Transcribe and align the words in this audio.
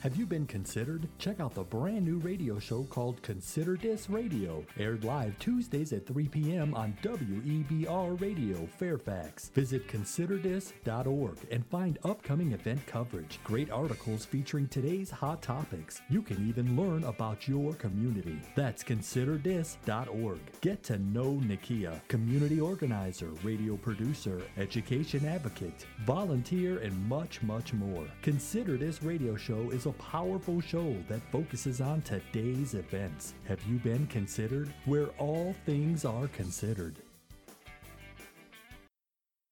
Have 0.00 0.14
you 0.14 0.26
been 0.26 0.46
considered? 0.46 1.08
Check 1.18 1.40
out 1.40 1.54
the 1.54 1.64
brand 1.64 2.06
new 2.06 2.18
radio 2.18 2.60
show 2.60 2.84
called 2.84 3.20
Consider 3.20 3.76
This 3.76 4.08
Radio, 4.08 4.64
aired 4.78 5.02
live 5.02 5.36
Tuesdays 5.40 5.92
at 5.92 6.06
3 6.06 6.28
p.m. 6.28 6.72
on 6.72 6.96
WEBR 7.02 8.20
Radio, 8.20 8.64
Fairfax. 8.78 9.48
Visit 9.48 9.88
considerthis.org 9.88 11.36
and 11.50 11.66
find 11.66 11.98
upcoming 12.04 12.52
event 12.52 12.86
coverage, 12.86 13.40
great 13.42 13.72
articles 13.72 14.24
featuring 14.24 14.68
today's 14.68 15.10
hot 15.10 15.42
topics. 15.42 16.00
You 16.08 16.22
can 16.22 16.48
even 16.48 16.76
learn 16.76 17.02
about 17.02 17.48
your 17.48 17.72
community. 17.74 18.38
That's 18.54 18.84
considerthis.org. 18.84 20.38
Get 20.60 20.82
to 20.84 20.98
know 20.98 21.40
Nikia, 21.44 22.06
community 22.06 22.60
organizer, 22.60 23.30
radio 23.42 23.76
producer, 23.76 24.42
education 24.58 25.26
advocate, 25.26 25.86
volunteer, 26.06 26.78
and 26.78 26.96
much, 27.08 27.42
much 27.42 27.72
more. 27.72 28.04
Consider 28.22 28.76
This 28.76 29.02
Radio 29.02 29.34
Show 29.34 29.70
is 29.70 29.87
a 29.88 29.92
powerful 29.94 30.60
show 30.60 30.96
that 31.08 31.20
focuses 31.32 31.80
on 31.80 32.02
today's 32.02 32.74
events. 32.74 33.34
Have 33.46 33.62
you 33.64 33.78
been 33.78 34.06
considered? 34.06 34.72
Where 34.84 35.08
all 35.18 35.54
things 35.66 36.04
are 36.04 36.28
considered. 36.28 36.96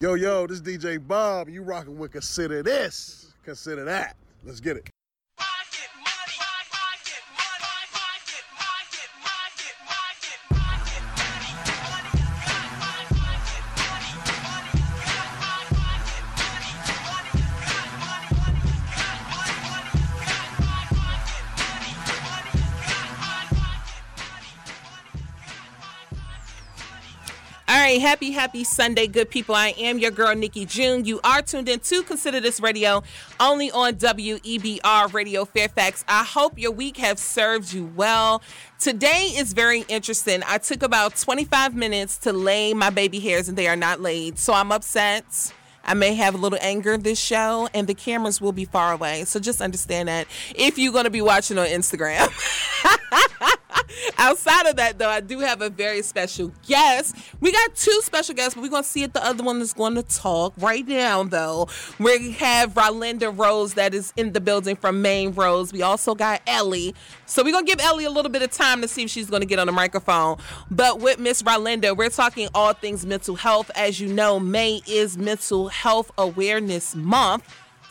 Yo, 0.01 0.15
yo, 0.15 0.47
this 0.47 0.61
is 0.61 0.63
DJ 0.63 1.05
Bob. 1.05 1.49
You 1.49 1.63
rocking 1.63 1.99
with 1.99 2.13
Consider 2.13 2.63
This, 2.63 3.33
Consider 3.45 3.85
That. 3.85 4.17
Let's 4.45 4.61
get 4.61 4.77
it. 4.77 4.91
Right, 27.97 28.03
happy, 28.03 28.31
happy 28.31 28.63
Sunday, 28.63 29.07
good 29.07 29.31
people. 29.31 29.55
I 29.55 29.69
am 29.79 29.99
your 29.99 30.11
girl, 30.11 30.35
Nikki 30.35 30.67
June. 30.67 31.07
You 31.07 31.19
are 31.25 31.41
tuned 31.41 31.67
in 31.67 31.81
to 31.81 32.03
Consider 32.03 32.41
This 32.41 32.61
Radio 32.61 33.03
only 33.41 33.71
on 33.71 33.95
WEBR 33.95 35.15
Radio 35.15 35.47
Fairfax. 35.47 36.05
I 36.07 36.23
hope 36.23 36.59
your 36.59 36.73
week 36.73 36.99
have 36.99 37.19
served 37.19 37.73
you 37.73 37.87
well. 37.97 38.43
Today 38.79 39.33
is 39.35 39.55
very 39.55 39.87
interesting. 39.89 40.43
I 40.47 40.59
took 40.59 40.83
about 40.83 41.17
25 41.17 41.75
minutes 41.75 42.19
to 42.19 42.35
lay 42.35 42.75
my 42.75 42.91
baby 42.91 43.19
hairs, 43.19 43.49
and 43.49 43.57
they 43.57 43.67
are 43.67 43.77
not 43.77 44.03
laid. 44.03 44.39
So 44.39 44.53
I'm 44.53 44.73
upset. 44.73 45.55
I 45.83 45.95
may 45.95 46.17
have 46.17 46.35
a 46.35 46.39
little 46.39 46.59
anger 46.61 46.99
this 46.99 47.19
show, 47.19 47.71
and 47.73 47.87
the 47.87 47.95
cameras 47.95 48.43
will 48.43 48.53
be 48.53 48.67
far 48.67 48.93
away. 48.93 49.25
So 49.25 49.41
just 49.41 49.63
understand 49.63 50.11
that 50.11 50.27
if 50.55 50.77
you're 50.77 50.93
going 50.93 51.05
to 51.05 51.11
be 51.11 51.23
watching 51.23 51.57
on 51.57 51.67
Instagram. 51.67 52.29
Outside 54.19 54.67
of 54.67 54.77
that, 54.77 54.99
though, 54.99 55.09
I 55.09 55.21
do 55.21 55.41
have 55.41 55.63
a 55.63 55.71
very 55.71 56.03
special 56.03 56.53
guest. 56.67 57.17
We 57.41 57.53
got 57.53 57.75
two 57.75 58.01
special 58.03 58.35
guests, 58.35 58.55
but 58.55 58.63
we're 58.63 58.71
going 58.71 58.83
to 58.83 58.89
see 58.89 59.03
if 59.03 59.13
the 59.13 59.25
other 59.25 59.43
one 59.43 59.61
is 59.61 59.73
going 59.73 59.95
to 59.95 60.03
talk 60.03 60.55
right 60.59 60.87
now, 60.87 61.25
though. 61.25 61.69
We 61.99 62.33
have 62.33 62.75
Rolinda 62.75 63.37
Rose 63.37 63.75
that 63.75 63.95
is 63.95 64.13
in 64.17 64.33
the 64.33 64.41
building 64.41 64.77
from 64.77 65.03
Maine 65.03 65.33
Rose. 65.33 65.73
We 65.73 65.83
also 65.83 66.15
got 66.15 66.43
Ellie. 66.47 66.95
So 67.27 67.43
we're 67.43 67.53
going 67.53 67.67
to 67.67 67.71
give 67.71 67.81
Ellie 67.81 68.05
a 68.05 68.11
little 68.11 68.31
bit 68.31 68.43
of 68.43 68.51
time 68.51 68.81
to 68.83 68.89
see 68.89 69.05
if 69.05 69.11
she's 69.11 69.31
going 69.31 69.43
to 69.43 69.47
get 69.47 69.59
on 69.59 69.67
the 69.67 69.73
microphone. 69.73 70.39
But 70.71 71.01
with 71.01 71.19
Miss 71.19 71.43
Rolinda, 71.43 71.97
we're 71.97 72.11
talking 72.11 72.49
all 72.55 72.73
things 72.73 73.05
mental 73.07 73.37
health. 73.37 73.71
As 73.75 74.01
you 74.01 74.09
know, 74.09 74.39
May 74.41 74.83
is 74.87 75.17
Mental 75.17 75.69
Health 75.69 76.11
Awareness 76.19 76.95
Month 76.95 77.45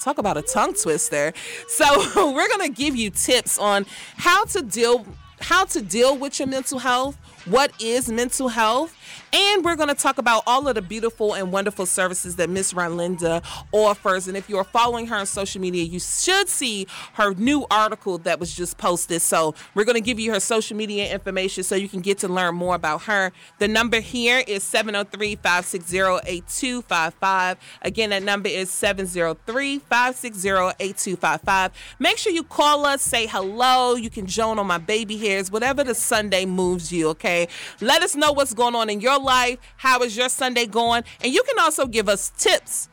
talk 0.05 0.17
about 0.19 0.37
a 0.37 0.41
tongue 0.41 0.73
twister. 0.73 1.33
So 1.67 1.85
we're 2.33 2.47
gonna 2.47 2.69
give 2.69 2.95
you 2.95 3.09
tips 3.09 3.57
on 3.57 3.85
how 4.17 4.45
to 4.45 4.61
deal 4.61 5.05
how 5.41 5.65
to 5.65 5.81
deal 5.81 6.17
with 6.17 6.39
your 6.39 6.47
mental 6.47 6.79
health, 6.79 7.17
what 7.45 7.71
is 7.81 8.09
mental 8.09 8.47
health, 8.47 8.95
and 9.33 9.63
we're 9.63 9.75
going 9.75 9.89
to 9.89 9.95
talk 9.95 10.17
about 10.17 10.43
all 10.47 10.67
of 10.67 10.75
the 10.75 10.81
beautiful 10.81 11.33
and 11.33 11.51
wonderful 11.51 11.85
services 11.85 12.35
that 12.37 12.49
Miss 12.49 12.73
Rolinda 12.73 13.43
offers. 13.71 14.27
And 14.27 14.37
if 14.37 14.49
you're 14.49 14.63
following 14.63 15.07
her 15.07 15.15
on 15.15 15.25
social 15.25 15.61
media, 15.61 15.83
you 15.83 15.99
should 15.99 16.47
see 16.47 16.87
her 17.13 17.33
new 17.33 17.65
article 17.69 18.17
that 18.19 18.39
was 18.39 18.53
just 18.53 18.77
posted. 18.77 19.21
So 19.21 19.55
we're 19.73 19.85
going 19.85 19.95
to 19.95 20.01
give 20.01 20.19
you 20.19 20.31
her 20.33 20.39
social 20.39 20.77
media 20.77 21.11
information 21.13 21.63
so 21.63 21.75
you 21.75 21.89
can 21.89 22.01
get 22.01 22.17
to 22.19 22.27
learn 22.27 22.55
more 22.55 22.75
about 22.75 23.03
her. 23.03 23.31
The 23.59 23.67
number 23.67 23.99
here 23.99 24.43
is 24.47 24.63
703 24.63 25.35
560 25.35 25.97
8255. 26.25 27.57
Again, 27.81 28.09
that 28.11 28.23
number 28.23 28.49
is 28.49 28.69
703 28.69 29.79
560 29.79 30.49
8255. 30.79 31.71
Make 31.99 32.17
sure 32.17 32.31
you 32.31 32.43
call 32.43 32.85
us, 32.85 33.01
say 33.01 33.27
hello. 33.27 33.95
You 33.95 34.09
can 34.09 34.25
join 34.25 34.59
on 34.59 34.67
my 34.67 34.77
baby 34.77 35.17
hairs, 35.17 35.51
whatever 35.51 35.83
the 35.83 35.95
Sunday 35.95 36.45
moves 36.45 36.91
you, 36.91 37.09
okay? 37.09 37.47
Let 37.81 38.01
us 38.01 38.15
know 38.15 38.31
what's 38.31 38.53
going 38.53 38.75
on 38.75 38.89
in 38.95 39.01
your 39.01 39.19
life. 39.19 39.59
How 39.77 40.01
is 40.01 40.17
your 40.17 40.29
Sunday 40.29 40.65
going? 40.65 41.03
And 41.21 41.33
you 41.33 41.43
can 41.43 41.59
also 41.59 41.85
give 41.85 42.09
us 42.09 42.31
tips, 42.37 42.89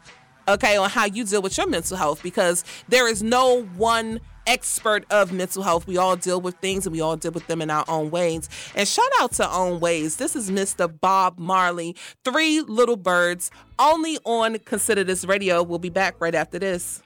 okay, 0.48 0.76
on 0.76 0.90
how 0.90 1.06
you 1.06 1.24
deal 1.24 1.40
with 1.40 1.56
your 1.56 1.68
mental 1.68 1.96
health 1.96 2.22
because 2.22 2.64
there 2.88 3.08
is 3.08 3.22
no 3.22 3.62
one 3.76 4.20
expert 4.46 5.04
of 5.10 5.32
mental 5.32 5.62
health. 5.62 5.86
We 5.86 5.96
all 5.96 6.16
deal 6.16 6.40
with 6.40 6.56
things 6.56 6.84
and 6.84 6.92
we 6.92 7.00
all 7.00 7.16
deal 7.16 7.30
with 7.30 7.46
them 7.46 7.62
in 7.62 7.70
our 7.70 7.84
own 7.86 8.10
ways. 8.10 8.48
And 8.74 8.86
shout 8.88 9.08
out 9.20 9.32
to 9.34 9.48
Own 9.48 9.78
Ways. 9.78 10.16
This 10.16 10.34
is 10.34 10.50
Mr. 10.50 10.92
Bob 11.00 11.38
Marley, 11.38 11.94
Three 12.24 12.60
Little 12.60 12.96
Birds, 12.96 13.52
only 13.78 14.18
on 14.24 14.58
Consider 14.58 15.04
This 15.04 15.24
Radio. 15.24 15.62
We'll 15.62 15.78
be 15.78 15.90
back 15.90 16.20
right 16.20 16.34
after 16.34 16.58
this. 16.58 17.02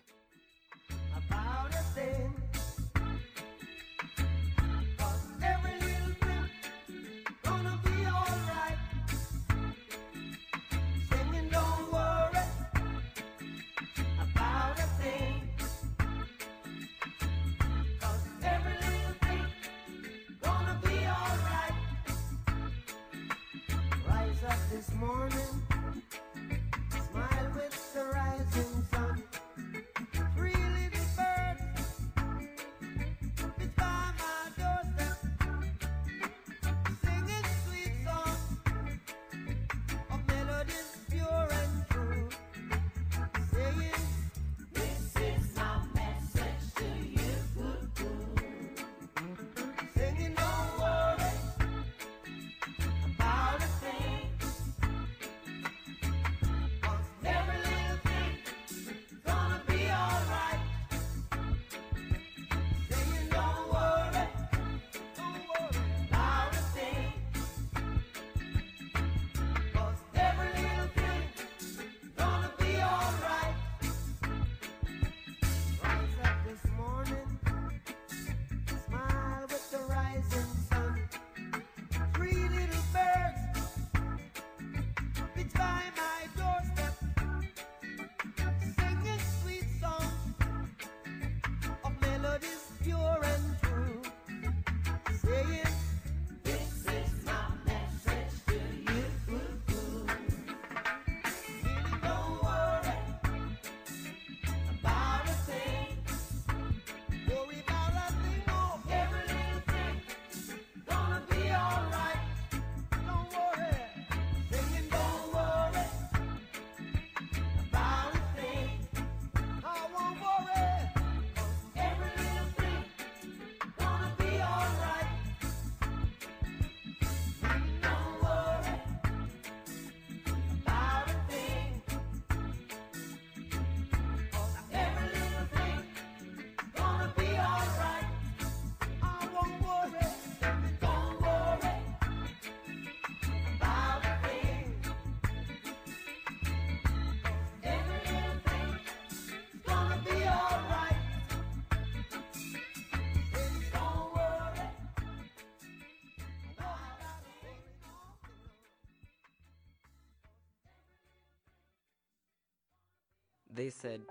They 163.56 163.70
said 163.70 164.02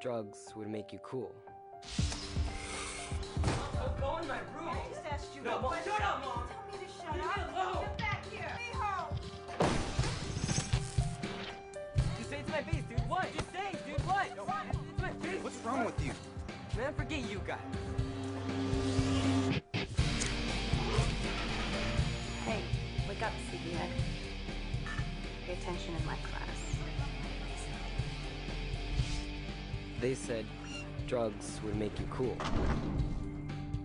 drugs 0.00 0.52
would 0.54 0.68
make 0.68 0.92
you 0.92 1.00
cool. 1.00 1.34
Go 3.98 4.18
in 4.18 4.28
my 4.28 4.38
room. 4.54 4.68
I 4.68 4.78
just 4.88 5.04
asked 5.10 5.34
you. 5.34 5.42
No, 5.42 5.60
Mom, 5.60 5.74
shut 5.84 6.00
up, 6.00 6.24
Mom. 6.24 6.44
Tell 6.46 6.62
me 6.70 6.86
to 6.86 6.92
shut 6.92 7.12
Leave 7.12 7.24
up. 7.24 7.36
Me 7.36 7.60
alone. 7.60 7.82
Get 7.82 7.98
back 7.98 8.24
here. 8.30 8.52
Mijo. 8.72 9.10
Just 12.18 12.30
say 12.30 12.38
it 12.38 12.46
to 12.46 12.52
my 12.52 12.62
face, 12.62 12.84
dude. 12.88 13.00
What? 13.08 13.26
Just 13.36 13.52
say 13.52 13.72
it, 13.72 13.84
dude. 13.84 14.06
What? 14.06 14.26
What? 14.46 15.42
What's 15.42 15.58
wrong 15.64 15.84
with 15.86 16.06
you? 16.06 16.12
Man, 16.76 16.94
forget 16.94 17.28
you 17.28 17.40
guys. 17.44 17.58
Hey, 22.44 22.62
wake 23.08 23.22
up, 23.22 23.32
CBA. 23.50 23.88
Pay 25.46 25.52
attention 25.54 25.96
in 25.96 26.06
my 26.06 26.16
They 30.04 30.14
said 30.14 30.44
drugs 31.06 31.58
would 31.64 31.76
make 31.76 31.98
you 31.98 32.04
cool. 32.10 32.36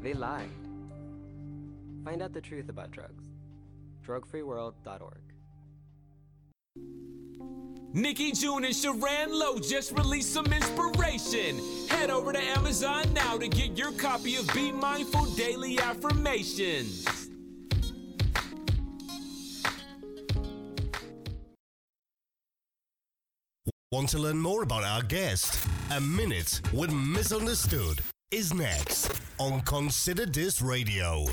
They 0.04 0.13
lied. 0.13 0.50
Find 2.04 2.21
out 2.21 2.33
the 2.33 2.42
truth 2.42 2.68
about 2.68 2.92
drugs. 2.92 3.24
Drugfreeworld.org. 4.06 5.21
Nikki 7.94 8.33
June 8.33 8.66
and 8.66 8.75
Sharon 8.75 9.31
Lowe 9.31 9.60
just 9.60 9.94
released 9.94 10.33
some 10.33 10.48
inspiration. 10.48 11.57
Head 11.88 12.10
over 12.10 12.33
to 12.33 12.39
Amazon 12.39 13.06
now 13.13 13.38
to 13.38 13.48
get 13.48 13.77
your 13.77 13.94
copy 13.94 14.36
of 14.36 14.54
Be 14.54 14.74
Mindful 14.74 15.24
Daily 15.38 15.80
Affirmations. 15.80 17.19
Want 23.91 24.09
to 24.09 24.19
learn 24.19 24.38
more 24.38 24.62
about 24.62 24.83
our 24.83 25.01
guest? 25.01 25.68
A 25.89 26.00
Minute 26.00 26.62
with 26.71 26.91
Misunderstood 26.91 28.01
is 28.30 28.53
next 28.53 29.12
on 29.39 29.62
Consider 29.62 30.27
This 30.27 30.62
Radio. 30.62 31.25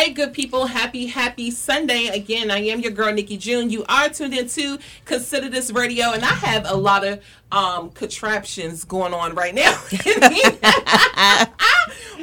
Right, 0.00 0.14
good 0.14 0.32
people. 0.32 0.64
Happy, 0.64 1.06
happy 1.06 1.50
Sunday. 1.50 2.06
Again, 2.06 2.50
I 2.50 2.60
am 2.68 2.80
your 2.80 2.92
girl, 2.92 3.12
Nikki 3.12 3.36
June. 3.36 3.68
You 3.68 3.84
are 3.86 4.08
tuned 4.08 4.32
into 4.32 4.78
Consider 5.04 5.50
This 5.50 5.70
Radio, 5.70 6.12
and 6.12 6.24
I 6.24 6.28
have 6.28 6.64
a 6.66 6.74
lot 6.74 7.06
of 7.06 7.22
um, 7.52 7.90
contraptions 7.90 8.84
going 8.84 9.12
on 9.12 9.34
right 9.34 9.54
now. 9.54 9.78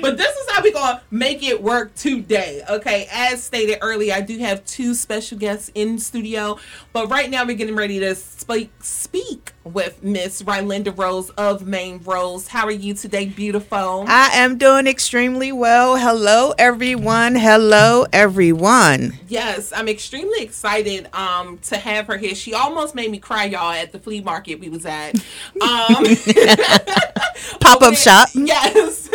but 0.02 0.18
this 0.18 0.36
is 0.36 0.52
how 0.52 0.64
we're 0.64 0.74
going 0.74 0.96
to 0.96 1.02
make 1.12 1.44
it 1.44 1.62
work 1.62 1.94
today. 1.94 2.64
Okay, 2.68 3.08
as 3.12 3.44
stated 3.44 3.78
earlier, 3.82 4.16
I 4.16 4.22
do 4.22 4.40
have 4.40 4.66
two 4.66 4.96
special 4.96 5.38
guests 5.38 5.70
in 5.76 6.00
studio, 6.00 6.58
but 6.94 7.12
right 7.12 7.30
now 7.30 7.46
we're 7.46 7.58
getting 7.58 7.76
ready 7.76 8.00
to 8.00 8.16
speak, 8.16 8.72
speak 8.82 9.54
with 9.68 10.04
Miss 10.04 10.42
Rolinda 10.42 10.98
Rose 10.98 11.30
of 11.32 11.66
Maine 11.68 12.02
Rose. 12.04 12.48
How 12.48 12.66
are 12.66 12.72
you 12.72 12.94
today, 12.94 13.26
beautiful? 13.26 14.06
I 14.08 14.30
am 14.34 14.58
doing 14.58 14.88
extremely 14.88 15.52
well. 15.52 15.98
Hello, 15.98 16.54
everyone. 16.58 17.36
Hello, 17.36 18.06
everyone. 18.14 19.14
Yes, 19.28 19.72
I'm 19.76 19.88
extremely 19.88 20.42
excited 20.42 21.08
um 21.14 21.58
to 21.64 21.78
have 21.78 22.08
her 22.08 22.18
here. 22.18 22.36
She 22.36 22.54
almost 22.54 22.96
made 22.96 23.12
me 23.12 23.20
cry, 23.20 23.46
y'all, 23.46 23.72
at 23.72 23.92
the 23.92 24.00
flea 24.00 24.22
market 24.22 24.60
we 24.60 24.70
was 24.70 24.86
at. 24.86 25.16
Um 25.62 26.06
Pop 27.60 27.82
up 27.82 27.94
shop. 27.96 28.30
Yes. 28.34 29.10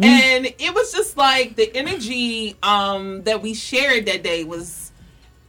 And 0.00 0.46
it 0.46 0.74
was 0.74 0.92
just 0.92 1.16
like 1.16 1.56
the 1.56 1.74
energy 1.74 2.56
um 2.62 3.22
that 3.24 3.42
we 3.42 3.54
shared 3.54 4.06
that 4.06 4.22
day 4.22 4.44
was 4.44 4.87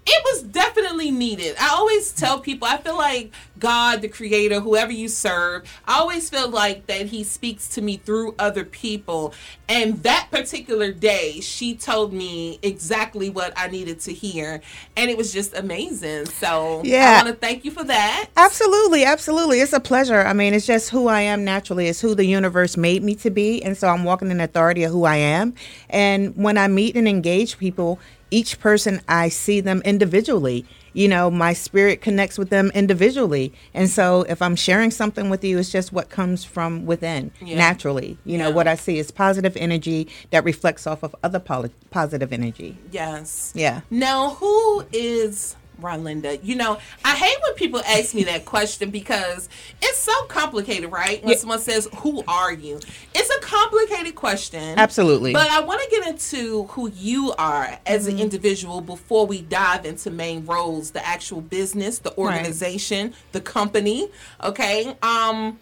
it 0.10 0.24
was 0.26 0.44
definitely 0.44 1.12
needed. 1.12 1.56
I 1.60 1.70
always 1.70 2.12
tell 2.12 2.40
people 2.40 2.68
I 2.68 2.78
feel 2.78 2.98
like 2.98 3.32
God, 3.60 4.02
the 4.02 4.08
creator, 4.08 4.60
whoever 4.60 4.92
you 4.92 5.08
serve, 5.08 5.64
I 5.88 6.00
always 6.00 6.30
feel 6.30 6.50
like 6.50 6.88
that 6.88 7.08
he 7.08 7.24
speaks 7.24 7.68
to 7.70 7.82
me 7.82 7.98
through 7.98 8.34
other 8.40 8.64
people. 8.64 9.34
And 9.68 10.02
that 10.04 10.30
particular 10.32 10.92
day, 10.92 11.42
she 11.42 11.76
told 11.76 12.12
me 12.12 12.58
exactly 12.64 13.30
what 13.30 13.54
I 13.56 13.68
needed 13.68 14.00
to 14.02 14.14
hear. 14.14 14.62
And 14.98 15.12
it 15.12 15.18
was 15.18 15.32
just 15.32 15.54
amazing. 15.56 16.26
So 16.26 16.82
Yeah. 16.84 17.20
I 17.20 17.24
want 17.24 17.28
to 17.28 17.34
thank 17.34 17.66
you 17.66 17.72
for 17.72 17.84
that. 17.84 18.30
Absolutely, 18.36 19.04
absolutely. 19.06 19.60
It's 19.60 19.74
a 19.74 19.80
pleasure. 19.80 20.22
I 20.22 20.34
mean, 20.34 20.54
it's 20.54 20.66
just 20.66 20.90
who 20.90 21.08
I 21.08 21.22
am 21.22 21.44
naturally. 21.44 21.88
It's 21.88 22.02
who 22.02 22.16
the 22.16 22.26
universe 22.26 22.78
made 22.78 23.04
me 23.04 23.14
to 23.16 23.30
be. 23.30 23.62
And 23.62 23.78
so 23.78 23.90
I'm 23.90 24.04
walking 24.04 24.32
in 24.32 24.42
authority 24.42 24.84
of 24.84 24.92
who 24.92 25.04
I 25.04 25.18
am. 25.18 25.54
And 25.90 26.36
when 26.36 26.58
I 26.58 26.68
meet 26.68 26.96
and 26.96 27.08
engage 27.08 27.58
people, 27.60 28.00
each 28.32 28.60
person 28.60 29.02
I 29.08 29.30
see 29.30 29.62
them 29.62 29.82
individually. 29.86 30.66
You 30.94 31.08
know, 31.08 31.30
my 31.30 31.54
spirit 31.54 32.02
connects 32.02 32.38
with 32.38 32.50
them 32.50 32.72
individually. 32.74 33.54
And 33.76 33.90
so 33.90 34.24
if 34.24 34.42
I'm 34.42 34.56
sharing 34.56 34.90
something 34.92 35.30
with 35.30 35.44
you, 35.44 35.60
it's 35.60 35.72
just 35.72 35.94
what 35.94 36.10
comes 36.10 36.44
from 36.44 36.86
within 36.88 37.32
Yeah. 37.42 37.58
naturally. 37.58 38.18
You 38.26 38.38
know, 38.40 38.50
what 38.50 38.68
I 38.68 38.76
see 38.76 38.98
is 38.98 39.12
positive 39.12 39.56
energy 39.56 40.08
that 40.32 40.44
reflects 40.44 40.88
off 40.88 41.04
of 41.04 41.16
other 41.24 41.40
poli- 41.40 41.70
positive 41.92 42.34
energy. 42.34 42.78
Yes. 42.92 43.52
Yeah. 43.56 43.82
Now, 43.92 44.32
who 44.32 44.84
is 44.92 45.56
Rolinda? 45.82 46.40
You 46.44 46.56
know, 46.56 46.78
I 47.06 47.16
hate 47.16 47.38
when 47.44 47.54
people 47.56 47.82
ask 47.88 48.14
me 48.14 48.24
that 48.26 48.46
question 48.46 48.90
because 48.90 49.50
it's 49.82 49.98
so 50.00 50.14
complicated, 50.26 50.92
right? 50.92 51.22
When 51.24 51.32
Yeah. 51.34 51.38
someone 51.40 51.60
says, 51.60 51.88
Who 51.98 52.24
are 52.28 52.52
you? 52.54 52.80
It's 53.16 53.30
a 53.30 53.40
complicated 53.42 54.16
question. 54.16 54.78
Absolutely. 54.78 55.34
But 55.34 55.50
I 55.50 55.62
want 55.62 55.82
to 55.82 55.90
get 55.90 56.08
into 56.08 56.64
who 56.66 56.90
you 56.92 57.34
are 57.38 57.78
as 57.86 58.08
Mm-hmm. 58.08 58.16
an 58.18 58.20
individual 58.22 58.82
before 58.82 59.26
we 59.26 59.42
dive 59.42 59.86
into 59.86 60.10
Maine 60.12 60.46
Rose, 60.46 60.92
the 60.92 61.06
actual 61.06 61.42
business, 61.42 62.00
the 62.00 62.16
organization, 62.18 63.14
the 63.32 63.42
company. 63.42 64.10
Okay. 64.44 64.96
Um 65.02 65.60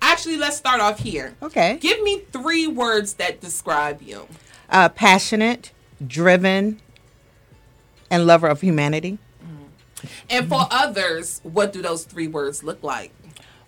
actually 0.00 0.36
let's 0.36 0.56
start 0.56 0.80
off 0.80 1.00
here. 1.00 1.34
Okay. 1.42 1.76
Give 1.80 2.00
me 2.02 2.20
three 2.32 2.66
words 2.66 3.14
that 3.14 3.40
describe 3.40 4.00
you. 4.02 4.28
uh, 4.70 4.88
passionate, 4.90 5.72
driven, 6.06 6.78
and 8.10 8.26
lover 8.26 8.46
of 8.46 8.60
humanity. 8.60 9.18
And 10.30 10.48
for 10.48 10.66
others, 10.70 11.40
what 11.42 11.72
do 11.72 11.82
those 11.82 12.04
three 12.04 12.28
words 12.28 12.62
look 12.62 12.82
like? 12.82 13.12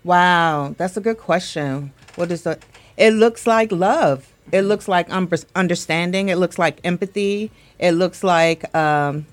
Wow, 0.04 0.75
that's 0.78 0.96
a 0.96 1.00
good 1.00 1.18
question. 1.18 1.92
What 2.16 2.30
is 2.32 2.42
the? 2.42 2.58
It 2.96 3.12
looks 3.12 3.46
like 3.46 3.72
love. 3.72 4.32
It 4.52 4.62
looks 4.62 4.88
like 4.88 5.12
um, 5.12 5.28
understanding. 5.54 6.28
It 6.28 6.37
looks 6.37 6.58
like 6.58 6.80
empathy. 6.84 7.50
It 7.78 7.92
looks 7.92 8.25
like 8.25 8.75
um, 8.75 9.26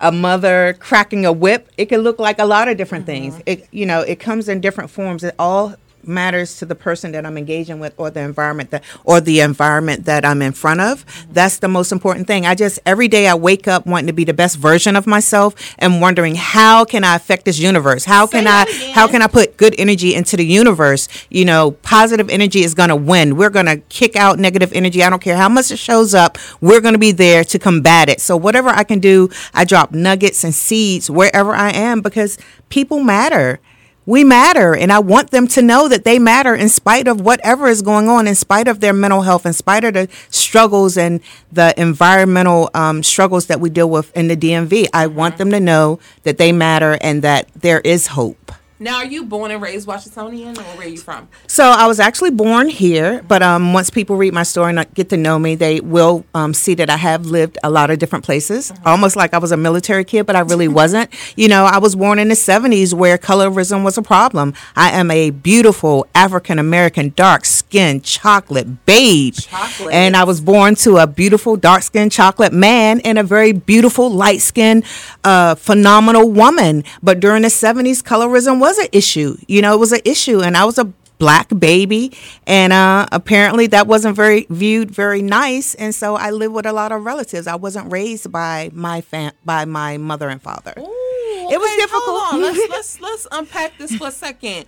a 0.00 0.12
mother 0.12 0.76
cracking 0.78 1.24
a 1.24 1.32
whip. 1.32 1.68
It 1.76 1.86
can 1.86 2.00
look 2.00 2.18
like 2.18 2.38
a 2.38 2.44
lot 2.44 2.68
of 2.68 2.76
different 2.76 3.06
things. 3.06 3.40
It 3.46 3.68
you 3.70 3.86
know 3.86 4.00
it 4.00 4.20
comes 4.20 4.48
in 4.48 4.60
different 4.60 4.90
forms. 4.90 5.24
It 5.24 5.34
all 5.38 5.76
matters 6.08 6.56
to 6.58 6.66
the 6.66 6.74
person 6.74 7.12
that 7.12 7.24
I'm 7.26 7.36
engaging 7.36 7.78
with 7.78 7.94
or 7.96 8.10
the 8.10 8.20
environment 8.20 8.70
that 8.70 8.82
or 9.04 9.20
the 9.20 9.40
environment 9.40 10.06
that 10.06 10.24
I'm 10.24 10.42
in 10.42 10.52
front 10.52 10.80
of. 10.80 11.04
That's 11.30 11.58
the 11.58 11.68
most 11.68 11.92
important 11.92 12.26
thing. 12.26 12.46
I 12.46 12.54
just 12.54 12.78
every 12.86 13.08
day 13.08 13.28
I 13.28 13.34
wake 13.34 13.68
up 13.68 13.86
wanting 13.86 14.06
to 14.08 14.12
be 14.12 14.24
the 14.24 14.34
best 14.34 14.56
version 14.56 14.96
of 14.96 15.06
myself 15.06 15.54
and 15.78 16.00
wondering 16.00 16.34
how 16.34 16.84
can 16.84 17.04
I 17.04 17.16
affect 17.16 17.44
this 17.44 17.58
universe? 17.58 18.04
How 18.04 18.26
Say 18.26 18.38
can 18.38 18.46
I 18.48 18.62
again. 18.62 18.94
how 18.94 19.06
can 19.08 19.22
I 19.22 19.26
put 19.26 19.56
good 19.56 19.74
energy 19.78 20.14
into 20.14 20.36
the 20.36 20.44
universe? 20.46 21.08
You 21.30 21.44
know, 21.44 21.72
positive 21.72 22.30
energy 22.30 22.62
is 22.62 22.74
going 22.74 22.88
to 22.88 22.96
win. 22.96 23.36
We're 23.36 23.50
going 23.50 23.66
to 23.66 23.76
kick 23.88 24.16
out 24.16 24.38
negative 24.38 24.72
energy. 24.72 25.02
I 25.02 25.10
don't 25.10 25.22
care 25.22 25.36
how 25.36 25.48
much 25.48 25.70
it 25.70 25.78
shows 25.78 26.14
up. 26.14 26.38
We're 26.60 26.80
going 26.80 26.94
to 26.94 26.98
be 26.98 27.12
there 27.12 27.44
to 27.44 27.58
combat 27.58 28.08
it. 28.08 28.20
So 28.20 28.36
whatever 28.36 28.68
I 28.70 28.84
can 28.84 28.98
do, 29.00 29.28
I 29.54 29.64
drop 29.64 29.92
nuggets 29.92 30.44
and 30.44 30.54
seeds 30.54 31.10
wherever 31.10 31.54
I 31.54 31.70
am 31.70 32.00
because 32.00 32.38
people 32.68 33.02
matter. 33.02 33.60
We 34.08 34.24
matter, 34.24 34.74
and 34.74 34.90
I 34.90 35.00
want 35.00 35.32
them 35.32 35.46
to 35.48 35.60
know 35.60 35.86
that 35.86 36.04
they 36.04 36.18
matter 36.18 36.54
in 36.54 36.70
spite 36.70 37.06
of 37.08 37.20
whatever 37.20 37.66
is 37.66 37.82
going 37.82 38.08
on, 38.08 38.26
in 38.26 38.34
spite 38.34 38.66
of 38.66 38.80
their 38.80 38.94
mental 38.94 39.20
health, 39.20 39.44
in 39.44 39.52
spite 39.52 39.84
of 39.84 39.92
the 39.92 40.08
struggles 40.30 40.96
and 40.96 41.20
the 41.52 41.78
environmental 41.78 42.70
um, 42.72 43.02
struggles 43.02 43.48
that 43.48 43.60
we 43.60 43.68
deal 43.68 43.90
with 43.90 44.10
in 44.16 44.28
the 44.28 44.34
DMV. 44.34 44.86
I 44.94 45.08
want 45.08 45.36
them 45.36 45.50
to 45.50 45.60
know 45.60 46.00
that 46.22 46.38
they 46.38 46.52
matter 46.52 46.96
and 47.02 47.20
that 47.20 47.48
there 47.54 47.80
is 47.80 48.06
hope. 48.06 48.50
Now, 48.80 48.98
are 48.98 49.04
you 49.04 49.24
born 49.24 49.50
and 49.50 49.60
raised 49.60 49.88
Washingtonian, 49.88 50.56
or 50.56 50.62
where 50.62 50.86
are 50.86 50.88
you 50.88 50.98
from? 50.98 51.26
So 51.48 51.64
I 51.64 51.88
was 51.88 51.98
actually 51.98 52.30
born 52.30 52.68
here, 52.68 53.24
but 53.26 53.42
um, 53.42 53.72
once 53.72 53.90
people 53.90 54.14
read 54.14 54.32
my 54.32 54.44
story 54.44 54.70
and 54.70 54.94
get 54.94 55.08
to 55.08 55.16
know 55.16 55.36
me, 55.36 55.56
they 55.56 55.80
will 55.80 56.24
um, 56.32 56.54
see 56.54 56.74
that 56.74 56.88
I 56.88 56.96
have 56.96 57.26
lived 57.26 57.58
a 57.64 57.70
lot 57.70 57.90
of 57.90 57.98
different 57.98 58.24
places, 58.24 58.72
almost 58.86 59.16
like 59.16 59.34
I 59.34 59.38
was 59.38 59.50
a 59.50 59.56
military 59.56 60.04
kid, 60.04 60.26
but 60.26 60.36
I 60.36 60.40
really 60.40 60.68
wasn't. 60.80 61.10
You 61.36 61.48
know, 61.48 61.64
I 61.64 61.78
was 61.78 61.96
born 61.96 62.20
in 62.20 62.28
the 62.28 62.36
70s 62.36 62.94
where 62.94 63.18
colorism 63.18 63.82
was 63.82 63.98
a 63.98 64.02
problem. 64.02 64.54
I 64.76 64.90
am 64.90 65.10
a 65.10 65.30
beautiful 65.30 66.06
African 66.14 66.60
American, 66.60 67.12
dark 67.16 67.46
skinned 67.46 68.04
chocolate 68.04 68.86
beige. 68.86 69.46
Chocolate. 69.46 69.92
And 69.92 70.16
I 70.16 70.22
was 70.22 70.40
born 70.40 70.76
to 70.76 70.98
a 70.98 71.08
beautiful 71.08 71.56
dark 71.56 71.82
skinned 71.82 72.12
chocolate 72.12 72.52
man 72.52 73.00
and 73.00 73.18
a 73.18 73.24
very 73.24 73.50
beautiful 73.50 74.08
light 74.08 74.40
skinned, 74.40 74.84
uh, 75.24 75.56
phenomenal 75.56 76.30
woman. 76.30 76.84
But 77.02 77.18
during 77.18 77.42
the 77.42 77.48
70s, 77.48 78.04
colorism 78.04 78.60
was 78.60 78.67
an 78.76 78.88
issue. 78.92 79.38
You 79.48 79.62
know, 79.62 79.72
it 79.72 79.78
was 79.78 79.92
an 79.92 80.00
issue. 80.04 80.42
And 80.42 80.54
I 80.54 80.66
was 80.66 80.76
a 80.76 80.92
black 81.18 81.48
baby, 81.58 82.12
and 82.46 82.72
uh, 82.72 83.04
apparently 83.10 83.66
that 83.68 83.86
wasn't 83.88 84.14
very 84.14 84.46
viewed 84.50 84.90
very 84.90 85.22
nice. 85.22 85.74
And 85.74 85.94
so 85.94 86.14
I 86.14 86.30
lived 86.30 86.54
with 86.54 86.66
a 86.66 86.72
lot 86.72 86.92
of 86.92 87.04
relatives. 87.04 87.46
I 87.46 87.56
wasn't 87.56 87.90
raised 87.90 88.30
by 88.30 88.70
my 88.74 89.00
fam- 89.00 89.32
by 89.44 89.64
my 89.64 89.96
mother 89.96 90.28
and 90.28 90.40
father. 90.42 90.74
Ooh, 90.78 91.48
It 91.50 91.58
was 91.58 91.76
difficult. 91.76 92.04
Hold 92.22 92.34
on. 92.34 92.40
Let's 92.42 92.68
let's 92.70 93.00
let's 93.00 93.26
unpack 93.32 93.78
this 93.78 93.96
for 93.96 94.08
a 94.08 94.12
second. 94.12 94.66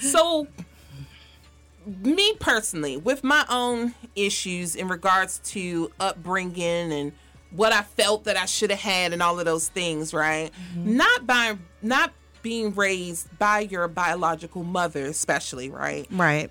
So, 0.00 0.46
me 2.04 2.34
personally, 2.38 2.96
with 2.96 3.24
my 3.24 3.44
own 3.48 3.94
issues 4.14 4.76
in 4.76 4.88
regards 4.88 5.38
to 5.46 5.90
upbringing 5.98 6.92
and 6.92 7.12
what 7.50 7.72
I 7.72 7.82
felt 7.82 8.24
that 8.24 8.36
I 8.36 8.46
should 8.46 8.70
have 8.70 8.80
had 8.80 9.12
and 9.12 9.22
all 9.22 9.38
of 9.38 9.44
those 9.44 9.68
things, 9.68 10.14
right? 10.14 10.50
Not 10.76 11.26
by 11.26 11.56
not 11.82 12.12
being 12.42 12.74
raised 12.74 13.38
by 13.38 13.60
your 13.60 13.88
biological 13.88 14.64
mother, 14.64 15.06
especially, 15.06 15.70
right? 15.70 16.06
Right. 16.10 16.50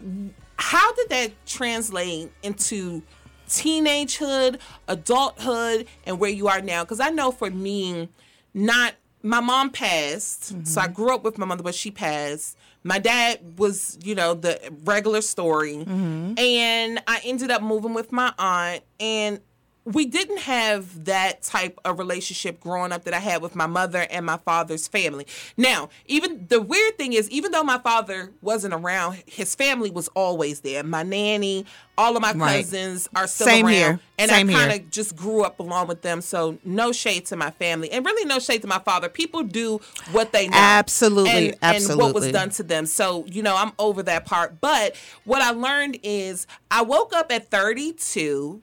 how 0.57 0.93
did 0.93 1.09
that 1.09 1.31
translate 1.45 2.31
into 2.43 3.01
teenagehood, 3.47 4.59
adulthood, 4.87 5.87
and 6.05 6.19
where 6.19 6.29
you 6.29 6.47
are 6.47 6.61
now? 6.61 6.83
Because 6.83 6.99
I 6.99 7.09
know 7.09 7.31
for 7.31 7.49
me, 7.49 8.09
not 8.53 8.95
my 9.23 9.39
mom 9.39 9.69
passed, 9.69 10.67
so 10.67 10.81
I 10.81 10.85
mm-hmm. 10.85 10.93
grew 10.93 11.13
up 11.13 11.23
with 11.23 11.37
my 11.37 11.45
mother, 11.45 11.63
but 11.63 11.75
she 11.75 11.91
passed. 11.91 12.57
My 12.83 12.97
dad 12.97 13.59
was, 13.59 13.99
you 14.03 14.15
know, 14.15 14.33
the 14.33 14.59
regular 14.83 15.21
story, 15.21 15.75
mm-hmm. 15.75 16.33
and 16.37 17.03
I 17.07 17.21
ended 17.23 17.51
up 17.51 17.61
moving 17.61 17.93
with 17.93 18.11
my 18.11 18.33
aunt, 18.39 18.83
and 18.99 19.39
we 19.83 20.05
didn't 20.05 20.39
have 20.41 21.05
that 21.05 21.41
type 21.41 21.79
of 21.83 21.97
relationship 21.97 22.59
growing 22.59 22.91
up 22.91 23.03
that 23.05 23.15
I 23.15 23.19
had 23.19 23.41
with 23.41 23.55
my 23.55 23.65
mother 23.65 24.05
and 24.11 24.25
my 24.25 24.37
father's 24.37 24.87
family. 24.87 25.25
Now, 25.57 25.89
even 26.05 26.45
the 26.49 26.61
weird 26.61 26.97
thing 26.99 27.13
is, 27.13 27.29
even 27.31 27.51
though 27.51 27.63
my 27.63 27.79
father 27.79 28.31
wasn't 28.41 28.75
around, 28.75 29.23
his 29.25 29.55
family 29.55 29.89
was 29.89 30.07
always 30.09 30.59
there. 30.59 30.83
My 30.83 31.01
nanny, 31.01 31.65
all 31.97 32.15
of 32.15 32.21
my 32.21 32.33
Right. 32.33 32.63
cousins 32.63 33.09
are 33.15 33.25
still 33.25 33.47
Same 33.47 33.65
around, 33.65 33.73
here. 33.73 33.99
and 34.19 34.29
Same 34.29 34.49
I 34.49 34.53
kind 34.53 34.71
of 34.81 34.91
just 34.91 35.15
grew 35.15 35.41
up 35.43 35.59
along 35.59 35.87
with 35.87 36.03
them. 36.03 36.21
So 36.21 36.59
no 36.63 36.91
shade 36.91 37.25
to 37.27 37.35
my 37.35 37.49
family, 37.49 37.91
and 37.91 38.05
really 38.05 38.25
no 38.25 38.37
shade 38.37 38.61
to 38.61 38.67
my 38.67 38.79
father. 38.79 39.09
People 39.09 39.41
do 39.43 39.81
what 40.11 40.31
they 40.31 40.47
know, 40.47 40.57
Absolutely, 40.57 41.55
and, 41.61 41.89
and 41.89 41.97
what 41.99 42.13
was 42.13 42.31
done 42.31 42.51
to 42.51 42.63
them. 42.63 42.85
So 42.85 43.25
you 43.25 43.41
know, 43.41 43.55
I'm 43.55 43.71
over 43.79 44.03
that 44.03 44.25
part. 44.25 44.61
But 44.61 44.95
what 45.23 45.41
I 45.41 45.49
learned 45.51 45.97
is, 46.03 46.45
I 46.69 46.83
woke 46.83 47.13
up 47.13 47.31
at 47.31 47.49
32 47.49 48.61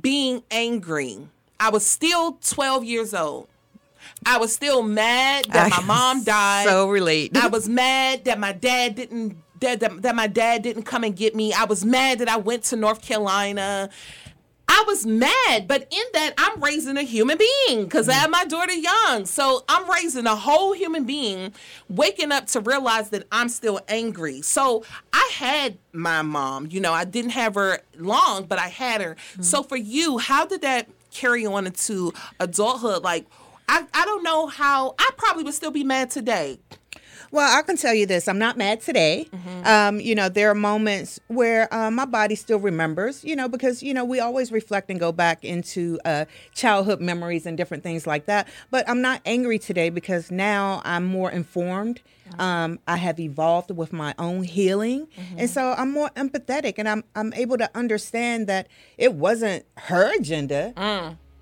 being 0.00 0.42
angry. 0.50 1.28
I 1.60 1.70
was 1.70 1.84
still 1.84 2.38
12 2.44 2.84
years 2.84 3.14
old. 3.14 3.48
I 4.24 4.38
was 4.38 4.52
still 4.52 4.82
mad 4.82 5.46
that 5.46 5.72
I 5.72 5.80
my 5.80 5.84
mom 5.84 6.24
died. 6.24 6.66
So 6.66 6.88
relate. 6.88 7.36
I 7.36 7.48
was 7.48 7.68
mad 7.68 8.24
that 8.24 8.38
my 8.38 8.52
dad 8.52 8.94
didn't 8.94 9.36
that, 9.60 9.80
that, 9.80 10.02
that 10.02 10.14
my 10.14 10.26
dad 10.26 10.62
didn't 10.62 10.84
come 10.84 11.04
and 11.04 11.16
get 11.16 11.34
me. 11.34 11.52
I 11.52 11.64
was 11.64 11.84
mad 11.84 12.20
that 12.20 12.28
I 12.28 12.36
went 12.36 12.64
to 12.64 12.76
North 12.76 13.02
Carolina. 13.02 13.90
I 14.68 14.84
was 14.86 15.06
mad, 15.06 15.66
but 15.66 15.88
in 15.90 16.04
that 16.12 16.34
I'm 16.36 16.62
raising 16.62 16.96
a 16.96 17.02
human 17.02 17.38
being 17.38 17.84
because 17.84 18.08
I 18.08 18.12
have 18.12 18.30
my 18.30 18.44
daughter 18.44 18.74
young. 18.74 19.24
So 19.24 19.64
I'm 19.68 19.90
raising 19.90 20.26
a 20.26 20.36
whole 20.36 20.74
human 20.74 21.04
being, 21.04 21.54
waking 21.88 22.32
up 22.32 22.46
to 22.48 22.60
realize 22.60 23.10
that 23.10 23.26
I'm 23.32 23.48
still 23.48 23.80
angry. 23.88 24.42
So 24.42 24.84
I 25.12 25.30
had 25.34 25.78
my 25.92 26.22
mom, 26.22 26.68
you 26.70 26.80
know, 26.80 26.92
I 26.92 27.04
didn't 27.04 27.30
have 27.30 27.54
her 27.54 27.80
long, 27.96 28.44
but 28.44 28.58
I 28.58 28.68
had 28.68 29.00
her. 29.00 29.16
So 29.40 29.60
mm-hmm. 29.60 29.68
for 29.68 29.76
you, 29.76 30.18
how 30.18 30.46
did 30.46 30.60
that 30.62 30.88
carry 31.10 31.46
on 31.46 31.66
into 31.66 32.12
adulthood? 32.38 33.02
Like, 33.02 33.26
I, 33.68 33.86
I 33.92 34.04
don't 34.04 34.22
know 34.22 34.46
how, 34.46 34.94
I 34.98 35.10
probably 35.16 35.44
would 35.44 35.54
still 35.54 35.70
be 35.70 35.84
mad 35.84 36.10
today. 36.10 36.58
Well, 37.30 37.58
I 37.58 37.62
can 37.62 37.76
tell 37.76 37.94
you 37.94 38.06
this: 38.06 38.26
I'm 38.28 38.38
not 38.38 38.56
mad 38.56 38.80
today. 38.80 39.28
Um, 39.64 40.00
you 40.00 40.14
know, 40.14 40.28
there 40.28 40.50
are 40.50 40.54
moments 40.54 41.20
where 41.28 41.72
uh, 41.74 41.90
my 41.90 42.04
body 42.04 42.34
still 42.34 42.58
remembers. 42.58 43.22
You 43.24 43.36
know, 43.36 43.48
because 43.48 43.82
you 43.82 43.92
know 43.94 44.04
we 44.04 44.20
always 44.20 44.50
reflect 44.52 44.90
and 44.90 44.98
go 44.98 45.12
back 45.12 45.44
into 45.44 45.98
uh, 46.04 46.24
childhood 46.54 47.00
memories 47.00 47.44
and 47.46 47.56
different 47.56 47.82
things 47.82 48.06
like 48.06 48.26
that. 48.26 48.48
But 48.70 48.88
I'm 48.88 49.00
not 49.02 49.20
angry 49.26 49.58
today 49.58 49.90
because 49.90 50.30
now 50.30 50.80
I'm 50.84 51.04
more 51.04 51.30
informed. 51.30 52.00
Um, 52.38 52.78
I 52.86 52.96
have 52.98 53.18
evolved 53.18 53.70
with 53.70 53.92
my 53.92 54.14
own 54.18 54.42
healing, 54.44 55.08
and 55.36 55.48
so 55.48 55.74
I'm 55.76 55.90
more 55.92 56.10
empathetic, 56.16 56.74
and 56.78 56.88
I'm 56.88 57.04
I'm 57.14 57.32
able 57.34 57.56
to 57.58 57.70
understand 57.74 58.46
that 58.48 58.68
it 58.96 59.14
wasn't 59.14 59.64
her 59.76 60.14
agenda. 60.14 60.72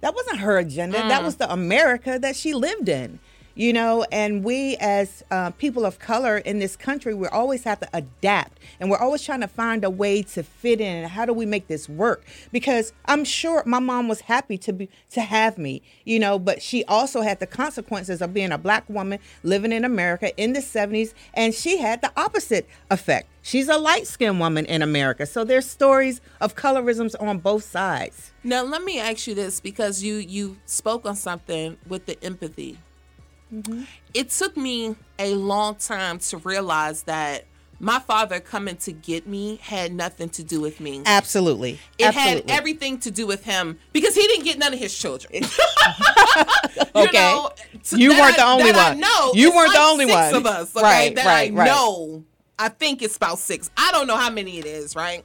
That 0.03 0.15
wasn't 0.15 0.39
her 0.41 0.59
agenda. 0.59 0.99
That 1.09 1.23
was 1.25 1.37
the 1.37 1.51
America 1.53 2.19
that 2.21 2.37
she 2.37 2.55
lived 2.55 2.89
in. 2.89 3.19
You 3.59 3.73
know, 3.73 4.05
and 4.13 4.45
we 4.45 4.77
as 4.81 5.25
uh, 5.31 5.51
people 5.53 5.87
of 5.87 5.99
color 5.99 6.37
in 6.37 6.59
this 6.59 6.77
country, 6.77 7.15
we 7.15 7.27
always 7.29 7.65
have 7.65 7.81
to 7.81 7.89
adapt 7.95 8.59
and 8.79 8.91
we're 8.91 8.99
always 8.99 9.23
trying 9.23 9.41
to 9.41 9.49
find 9.49 9.83
a 9.83 9.89
way 9.89 10.21
to 10.25 10.43
fit 10.43 10.79
in. 10.79 11.09
How 11.09 11.25
do 11.25 11.33
we 11.33 11.47
make 11.47 11.67
this 11.67 11.89
work? 11.89 12.23
Because 12.53 12.93
I'm 13.07 13.25
sure 13.25 13.63
my 13.65 13.79
mom 13.79 14.09
was 14.09 14.21
happy 14.21 14.59
to 14.59 14.75
be 14.75 14.91
to 15.13 15.23
have 15.23 15.57
me, 15.57 15.81
you 16.05 16.19
know, 16.19 16.39
but 16.39 16.61
she 16.61 16.85
also 16.85 17.23
had 17.23 17.41
the 17.41 17.47
consequences 17.47 18.21
of 18.21 18.35
being 18.35 18.53
a 18.53 18.59
black 18.59 18.87
woman 18.91 19.21
living 19.43 19.73
in 19.73 19.87
America 19.87 20.37
in 20.37 20.53
the 20.53 20.61
70s, 20.61 21.15
and 21.33 21.55
she 21.55 21.79
had 21.79 22.03
the 22.03 22.13
opposite 22.15 22.69
effect. 22.91 23.27
She's 23.41 23.69
a 23.69 23.79
light 23.79 24.07
skinned 24.07 24.39
woman 24.39 24.67
in 24.67 24.83
America. 24.83 25.25
So 25.25 25.45
there's 25.45 25.71
stories 25.71 26.21
of 26.43 26.57
colorisms 26.57 27.15
on 27.19 27.39
both 27.39 27.65
sides. 27.65 28.33
Now 28.45 28.65
let 28.65 28.85
me 28.85 28.99
ask 29.01 29.27
you 29.27 29.35
this 29.35 29.61
because 29.61 30.03
you 30.03 30.17
you 30.17 30.59
spoke 30.67 31.07
on 31.07 31.17
something 31.17 31.79
with 31.89 32.05
the 32.05 32.23
empathy. 32.23 32.79
Mm-hmm. 33.53 33.83
It 34.15 34.31
took 34.31 34.57
me 34.57 34.97
a 35.19 35.35
long 35.35 35.77
time 35.77 36.19
to 36.19 36.39
realize 36.39 37.05
that 37.05 37.45
my 37.79 37.99
father 37.99 38.41
coming 38.41 38.77
to 38.77 38.93
get 38.93 39.27
me 39.27 39.57
had 39.63 39.93
nothing 39.95 40.31
to 40.31 40.43
do 40.43 40.61
with 40.63 40.81
me. 40.81 41.03
Absolutely. 41.05 41.79
It 41.99 42.07
Absolutely. 42.07 42.51
had 42.53 42.59
everything 42.59 42.99
to 43.01 43.11
do 43.11 43.27
with 43.27 43.45
him 43.45 43.79
because 43.93 44.15
he 44.15 44.27
didn't 44.27 44.45
get 44.45 44.59
none 44.59 44.73
of 44.73 44.79
his 44.79 44.97
children. 44.97 45.43
You 46.95 47.03
Okay. 47.05 47.13
know, 47.19 47.51
You 47.91 48.11
that 48.11 48.21
weren't 48.21 48.37
the 48.37 48.47
only 48.47 48.73
one. 48.73 49.01
No, 49.01 49.33
You 49.35 49.55
weren't 49.55 49.73
the 49.75 49.81
only 49.81 50.07
six 50.07 50.15
one. 50.15 50.35
of 50.35 50.47
us, 50.47 50.75
okay, 50.75 50.83
Right, 50.85 51.15
that 51.15 51.27
right, 51.27 51.53
I 51.53 51.55
right. 51.55 51.67
know. 51.67 52.25
I 52.59 52.71
think 52.71 53.03
it's 53.03 53.17
about 53.19 53.39
six. 53.39 53.71
I 53.77 53.93
don't 53.93 54.07
know 54.07 54.17
how 54.17 54.31
many 54.31 54.59
it 54.59 54.65
is, 54.65 54.97
right? 54.97 55.23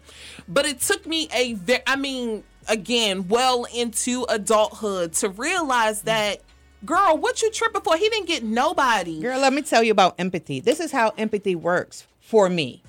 But 0.50 0.66
it 0.66 0.82
took 0.82 1.06
me 1.06 1.30
a 1.34 1.54
very, 1.54 1.82
I 1.88 1.96
mean, 1.96 2.44
again, 2.68 3.30
well 3.30 3.66
into 3.74 4.26
adulthood 4.28 5.14
to 5.14 5.30
realize 5.30 6.02
that, 6.04 6.42
girl, 6.86 7.18
what 7.18 7.42
you 7.42 7.52
tripping 7.52 7.82
for? 7.82 7.96
He 7.98 8.10
didn't 8.10 8.28
get 8.28 8.44
nobody. 8.44 9.22
Girl, 9.22 9.40
let 9.40 9.54
me 9.54 9.62
tell 9.62 9.84
you 9.84 9.92
about 9.92 10.16
empathy. 10.18 10.60
This 10.60 10.80
is 10.80 10.92
how 10.92 11.14
empathy 11.18 11.56
works 11.56 12.08
for 12.20 12.50
me. 12.50 12.82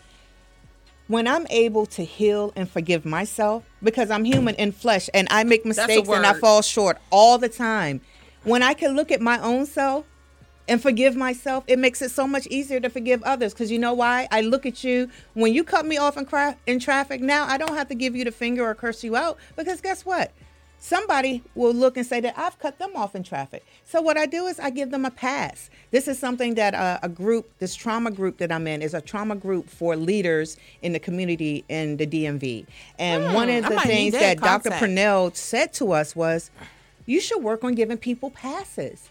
When 1.09 1.29
I'm 1.29 1.47
able 1.51 1.87
to 1.87 2.05
heal 2.05 2.53
and 2.57 2.71
forgive 2.71 3.05
myself, 3.05 3.65
because 3.83 4.11
I'm 4.11 4.25
human 4.25 4.55
in 4.55 4.73
flesh 4.73 5.11
and 5.13 5.29
I 5.31 5.45
make 5.45 5.67
mistakes 5.67 6.09
and 6.09 6.25
I 6.25 6.35
fall 6.35 6.63
short 6.63 6.99
all 7.11 7.39
the 7.39 7.49
time. 7.49 8.01
When 8.45 8.63
I 8.63 8.75
can 8.75 8.97
look 8.97 9.11
at 9.11 9.21
my 9.21 9.39
own 9.41 9.67
self 9.67 10.07
and 10.69 10.81
forgive 10.81 11.15
myself, 11.15 11.65
it 11.67 11.79
makes 11.79 12.01
it 12.03 12.13
so 12.13 12.27
much 12.27 12.47
easier 12.47 12.81
to 12.81 12.89
forgive 12.89 13.23
others. 13.25 13.53
Because 13.53 13.71
you 13.71 13.79
know 13.79 13.93
why? 13.93 14.27
I 14.31 14.41
look 14.41 14.65
at 14.65 14.85
you 14.85 15.11
when 15.35 15.53
you 15.53 15.65
cut 15.65 15.85
me 15.85 15.99
off 15.99 16.17
in, 16.17 16.25
cra- 16.25 16.57
in 16.67 16.79
traffic. 16.79 17.21
Now 17.21 17.47
I 17.47 17.59
don't 17.59 17.75
have 17.75 17.89
to 17.89 17.95
give 17.95 18.17
you 18.17 18.25
the 18.25 18.33
finger 18.33 18.65
or 18.65 18.75
curse 18.75 19.05
you 19.05 19.15
out 19.17 19.39
because 19.57 19.81
guess 19.81 20.07
what? 20.07 20.33
Somebody 20.85 21.45
will 21.55 21.73
look 21.73 21.97
and 21.97 22.05
say 22.05 22.19
that 22.19 22.37
I've 22.37 22.59
cut 22.59 22.81
them 22.81 22.97
off 22.97 23.15
in 23.15 23.23
traffic. 23.23 23.65
So 23.85 24.03
what 24.03 24.19
I 24.19 24.27
do 24.27 24.47
is 24.47 24.59
I 24.59 24.71
give 24.71 24.91
them 24.91 25.05
a 25.05 25.13
pass. 25.13 25.71
This 25.93 26.09
is 26.09 26.19
something 26.19 26.57
that 26.57 26.75
uh, 26.75 26.99
a 27.05 27.09
group, 27.09 27.49
this 27.61 27.77
trauma 27.77 28.11
group 28.11 28.39
that 28.39 28.51
I'm 28.51 28.67
in, 28.67 28.83
is 28.83 28.93
a 28.93 29.01
trauma 29.01 29.37
group 29.37 29.71
for 29.71 29.95
leaders 29.95 30.57
in 30.83 30.93
the 30.93 30.99
community 30.99 31.65
in 31.69 31.99
the 31.99 32.07
DMV. 32.07 32.67
And 32.99 33.33
one 33.33 33.49
of 33.49 33.63
the 33.63 33.79
things 33.83 34.13
that 34.15 34.41
that 34.41 34.65
Dr. 34.65 34.77
Purnell 34.77 35.31
said 35.35 35.73
to 35.75 35.93
us 35.93 36.17
was, 36.17 36.51
you 37.07 37.21
should 37.21 37.45
work 37.45 37.63
on 37.63 37.77
giving 37.77 37.97
people 37.97 38.31
passes 38.31 39.09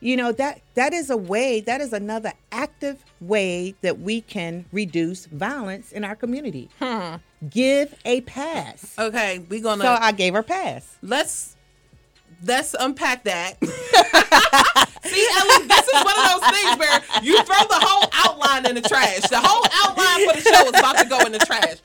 you 0.00 0.16
know 0.16 0.32
that 0.32 0.60
that 0.74 0.92
is 0.92 1.10
a 1.10 1.16
way 1.16 1.60
that 1.60 1.80
is 1.80 1.92
another 1.92 2.32
active 2.52 3.04
way 3.20 3.74
that 3.82 4.00
we 4.00 4.20
can 4.20 4.64
reduce 4.72 5.26
violence 5.26 5.92
in 5.92 6.04
our 6.04 6.16
community 6.16 6.68
hmm. 6.78 7.16
give 7.48 7.94
a 8.04 8.20
pass 8.22 8.94
Okay, 8.98 9.44
we're 9.48 9.62
gonna 9.62 9.82
so 9.82 9.96
i 10.00 10.12
gave 10.12 10.34
her 10.34 10.42
pass 10.42 10.98
let's 11.02 11.56
let's 12.44 12.74
unpack 12.78 13.24
that. 13.24 13.62
See, 13.64 15.28
Ellie, 15.38 15.66
this 15.66 15.88
is 15.88 16.04
one 16.04 16.18
of 16.18 16.40
those 16.40 16.50
things 16.50 16.78
where 16.78 17.02
you 17.22 17.36
throw 17.44 17.66
the 17.68 17.80
whole 17.80 18.08
outline 18.12 18.66
in 18.66 18.74
the 18.74 18.80
trash. 18.80 19.20
The 19.28 19.40
whole 19.40 19.66
outline 19.72 20.28
for 20.28 20.36
the 20.36 20.42
show 20.42 20.62
is 20.64 20.70
about 20.70 20.98
to 20.98 21.08
go 21.08 21.20
in 21.20 21.32
the 21.32 21.38
trash. 21.38 21.76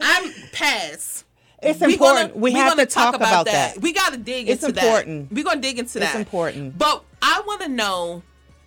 I'm 0.00 0.32
pass. 0.52 1.24
It's 1.62 1.80
We 1.80 1.92
important 1.94 2.30
gonna- 2.32 2.40
we, 2.40 2.52
have 2.52 2.76
to 2.78 2.86
talk 2.86 3.14
about, 3.14 3.46
that, 3.46 3.78
We 3.80 3.92
got 3.92 4.12
to 4.12 4.18
dig 4.18 4.48
It's 4.48 4.62
into 4.64 4.78
important. 4.80 5.28
that. 5.28 5.34
We're 5.34 5.44
gonna 5.44 5.60
dig 5.60 5.78
into 5.78 5.98
that. 5.98 6.06
It's 6.10 6.14
important. 6.16 6.78
But 6.78 7.04
I 7.22 7.42
want 7.46 7.62
to 7.62 7.68
know 7.68 8.22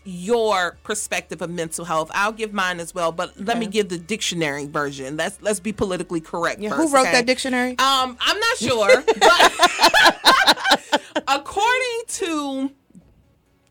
your 0.05 0.77
perspective 0.83 1.41
of 1.41 1.49
mental 1.49 1.85
health. 1.85 2.11
I'll 2.13 2.33
give 2.33 2.51
mine 2.53 2.79
as 2.81 2.93
well, 2.93 3.11
but 3.13 3.39
let 3.39 3.57
me 3.57 3.65
give 3.67 3.87
the 3.89 3.97
dictionary 3.97 4.65
version. 4.67 5.15
Let's 5.15 5.41
let's 5.41 5.59
be 5.61 5.71
politically 5.71 6.19
correct. 6.21 6.59
Yeah, 6.59 6.69
first, 6.71 6.81
who 6.89 6.93
wrote 6.95 7.03
okay? 7.03 7.11
that 7.13 7.25
dictionary 7.25 7.71
Um, 7.79 8.17
I'm 8.19 8.37
not 8.39 8.57
sure, 8.57 9.03
but 9.19 11.01
according 11.27 12.01
to 12.07 12.71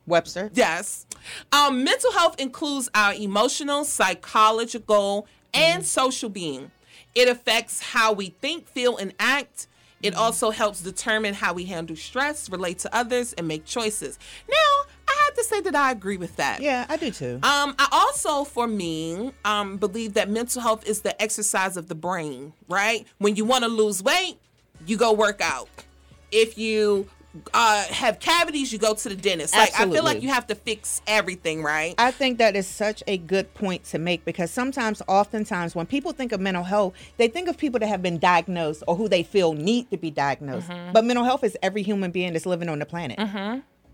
webster 0.07 0.51
yes, 0.55 1.07
um, 1.53 1.85
mental 1.85 2.13
health 2.13 2.37
includes 2.41 2.89
our 2.95 3.13
emotional, 3.15 3.85
psychological, 3.85 5.27
and 5.55 5.85
social 5.87 6.29
being. 6.31 6.71
It 7.15 7.29
affects 7.29 7.81
how 7.81 8.13
we 8.13 8.29
think, 8.29 8.67
feel, 8.69 8.97
and 8.97 9.13
act. 9.19 9.67
It 10.03 10.15
also 10.17 10.51
helps 10.51 10.81
determine 10.81 11.35
how 11.35 11.53
we 11.53 11.65
handle 11.65 11.95
stress, 11.95 12.51
relate 12.51 12.81
to 12.81 12.95
others, 12.95 13.33
and 13.35 13.47
make 13.47 13.65
choices. 13.65 14.19
Now, 14.49 14.91
I 15.07 15.23
have 15.27 15.35
to 15.35 15.45
say 15.45 15.61
that 15.61 15.77
I 15.77 15.93
agree 15.93 16.17
with 16.17 16.37
that. 16.37 16.61
Yeah, 16.61 16.87
I 16.89 16.97
do 16.97 17.11
too. 17.13 17.35
Um, 17.43 17.75
I 17.79 17.89
also, 17.93 18.43
for 18.45 18.67
me, 18.67 19.33
um, 19.45 19.77
believe 19.77 20.15
that 20.15 20.29
mental 20.29 20.61
health 20.61 20.87
is 20.87 21.03
the 21.03 21.21
exercise 21.23 21.77
of 21.77 21.87
the 21.87 21.95
brain, 21.95 22.53
right? 22.69 23.07
When 23.19 23.37
you 23.37 23.45
want 23.45 23.63
to 23.63 23.69
lose 23.69 24.03
weight, 24.03 24.39
you 24.87 24.97
go 24.97 25.13
work 25.13 25.41
out. 25.41 25.69
If 26.33 26.59
you 26.59 27.09
uh, 27.55 27.85
have 27.85 28.19
cavities, 28.19 28.73
you 28.73 28.79
go 28.79 28.95
to 28.95 29.09
the 29.09 29.17
dentist. 29.17 29.55
Like, 29.55 29.79
I 29.79 29.89
feel 29.91 30.05
like 30.05 30.23
you 30.23 30.29
have 30.29 30.47
to 30.49 30.55
fix 30.55 31.01
everything, 31.07 31.63
right? 31.63 31.95
I 31.99 32.11
think 32.11 32.39
that 32.39 32.57
is 32.57 32.67
such 32.67 33.03
a 33.07 33.17
good 33.17 33.53
point 33.55 33.85
to 33.85 33.99
make 33.99 34.25
because 34.25 34.51
sometimes, 34.51 35.03
oftentimes, 35.09 35.75
when 35.75 35.87
people 35.87 36.13
think 36.13 36.33
of 36.33 36.41
mental 36.41 36.65
health, 36.65 36.95
they 37.17 37.29
think 37.29 37.49
of 37.49 37.57
people 37.57 37.81
that 37.81 37.89
have 37.89 38.03
been 38.03 38.19
diagnosed 38.19 38.83
or 38.87 38.97
who 38.97 39.09
they 39.09 39.23
feel 39.23 39.55
need 39.55 39.91
to 39.91 39.97
be 39.97 40.11
diagnosed. 40.11 40.69
Mm-hmm. 40.69 40.93
But 40.93 41.05
mental 41.05 41.25
health 41.25 41.45
is 41.45 41.57
every 41.63 41.83
human 41.83 42.11
being 42.11 42.33
that's 42.33 42.47
living 42.47 42.69
on 42.69 42.79
the 42.79 42.87
planet. 42.87 43.19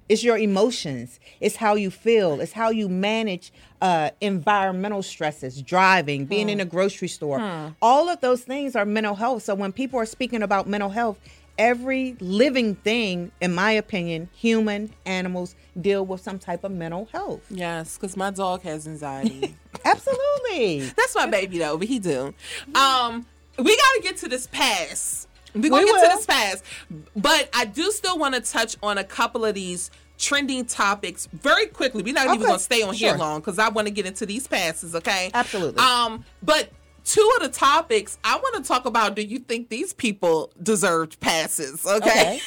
It's 0.09 0.25
your 0.25 0.39
emotions. 0.39 1.21
It's 1.39 1.57
how 1.57 1.75
you 1.75 1.91
feel. 1.91 2.41
It's 2.41 2.53
how 2.53 2.71
you 2.71 2.89
manage 2.89 3.53
uh, 3.83 4.11
environmental 4.23 5.03
stresses, 5.03 5.61
driving, 5.61 6.25
being 6.25 6.49
in 6.49 6.61
a 6.61 6.65
grocery 6.65 7.09
store. 7.09 7.75
All 7.83 8.09
of 8.09 8.21
those 8.23 8.43
things 8.43 8.75
are 8.75 8.87
mental 8.87 9.15
health. 9.15 9.43
So 9.43 9.55
when 9.55 9.71
people 9.71 10.01
are 10.01 10.07
speaking 10.07 10.43
about 10.43 10.67
mental 10.67 10.89
health, 10.89 11.19
every 11.59 12.17
living 12.21 12.77
thing, 12.77 13.33
in 13.41 13.55
my 13.55 13.73
opinion, 13.73 14.29
human, 14.33 14.93
animals, 15.05 15.55
deal 15.81 16.07
with 16.07 16.21
some 16.21 16.39
type 16.39 16.65
of 16.65 16.71
mental 16.73 17.09
health. 17.13 17.43
Yes, 17.51 17.97
because 17.99 18.17
my 18.17 18.31
dog 18.31 18.63
has 18.63 18.87
anxiety. 18.87 19.57
Absolutely. 19.85 20.81
That's 20.97 21.15
my 21.15 21.27
baby 21.27 21.59
though, 21.59 21.77
but 21.77 21.89
he 21.89 21.99
do. 21.99 22.33
Um, 22.75 23.27
we 23.59 23.77
gotta 23.77 24.01
get 24.03 24.17
to 24.19 24.29
this 24.29 24.47
pass. 24.47 25.27
We're 25.55 25.71
gonna 25.71 25.83
We 25.83 25.87
get 25.91 25.95
will. 26.01 26.11
to 26.11 26.17
this 26.17 26.27
pass, 26.27 26.63
but 27.17 27.49
I 27.55 27.65
do 27.65 27.91
still 27.91 28.19
want 28.19 28.35
to 28.35 28.41
touch 28.41 28.77
on 28.83 28.99
a 28.99 29.05
couple 29.05 29.45
of 29.45 29.55
these 29.55 29.91
trending 30.19 30.65
topics 30.65 31.27
very 31.33 31.67
quickly. 31.67 32.03
We're 32.03 32.13
not 32.15 32.27
even 32.27 32.41
gonna 32.47 32.59
stay 32.59 32.83
on 32.83 32.93
here 32.95 33.17
long 33.17 33.41
because 33.41 33.59
I 33.59 33.69
want 33.69 33.87
to 33.89 33.93
get 33.93 34.05
into 34.07 34.27
these 34.27 34.47
passes. 34.47 34.95
Okay, 34.95 35.31
Absolutely. 35.35 35.81
Um, 35.83 36.25
but 36.43 36.71
two 37.09 37.31
of 37.37 37.43
the 37.43 37.49
topics 37.49 38.19
I 38.23 38.37
want 38.37 38.63
to 38.63 38.69
talk 38.69 38.85
about. 38.85 39.17
Do 39.17 39.23
you 39.23 39.39
think 39.39 39.71
these 39.71 39.93
people 39.93 40.53
deserved 40.63 41.19
passes? 41.21 41.85
Okay. 41.87 42.41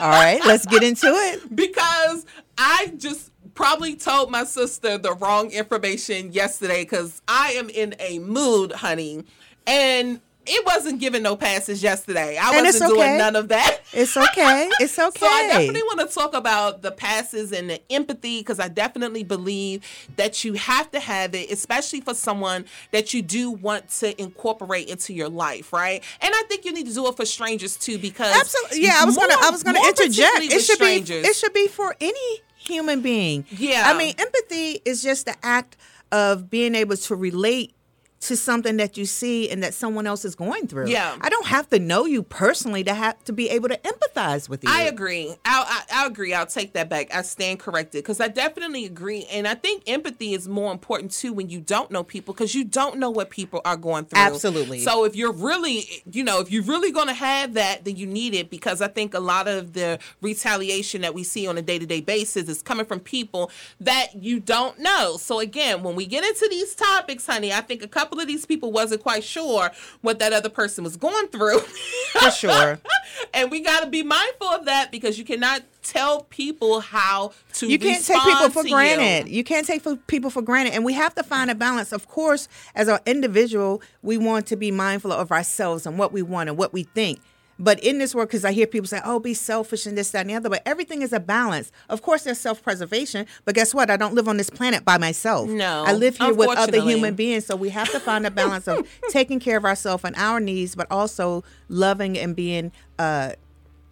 All 0.00 0.10
right, 0.10 0.40
let's 0.44 0.66
get 0.66 0.82
into 0.82 1.06
it. 1.06 1.54
because 1.54 2.26
I 2.58 2.92
just 2.98 3.30
probably 3.54 3.94
told 3.94 4.30
my 4.30 4.44
sister 4.44 4.98
the 4.98 5.14
wrong 5.14 5.50
information 5.50 6.32
yesterday 6.32 6.82
because 6.82 7.22
I 7.28 7.52
am 7.52 7.70
in 7.70 7.94
a 8.00 8.18
mood, 8.18 8.72
honey. 8.72 9.24
And 9.66 10.20
it 10.48 10.66
wasn't 10.66 11.00
giving 11.00 11.22
no 11.22 11.36
passes 11.36 11.82
yesterday. 11.82 12.36
I 12.36 12.56
And 12.56 12.64
wasn't 12.64 12.90
doing 12.90 13.00
okay. 13.02 13.18
none 13.18 13.36
of 13.36 13.48
that. 13.48 13.80
It's 13.92 14.16
okay. 14.16 14.68
It's 14.80 14.98
okay. 14.98 15.08
So 15.18 15.26
I 15.26 15.48
definitely 15.48 15.82
want 15.82 16.08
to 16.08 16.14
talk 16.14 16.34
about 16.34 16.82
the 16.82 16.92
passes 16.92 17.52
and 17.52 17.68
the 17.70 17.80
empathy 17.92 18.40
because 18.40 18.60
I 18.60 18.68
definitely 18.68 19.24
believe 19.24 19.82
that 20.16 20.44
you 20.44 20.54
have 20.54 20.90
to 20.92 21.00
have 21.00 21.34
it, 21.34 21.50
especially 21.50 22.00
for 22.00 22.14
someone 22.14 22.64
that 22.92 23.12
you 23.14 23.22
do 23.22 23.50
want 23.50 23.88
to 24.00 24.20
incorporate 24.20 24.88
into 24.88 25.12
your 25.12 25.28
life, 25.28 25.72
right? 25.72 26.02
And 26.20 26.34
I 26.34 26.42
think 26.48 26.64
you 26.64 26.72
need 26.72 26.86
to 26.86 26.94
do 26.94 27.06
it 27.08 27.16
for 27.16 27.24
strangers 27.24 27.76
too 27.76 27.98
because 27.98 28.34
Absolutely. 28.34 28.82
Yeah, 28.84 28.98
I 29.00 29.04
was 29.04 29.16
gonna. 29.16 29.34
I 29.40 29.50
was 29.50 29.62
gonna 29.62 29.78
more 29.78 29.88
interject. 29.88 30.40
It 30.40 30.60
should 30.60 30.76
strangers. 30.76 31.22
be. 31.22 31.28
It 31.28 31.36
should 31.36 31.52
be 31.52 31.68
for 31.68 31.94
any 32.00 32.40
human 32.56 33.00
being. 33.00 33.44
Yeah. 33.50 33.82
I 33.86 33.96
mean, 33.96 34.14
empathy 34.18 34.80
is 34.84 35.02
just 35.02 35.26
the 35.26 35.34
act 35.42 35.76
of 36.12 36.48
being 36.50 36.74
able 36.74 36.96
to 36.96 37.14
relate 37.14 37.74
to 38.20 38.36
something 38.36 38.78
that 38.78 38.96
you 38.96 39.04
see 39.04 39.48
and 39.48 39.62
that 39.62 39.74
someone 39.74 40.06
else 40.06 40.24
is 40.24 40.34
going 40.34 40.66
through. 40.66 40.88
Yeah. 40.88 41.16
I 41.20 41.28
don't 41.28 41.46
have 41.46 41.68
to 41.70 41.78
know 41.78 42.04
you 42.04 42.22
personally 42.22 42.82
to 42.84 42.94
have 42.94 43.22
to 43.24 43.32
be 43.32 43.48
able 43.50 43.68
to 43.68 43.78
empathize 43.78 44.48
with 44.48 44.64
you. 44.64 44.70
I 44.70 44.82
agree. 44.82 45.36
I'll, 45.44 45.64
I, 45.66 45.82
I 45.92 46.06
agree. 46.06 46.34
I'll 46.34 46.46
take 46.46 46.72
that 46.72 46.88
back. 46.88 47.14
I 47.14 47.22
stand 47.22 47.60
corrected 47.60 48.02
because 48.02 48.20
I 48.20 48.28
definitely 48.28 48.84
agree. 48.84 49.26
And 49.30 49.46
I 49.46 49.54
think 49.54 49.84
empathy 49.86 50.34
is 50.34 50.48
more 50.48 50.72
important 50.72 51.12
too 51.12 51.32
when 51.32 51.48
you 51.48 51.60
don't 51.60 51.90
know 51.90 52.02
people 52.02 52.34
because 52.34 52.54
you 52.54 52.64
don't 52.64 52.98
know 52.98 53.10
what 53.10 53.30
people 53.30 53.60
are 53.64 53.76
going 53.76 54.06
through. 54.06 54.20
Absolutely. 54.20 54.80
So 54.80 55.04
if 55.04 55.14
you're 55.14 55.32
really, 55.32 55.84
you 56.10 56.24
know, 56.24 56.40
if 56.40 56.50
you're 56.50 56.64
really 56.64 56.90
going 56.90 57.08
to 57.08 57.14
have 57.14 57.54
that, 57.54 57.84
then 57.84 57.96
you 57.96 58.06
need 58.06 58.34
it 58.34 58.50
because 58.50 58.82
I 58.82 58.88
think 58.88 59.14
a 59.14 59.20
lot 59.20 59.46
of 59.46 59.74
the 59.74 60.00
retaliation 60.20 61.02
that 61.02 61.14
we 61.14 61.22
see 61.22 61.46
on 61.46 61.56
a 61.56 61.62
day 61.62 61.78
to 61.78 61.86
day 61.86 62.00
basis 62.00 62.48
is 62.48 62.62
coming 62.62 62.84
from 62.84 62.98
people 62.98 63.50
that 63.80 64.16
you 64.16 64.40
don't 64.40 64.78
know. 64.80 65.16
So 65.18 65.38
again, 65.38 65.84
when 65.84 65.94
we 65.94 66.06
get 66.06 66.24
into 66.24 66.48
these 66.50 66.74
topics, 66.74 67.24
honey, 67.24 67.52
I 67.52 67.60
think 67.60 67.82
a 67.82 67.88
couple 67.88 68.07
of 68.12 68.26
these 68.26 68.46
people 68.46 68.72
wasn't 68.72 69.02
quite 69.02 69.24
sure 69.24 69.70
what 70.00 70.18
that 70.20 70.32
other 70.32 70.48
person 70.48 70.84
was 70.84 70.96
going 70.96 71.28
through. 71.28 71.60
for 71.60 72.30
sure. 72.30 72.78
and 73.34 73.50
we 73.50 73.60
got 73.60 73.82
to 73.82 73.88
be 73.88 74.02
mindful 74.02 74.48
of 74.48 74.64
that 74.64 74.90
because 74.90 75.18
you 75.18 75.24
cannot 75.24 75.62
tell 75.82 76.22
people 76.24 76.80
how 76.80 77.32
to 77.54 77.66
you 77.66 77.78
can't 77.78 78.04
take 78.04 78.20
people 78.22 78.50
for 78.50 78.64
granted. 78.64 79.28
you. 79.28 79.38
You. 79.38 79.44
can't 79.44 79.66
take 79.66 79.82
for 79.82 79.96
people 79.96 80.30
for 80.30 80.42
granted, 80.42 80.74
and 80.74 80.84
we 80.84 80.92
have 80.94 81.14
to 81.14 81.22
find 81.22 81.50
a 81.50 81.54
balance. 81.54 81.92
Of 81.92 82.08
course, 82.08 82.48
as 82.74 82.88
an 82.88 82.98
individual, 83.06 83.82
we 84.02 84.18
want 84.18 84.46
to 84.48 84.56
be 84.56 84.70
mindful 84.70 85.12
of 85.12 85.32
ourselves 85.32 85.86
and 85.86 85.98
what 85.98 86.12
we 86.12 86.22
want 86.22 86.48
and 86.48 86.58
what 86.58 86.72
we 86.72 86.84
think. 86.84 87.20
But 87.58 87.80
in 87.80 87.98
this 87.98 88.14
world, 88.14 88.28
because 88.28 88.44
I 88.44 88.52
hear 88.52 88.66
people 88.66 88.86
say, 88.86 89.00
"Oh, 89.04 89.18
be 89.18 89.34
selfish 89.34 89.86
and 89.86 89.98
this, 89.98 90.10
that, 90.12 90.20
and 90.20 90.30
the 90.30 90.34
other," 90.34 90.48
but 90.48 90.62
everything 90.64 91.02
is 91.02 91.12
a 91.12 91.20
balance. 91.20 91.72
Of 91.88 92.02
course, 92.02 92.22
there's 92.24 92.38
self-preservation, 92.38 93.26
but 93.44 93.54
guess 93.54 93.74
what? 93.74 93.90
I 93.90 93.96
don't 93.96 94.14
live 94.14 94.28
on 94.28 94.36
this 94.36 94.50
planet 94.50 94.84
by 94.84 94.98
myself. 94.98 95.48
No, 95.48 95.84
I 95.86 95.92
live 95.92 96.16
here 96.18 96.32
with 96.32 96.50
other 96.56 96.80
human 96.80 97.14
beings, 97.14 97.46
so 97.46 97.56
we 97.56 97.70
have 97.70 97.90
to 97.92 98.00
find 98.00 98.26
a 98.26 98.30
balance 98.30 98.68
of 98.68 98.88
taking 99.10 99.40
care 99.40 99.56
of 99.56 99.64
ourselves 99.64 100.04
and 100.04 100.14
our 100.16 100.40
needs, 100.40 100.74
but 100.74 100.86
also 100.90 101.42
loving 101.68 102.16
and 102.18 102.36
being 102.36 102.70
uh, 102.98 103.32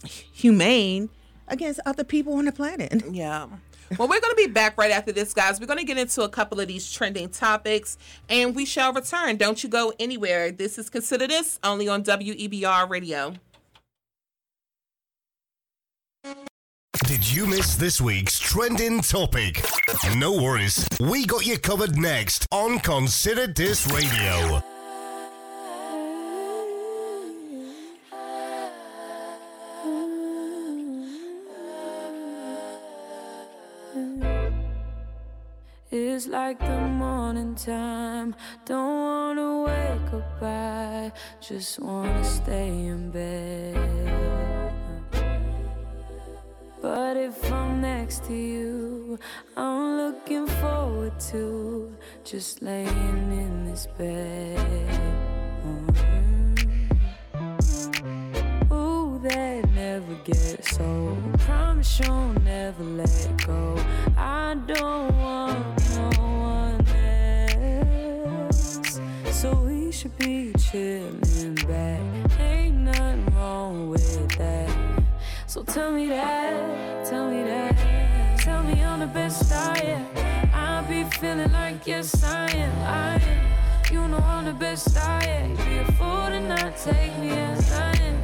humane 0.04 1.10
against 1.48 1.80
other 1.86 2.04
people 2.04 2.34
on 2.34 2.44
the 2.44 2.52
planet. 2.52 3.02
Yeah. 3.12 3.46
Well, 3.98 4.08
we're 4.08 4.20
going 4.20 4.32
to 4.32 4.36
be 4.36 4.48
back 4.48 4.76
right 4.76 4.90
after 4.90 5.12
this, 5.12 5.32
guys. 5.32 5.60
We're 5.60 5.68
going 5.68 5.78
to 5.78 5.84
get 5.84 5.96
into 5.96 6.22
a 6.22 6.28
couple 6.28 6.58
of 6.58 6.66
these 6.66 6.90
trending 6.92 7.28
topics 7.28 7.96
and 8.28 8.52
we 8.54 8.64
shall 8.64 8.92
return. 8.92 9.36
Don't 9.36 9.62
you 9.62 9.70
go 9.70 9.92
anywhere. 10.00 10.50
This 10.50 10.76
is 10.76 10.90
Consider 10.90 11.28
This 11.28 11.60
only 11.62 11.86
on 11.86 12.02
WEBR 12.02 12.90
Radio. 12.90 13.34
Did 17.04 17.30
you 17.30 17.46
miss 17.46 17.76
this 17.76 18.00
week's 18.00 18.38
trending 18.38 19.00
topic? 19.00 19.62
No 20.16 20.32
worries, 20.32 20.88
we 20.98 21.26
got 21.26 21.46
you 21.46 21.58
covered 21.58 21.96
next 21.96 22.46
on 22.50 22.78
Consider 22.78 23.46
This 23.46 23.86
Radio. 23.92 24.62
It's 35.90 36.26
like 36.26 36.58
the 36.58 36.80
morning 36.80 37.54
time. 37.54 38.34
Don't 38.64 39.34
wanna 39.36 39.62
wake 39.62 40.14
up, 40.14 40.42
I 40.42 41.12
just 41.40 41.78
wanna 41.78 42.24
stay 42.24 42.68
in 42.68 43.10
bed. 43.10 44.25
If 47.26 47.52
I'm 47.52 47.80
next 47.80 48.24
to 48.26 48.34
you, 48.34 49.18
I'm 49.56 49.96
looking 49.96 50.46
forward 50.46 51.18
to 51.32 51.92
just 52.22 52.62
laying 52.62 53.32
in 53.42 53.64
this 53.64 53.88
bed. 53.98 54.56
Mm-hmm. 55.66 56.72
Ooh, 58.72 59.18
that 59.24 59.68
never 59.72 60.14
gets 60.22 60.78
old. 60.78 61.40
Promise 61.40 62.00
you'll 62.00 62.32
never 62.44 62.84
let 62.84 63.44
go. 63.44 63.76
I 64.16 64.56
don't 64.66 65.18
want 65.18 65.90
no 65.96 66.10
one 66.30 66.86
else. 68.38 69.00
So 69.32 69.52
we 69.52 69.90
should 69.90 70.16
be 70.16 70.52
chilling 70.52 71.56
back. 71.66 72.00
Ain't 72.38 72.76
nothing 72.76 73.26
wrong 73.34 73.90
with 73.90 74.30
that. 74.38 74.70
So 75.48 75.62
tell 75.62 75.90
me 75.90 76.08
that, 76.08 76.75
feeling 81.18 81.50
like 81.52 81.88
am, 82.48 82.78
I 82.82 83.14
am. 83.14 83.92
You 83.92 84.06
know 84.06 84.18
I'm 84.18 84.44
the 84.44 84.52
best 84.52 84.98
am. 85.24 85.50
You 85.50 85.56
be 85.56 85.78
a 85.78 85.84
fool 85.92 86.26
to 86.26 86.40
not 86.40 86.76
take 86.76 87.16
me 87.18 87.30
as 87.30 87.72
I 87.72 87.92
am. 88.08 88.18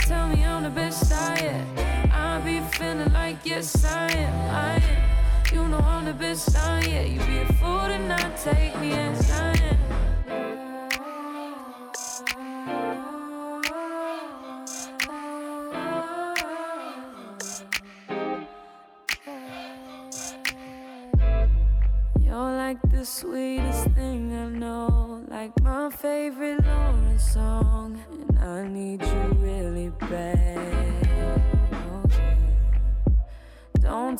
Tell 0.00 0.26
me 0.28 0.44
I'm 0.44 0.64
the 0.64 0.70
best 0.70 1.12
I 1.12 1.38
am. 1.38 1.66
I 2.10 2.40
be 2.44 2.60
feeling 2.76 3.12
like 3.12 3.46
am, 4.10 4.34
I 4.50 4.74
am. 4.82 5.54
You 5.54 5.68
know 5.68 5.78
I'm 5.78 6.04
the 6.04 6.12
best 6.12 6.56
I 6.56 6.80
am. 6.80 7.06
You 7.12 7.20
be 7.20 7.38
a 7.38 7.52
fool 7.54 7.86
to 7.86 7.98
not 7.98 8.36
take 8.36 8.78
me 8.80 8.92
as 8.92 9.30
I 9.30 9.52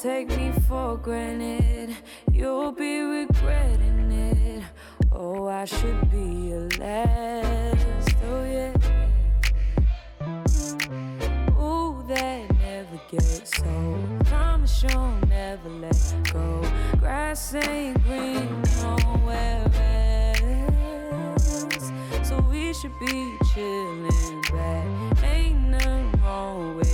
take 0.06 0.28
me 0.36 0.52
for 0.68 0.96
granted. 0.96 1.96
You'll 2.30 2.70
be 2.70 3.00
regretting 3.00 4.12
it. 4.12 4.62
Oh, 5.10 5.48
I 5.48 5.64
should 5.64 6.08
be 6.12 6.26
your 6.50 6.68
last. 6.78 8.14
Oh, 8.24 8.44
yeah. 8.44 8.72
Ooh, 11.60 12.04
that 12.06 12.40
never 12.60 13.00
gets 13.10 13.60
old. 13.64 14.26
Promise 14.26 14.84
you'll 14.84 15.26
never 15.26 15.68
let 15.70 16.14
go. 16.32 16.62
Grass 17.00 17.54
ain't 17.56 18.00
green 18.04 18.62
nowhere 18.82 19.66
else. 21.34 21.90
So 22.22 22.40
we 22.48 22.72
should 22.74 22.96
be 23.00 23.36
chilling 23.52 24.40
back. 24.52 25.24
Ain't 25.24 25.62
nothing 25.68 26.12
wrong 26.22 26.76
with 26.76 26.85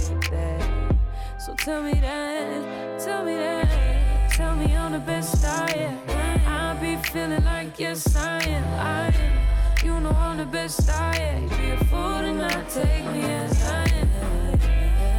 tell 1.64 1.80
me 1.80 1.92
that, 1.94 2.98
tell 2.98 3.24
me 3.24 3.36
that, 3.36 4.30
tell 4.30 4.56
me 4.56 4.74
I'm 4.76 4.92
the 4.92 4.98
best 4.98 5.44
I 5.44 5.70
am. 5.70 5.98
I 6.44 6.74
be 6.80 6.96
feeling 7.10 7.44
like 7.44 7.78
yes 7.78 8.16
I 8.16 8.42
am, 8.42 8.64
I 8.80 9.06
am. 9.06 9.86
You 9.86 10.00
know 10.00 10.10
I'm 10.10 10.38
the 10.38 10.44
best 10.44 10.90
I 10.90 11.16
am. 11.16 11.48
Be 11.48 11.70
a 11.70 11.76
fool 11.84 12.18
to 12.18 12.34
not 12.34 12.68
take 12.68 13.04
me 13.12 13.22
as 13.22 13.62
I 13.68 13.84
am. 14.00 14.58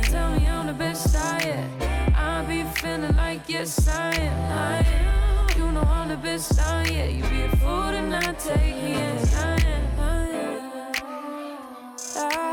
Tell 0.04 0.32
me 0.38 0.46
I'm 0.48 0.68
the 0.68 0.74
best 0.74 1.16
I 1.16 1.40
am. 1.44 2.14
I 2.14 2.44
be 2.46 2.64
feeling 2.82 3.16
like 3.16 3.48
yes 3.48 3.88
I 3.88 4.14
am, 4.14 4.52
I 4.52 4.78
am. 4.80 5.58
You 5.58 5.72
know 5.72 5.82
I'm 5.82 6.10
the 6.10 6.18
best 6.18 6.60
I 6.60 6.84
am. 6.84 7.16
You 7.16 7.24
be 7.24 7.42
a 7.44 7.56
fool 7.56 7.92
to 7.92 8.02
not 8.02 8.38
take 8.38 8.76
me 8.84 8.96
as 8.96 9.34
I 9.36 9.56
am. 9.56 9.84
I 10.00 10.24
Take 11.98 12.53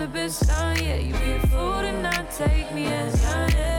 You 0.00 0.06
know 0.06 0.12
I'm 0.12 0.12
the 0.12 0.18
best 0.18 0.44
oh 0.48 0.54
I 0.54 0.74
am. 0.78 1.06
You 1.06 1.12
be 1.12 1.32
a 1.32 1.46
fool 1.48 1.82
to 1.82 1.92
not 2.00 2.30
take 2.30 2.72
me 2.72 2.86
as 2.86 3.22
I 3.22 3.50
am. 3.50 3.69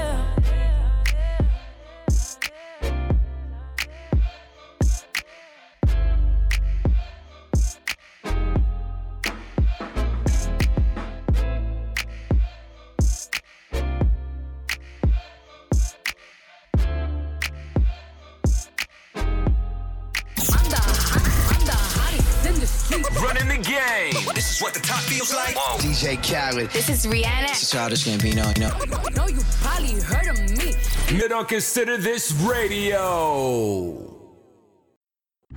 Game. 23.72 24.14
This 24.36 24.52
is 24.56 24.62
what 24.62 24.74
the 24.74 24.80
top 24.82 25.00
feels 25.02 25.34
like. 25.34 25.56
DJ 25.80 26.18
Khaled. 26.22 26.70
This 26.72 26.90
is 26.90 27.06
Rihanna. 27.06 27.48
This 27.50 27.64
is 27.64 27.72
Childish 27.72 28.06
Gambino. 28.06 28.46
You 28.56 28.64
know. 28.64 28.72
No, 29.16 29.28
you 29.28 29.42
probably 29.62 30.00
heard 30.02 30.28
of 30.28 30.38
me. 30.58 30.74
You 31.16 31.28
don't 31.30 31.48
consider 31.48 31.98
this 31.98 32.32
radio. 32.34 34.18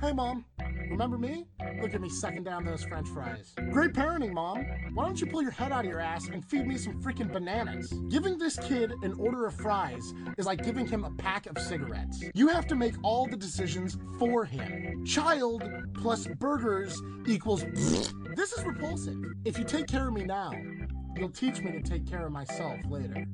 Hey, 0.01 0.13
Mom. 0.13 0.45
Remember 0.95 1.17
me? 1.17 1.45
Look 1.81 1.93
at 1.93 1.99
me 1.99 2.07
sucking 2.07 2.45
down 2.45 2.63
those 2.63 2.85
french 2.85 3.09
fries. 3.09 3.53
Great 3.69 3.91
parenting, 3.91 4.31
Mom. 4.31 4.65
Why 4.93 5.03
don't 5.03 5.19
you 5.19 5.27
pull 5.27 5.41
your 5.41 5.51
head 5.51 5.73
out 5.73 5.83
of 5.83 5.91
your 5.91 5.99
ass 5.99 6.29
and 6.29 6.43
feed 6.45 6.65
me 6.65 6.77
some 6.77 7.03
freaking 7.03 7.29
bananas? 7.33 7.93
Giving 8.07 8.37
this 8.37 8.57
kid 8.59 8.93
an 9.03 9.13
order 9.19 9.45
of 9.45 9.53
fries 9.55 10.13
is 10.37 10.45
like 10.45 10.63
giving 10.63 10.87
him 10.87 11.03
a 11.03 11.11
pack 11.11 11.47
of 11.47 11.57
cigarettes. 11.61 12.23
You 12.33 12.47
have 12.47 12.65
to 12.67 12.75
make 12.75 12.93
all 13.03 13.27
the 13.27 13.35
decisions 13.35 13.97
for 14.17 14.45
him. 14.45 15.03
Child 15.03 15.69
plus 15.95 16.27
burgers 16.27 16.97
equals. 17.27 17.65
this 18.37 18.53
is 18.53 18.63
repulsive. 18.63 19.21
If 19.43 19.59
you 19.59 19.65
take 19.65 19.87
care 19.87 20.07
of 20.07 20.13
me 20.13 20.23
now, 20.23 20.53
you'll 21.17 21.27
teach 21.27 21.59
me 21.59 21.73
to 21.73 21.81
take 21.81 22.09
care 22.09 22.25
of 22.25 22.31
myself 22.31 22.79
later. 22.89 23.25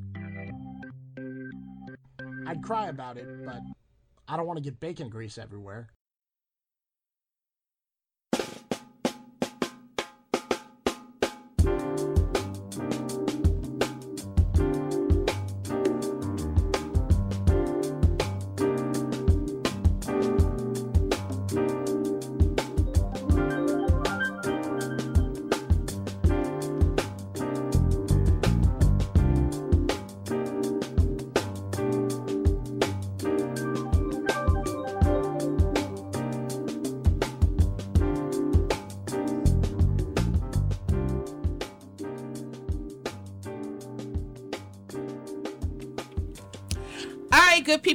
I'd 2.47 2.63
cry 2.63 2.87
about 2.87 3.17
it, 3.17 3.45
but 3.45 3.61
I 4.27 4.35
don't 4.35 4.47
want 4.47 4.57
to 4.57 4.63
get 4.63 4.79
bacon 4.79 5.09
grease 5.09 5.37
everywhere. 5.37 5.89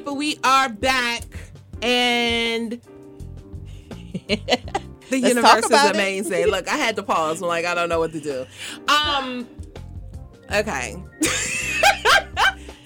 People, 0.07 0.16
we 0.16 0.38
are 0.45 0.69
back, 0.69 1.25
and 1.83 2.71
the 4.29 5.19
universe 5.19 5.64
is 5.64 5.66
about 5.66 5.90
it. 5.90 5.95
amazing. 5.97 6.47
Look, 6.51 6.69
I 6.69 6.77
had 6.77 6.95
to 6.97 7.03
pause. 7.03 7.42
I'm 7.42 7.49
like, 7.49 7.64
I 7.64 7.75
don't 7.75 7.88
know 7.88 7.99
what 7.99 8.12
to 8.12 8.21
do. 8.21 8.47
Um, 8.87 9.49
okay. 10.53 10.95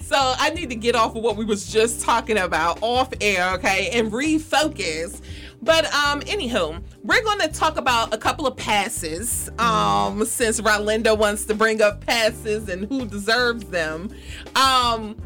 so 0.01 0.17
I 0.17 0.51
need 0.55 0.71
to 0.71 0.75
get 0.75 0.95
off 0.95 1.15
of 1.15 1.23
what 1.23 1.37
we 1.37 1.45
was 1.45 1.71
just 1.71 2.01
talking 2.01 2.39
about 2.39 2.79
off 2.81 3.11
air, 3.21 3.53
okay, 3.55 3.91
and 3.93 4.11
refocus. 4.11 5.21
But 5.61 5.93
um, 5.93 6.23
anywho, 6.23 6.83
we're 7.03 7.23
going 7.23 7.41
to 7.41 7.49
talk 7.49 7.77
about 7.77 8.15
a 8.15 8.19
couple 8.19 8.47
of 8.47 8.57
passes. 8.57 9.51
Um, 9.59 10.25
since 10.25 10.59
Rolinda 10.59 11.19
wants 11.19 11.45
to 11.47 11.55
bring 11.55 11.83
up 11.83 12.07
passes 12.07 12.71
and 12.71 12.87
who 12.87 13.05
deserves 13.05 13.65
them. 13.65 14.09
Um, 14.57 15.21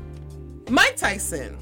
Mike 0.68 0.96
Tyson. 0.96 1.56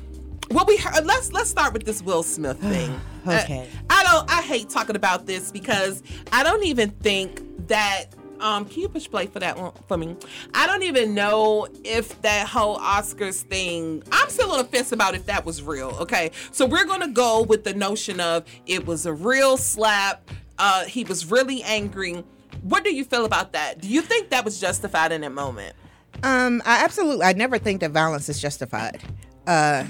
What 0.51 0.67
we 0.67 0.77
heard, 0.77 1.05
let's 1.07 1.33
let's 1.33 1.51
start 1.51 1.73
with 1.73 1.85
this 1.85 2.03
Will 2.03 2.23
Smith 2.23 2.59
thing. 2.61 3.01
Okay. 3.27 3.69
Uh, 3.69 3.83
I 3.91 4.03
don't. 4.05 4.31
I 4.31 4.43
hate 4.43 4.69
talking 4.69 4.97
about 4.97 5.27
this 5.27 5.51
because 5.51 6.03
I 6.33 6.43
don't 6.43 6.65
even 6.65 6.91
think 6.91 7.69
that. 7.69 8.07
Um, 8.41 8.65
can 8.65 8.81
you 8.83 8.89
push 8.89 9.09
play 9.09 9.27
for 9.29 9.39
that 9.39 9.57
one 9.57 9.71
for 9.87 9.97
me? 9.97 10.17
I 10.53 10.67
don't 10.67 10.83
even 10.83 11.15
know 11.15 11.69
if 11.85 12.21
that 12.23 12.49
whole 12.49 12.77
Oscars 12.79 13.43
thing. 13.43 14.03
I'm 14.11 14.29
still 14.31 14.51
on 14.51 14.59
the 14.59 14.65
fence 14.65 14.91
about 14.91 15.15
if 15.15 15.27
that 15.27 15.47
was 15.47 15.63
real. 15.63 15.91
Okay, 16.01 16.33
so 16.51 16.67
we're 16.67 16.85
gonna 16.85 17.07
go 17.07 17.43
with 17.43 17.63
the 17.63 17.73
notion 17.73 18.19
of 18.19 18.45
it 18.67 18.85
was 18.85 19.07
a 19.07 19.13
real 19.13 19.57
slap. 19.57 20.29
Uh, 20.59 20.85
he 20.87 21.05
was 21.05 21.31
really 21.31 21.63
angry. 21.63 22.25
What 22.63 22.83
do 22.83 22.93
you 22.93 23.05
feel 23.05 23.25
about 23.25 23.53
that? 23.53 23.81
Do 23.81 23.87
you 23.87 24.03
think 24.03 24.31
that 24.31 24.45
was 24.45 24.61
justified 24.61 25.13
in 25.13 25.21
that 25.21 25.31
moment? 25.33 25.77
Um, 26.25 26.63
I 26.65 26.83
absolutely. 26.83 27.25
I 27.25 27.35
never 27.35 27.59
think 27.59 27.81
that 27.81 27.93
violence 27.93 28.29
is 28.29 28.41
justified. 28.43 29.01
Uh, 29.47 29.85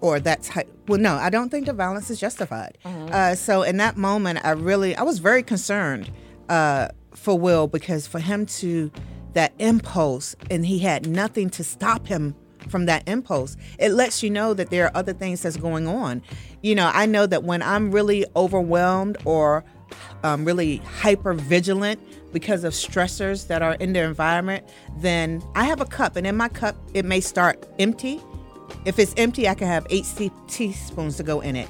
or 0.00 0.20
that's 0.20 0.48
how, 0.48 0.62
well, 0.86 1.00
no, 1.00 1.16
I 1.16 1.30
don't 1.30 1.50
think 1.50 1.66
the 1.66 1.72
violence 1.72 2.10
is 2.10 2.20
justified. 2.20 2.78
Uh, 2.84 3.34
so 3.34 3.62
in 3.62 3.76
that 3.78 3.96
moment, 3.96 4.40
I 4.44 4.50
really, 4.50 4.94
I 4.96 5.02
was 5.02 5.18
very 5.18 5.42
concerned 5.42 6.10
uh, 6.48 6.88
for 7.14 7.38
Will 7.38 7.66
because 7.66 8.06
for 8.06 8.20
him 8.20 8.46
to 8.46 8.90
that 9.34 9.52
impulse, 9.58 10.34
and 10.50 10.64
he 10.64 10.78
had 10.78 11.06
nothing 11.06 11.50
to 11.50 11.64
stop 11.64 12.06
him 12.06 12.34
from 12.68 12.86
that 12.86 13.08
impulse. 13.08 13.56
It 13.78 13.90
lets 13.90 14.22
you 14.22 14.30
know 14.30 14.54
that 14.54 14.70
there 14.70 14.86
are 14.86 14.92
other 14.94 15.12
things 15.12 15.42
that's 15.42 15.56
going 15.56 15.86
on. 15.86 16.22
You 16.62 16.74
know, 16.74 16.90
I 16.92 17.06
know 17.06 17.26
that 17.26 17.44
when 17.44 17.62
I'm 17.62 17.90
really 17.90 18.24
overwhelmed 18.34 19.16
or 19.24 19.64
um, 20.22 20.44
really 20.44 20.78
hyper 20.78 21.34
vigilant 21.34 22.00
because 22.32 22.64
of 22.64 22.72
stressors 22.72 23.46
that 23.46 23.62
are 23.62 23.74
in 23.74 23.92
their 23.92 24.06
environment, 24.06 24.68
then 24.98 25.42
I 25.54 25.64
have 25.64 25.80
a 25.80 25.86
cup, 25.86 26.16
and 26.16 26.26
in 26.26 26.36
my 26.36 26.48
cup, 26.48 26.76
it 26.94 27.04
may 27.04 27.20
start 27.20 27.66
empty. 27.78 28.20
If 28.84 28.98
it's 28.98 29.14
empty, 29.16 29.48
I 29.48 29.54
can 29.54 29.66
have 29.66 29.86
eight 29.90 30.06
teaspoons 30.48 31.16
to 31.16 31.22
go 31.22 31.40
in 31.40 31.56
it. 31.56 31.68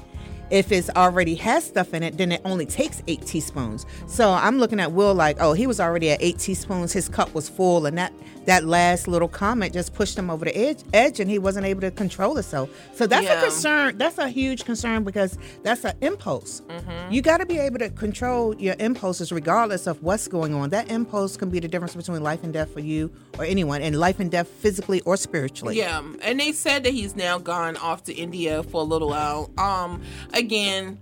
if 0.49 0.71
it's 0.71 0.89
already 0.91 1.35
has 1.35 1.63
stuff 1.63 1.93
in 1.93 2.03
it, 2.03 2.17
then 2.17 2.31
it 2.31 2.41
only 2.45 2.65
takes 2.65 3.01
eight 3.07 3.25
teaspoons. 3.25 3.85
So 4.07 4.31
I'm 4.31 4.57
looking 4.57 4.79
at 4.79 4.91
Will 4.91 5.13
like, 5.13 5.37
oh, 5.39 5.53
he 5.53 5.67
was 5.67 5.79
already 5.79 6.09
at 6.11 6.21
eight 6.21 6.39
teaspoons. 6.39 6.91
His 6.91 7.07
cup 7.07 7.33
was 7.33 7.47
full, 7.47 7.85
and 7.85 7.97
that 7.97 8.13
that 8.49 8.65
last 8.65 9.07
little 9.07 9.27
comment 9.27 9.71
just 9.73 9.93
pushed 9.93 10.17
him 10.17 10.27
over 10.31 10.43
the 10.43 10.57
edge, 10.57 10.79
edge, 10.91 11.19
and 11.19 11.29
he 11.29 11.37
wasn't 11.37 11.63
able 11.67 11.81
to 11.81 11.91
control 11.91 12.33
himself. 12.33 12.67
So 12.95 13.05
that's 13.05 13.23
Yeah. 13.23 13.37
a 13.39 13.43
concern. 13.43 13.95
That's 13.99 14.17
a 14.17 14.27
huge 14.27 14.65
concern 14.65 15.03
because 15.03 15.37
that's 15.61 15.85
an 15.85 15.93
impulse. 16.01 16.63
Mm-hmm. 16.67 17.13
You 17.13 17.21
got 17.21 17.37
to 17.37 17.45
be 17.45 17.59
able 17.59 17.77
to 17.77 17.91
control 17.91 18.55
your 18.55 18.75
impulses 18.79 19.31
regardless 19.31 19.85
of 19.85 20.01
what's 20.01 20.27
going 20.27 20.55
on. 20.55 20.71
That 20.71 20.89
impulse 20.89 21.37
can 21.37 21.51
be 21.51 21.59
the 21.59 21.67
difference 21.67 21.95
between 21.95 22.23
life 22.23 22.43
and 22.43 22.51
death 22.51 22.73
for 22.73 22.79
you 22.79 23.11
or 23.37 23.45
anyone, 23.45 23.83
and 23.83 23.99
life 23.99 24.19
and 24.19 24.31
death 24.31 24.47
physically 24.47 25.01
or 25.01 25.15
spiritually. 25.15 25.77
Yeah, 25.77 26.01
and 26.23 26.39
they 26.39 26.51
said 26.51 26.83
that 26.85 26.93
he's 26.93 27.15
now 27.15 27.37
gone 27.37 27.77
off 27.77 28.05
to 28.05 28.13
India 28.15 28.63
for 28.63 28.81
a 28.81 28.83
little 28.83 29.09
while. 29.09 29.51
Um, 29.59 30.01
again, 30.33 30.97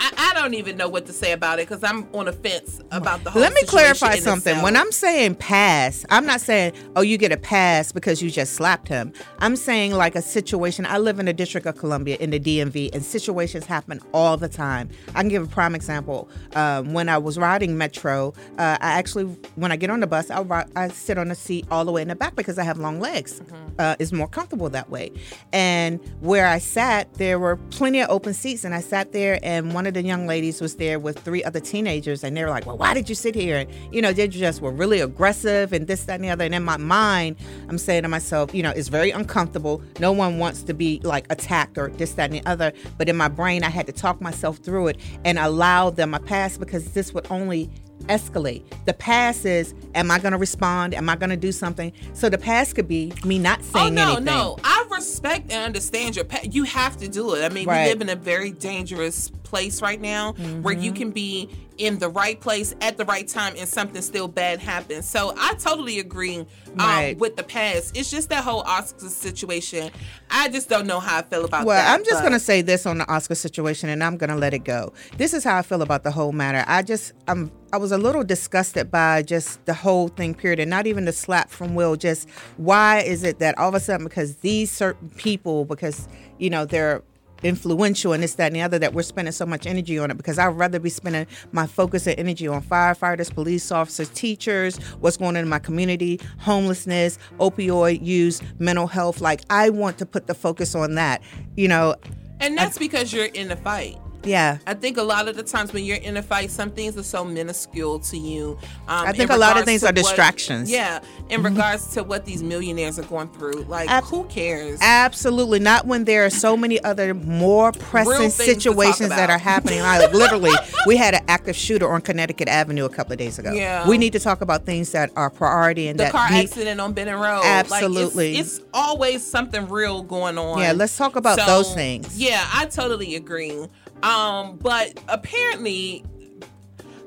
I, 0.00 0.30
I 0.30 0.40
don't 0.40 0.54
even 0.54 0.76
know 0.78 0.88
what 0.88 1.04
to 1.06 1.12
say 1.12 1.32
about 1.32 1.58
it 1.58 1.68
because 1.68 1.84
I'm 1.84 2.08
on 2.14 2.26
a 2.26 2.32
fence 2.32 2.80
about 2.90 3.22
the 3.22 3.30
whole. 3.30 3.42
Thing. 3.42 3.52
Let 3.52 3.62
me 3.62 3.66
clarify 3.66 4.16
something. 4.16 4.52
itself. 4.52 4.64
When 4.64 4.76
I'm 4.76 4.90
saying 4.92 5.34
pass, 5.34 6.06
I'm 6.08 6.24
not 6.24 6.40
saying, 6.40 6.72
oh, 6.96 7.02
you 7.02 7.18
get 7.18 7.32
a 7.32 7.36
pass 7.36 7.92
because 7.92 8.22
you 8.22 8.30
just 8.30 8.54
slapped 8.54 8.88
him. 8.88 9.12
I'm 9.40 9.56
saying 9.56 9.92
like 9.92 10.14
a 10.16 10.22
situation. 10.22 10.86
I 10.86 10.96
live 10.98 11.20
in 11.20 11.26
the 11.26 11.34
District 11.34 11.66
of 11.66 11.76
Columbia 11.76 12.16
in 12.18 12.30
the 12.30 12.40
DMV, 12.40 12.94
and 12.94 13.04
situations 13.04 13.66
happen 13.66 14.00
all 14.14 14.38
the 14.38 14.48
time. 14.48 14.88
I 15.14 15.20
can 15.20 15.28
give 15.28 15.44
a 15.44 15.48
prime 15.48 15.74
example. 15.74 16.28
Um, 16.54 16.94
when 16.94 17.10
I 17.10 17.18
was 17.18 17.36
riding 17.38 17.76
Metro, 17.76 18.32
uh, 18.58 18.78
I 18.80 18.92
actually, 18.92 19.24
when 19.56 19.70
I 19.70 19.76
get 19.76 19.90
on 19.90 20.00
the 20.00 20.06
bus, 20.06 20.30
I, 20.30 20.40
ri- 20.40 20.70
I 20.76 20.88
sit 20.88 21.18
on 21.18 21.28
the 21.28 21.34
seat 21.34 21.66
all 21.70 21.84
the 21.84 21.92
way 21.92 22.00
in 22.00 22.08
the 22.08 22.16
back 22.16 22.36
because 22.36 22.58
I 22.58 22.64
have 22.64 22.78
long 22.78 23.00
legs. 23.00 23.42
Uh, 23.78 23.96
it's 23.98 24.12
more 24.12 24.28
comfortable 24.28 24.70
that 24.70 24.88
way. 24.88 25.12
And 25.52 26.00
where 26.20 26.46
I 26.46 26.58
sat, 26.58 27.12
there 27.14 27.38
were 27.38 27.56
plenty 27.56 28.00
of 28.00 28.08
open 28.08 28.32
seats, 28.32 28.64
and 28.64 28.74
I 28.74 28.80
sat 28.80 29.12
there, 29.12 29.38
and 29.42 29.74
one 29.74 29.86
of 29.86 29.89
the 29.90 30.02
young 30.02 30.26
ladies 30.26 30.60
was 30.60 30.76
there 30.76 30.98
with 30.98 31.18
three 31.18 31.42
other 31.44 31.60
teenagers, 31.60 32.24
and 32.24 32.36
they 32.36 32.44
were 32.44 32.50
like, 32.50 32.66
"Well, 32.66 32.78
why 32.78 32.94
did 32.94 33.08
you 33.08 33.14
sit 33.14 33.34
here?" 33.34 33.58
And 33.58 33.70
you 33.92 34.02
know, 34.02 34.12
they 34.12 34.28
just 34.28 34.60
were 34.60 34.70
really 34.70 35.00
aggressive 35.00 35.72
and 35.72 35.86
this, 35.86 36.04
that, 36.04 36.14
and 36.14 36.24
the 36.24 36.30
other. 36.30 36.44
And 36.44 36.54
in 36.54 36.64
my 36.64 36.76
mind, 36.76 37.36
I'm 37.68 37.78
saying 37.78 38.02
to 38.02 38.08
myself, 38.08 38.54
you 38.54 38.62
know, 38.62 38.70
it's 38.70 38.88
very 38.88 39.10
uncomfortable. 39.10 39.82
No 39.98 40.12
one 40.12 40.38
wants 40.38 40.62
to 40.64 40.74
be 40.74 41.00
like 41.02 41.26
attacked 41.30 41.78
or 41.78 41.88
this, 41.88 42.14
that, 42.14 42.30
and 42.30 42.34
the 42.34 42.46
other. 42.48 42.72
But 42.98 43.08
in 43.08 43.16
my 43.16 43.28
brain, 43.28 43.64
I 43.64 43.70
had 43.70 43.86
to 43.86 43.92
talk 43.92 44.20
myself 44.20 44.58
through 44.58 44.88
it 44.88 44.96
and 45.24 45.38
allow 45.38 45.90
them 45.90 46.14
a 46.14 46.20
pass 46.20 46.56
because 46.56 46.92
this 46.92 47.12
would 47.12 47.26
only 47.30 47.70
escalate. 48.10 48.62
The 48.84 48.92
past 48.94 49.44
is, 49.46 49.74
am 49.94 50.10
I 50.10 50.18
going 50.18 50.32
to 50.32 50.38
respond? 50.38 50.94
Am 50.94 51.08
I 51.08 51.16
going 51.16 51.30
to 51.30 51.36
do 51.36 51.52
something? 51.52 51.92
So 52.12 52.28
the 52.28 52.38
past 52.38 52.74
could 52.74 52.88
be 52.88 53.12
me 53.24 53.38
not 53.38 53.62
saying. 53.64 53.86
Oh 53.86 53.88
no, 53.90 54.06
anything. 54.08 54.24
no! 54.24 54.58
I 54.64 54.86
respect 54.90 55.52
and 55.52 55.64
understand 55.64 56.16
your. 56.16 56.24
Pa- 56.24 56.40
you 56.50 56.64
have 56.64 56.96
to 56.98 57.08
do 57.08 57.34
it. 57.34 57.44
I 57.44 57.48
mean, 57.48 57.66
Right. 57.66 57.84
we 57.84 57.88
live 57.90 58.00
in 58.02 58.08
a 58.08 58.16
very 58.16 58.50
dangerous 58.50 59.30
place 59.44 59.80
right 59.82 60.00
now 60.00 60.32
where 60.62 60.74
you 60.74 60.92
Mhm. 60.92 60.96
can 60.96 61.10
be 61.10 61.48
in 61.80 61.98
the 61.98 62.08
right 62.10 62.38
place 62.38 62.74
at 62.82 62.98
the 62.98 63.04
right 63.06 63.26
time 63.26 63.54
and 63.56 63.66
something 63.68 64.02
still 64.02 64.28
bad 64.28 64.60
happens. 64.60 65.06
So 65.08 65.34
I 65.38 65.54
totally 65.54 65.98
agree 65.98 66.38
um, 66.40 66.46
Right. 66.76 67.18
with 67.18 67.36
the 67.36 67.42
past. 67.42 67.96
It's 67.96 68.10
just 68.10 68.28
that 68.28 68.44
whole 68.44 68.60
Oscar 68.60 69.08
situation. 69.08 69.90
I 70.30 70.48
just 70.48 70.68
don't 70.68 70.86
know 70.86 71.00
how 71.00 71.18
I 71.18 71.22
feel 71.22 71.44
about 71.44 71.64
Well, 71.66 71.76
that. 71.76 71.92
I'm 71.92 72.04
just 72.04 72.16
but- 72.16 72.20
going 72.20 72.32
to 72.34 72.38
say 72.38 72.60
this 72.62 72.84
on 72.84 72.98
the 72.98 73.10
Oscar 73.10 73.34
situation, 73.34 73.88
and 73.88 74.04
I'm 74.04 74.16
going 74.18 74.30
to 74.30 74.36
let 74.36 74.52
it 74.52 74.60
go. 74.64 74.92
This 75.16 75.32
is 75.32 75.42
how 75.42 75.56
I 75.56 75.62
feel 75.62 75.80
about 75.82 76.04
the 76.04 76.10
whole 76.10 76.32
matter. 76.32 76.64
I 76.66 76.82
just, 76.82 77.12
I'm, 77.26 77.50
I 77.72 77.78
was 77.78 77.92
a 77.92 77.98
little 77.98 78.24
disgusted 78.24 78.90
by 78.90 79.22
just 79.22 79.64
the 79.64 79.74
whole 79.74 80.08
thing, 80.08 80.34
period, 80.34 80.60
and 80.60 80.68
not 80.68 80.86
even 80.86 81.06
the 81.06 81.12
slap 81.12 81.48
from 81.50 81.74
Will. 81.74 81.96
Just 81.96 82.28
why 82.58 83.00
is 83.00 83.24
it 83.24 83.38
that 83.38 83.56
all 83.58 83.68
of 83.70 83.74
a 83.74 83.80
sudden, 83.80 84.04
because 84.06 84.36
these 84.36 84.70
certain 84.70 85.08
people, 85.10 85.64
because 85.64 86.08
you 86.38 86.50
know 86.50 86.64
they're 86.66 87.02
influential 87.42 88.12
and 88.12 88.22
this, 88.22 88.34
that, 88.34 88.46
and 88.46 88.56
the 88.56 88.62
other, 88.62 88.78
that 88.78 88.94
we're 88.94 89.02
spending 89.02 89.32
so 89.32 89.46
much 89.46 89.66
energy 89.66 89.98
on 89.98 90.10
it. 90.10 90.16
Because 90.16 90.38
I'd 90.38 90.48
rather 90.48 90.78
be 90.78 90.90
spending 90.90 91.26
my 91.52 91.66
focus 91.66 92.06
and 92.06 92.18
energy 92.18 92.48
on 92.48 92.62
firefighters, 92.62 93.32
police 93.32 93.70
officers, 93.70 94.08
teachers, 94.10 94.76
what's 95.00 95.16
going 95.16 95.36
on 95.36 95.36
in 95.36 95.48
my 95.48 95.58
community, 95.58 96.20
homelessness, 96.38 97.18
opioid 97.38 98.04
use, 98.04 98.40
mental 98.58 98.86
health. 98.86 99.20
Like 99.20 99.42
I 99.50 99.70
want 99.70 99.98
to 99.98 100.06
put 100.06 100.26
the 100.26 100.34
focus 100.34 100.74
on 100.74 100.94
that. 100.94 101.22
You 101.56 101.68
know, 101.68 101.96
and 102.40 102.56
that's 102.56 102.78
because 102.78 103.12
you're 103.12 103.26
in 103.26 103.48
the 103.48 103.56
fight. 103.56 103.99
Yeah. 104.24 104.58
I 104.66 104.74
think 104.74 104.96
a 104.96 105.02
lot 105.02 105.28
of 105.28 105.36
the 105.36 105.42
times 105.42 105.72
when 105.72 105.84
you're 105.84 105.96
in 105.98 106.16
a 106.16 106.22
fight, 106.22 106.50
some 106.50 106.70
things 106.70 106.96
are 106.96 107.02
so 107.02 107.24
minuscule 107.24 107.98
to 108.00 108.16
you. 108.18 108.58
Um, 108.88 109.06
I 109.06 109.12
think 109.12 109.30
a 109.30 109.36
lot 109.36 109.58
of 109.58 109.64
things 109.64 109.82
are 109.82 109.86
what- 109.86 109.94
distractions. 109.96 110.70
Yeah, 110.70 111.00
in 111.28 111.42
regards 111.42 111.94
to 111.94 112.02
what 112.04 112.24
these 112.24 112.42
millionaires 112.42 112.98
are 112.98 113.02
going 113.04 113.28
through, 113.28 113.64
like 113.64 113.90
Ab- 113.90 114.04
who 114.04 114.24
cares? 114.24 114.78
Absolutely 114.82 115.58
not 115.58 115.86
when 115.86 116.04
there 116.04 116.24
are 116.24 116.30
so 116.30 116.56
many 116.56 116.82
other 116.82 117.14
more 117.14 117.72
pressing 117.72 118.10
Real 118.10 118.20
things 118.30 118.36
to 118.36 118.44
talk 118.54 118.62
situations 118.62 119.08
that 119.10 119.30
are 119.30 119.38
happening. 119.38 119.80
Like 119.80 120.12
literally, 120.12 120.52
we 120.86 120.96
had 120.96 121.14
an 121.14 121.24
active 121.28 121.56
shooter 121.56 121.90
on 121.90 122.00
Connecticut 122.00 122.48
Avenue 122.48 122.84
a 122.84 122.88
couple 122.88 123.12
of 123.12 123.18
days 123.18 123.38
ago. 123.38 123.52
Yeah. 123.52 123.88
We 123.88 123.98
need 123.98 124.12
to 124.12 124.20
talk 124.20 124.40
about 124.40 124.66
things 124.66 124.92
that 124.92 125.10
are 125.16 125.30
priority 125.30 125.88
and 125.88 125.98
the 125.98 126.04
that 126.04 126.12
car 126.12 126.30
need, 126.30 126.44
accident 126.44 126.80
on 126.80 126.92
Benning 126.92 127.14
Road. 127.14 127.42
Absolutely. 127.44 128.32
Like 128.32 128.40
it's, 128.40 128.58
it's 128.58 128.66
always 128.72 129.24
something 129.24 129.68
real 129.68 130.02
going 130.02 130.38
on. 130.38 130.58
Yeah, 130.58 130.72
let's 130.72 130.96
talk 130.96 131.16
about 131.16 131.38
So, 131.38 131.46
those 131.46 131.74
things. 131.74 132.18
Yeah, 132.18 132.46
I 132.52 132.66
totally 132.66 133.14
agree. 133.16 133.66
Um, 134.02 134.56
but 134.56 134.98
apparently, 135.08 136.04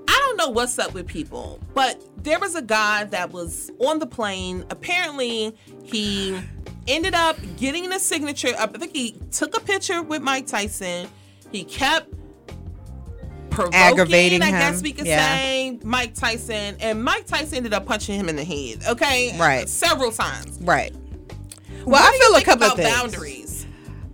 I 0.07 0.17
don't 0.27 0.37
know 0.37 0.49
what's 0.49 0.77
up 0.79 0.93
with 0.93 1.07
people, 1.07 1.59
but 1.73 2.01
there 2.23 2.39
was 2.39 2.55
a 2.55 2.61
guy 2.61 3.05
that 3.05 3.31
was 3.31 3.71
on 3.79 3.99
the 3.99 4.05
plane. 4.05 4.65
Apparently, 4.69 5.55
he 5.83 6.39
ended 6.87 7.13
up 7.15 7.37
getting 7.57 7.89
the 7.89 7.99
signature. 7.99 8.53
I 8.59 8.67
think 8.67 8.93
he 8.95 9.15
took 9.31 9.55
a 9.57 9.59
picture 9.59 10.01
with 10.03 10.21
Mike 10.21 10.47
Tyson. 10.47 11.07
He 11.51 11.63
kept 11.63 12.13
provoking, 13.49 13.79
Aggravating 13.79 14.41
I 14.41 14.47
him, 14.47 14.51
guess 14.53 14.81
we 14.81 14.91
could 14.93 15.05
yeah. 15.05 15.35
say, 15.37 15.79
Mike 15.83 16.13
Tyson. 16.15 16.75
And 16.79 17.03
Mike 17.03 17.25
Tyson 17.27 17.57
ended 17.57 17.73
up 17.73 17.85
punching 17.85 18.19
him 18.19 18.27
in 18.29 18.35
the 18.35 18.43
head. 18.43 18.83
Okay, 18.87 19.37
Right. 19.39 19.67
several 19.69 20.11
times. 20.11 20.57
right. 20.61 20.93
Well, 21.85 22.01
What 22.01 22.01
I 22.01 22.17
feel 22.17 22.35
a 22.37 22.41
couple 22.43 22.67
of 22.67 22.75
things. 22.77 22.89
boundaries. 22.89 23.42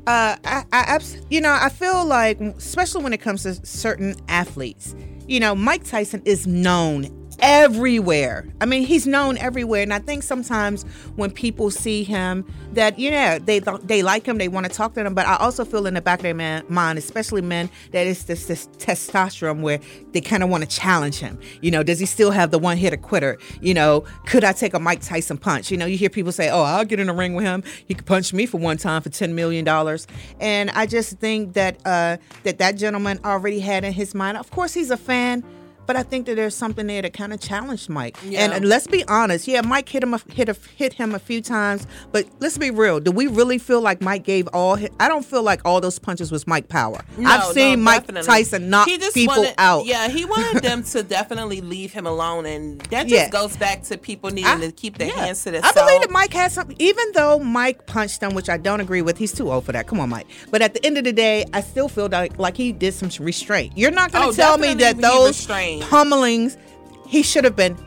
Uh, 0.10 0.36
I, 0.43 0.63
I, 0.74 1.00
you 1.30 1.39
know, 1.39 1.56
I 1.62 1.69
feel 1.69 2.04
like, 2.04 2.41
especially 2.41 3.04
when 3.04 3.13
it 3.13 3.19
comes 3.19 3.43
to 3.43 3.63
certain 3.63 4.15
athletes, 4.28 4.95
you 5.28 5.39
know, 5.39 5.54
Mike 5.54 5.84
Tyson 5.84 6.24
is 6.26 6.48
known 6.48 7.18
everywhere. 7.41 8.47
I 8.62 8.65
mean, 8.65 8.86
he's 8.86 9.08
known 9.08 9.38
everywhere, 9.38 9.84
and 9.84 9.93
I 9.93 9.99
think 9.99 10.23
sometimes 10.23 10.84
when 11.15 11.32
people 11.32 11.71
see 11.71 12.04
him, 12.04 12.45
that 12.73 12.99
you 12.99 13.12
know 13.12 13.39
they 13.39 13.60
they 13.60 14.04
like 14.04 14.25
him, 14.25 14.38
they 14.38 14.47
want 14.47 14.65
to 14.65 14.71
talk 14.71 14.93
to 14.93 15.06
him. 15.06 15.13
But 15.13 15.25
I 15.25 15.36
also 15.38 15.65
feel 15.65 15.86
in 15.88 15.93
the 15.93 16.02
back 16.02 16.19
of 16.19 16.23
their 16.23 16.34
man, 16.34 16.63
mind, 16.69 16.97
especially 16.97 17.41
men, 17.41 17.69
that 17.91 18.08
it's 18.08 18.23
this, 18.23 18.45
this 18.45 18.67
testosterone 18.78 19.62
where 19.62 19.80
they 20.12 20.21
kind 20.21 20.43
of 20.43 20.49
want 20.49 20.63
to 20.63 20.69
challenge 20.69 21.17
him. 21.17 21.39
You 21.62 21.71
know, 21.71 21.84
does 21.84 21.99
he 21.99 22.06
still 22.06 22.32
have 22.32 22.52
the 22.52 22.60
one 22.60 22.78
hitter 22.78 22.97
quitter? 22.97 23.38
You 23.62 23.73
know, 23.73 24.06
could 24.25 24.43
I 24.43 24.52
take 24.52 24.73
a 24.73 24.80
Mike 24.80 25.02
Tyson 25.02 25.38
punch? 25.38 25.71
You 25.71 25.78
know, 25.78 25.86
you 25.86 25.97
hear 25.97 26.10
people 26.10 26.32
say, 26.32 26.49
"Oh, 26.49 26.62
I'll 26.62 26.86
get 26.86 26.99
in 26.99 27.08
the 27.08 27.13
ring 27.13 27.34
with 27.34 27.45
him. 27.45 27.63
He 27.86 27.93
could 27.93 28.06
punch 28.06 28.34
me 28.34 28.45
for 28.45 28.58
one 28.58 28.78
time 28.78 29.02
for 29.02 29.10
ten 29.10 29.36
million 29.36 29.65
dollars." 29.65 30.08
And 30.39 30.69
I 30.71 30.86
just 30.86 31.19
think 31.19 31.54
that 31.54 31.78
uh, 31.86 32.17
that 32.43 32.60
that 32.60 32.78
gentleman 32.78 33.19
already 33.23 33.60
had 33.60 33.84
in 33.84 33.93
his 33.93 34.13
mind. 34.13 34.38
Of 34.38 34.52
course, 34.52 34.73
he's 34.73 34.91
a 34.91 34.97
fan. 34.97 35.43
But 35.89 35.95
I 35.95 36.04
think 36.04 36.28
that 36.28 36.36
there's 36.36 36.54
something 36.56 36.86
there 36.86 37.02
that 37.02 37.13
kind 37.13 37.34
of 37.34 37.39
challenged 37.39 37.89
Mike. 37.89 38.15
Yeah. 38.23 38.41
And, 38.43 38.54
and 38.54 38.65
let's 38.69 38.86
be 38.86 39.04
honest, 39.08 39.47
yeah, 39.47 39.62
Mike 39.62 39.89
hit 39.89 40.04
him 40.04 40.13
a, 40.13 40.21
hit 40.32 40.47
a, 40.47 40.56
hit 40.75 40.93
him 40.93 41.15
a 41.15 41.19
few 41.19 41.41
times. 41.41 41.88
But 42.12 42.28
let's 42.39 42.60
be 42.60 42.69
real. 42.69 42.99
Do 42.99 43.10
we 43.10 43.25
really 43.25 43.58
feel 43.58 43.82
like 43.82 43.99
Mike 43.99 44.23
gave 44.23 44.47
all? 44.54 44.75
His, 44.75 44.91
I 44.99 45.08
don't 45.08 45.25
feel 45.25 45.41
like 45.41 45.62
all 45.65 45.82
those 45.82 45.97
punches 45.97 46.32
was 46.32 46.45
Mike 46.45 46.67
power. 46.69 47.02
No, 47.17 47.28
I've 47.28 47.43
seen 47.56 47.80
no, 47.80 47.86
Mike 47.86 48.02
definitely. 48.02 48.28
Tyson 48.28 48.69
knock 48.69 48.88
He 48.88 48.99
just 48.99 49.15
people 49.15 49.36
wanted- 49.38 49.56
out. 49.58 49.88
Yeah, 49.88 50.10
he 50.10 50.25
wanted 50.25 50.62
them 50.69 50.84
to 50.84 51.02
definitely 51.02 51.62
leave 51.62 51.91
him 51.91 52.06
alone, 52.06 52.45
and 52.45 52.80
that 52.91 53.08
just 53.08 53.12
Yeah. 53.12 53.30
goes 53.32 53.58
back 53.58 53.82
to 53.86 53.97
people 53.97 54.30
needing 54.30 54.60
to 54.60 54.71
keep 54.71 54.99
their 54.99 55.08
Yeah. 55.08 55.25
hands 55.25 55.43
to 55.45 55.49
themselves. 55.49 55.75
I 55.75 55.86
believe 55.88 56.02
that 56.02 56.12
Mike 56.12 56.34
has 56.34 56.54
something. 56.54 56.75
Even 56.78 57.12
though 57.13 57.39
Mike 57.39 57.88
punched 57.88 58.21
him, 58.21 58.36
which 58.36 58.47
I 58.47 58.58
don't 58.58 58.80
agree 58.80 59.02
with, 59.02 59.17
he's 59.17 59.32
too 59.34 59.52
old 59.52 59.65
for 59.65 59.71
that. 59.71 59.88
Come 59.88 59.99
on, 59.99 60.10
Mike. 60.10 60.28
But 60.52 60.62
at 60.62 60.75
the 60.75 60.86
end 60.86 60.99
of 60.99 61.04
the 61.04 61.13
day, 61.13 61.45
I 61.52 61.62
still 61.62 61.89
feel 61.89 62.10
like 62.10 62.38
like 62.38 62.58
he 62.58 62.73
did 62.73 62.93
some 62.93 63.10
restraint. 63.25 63.73
You're 63.75 63.89
not 63.89 64.12
going 64.12 64.25
to 64.25 64.30
Oh, 64.30 64.34
tell 64.34 64.60
me 64.60 64.75
that 64.75 65.02
those 65.02 65.30
restrained. 65.30 65.78
Pummelings, 65.81 66.57
he 67.07 67.23
should 67.23 67.43
have 67.43 67.55
been 67.55 67.77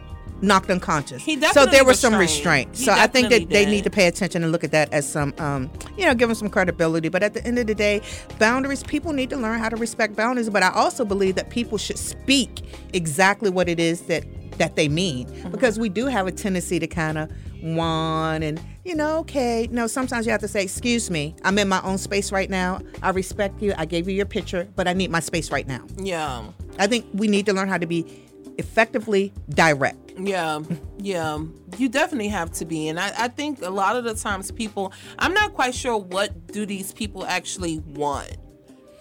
knocked 0.41 0.71
unconscious. 0.71 1.23
He 1.23 1.41
so 1.41 1.67
there 1.67 1.85
was 1.85 2.01
some 2.01 2.15
restraint. 2.17 2.77
He 2.77 2.85
So 2.85 2.93
I 2.93 3.07
think 3.07 3.29
that 3.31 3.39
definitely 3.49 3.65
they 3.65 3.67
need 3.67 3.85
to 3.85 3.91
pay 3.91 4.09
attention 4.09 4.43
and 4.43 4.51
look 4.51 4.65
at 4.65 4.73
that 4.73 4.93
as 4.93 5.09
some, 5.09 5.33
um, 5.39 5.71
you 5.97 6.05
know, 6.05 6.15
give 6.15 6.29
them 6.29 6.35
some 6.35 6.51
credibility. 6.51 7.09
But 7.09 7.23
at 7.23 7.33
the 7.35 7.45
end 7.47 7.59
of 7.59 7.67
the 7.69 7.75
day, 7.75 8.01
boundaries. 8.41 8.83
People 8.83 9.13
need 9.13 9.31
to 9.31 9.37
learn 9.37 9.61
how 9.61 9.69
to 9.69 9.77
respect 9.77 10.17
boundaries. 10.17 10.51
But 10.51 10.65
I 10.65 10.71
also 10.71 11.05
believe 11.05 11.37
that 11.37 11.51
people 11.51 11.79
should 11.79 11.99
speak 11.99 12.63
exactly 12.93 13.51
what 13.51 13.69
it 13.69 13.79
is 13.79 14.03
that 14.03 14.25
that 14.59 14.77
they 14.77 14.87
mean 14.89 15.27
Mm-hmm. 15.27 15.51
because 15.51 15.79
we 15.79 15.89
do 15.89 16.07
have 16.07 16.27
a 16.27 16.33
tendency 16.33 16.79
to 16.79 16.87
kind 16.87 17.17
of 17.17 17.31
want 17.63 18.45
and 18.45 18.61
you 18.85 18.95
know 18.95 19.19
okay 19.21 19.67
no 19.71 19.87
sometimes 19.87 20.27
you 20.27 20.33
have 20.33 20.41
to 20.43 20.49
say 20.49 20.63
excuse 20.63 21.11
me 21.11 21.35
i'm 21.43 21.59
in 21.59 21.69
my 21.69 21.81
own 21.83 21.97
space 21.97 22.31
right 22.33 22.51
now 22.51 22.79
i 23.03 23.11
respect 23.11 23.63
you 23.63 23.73
i 23.79 23.85
gave 23.87 24.09
you 24.09 24.15
your 24.15 24.27
picture 24.27 24.69
but 24.77 24.87
i 24.87 24.93
need 24.93 25.11
my 25.11 25.21
space 25.21 25.51
right 25.51 25.67
now 25.67 25.81
yeah, 25.97 26.45
i 26.79 26.87
think 26.87 27.07
we 27.13 27.29
need 27.29 27.47
to 27.47 27.53
learn 27.53 27.69
how 27.69 27.79
to 27.79 27.87
be 27.87 28.23
effectively 28.59 29.33
direct 29.51 30.03
yeah, 30.19 30.61
yeah. 30.99 31.43
You 31.79 31.89
definitely 31.89 32.29
have 32.29 32.53
to 32.53 32.65
be, 32.65 32.89
and 32.89 33.01
I, 33.01 33.13
I 33.17 33.29
think 33.29 33.63
a 33.63 33.71
lot 33.71 33.97
of 33.97 34.05
the 34.05 34.15
times 34.15 34.51
people, 34.51 34.93
I'm 35.19 35.33
not 35.33 35.55
quite 35.55 35.75
sure 35.75 35.97
what 35.97 36.49
do 36.49 36.67
these 36.67 36.93
people 36.93 37.25
actually 37.25 37.79
want 37.79 38.37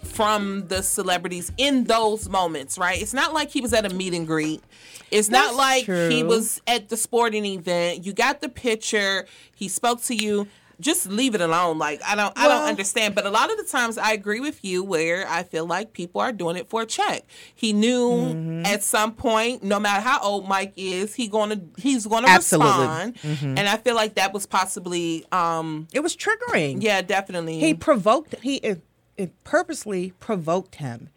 from 0.02 0.66
the 0.68 0.82
celebrities 0.82 1.52
in 1.58 1.84
those 1.84 2.28
moments, 2.28 2.76
right? 2.76 3.00
It's 3.00 3.14
not 3.14 3.32
like 3.32 3.50
he 3.50 3.60
was 3.60 3.72
at 3.72 3.90
a 3.90 3.94
meet 3.94 4.14
and 4.14 4.26
greet. 4.26 4.62
It's 5.10 5.28
not 5.28 5.54
That's 5.54 5.88
like 5.88 6.10
he 6.10 6.22
was 6.22 6.60
at 6.66 6.88
the 6.88 6.96
sporting 6.96 7.44
event. 7.44 8.04
You 8.04 8.12
got 8.12 8.40
the 8.40 8.48
picture. 8.48 9.26
He 9.54 9.68
spoke 9.68 10.02
to 10.04 10.14
you. 10.14 10.48
Just 10.82 11.06
leave 11.08 11.34
it 11.34 11.40
alone. 11.40 11.78
Like 11.78 12.02
I 12.06 12.14
don't, 12.14 12.36
I 12.36 12.46
don't 12.48 12.68
understand. 12.68 13.14
But 13.14 13.24
a 13.24 13.30
lot 13.30 13.50
of 13.50 13.56
the 13.56 13.64
times, 13.64 13.96
I 13.96 14.12
agree 14.12 14.40
with 14.40 14.62
you 14.64 14.82
where 14.84 15.26
I 15.28 15.42
feel 15.44 15.64
like 15.64 15.92
people 15.94 16.20
are 16.20 16.32
doing 16.32 16.56
it 16.56 16.68
for 16.68 16.82
a 16.82 16.86
check. 16.86 17.22
He 17.54 17.72
knew 17.72 18.02
Mm-hmm. 18.02 18.66
at 18.66 18.82
some 18.82 19.12
point, 19.14 19.62
no 19.62 19.78
matter 19.80 20.02
how 20.02 20.20
old 20.20 20.46
Mike 20.48 20.74
is, 20.76 21.14
he 21.14 21.28
gonna 21.28 21.60
he's 21.78 22.06
gonna 22.06 22.28
Absolutely. 22.28 22.70
respond. 22.86 23.14
Mhm. 23.22 23.58
And 23.58 23.68
I 23.68 23.76
feel 23.78 23.94
like 23.94 24.16
that 24.16 24.34
was 24.34 24.44
possibly, 24.44 25.24
um 25.32 25.86
it 25.94 26.00
was 26.00 26.14
triggering. 26.16 26.82
Yeah, 26.82 27.00
definitely. 27.00 27.58
He 27.60 27.72
provoked. 27.74 28.34
He 28.42 28.56
it, 28.56 28.82
it 29.16 29.30
purposely 29.44 30.12
provoked 30.20 30.74
him. 30.76 31.08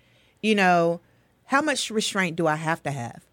You 0.42 0.56
know, 0.56 1.02
how 1.46 1.62
much 1.62 1.90
restraint 1.90 2.36
do 2.36 2.46
I 2.48 2.56
have 2.56 2.84
to 2.84 2.92
have? 2.92 3.24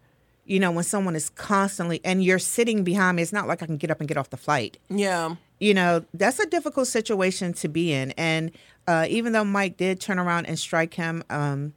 You 0.45 0.59
know, 0.59 0.71
when 0.71 0.83
someone 0.83 1.15
is 1.15 1.29
constantly 1.29 2.01
and 2.03 2.23
you're 2.23 2.39
sitting 2.39 2.83
behind 2.83 3.15
me, 3.17 3.23
it's 3.23 3.31
not 3.31 3.47
like 3.47 3.61
I 3.63 3.65
can 3.65 3.77
get 3.77 3.89
up 3.91 3.99
and 4.01 4.07
get 4.09 4.17
off 4.17 4.29
the 4.29 4.37
flight. 4.37 4.77
yeah. 4.89 5.35
You 5.59 5.73
know, 5.73 6.05
that's 6.13 6.39
a 6.39 6.45
difficult 6.45 6.87
situation 6.87 7.53
to 7.53 7.67
be 7.67 7.93
in. 7.93 8.11
And 8.11 8.51
uh, 8.87 9.05
even 9.09 9.33
though 9.33 9.45
Mike 9.45 9.77
did 9.77 10.01
turn 10.01 10.19
around 10.19 10.45
and 10.45 10.59
strike 10.59 10.95
him, 10.95 11.23
um, 11.29 11.73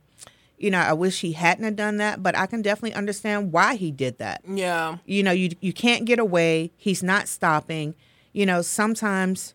you 0.58 0.70
know, 0.70 0.78
I 0.78 0.92
wish 0.92 1.20
he 1.20 1.32
hadn't 1.32 1.64
have 1.64 1.76
done 1.76 1.98
that. 1.98 2.22
But 2.22 2.36
I 2.36 2.46
can 2.46 2.62
definitely 2.62 2.94
understand 2.94 3.52
why 3.52 3.76
he 3.76 3.90
did 3.90 4.18
that. 4.18 4.42
Yeah. 4.48 4.98
You 5.04 5.22
know, 5.22 5.32
you 5.32 5.50
you 5.60 5.72
can't 5.72 6.04
get 6.04 6.18
away. 6.18 6.72
He's 6.76 7.02
not 7.02 7.28
stopping. 7.28 7.94
You 8.32 8.46
know, 8.46 8.62
sometimes, 8.62 9.54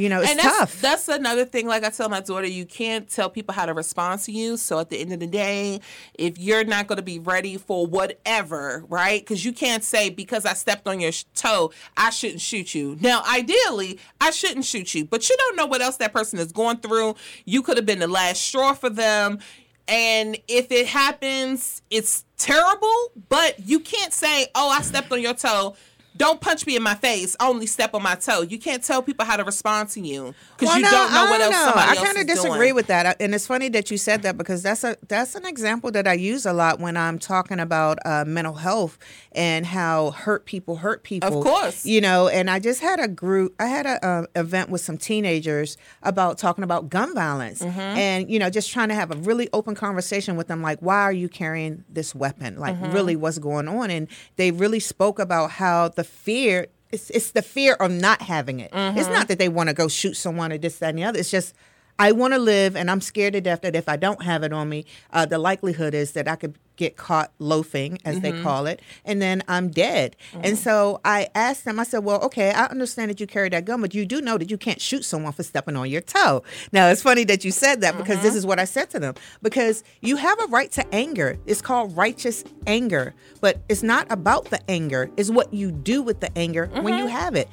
you 0.00 0.08
know, 0.08 0.22
it's 0.22 0.30
and 0.30 0.38
that's, 0.38 0.58
tough. 0.58 0.80
That's 0.80 1.08
another 1.08 1.44
thing. 1.44 1.66
Like 1.66 1.84
I 1.84 1.90
tell 1.90 2.08
my 2.08 2.20
daughter, 2.20 2.46
you 2.46 2.64
can't 2.64 3.06
tell 3.06 3.28
people 3.28 3.54
how 3.54 3.66
to 3.66 3.74
respond 3.74 4.22
to 4.22 4.32
you. 4.32 4.56
So 4.56 4.78
at 4.78 4.88
the 4.88 4.98
end 4.98 5.12
of 5.12 5.20
the 5.20 5.26
day, 5.26 5.80
if 6.14 6.38
you're 6.38 6.64
not 6.64 6.86
going 6.86 6.96
to 6.96 7.02
be 7.02 7.18
ready 7.18 7.58
for 7.58 7.86
whatever, 7.86 8.82
right? 8.88 9.20
Because 9.20 9.44
you 9.44 9.52
can't 9.52 9.84
say 9.84 10.08
because 10.08 10.46
I 10.46 10.54
stepped 10.54 10.88
on 10.88 11.00
your 11.00 11.12
toe, 11.34 11.70
I 11.98 12.08
shouldn't 12.08 12.40
shoot 12.40 12.74
you. 12.74 12.96
Now, 13.02 13.22
ideally, 13.30 13.98
I 14.22 14.30
shouldn't 14.30 14.64
shoot 14.64 14.94
you, 14.94 15.04
but 15.04 15.28
you 15.28 15.36
don't 15.36 15.56
know 15.56 15.66
what 15.66 15.82
else 15.82 15.98
that 15.98 16.14
person 16.14 16.38
is 16.38 16.50
going 16.50 16.78
through. 16.78 17.16
You 17.44 17.60
could 17.62 17.76
have 17.76 17.86
been 17.86 17.98
the 17.98 18.08
last 18.08 18.40
straw 18.40 18.72
for 18.72 18.88
them. 18.88 19.38
And 19.86 20.38
if 20.48 20.72
it 20.72 20.86
happens, 20.86 21.82
it's 21.90 22.24
terrible, 22.38 23.12
but 23.28 23.68
you 23.68 23.80
can't 23.80 24.12
say, 24.12 24.46
oh, 24.54 24.70
I 24.70 24.80
stepped 24.80 25.12
on 25.12 25.20
your 25.20 25.34
toe. 25.34 25.76
Don't 26.20 26.38
punch 26.40 26.66
me 26.66 26.76
in 26.76 26.82
my 26.82 26.94
face. 26.94 27.34
Only 27.40 27.66
step 27.66 27.94
on 27.94 28.02
my 28.02 28.14
toe. 28.14 28.42
You 28.42 28.58
can't 28.58 28.84
tell 28.84 29.00
people 29.02 29.24
how 29.24 29.36
to 29.38 29.44
respond 29.44 29.88
to 29.90 30.00
you 30.00 30.34
because 30.56 30.68
Well, 30.68 30.76
you 30.78 30.84
no, 30.84 30.90
don't 30.90 31.12
know 31.12 31.26
I 31.26 31.30
what 31.30 31.38
don't 31.38 31.52
else 31.52 31.52
know. 31.66 31.72
somebody 31.72 31.98
I 31.98 32.04
kind 32.04 32.18
of 32.18 32.26
disagree 32.26 32.58
doing. 32.66 32.74
with 32.74 32.86
that, 32.88 33.16
and 33.20 33.34
it's 33.34 33.46
funny 33.46 33.70
that 33.70 33.90
you 33.90 33.96
said 33.96 34.20
that 34.24 34.36
because 34.36 34.62
that's 34.62 34.84
a 34.84 34.98
that's 35.08 35.34
an 35.34 35.46
example 35.46 35.90
that 35.92 36.06
I 36.06 36.12
use 36.12 36.44
a 36.44 36.52
lot 36.52 36.78
when 36.78 36.96
I'm 36.98 37.18
talking 37.18 37.58
about 37.58 37.98
uh, 38.04 38.24
mental 38.26 38.52
health 38.54 38.98
and 39.32 39.64
how 39.64 40.10
hurt 40.10 40.44
people 40.44 40.76
hurt 40.76 41.04
people. 41.04 41.38
Of 41.38 41.42
course. 41.42 41.86
you 41.86 42.02
know. 42.02 42.28
And 42.28 42.50
I 42.50 42.58
just 42.58 42.80
had 42.82 43.00
a 43.00 43.08
group. 43.08 43.54
I 43.58 43.66
had 43.66 43.86
a 43.86 44.04
uh, 44.06 44.26
event 44.36 44.68
with 44.68 44.82
some 44.82 44.98
teenagers 44.98 45.78
about 46.02 46.36
talking 46.36 46.64
about 46.64 46.90
gun 46.90 47.14
violence, 47.14 47.62
Mm-hmm. 47.62 47.80
and 47.80 48.30
you 48.30 48.38
know, 48.38 48.50
just 48.50 48.70
trying 48.70 48.88
to 48.90 48.94
have 48.94 49.10
a 49.10 49.16
really 49.16 49.48
open 49.54 49.74
conversation 49.74 50.36
with 50.36 50.48
them, 50.48 50.60
like, 50.60 50.80
why 50.80 51.00
are 51.00 51.12
you 51.12 51.30
carrying 51.30 51.82
this 51.88 52.14
weapon? 52.14 52.58
Like, 52.58 52.78
Mhm. 52.78 52.92
really, 52.92 53.16
what's 53.16 53.38
going 53.38 53.68
on? 53.68 53.90
And 53.90 54.06
they 54.36 54.50
really 54.50 54.80
spoke 54.80 55.18
about 55.18 55.52
how 55.52 55.88
the 55.88 56.04
fear. 56.10 56.66
It's, 56.92 57.08
it's 57.10 57.30
the 57.30 57.42
fear 57.42 57.74
of 57.74 57.90
not 57.90 58.22
having 58.22 58.58
it. 58.60 58.70
It's 58.74 59.08
Mhm. 59.08 59.12
not 59.12 59.28
that 59.28 59.38
they 59.38 59.48
want 59.48 59.68
to 59.68 59.74
go 59.74 59.86
shoot 59.88 60.14
someone 60.16 60.52
or 60.52 60.58
this, 60.58 60.78
that, 60.78 60.90
and 60.90 60.98
the 60.98 61.04
other. 61.04 61.18
It's 61.18 61.30
just 61.30 61.54
I 62.00 62.12
want 62.12 62.32
to 62.32 62.38
live, 62.38 62.76
and 62.76 62.90
I'm 62.90 63.02
scared 63.02 63.34
to 63.34 63.42
death 63.42 63.60
that 63.60 63.76
if 63.76 63.86
I 63.86 63.96
don't 63.96 64.22
have 64.22 64.42
it 64.42 64.54
on 64.54 64.70
me, 64.70 64.86
uh, 65.12 65.26
the 65.26 65.38
likelihood 65.38 65.92
is 65.94 66.12
that 66.12 66.26
I 66.26 66.36
could 66.36 66.56
get 66.76 66.96
caught 66.96 67.30
loafing, 67.38 67.98
as 68.06 68.20
they 68.20 68.32
Mhm. 68.32 68.42
call 68.42 68.66
it, 68.66 68.80
and 69.04 69.20
then 69.20 69.42
I'm 69.46 69.68
dead. 69.68 70.16
And 70.42 70.58
so 70.58 70.98
I 71.04 71.28
asked 71.34 71.66
them. 71.66 71.78
I 71.78 71.84
said, 71.84 72.04
"Well, 72.04 72.22
okay, 72.22 72.52
I 72.52 72.64
understand 72.66 73.10
that 73.10 73.20
you 73.20 73.26
carry 73.26 73.50
that 73.50 73.66
gun, 73.66 73.82
but 73.82 73.94
you 73.94 74.06
do 74.06 74.22
know 74.22 74.38
that 74.38 74.50
you 74.50 74.56
can't 74.56 74.80
shoot 74.80 75.04
someone 75.04 75.34
for 75.34 75.42
stepping 75.42 75.76
on 75.76 75.90
your 75.90 76.00
toe." 76.00 76.42
Now 76.72 76.88
it's 76.88 77.02
funny 77.02 77.24
that 77.24 77.44
you 77.44 77.50
said 77.50 77.82
that 77.82 77.98
because 77.98 78.22
this 78.22 78.34
is 78.34 78.46
what 78.46 78.58
I 78.58 78.64
said 78.64 78.88
to 78.90 78.98
them. 78.98 79.12
Because 79.42 79.84
you 80.00 80.16
have 80.16 80.40
a 80.40 80.46
right 80.46 80.72
to 80.72 80.94
anger. 80.94 81.36
It's 81.44 81.60
called 81.60 81.94
righteous 81.98 82.44
anger, 82.66 83.12
but 83.42 83.58
it's 83.68 83.82
not 83.82 84.06
about 84.08 84.48
the 84.48 84.60
anger. 84.66 85.10
It's 85.18 85.28
what 85.28 85.52
you 85.52 85.70
do 85.70 86.00
with 86.00 86.20
the 86.20 86.30
anger 86.34 86.70
when 86.80 86.96
you 86.96 87.08
have 87.08 87.34
it 87.34 87.48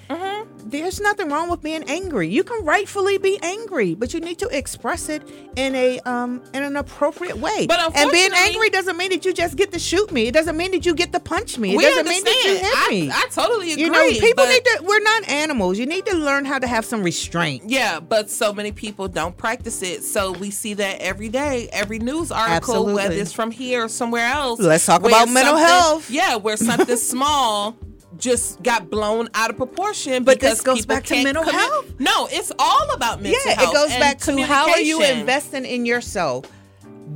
there's 0.69 0.99
nothing 0.99 1.29
wrong 1.29 1.49
with 1.49 1.61
being 1.61 1.83
angry. 1.87 2.27
You 2.27 2.43
can 2.43 2.65
rightfully 2.65 3.17
be 3.17 3.39
angry, 3.41 3.95
but 3.95 4.13
you 4.13 4.19
need 4.19 4.39
to 4.39 4.47
express 4.49 5.07
it 5.07 5.23
in 5.55 5.73
a 5.75 5.99
um 6.01 6.43
in 6.53 6.63
an 6.63 6.75
appropriate 6.75 7.37
way. 7.37 7.67
But 7.67 7.95
and 7.95 8.11
being 8.11 8.31
angry 8.33 8.69
doesn't 8.69 8.97
mean 8.97 9.09
that 9.11 9.23
you 9.25 9.33
just 9.33 9.55
get 9.55 9.71
to 9.71 9.79
shoot 9.79 10.11
me. 10.11 10.27
It 10.27 10.33
doesn't 10.33 10.57
mean 10.57 10.71
that 10.71 10.85
you 10.85 10.93
get 10.93 11.13
to 11.13 11.19
punch 11.19 11.57
me. 11.57 11.75
It 11.75 11.81
doesn't 11.81 12.07
mean 12.07 12.23
that 12.23 12.29
you 12.43 12.49
understand. 12.51 12.65
hit 12.75 12.87
I- 12.87 12.89
me. 12.89 13.11
I 13.11 13.27
totally 13.31 13.71
agree. 13.73 13.83
You 13.85 13.91
know, 13.91 14.09
people 14.09 14.43
but- 14.43 14.49
need 14.49 14.65
to. 14.65 14.83
We're 14.83 14.99
not 14.99 15.29
animals. 15.29 15.79
You 15.79 15.85
need 15.85 16.05
to 16.07 16.17
learn 16.17 16.43
how 16.43 16.59
to 16.59 16.67
have 16.67 16.83
some 16.85 17.01
restraint. 17.01 17.63
Yeah, 17.67 17.99
but 18.01 18.29
so 18.29 18.53
many 18.53 18.71
people 18.71 19.07
don't 19.07 19.37
practice 19.37 19.81
it. 19.81 20.03
So 20.03 20.31
we 20.33 20.51
see 20.51 20.73
that 20.75 20.99
every 20.99 21.29
day, 21.29 21.69
every 21.71 21.99
news 21.99 22.31
article, 22.31 22.55
Absolutely. 22.55 22.93
whether 22.93 23.15
it's 23.15 23.31
from 23.31 23.51
here 23.51 23.85
or 23.85 23.89
somewhere 23.89 24.27
else. 24.27 24.59
Let's 24.59 24.85
talk 24.85 25.05
about 25.05 25.29
mental 25.29 25.55
health. 25.55 26.09
Yeah, 26.09 26.35
where 26.35 26.57
something 26.57 26.97
small 27.13 27.77
just 28.15 28.63
got 28.63 28.89
blown 28.89 29.29
out 29.33 29.49
of 29.49 29.57
proportion. 29.57 30.23
But 30.23 30.39
this 30.39 30.61
goes 30.61 30.85
back 30.85 31.03
to 31.05 31.23
mental 31.23 31.43
health. 31.43 31.93
No, 31.99 32.27
it's 32.31 32.51
all 32.57 32.93
about 32.93 33.21
mental 33.21 33.41
yeah, 33.45 33.59
health. 33.59 33.69
it 33.69 33.73
goes 33.73 33.89
back 33.89 34.19
to 34.19 34.41
how 34.43 34.69
are 34.69 34.79
you 34.79 35.03
investing 35.03 35.65
in 35.65 35.85
yourself? 35.85 36.45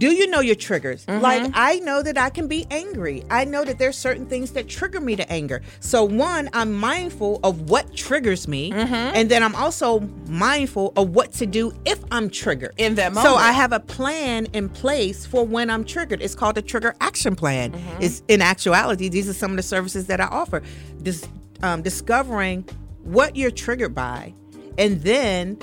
Do 0.02 0.12
you 0.12 0.26
know 0.26 0.40
your 0.40 0.56
triggers? 0.56 1.06
Mm-hmm. 1.06 1.22
Like 1.22 1.52
I 1.54 1.78
know 1.82 2.02
that 2.02 2.18
I 2.18 2.32
can 2.32 2.48
be 2.48 2.66
angry. 2.72 3.24
I 3.30 3.46
know 3.46 3.64
that 3.64 3.78
there's 3.78 3.96
certain 3.96 4.26
things 4.26 4.50
that 4.54 4.68
trigger 4.68 5.00
me 5.00 5.16
to 5.16 5.32
anger. 5.32 5.62
So 5.80 6.04
one, 6.04 6.50
I'm 6.54 6.74
mindful 6.74 7.40
of 7.44 7.70
what 7.70 7.96
triggers 7.96 8.48
me, 8.48 8.72
Mm-hmm. 8.72 8.94
and 8.94 9.30
then 9.30 9.44
I'm 9.44 9.54
also 9.54 10.00
mindful 10.28 10.92
of 10.98 11.10
what 11.12 11.34
to 11.34 11.46
do 11.46 11.72
if 11.86 12.00
I'm 12.10 12.32
triggered. 12.32 12.74
In 12.78 12.96
that 12.96 13.14
moment. 13.14 13.32
So. 13.32 13.36
I 13.36 13.52
have 13.52 13.74
a 13.74 13.80
plan 13.80 14.48
in 14.54 14.70
place 14.70 15.28
for 15.28 15.46
when 15.46 15.70
I'm 15.70 15.86
triggered. 15.86 16.20
It's 16.20 16.34
called 16.34 16.58
a 16.58 16.64
trigger 16.64 16.96
action 17.00 17.36
plan. 17.36 17.72
Mm-hmm. 17.72 18.02
It's 18.02 18.24
in 18.28 18.42
actuality, 18.42 19.08
these 19.08 19.30
are 19.30 19.34
some 19.34 19.52
of 19.52 19.58
the 19.58 19.64
services 19.64 20.08
that 20.08 20.20
I 20.20 20.26
offer. 20.26 20.64
Dis- 21.04 21.28
um, 21.62 21.84
discovering 21.84 22.64
what 23.04 23.36
you're 23.36 23.52
triggered 23.52 23.94
by, 23.94 24.34
and 24.80 25.00
then 25.04 25.60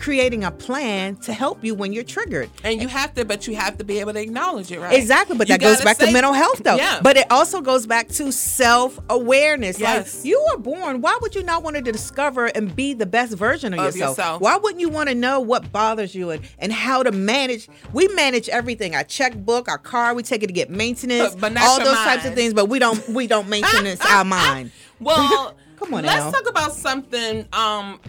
creating 0.00 0.44
a 0.44 0.50
plan 0.50 1.14
to 1.14 1.30
help 1.32 1.62
you 1.62 1.74
when 1.74 1.92
you're 1.92 2.02
triggered. 2.02 2.48
And 2.64 2.80
you 2.80 2.88
have 2.88 3.12
to, 3.14 3.24
but 3.26 3.46
you 3.46 3.54
have 3.54 3.76
to 3.76 3.84
be 3.84 4.00
able 4.00 4.14
to 4.14 4.20
acknowledge 4.20 4.72
it, 4.72 4.80
right? 4.80 4.94
Exactly, 4.98 5.36
but 5.36 5.46
You 5.48 5.58
that 5.58 5.60
goes 5.60 5.82
back 5.82 5.98
to 5.98 6.10
mental 6.10 6.32
health 6.32 6.62
though. 6.64 6.76
Yeah. 6.76 7.00
But 7.02 7.18
it 7.18 7.30
also 7.30 7.60
goes 7.60 7.86
back 7.86 8.08
to 8.08 8.32
self-awareness. 8.32 9.78
Yes. 9.78 10.16
Like 10.16 10.24
you 10.24 10.44
were 10.50 10.58
born, 10.58 11.02
why 11.02 11.18
would 11.20 11.34
you 11.34 11.42
not 11.42 11.62
want 11.62 11.76
to 11.76 11.82
discover 11.82 12.46
and 12.46 12.74
be 12.74 12.94
the 12.94 13.04
best 13.04 13.34
version 13.34 13.74
of, 13.74 13.80
Of 13.80 13.96
yourself. 13.96 14.40
Why 14.40 14.56
wouldn't 14.56 14.80
you 14.80 14.88
want 14.88 15.10
to 15.10 15.14
know 15.14 15.38
what 15.40 15.70
bothers 15.70 16.14
you 16.14 16.30
and, 16.30 16.42
and 16.58 16.72
how 16.72 17.02
to 17.02 17.12
manage? 17.12 17.68
We 17.92 18.08
manage 18.08 18.48
everything. 18.48 18.94
Our 18.94 19.04
checkbook, 19.04 19.68
our 19.68 19.78
car, 19.78 20.14
we 20.14 20.22
take 20.22 20.42
it 20.42 20.46
to 20.46 20.52
get 20.54 20.70
maintenance, 20.70 21.34
But- 21.34 21.52
but 21.54 21.62
all 21.62 21.78
those 21.78 21.96
types 21.96 22.24
of 22.24 22.34
things, 22.34 22.54
but 22.54 22.66
we 22.70 22.78
don't 22.78 23.06
we 23.10 23.26
don't 23.26 23.48
maintenance 23.56 24.00
our 24.06 24.24
mind. 24.24 24.70
Well, 24.98 25.54
Come 25.76 25.94
on 25.94 26.04
let's 26.04 26.24
now. 26.24 26.30
talk 26.30 26.48
about 26.48 26.72
something 26.74 27.46
um 27.52 28.00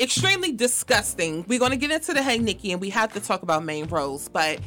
extremely 0.00 0.52
disgusting. 0.52 1.44
We're 1.48 1.58
going 1.58 1.72
to 1.72 1.76
get 1.76 1.90
into 1.90 2.12
the 2.14 2.22
Hey 2.22 2.38
Nikki 2.38 2.72
and 2.72 2.80
we 2.80 2.90
have 2.90 3.12
to 3.14 3.20
talk 3.20 3.42
about 3.42 3.64
Maine 3.64 3.86
Rose, 3.86 4.28
but 4.28 4.60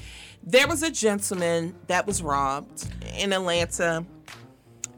there 0.44 0.68
was 0.68 0.84
a 0.84 0.92
gentleman 0.92 1.76
that 1.88 2.06
was 2.06 2.22
robbed 2.22 2.88
in 3.18 3.34
Atlanta. 3.34 4.06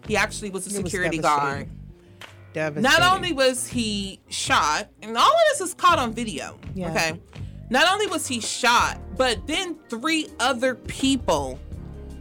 He 0.07 0.15
actually 0.17 0.49
was 0.51 0.65
a 0.67 0.77
It 0.77 0.83
was 0.83 0.91
security 0.91 1.17
devastating. 1.19 1.47
guard. 1.55 1.69
Devastating. 2.53 2.83
Not 3.01 3.15
only 3.15 3.33
was 3.33 3.67
he 3.67 4.19
shot, 4.29 4.89
and 5.01 5.17
all 5.17 5.29
of 5.31 5.39
this 5.51 5.61
is 5.61 5.73
caught 5.73 5.99
on 5.99 6.13
video. 6.13 6.57
Yeah. 6.73 6.91
Okay. 6.91 7.19
Not 7.69 7.91
only 7.91 8.07
was 8.07 8.27
he 8.27 8.39
shot, 8.39 8.99
but 9.17 9.45
then 9.47 9.77
three 9.89 10.27
other 10.39 10.75
people 10.75 11.59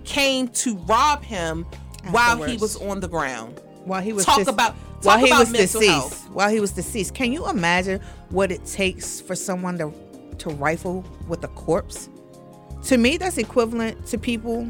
came 0.04 0.48
to 0.48 0.76
rob 0.88 1.22
him 1.22 1.64
while 2.10 2.42
he 2.42 2.56
was 2.56 2.76
on 2.76 3.00
the 3.00 3.08
ground. 3.08 3.60
while 3.84 4.00
he 4.00 4.12
was 4.14 4.24
Talk 4.24 4.38
dis- 4.38 4.48
about- 4.48 4.74
while 5.04 5.18
he 5.18 5.32
was 5.32 5.52
deceased. 5.52 5.90
health. 5.90 6.30
While 6.30 6.50
he 6.50 6.60
was 6.60 6.72
deceased, 6.72 7.14
can 7.14 7.32
you 7.32 7.48
imagine 7.48 8.00
what 8.30 8.50
it 8.50 8.64
takes 8.64 9.20
for 9.20 9.34
someone 9.34 9.78
to 9.78 9.92
to 10.38 10.50
rifle 10.50 11.04
with 11.28 11.44
a 11.44 11.48
corpse? 11.48 12.08
To 12.84 12.98
me, 12.98 13.16
that's 13.16 13.38
equivalent 13.38 14.06
to 14.06 14.18
people 14.18 14.68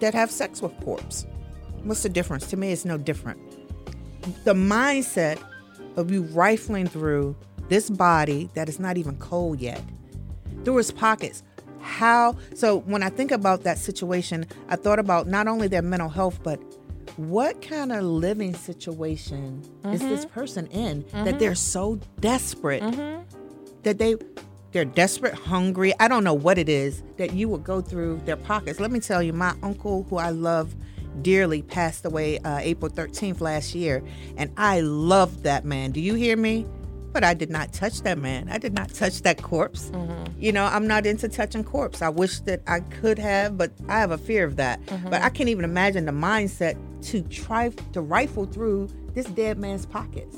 that 0.00 0.14
have 0.14 0.30
sex 0.30 0.62
with 0.62 0.78
corpse. 0.80 1.26
What's 1.84 2.02
the 2.02 2.08
difference? 2.08 2.46
To 2.48 2.56
me, 2.56 2.72
it's 2.72 2.84
no 2.84 2.98
different. 2.98 3.38
The 4.44 4.54
mindset 4.54 5.40
of 5.96 6.10
you 6.10 6.22
rifling 6.22 6.88
through 6.88 7.36
this 7.68 7.88
body 7.90 8.50
that 8.54 8.68
is 8.68 8.80
not 8.80 8.96
even 8.96 9.16
cold 9.18 9.60
yet, 9.60 9.80
through 10.64 10.76
his 10.76 10.90
pockets. 10.90 11.42
How? 11.80 12.36
So 12.54 12.78
when 12.80 13.02
I 13.02 13.08
think 13.08 13.30
about 13.30 13.62
that 13.62 13.78
situation, 13.78 14.46
I 14.68 14.76
thought 14.76 14.98
about 14.98 15.28
not 15.28 15.46
only 15.46 15.68
their 15.68 15.82
mental 15.82 16.08
health, 16.08 16.40
but 16.42 16.60
what 17.16 17.62
kind 17.62 17.92
of 17.92 18.04
living 18.04 18.54
situation 18.54 19.62
is 19.84 20.00
this 20.00 20.24
mm-hmm. 20.24 20.34
person 20.34 20.66
in 20.68 21.02
that 21.12 21.12
mm-hmm. 21.12 21.38
they're 21.38 21.54
so 21.54 21.98
desperate 22.20 22.82
mm-hmm. 22.82 23.22
that 23.82 23.98
they 23.98 24.16
they're 24.72 24.84
desperate, 24.84 25.32
hungry. 25.32 25.94
I 26.00 26.08
don't 26.08 26.22
know 26.22 26.34
what 26.34 26.58
it 26.58 26.68
is 26.68 27.02
that 27.16 27.32
you 27.32 27.48
would 27.48 27.64
go 27.64 27.80
through 27.80 28.20
their 28.26 28.36
pockets. 28.36 28.78
Let 28.78 28.90
me 28.90 29.00
tell 29.00 29.22
you, 29.22 29.32
my 29.32 29.54
uncle, 29.62 30.02
who 30.10 30.18
I 30.18 30.28
love 30.28 30.74
dearly, 31.22 31.62
passed 31.62 32.04
away 32.04 32.38
uh, 32.40 32.58
April 32.58 32.90
13th 32.90 33.40
last 33.40 33.74
year, 33.74 34.02
and 34.36 34.52
I 34.58 34.80
loved 34.80 35.44
that 35.44 35.64
man. 35.64 35.92
Do 35.92 36.00
you 36.00 36.12
hear 36.12 36.36
me? 36.36 36.66
But 37.12 37.24
I 37.24 37.32
did 37.32 37.48
not 37.48 37.72
touch 37.72 38.02
that 38.02 38.18
man. 38.18 38.50
I 38.50 38.58
did 38.58 38.74
not 38.74 38.92
touch 38.92 39.22
that 39.22 39.40
corpse. 39.40 39.90
You 40.38 40.52
know, 40.52 40.66
I'm 40.66 40.86
not 40.86 41.06
into 41.06 41.26
touching 41.30 41.64
corpse. 41.64 42.02
I 42.02 42.10
wish 42.10 42.40
that 42.40 42.60
I 42.66 42.80
could 42.80 43.18
have, 43.18 43.56
but 43.56 43.72
I 43.88 43.98
have 44.00 44.10
a 44.10 44.18
fear 44.18 44.44
of 44.44 44.56
that. 44.56 44.78
But 45.08 45.22
I 45.22 45.30
can't 45.30 45.48
even 45.48 45.64
imagine 45.64 46.04
the 46.04 46.12
mindset 46.12 46.76
to 47.06 47.22
try 47.22 47.70
to 47.92 48.00
rifle 48.00 48.46
through 48.46 48.88
this 49.14 49.26
dead 49.26 49.58
man's 49.58 49.86
pockets. 49.86 50.36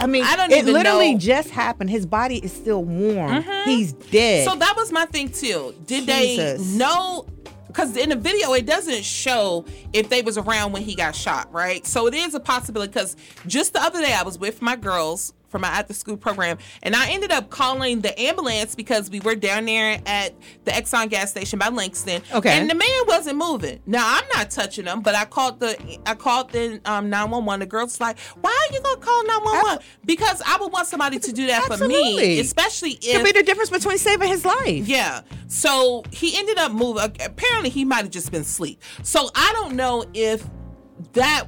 I 0.00 0.06
mean, 0.06 0.24
I 0.24 0.34
don't 0.36 0.50
it 0.50 0.64
literally 0.64 1.12
know- 1.12 1.18
just 1.18 1.50
happened. 1.50 1.90
His 1.90 2.06
body 2.06 2.38
is 2.38 2.52
still 2.52 2.82
warm. 2.82 3.42
Mhm. 3.42 3.64
He's 3.64 3.92
dead. 3.92 4.48
So 4.48 4.56
that 4.56 4.74
was 4.76 4.90
my 4.90 5.04
thing 5.06 5.28
too. 5.28 5.74
Did 5.86 6.06
Jesus. 6.06 6.72
they 6.72 6.78
know? 6.78 7.26
Because 7.68 7.96
in 7.96 8.08
the 8.10 8.16
video, 8.16 8.52
it 8.52 8.66
doesn't 8.66 9.02
show 9.04 9.64
if 9.92 10.08
they 10.10 10.20
was 10.22 10.36
around 10.36 10.72
when 10.72 10.82
he 10.82 10.94
got 10.94 11.14
shot, 11.14 11.50
right? 11.52 11.86
So 11.86 12.06
it 12.06 12.14
is 12.14 12.34
a 12.34 12.40
possibility. 12.40 12.90
Because 12.92 13.16
just 13.46 13.72
the 13.74 13.82
other 13.82 14.00
day, 14.00 14.12
I 14.12 14.22
was 14.24 14.38
with 14.38 14.60
my 14.60 14.76
girls 14.76 15.32
for 15.52 15.58
my 15.60 15.68
after 15.68 15.92
school 15.92 16.16
program, 16.16 16.58
and 16.82 16.96
I 16.96 17.10
ended 17.10 17.30
up 17.30 17.50
calling 17.50 18.00
the 18.00 18.18
ambulance 18.20 18.74
because 18.74 19.08
we 19.10 19.20
were 19.20 19.36
down 19.36 19.66
there 19.66 20.00
at 20.06 20.34
the 20.64 20.72
Exxon 20.72 21.08
gas 21.10 21.30
station 21.30 21.58
by 21.58 21.68
Langston. 21.68 22.22
Okay. 22.32 22.58
And 22.58 22.68
the 22.68 22.74
man 22.74 22.88
wasn't 23.06 23.36
moving. 23.38 23.80
Now 23.86 24.02
I'm 24.04 24.24
not 24.34 24.50
touching 24.50 24.86
him, 24.86 25.02
but 25.02 25.14
I 25.14 25.26
called 25.26 25.60
the 25.60 25.76
I 26.06 26.14
called 26.14 26.50
the 26.50 26.80
um 26.86 27.10
911. 27.10 27.60
The 27.60 27.66
girl's 27.66 28.00
like, 28.00 28.18
"Why 28.40 28.50
are 28.50 28.74
you 28.74 28.80
gonna 28.82 28.96
call 29.00 29.24
911?" 29.26 29.84
Because 30.04 30.42
I 30.44 30.56
would 30.60 30.72
want 30.72 30.88
somebody 30.88 31.18
to 31.20 31.32
do 31.32 31.46
that 31.48 31.64
for 31.64 31.86
me, 31.86 32.40
especially 32.40 32.92
if 33.02 33.16
Could 33.18 33.24
be 33.24 33.38
the 33.38 33.44
difference 33.44 33.70
between 33.70 33.98
saving 33.98 34.28
his 34.28 34.44
life. 34.44 34.88
yeah. 34.88 35.20
So 35.48 36.02
he 36.10 36.36
ended 36.38 36.56
up 36.58 36.72
moving. 36.72 37.04
Apparently, 37.24 37.68
he 37.68 37.84
might 37.84 37.98
have 37.98 38.10
just 38.10 38.32
been 38.32 38.40
asleep. 38.42 38.80
So 39.02 39.28
I 39.34 39.52
don't 39.52 39.76
know 39.76 40.04
if 40.14 40.48
that. 41.12 41.44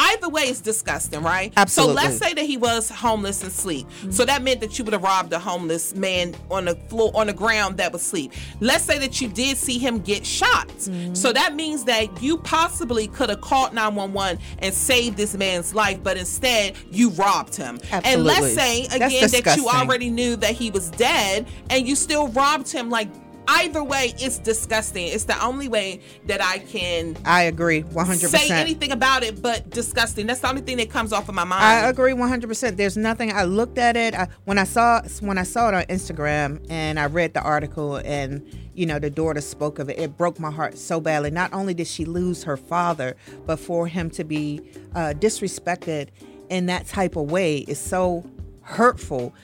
Either 0.00 0.28
way, 0.28 0.44
it's 0.44 0.60
disgusting, 0.60 1.22
right? 1.22 1.52
Absolutely. 1.56 1.96
So 1.96 2.02
let's 2.02 2.18
say 2.18 2.32
that 2.32 2.44
he 2.44 2.56
was 2.56 2.88
homeless 2.88 3.42
and 3.42 3.50
sleep. 3.50 3.86
So 4.10 4.24
that 4.24 4.42
meant 4.42 4.60
that 4.60 4.78
you 4.78 4.84
would 4.84 4.92
have 4.92 5.02
robbed 5.02 5.32
a 5.32 5.40
homeless 5.40 5.94
man 5.96 6.36
on 6.50 6.66
the 6.66 6.76
floor, 6.76 7.10
on 7.14 7.26
the 7.26 7.32
ground 7.32 7.78
that 7.78 7.92
was 7.92 8.02
asleep. 8.02 8.32
Let's 8.60 8.84
say 8.84 8.98
that 8.98 9.20
you 9.20 9.28
did 9.28 9.56
see 9.56 9.78
him 9.78 9.98
get 9.98 10.24
shot. 10.24 10.70
So 11.14 11.32
that 11.32 11.56
means 11.56 11.84
that 11.84 12.22
you 12.22 12.38
possibly 12.38 13.08
could 13.08 13.28
have 13.28 13.40
called 13.40 13.74
911 13.74 14.40
and 14.60 14.72
saved 14.72 15.16
this 15.16 15.34
man's 15.34 15.74
life, 15.74 16.00
but 16.02 16.16
instead 16.16 16.76
you 16.90 17.10
robbed 17.10 17.56
him. 17.56 17.80
Absolutely. 17.90 18.12
And 18.12 18.24
let's 18.24 18.54
say 18.54 18.84
again 18.84 19.28
that 19.30 19.56
you 19.56 19.68
already 19.68 20.10
knew 20.10 20.36
that 20.36 20.52
he 20.52 20.70
was 20.70 20.90
dead 20.92 21.48
and 21.70 21.88
you 21.88 21.96
still 21.96 22.28
robbed 22.28 22.70
him 22.70 22.88
like 22.88 23.08
either 23.48 23.82
way 23.82 24.14
it's 24.18 24.38
disgusting 24.38 25.08
it's 25.08 25.24
the 25.24 25.44
only 25.44 25.68
way 25.68 26.00
that 26.26 26.42
i 26.42 26.58
can 26.58 27.16
I 27.24 27.42
agree, 27.42 27.82
100%. 27.82 28.28
say 28.28 28.50
anything 28.50 28.92
about 28.92 29.22
it 29.22 29.40
but 29.42 29.70
disgusting 29.70 30.26
that's 30.26 30.40
the 30.40 30.48
only 30.48 30.62
thing 30.62 30.76
that 30.78 30.90
comes 30.90 31.12
off 31.12 31.28
of 31.28 31.34
my 31.34 31.44
mind 31.44 31.62
I 31.62 31.88
agree 31.88 32.12
100%. 32.12 32.76
There's 32.76 32.96
nothing 32.96 33.32
I 33.32 33.44
looked 33.44 33.78
at 33.78 33.96
it 33.96 34.14
I, 34.14 34.28
when 34.44 34.58
I 34.58 34.64
saw 34.64 35.02
when 35.20 35.38
I 35.38 35.42
saw 35.42 35.68
it 35.68 35.74
on 35.74 35.84
Instagram 35.84 36.64
and 36.70 36.98
I 36.98 37.06
read 37.06 37.34
the 37.34 37.42
article 37.42 37.96
and 37.96 38.46
you 38.74 38.86
know 38.86 38.98
the 38.98 39.10
daughter 39.10 39.40
spoke 39.40 39.78
of 39.78 39.88
it 39.90 39.98
it 39.98 40.16
broke 40.16 40.38
my 40.38 40.50
heart 40.50 40.78
so 40.78 41.00
badly. 41.00 41.30
Not 41.30 41.52
only 41.52 41.74
did 41.74 41.86
she 41.86 42.04
lose 42.04 42.44
her 42.44 42.56
father, 42.56 43.16
but 43.46 43.58
for 43.58 43.86
him 43.86 44.10
to 44.10 44.24
be 44.24 44.60
uh, 44.94 45.14
disrespected 45.16 46.08
in 46.48 46.66
that 46.66 46.86
type 46.86 47.16
of 47.16 47.30
way 47.30 47.58
is 47.58 47.78
so 47.78 48.24
hurtful. 48.62 49.34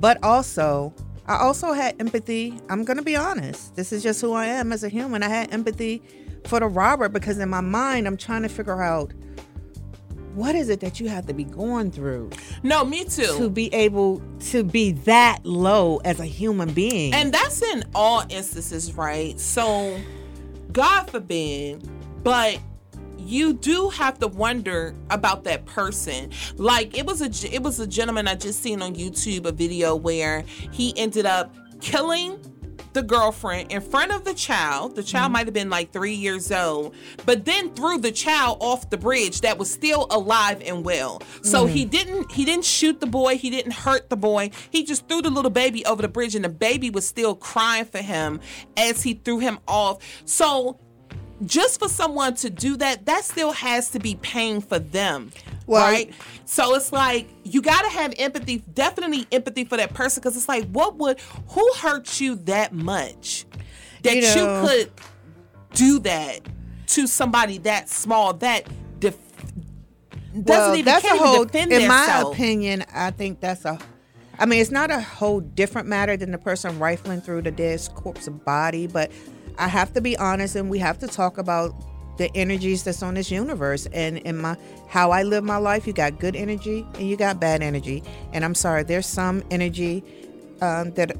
But 0.00 0.22
also 0.22 0.92
I 1.26 1.36
also 1.36 1.72
had 1.72 2.00
empathy. 2.00 2.58
I'm 2.68 2.84
going 2.84 2.98
to 2.98 3.02
be 3.02 3.16
honest. 3.16 3.76
This 3.76 3.92
is 3.92 4.02
just 4.02 4.20
who 4.20 4.32
I 4.32 4.46
am 4.46 4.72
as 4.72 4.84
a 4.84 4.88
human. 4.88 5.22
I 5.22 5.28
had 5.28 5.52
empathy 5.52 6.02
for 6.46 6.60
the 6.60 6.66
robber 6.66 7.08
because 7.08 7.38
in 7.38 7.48
my 7.48 7.60
mind 7.60 8.06
I'm 8.06 8.16
trying 8.16 8.42
to 8.42 8.48
figure 8.48 8.82
out 8.82 9.12
what 10.34 10.54
is 10.54 10.68
it 10.68 10.80
that 10.80 10.98
you 11.00 11.08
have 11.08 11.26
to 11.26 11.32
be 11.32 11.44
going 11.44 11.90
through 11.90 12.28
no 12.64 12.84
me 12.84 13.04
too 13.04 13.36
to 13.38 13.48
be 13.48 13.72
able 13.72 14.20
to 14.40 14.64
be 14.64 14.90
that 14.90 15.38
low 15.44 15.98
as 15.98 16.18
a 16.18 16.24
human 16.24 16.72
being 16.74 17.14
and 17.14 17.32
that's 17.32 17.62
in 17.62 17.84
all 17.94 18.24
instances 18.28 18.92
right 18.94 19.38
so 19.38 19.96
god 20.72 21.08
forbid 21.08 21.88
but 22.24 22.58
you 23.24 23.52
do 23.54 23.88
have 23.90 24.18
to 24.20 24.28
wonder 24.28 24.94
about 25.10 25.44
that 25.44 25.66
person. 25.66 26.30
Like 26.56 26.96
it 26.96 27.06
was 27.06 27.20
a 27.22 27.54
it 27.54 27.62
was 27.62 27.80
a 27.80 27.86
gentleman 27.86 28.28
i 28.28 28.34
just 28.34 28.62
seen 28.62 28.82
on 28.82 28.94
youtube 28.94 29.44
a 29.46 29.52
video 29.52 29.94
where 29.96 30.44
he 30.72 30.92
ended 30.96 31.26
up 31.26 31.54
killing 31.80 32.38
the 32.92 33.02
girlfriend 33.02 33.72
in 33.72 33.80
front 33.80 34.12
of 34.12 34.24
the 34.24 34.32
child. 34.34 34.94
The 34.94 35.02
child 35.02 35.32
might 35.32 35.48
have 35.48 35.52
been 35.54 35.68
like 35.68 35.92
three 35.92 36.14
years 36.14 36.52
old 36.52 36.94
but 37.26 37.44
then 37.44 37.74
threw 37.74 37.98
the 37.98 38.12
child 38.12 38.58
off 38.60 38.88
the 38.88 38.96
bridge 38.96 39.40
that 39.40 39.58
was 39.58 39.68
still 39.68 40.06
alive 40.10 40.62
and 40.64 40.84
well. 40.84 41.20
So 41.42 41.66
Mhm. 41.66 41.70
he 41.70 41.84
didn't 41.84 42.30
he 42.32 42.44
didn't 42.44 42.64
shoot 42.64 43.00
the 43.00 43.06
boy 43.08 43.36
he 43.36 43.50
didn't 43.50 43.72
hurt 43.72 44.10
the 44.10 44.16
boy. 44.16 44.50
He 44.70 44.84
just 44.84 45.08
threw 45.08 45.22
the 45.22 45.30
little 45.30 45.50
baby 45.50 45.84
over 45.86 46.02
the 46.02 46.08
bridge 46.08 46.36
and 46.36 46.44
the 46.44 46.48
baby 46.48 46.88
was 46.88 47.06
still 47.06 47.34
crying 47.34 47.84
for 47.84 47.98
him 47.98 48.38
as 48.76 49.02
he 49.02 49.14
threw 49.14 49.40
him 49.40 49.58
off. 49.66 49.98
So 50.24 50.78
just 51.44 51.78
for 51.80 51.88
someone 51.88 52.34
to 52.36 52.50
do 52.50 52.76
that, 52.76 53.06
that 53.06 53.24
still 53.24 53.52
has 53.52 53.90
to 53.90 53.98
be 53.98 54.16
pain 54.16 54.60
for 54.60 54.78
them. 54.78 55.32
Well- 55.66 55.84
right? 55.90 56.12
So 56.44 56.74
it's 56.74 56.92
like 56.92 57.28
you 57.42 57.62
got 57.62 57.82
to 57.82 57.88
have 57.88 58.14
empathy, 58.18 58.58
definitely 58.74 59.26
empathy 59.32 59.64
for 59.64 59.76
that 59.76 59.94
person 59.94 60.20
because 60.20 60.36
it's 60.36 60.48
like, 60.48 60.66
what 60.68 60.96
would, 60.96 61.20
who 61.48 61.72
hurt 61.78 62.20
you 62.20 62.36
that 62.36 62.72
much 62.72 63.46
that 64.02 64.16
You 64.16 64.22
you, 64.22 64.68
could 64.68 64.92
do 65.72 65.98
that 66.00 66.40
to 66.88 67.06
somebody 67.06 67.58
that 67.58 67.88
small, 67.88 68.34
that 68.34 68.68
def- 69.00 69.18
doesn't 70.42 70.46
well, 70.46 70.74
even, 70.74 70.84
that's 70.84 71.04
a 71.04 71.16
whole 71.16 71.44
defend 71.44 71.72
in 71.72 71.86
my 71.86 72.24
opinion 72.26 72.84
i 72.92 73.10
think 73.12 73.40
that's 73.40 73.64
a 73.64 73.78
i 74.40 74.44
mean 74.44 74.60
it's 74.60 74.72
not 74.72 74.90
a 74.90 75.00
whole 75.00 75.40
different 75.40 75.86
matter 75.86 76.16
than 76.16 76.32
the 76.32 76.38
person 76.38 76.76
rifling 76.80 77.20
through 77.20 77.40
the 77.40 77.52
dead 77.52 77.80
corpse 77.94 78.28
body 78.28 78.88
but 78.88 79.12
i 79.58 79.68
have 79.68 79.92
to 79.94 80.00
be 80.00 80.16
honest 80.18 80.56
and 80.56 80.68
we 80.70 80.78
have 80.78 80.98
to 80.98 81.06
talk 81.06 81.38
about 81.38 81.74
the 82.16 82.30
energies 82.36 82.84
that's 82.84 83.02
on 83.02 83.14
this 83.14 83.28
universe. 83.28 83.86
And 83.92 84.18
in 84.18 84.36
my 84.38 84.56
how 84.88 85.10
i 85.10 85.24
live 85.24 85.42
my 85.42 85.56
life 85.56 85.84
you 85.86 85.92
got 85.92 86.20
good 86.20 86.36
energy 86.36 86.86
and 86.94 87.08
you 87.08 87.16
got 87.16 87.40
bad 87.40 87.60
energy. 87.62 88.02
And 88.32 88.44
i'm 88.44 88.54
sorry 88.54 88.84
there's 88.84 89.06
some 89.06 89.42
energy 89.50 90.04
um, 90.60 90.92
that 90.92 91.16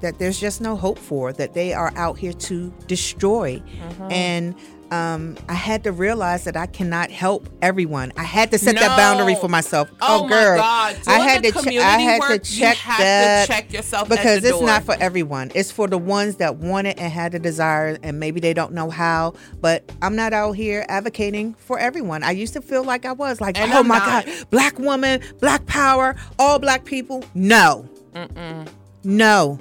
that 0.00 0.18
there's 0.18 0.40
just 0.40 0.60
no 0.60 0.74
hope 0.74 0.98
for 0.98 1.32
that 1.34 1.52
they 1.54 1.72
are 1.74 1.92
out 1.96 2.18
here 2.18 2.32
to 2.32 2.72
destroy. 2.88 3.60
Mhm. 3.60 4.12
and 4.12 4.54
um, 4.92 5.36
I 5.48 5.54
had 5.54 5.84
to 5.84 5.92
realize 5.92 6.44
that 6.44 6.56
I 6.56 6.66
cannot 6.66 7.10
help 7.10 7.48
everyone. 7.62 8.12
I 8.16 8.24
had 8.24 8.50
to 8.50 8.58
set 8.58 8.74
that 8.76 8.96
boundary 8.96 9.34
for 9.36 9.48
myself. 9.48 9.90
Oh, 10.00 10.20
Oh, 10.20 10.22
my 10.24 10.28
girl, 10.28 10.56
God. 10.58 10.96
I 11.06 11.18
had 11.20 11.42
to. 11.44 11.52
che- 11.52 11.78
I 11.78 11.98
had 11.98 12.20
work, 12.20 12.42
to 12.42 12.52
you 12.54 12.60
check 12.60 12.76
have 12.76 13.46
to 13.46 13.52
check 13.52 13.72
yourself 13.72 14.08
because 14.08 14.44
it's 14.44 14.60
not 14.60 14.84
for 14.84 14.94
everyone. 15.00 15.50
It's 15.54 15.70
for 15.70 15.88
the 15.88 15.96
ones 15.98 16.36
that 16.36 16.56
want 16.56 16.86
it 16.88 16.98
and 16.98 17.10
had 17.12 17.32
the 17.32 17.38
desire, 17.38 17.96
and 18.02 18.20
maybe 18.20 18.38
they 18.40 18.52
don't 18.52 18.72
know 18.74 18.90
how. 18.90 19.32
But 19.60 19.90
I'm 20.02 20.14
not 20.14 20.32
out 20.34 20.52
here 20.52 20.84
advocating 20.88 21.54
for 21.54 21.78
everyone. 21.78 22.22
I 22.22 22.32
used 22.32 22.52
to 22.52 22.60
feel 22.60 22.84
like 22.84 23.06
I 23.06 23.12
was 23.12 23.40
like, 23.40 23.58
And 23.58 23.72
oh 23.72 23.78
I'm 23.80 23.88
my 23.88 23.98
not. 23.98 24.26
God, 24.26 24.50
black 24.50 24.78
woman, 24.78 25.20
black 25.40 25.64
power, 25.66 26.14
all 26.38 26.58
black 26.58 26.84
people. 26.84 27.24
No, 27.34 27.88
Mm-mm. 28.12 28.68
no, 29.04 29.58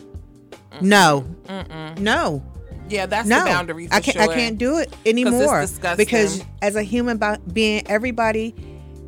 no, 0.81 1.25
Mm-mm. 1.47 1.97
no. 1.99 2.43
Yeah, 2.91 3.05
that's 3.05 3.27
no, 3.27 3.39
the 3.39 3.45
boundary 3.45 3.87
for 3.87 3.93
I 3.93 4.01
can't. 4.01 4.17
sure. 4.17 4.23
I 4.23 4.27
can't 4.27 4.57
do 4.57 4.77
it 4.77 4.93
anymore 5.05 5.61
disgusting. 5.61 5.97
because 5.97 6.43
as 6.61 6.75
a 6.75 6.83
human 6.83 7.19
being, 7.53 7.87
everybody, 7.87 8.53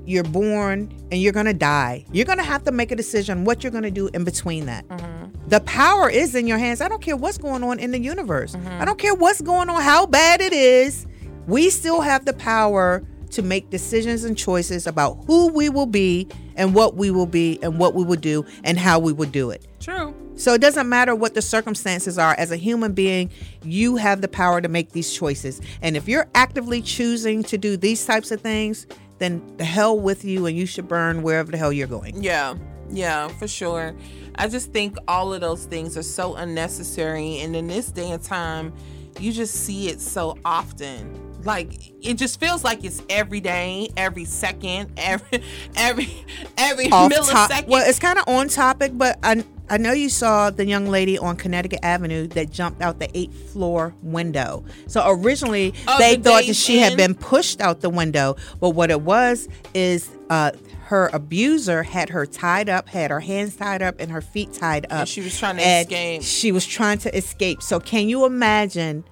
you're 0.05 0.23
born 0.23 0.93
and 1.11 1.21
you're 1.21 1.33
gonna 1.33 1.53
die. 1.53 2.05
You're 2.11 2.25
gonna 2.25 2.43
have 2.43 2.63
to 2.63 2.71
make 2.71 2.91
a 2.91 2.95
decision 2.95 3.45
what 3.45 3.63
you're 3.63 3.71
gonna 3.71 3.91
do 3.91 4.09
in 4.13 4.23
between 4.23 4.65
that. 4.65 4.87
Mm-hmm. 4.87 5.49
The 5.49 5.59
power 5.61 6.09
is 6.09 6.35
in 6.35 6.47
your 6.47 6.57
hands. 6.57 6.81
I 6.81 6.87
don't 6.87 7.01
care 7.01 7.15
what's 7.15 7.37
going 7.37 7.63
on 7.63 7.79
in 7.79 7.91
the 7.91 7.99
universe. 7.99 8.55
Mm-hmm. 8.55 8.81
I 8.81 8.85
don't 8.85 8.97
care 8.97 9.13
what's 9.13 9.41
going 9.41 9.69
on, 9.69 9.81
how 9.81 10.05
bad 10.05 10.41
it 10.41 10.53
is. 10.53 11.05
We 11.47 11.69
still 11.69 12.01
have 12.01 12.25
the 12.25 12.33
power 12.33 13.03
to 13.31 13.41
make 13.41 13.69
decisions 13.69 14.23
and 14.23 14.37
choices 14.37 14.87
about 14.87 15.23
who 15.25 15.47
we 15.47 15.67
will 15.67 15.85
be 15.85 16.27
and 16.55 16.73
what 16.75 16.95
we 16.95 17.11
will 17.11 17.25
be 17.25 17.59
and 17.61 17.79
what 17.79 17.95
we 17.95 18.03
will 18.03 18.15
do 18.15 18.45
and 18.63 18.77
how 18.77 18.99
we 18.99 19.11
will 19.11 19.29
do 19.29 19.49
it. 19.49 19.65
True. 19.79 20.13
So 20.35 20.53
it 20.53 20.61
doesn't 20.61 20.89
matter 20.89 21.15
what 21.15 21.33
the 21.33 21.41
circumstances 21.41 22.17
are. 22.17 22.33
As 22.37 22.51
a 22.51 22.57
human 22.57 22.93
being, 22.93 23.29
you 23.63 23.95
have 23.97 24.21
the 24.21 24.27
power 24.27 24.61
to 24.61 24.67
make 24.67 24.91
these 24.91 25.13
choices. 25.13 25.61
And 25.81 25.95
if 25.95 26.07
you're 26.07 26.27
actively 26.35 26.81
choosing 26.81 27.43
to 27.43 27.57
do 27.57 27.77
these 27.77 28.05
types 28.05 28.31
of 28.31 28.41
things, 28.41 28.87
then 29.19 29.41
the 29.57 29.65
hell 29.65 29.97
with 29.99 30.25
you 30.25 30.45
and 30.47 30.57
you 30.57 30.65
should 30.65 30.87
burn 30.87 31.21
wherever 31.21 31.51
the 31.51 31.57
hell 31.57 31.71
you're 31.71 31.87
going. 31.87 32.21
Yeah, 32.21 32.55
yeah, 32.89 33.27
for 33.27 33.47
sure. 33.47 33.95
I 34.35 34.47
just 34.47 34.73
think 34.73 34.97
all 35.07 35.33
of 35.33 35.41
those 35.41 35.65
things 35.65 35.95
are 35.97 36.03
so 36.03 36.35
unnecessary. 36.35 37.39
And 37.39 37.55
in 37.55 37.67
this 37.67 37.91
day 37.91 38.09
and 38.11 38.21
time, 38.21 38.73
you 39.19 39.31
just 39.31 39.53
see 39.53 39.89
it 39.89 40.01
so 40.01 40.37
often. 40.43 41.19
Like 41.43 41.91
it 42.01 42.15
just 42.15 42.39
feels 42.39 42.63
like 42.63 42.83
it's 42.83 43.01
every 43.09 43.41
day, 43.41 43.89
every 43.97 44.25
second, 44.25 44.91
every 44.97 45.43
every 45.75 46.25
every 46.57 46.89
Off 46.89 47.11
millisecond. 47.11 47.49
top. 47.49 47.67
Well, 47.67 47.87
it's 47.87 47.99
kind 47.99 48.17
of 48.17 48.25
on 48.27 48.47
topic, 48.47 48.93
but 48.95 49.19
I, 49.23 49.43
I 49.69 49.77
know 49.77 49.91
you 49.93 50.09
saw 50.09 50.49
the 50.49 50.65
young 50.65 50.87
lady 50.87 51.17
on 51.17 51.37
Connecticut 51.37 51.79
Avenue 51.83 52.27
that 52.27 52.51
jumped 52.51 52.81
out 52.81 52.99
the 52.99 53.09
eighth 53.17 53.51
floor 53.51 53.95
window. 54.01 54.65
So 54.87 55.03
originally 55.05 55.73
Oh, 55.87 55.97
they 55.99 56.15
the 56.17 56.29
thought 56.29 56.45
that 56.45 56.55
she 56.55 56.79
had 56.79 56.97
been 56.97 57.15
pushed 57.15 57.61
out 57.61 57.81
the 57.81 57.89
window, 57.89 58.35
but 58.59 58.71
what 58.71 58.91
it 58.91 59.01
was 59.01 59.47
is 59.73 60.09
uh, 60.29 60.51
her 60.85 61.09
abuser 61.13 61.83
had 61.83 62.09
her 62.09 62.25
tied 62.25 62.67
up, 62.69 62.89
had 62.89 63.09
her 63.09 63.21
hands 63.21 63.55
tied 63.55 63.81
up 63.81 63.95
and 63.99 64.11
her 64.11 64.21
feet 64.21 64.53
tied 64.53 64.85
up. 64.87 64.91
And 64.91 65.09
she 65.09 65.21
was 65.21 65.37
trying 65.39 65.57
to 65.57 65.63
escape. 65.63 66.23
She 66.23 66.51
was 66.51 66.65
trying 66.65 66.97
to 66.99 67.15
escape. 67.17 67.61
So 67.61 67.79
can 67.79 68.09
you 68.09 68.25
imagine? 68.25 69.03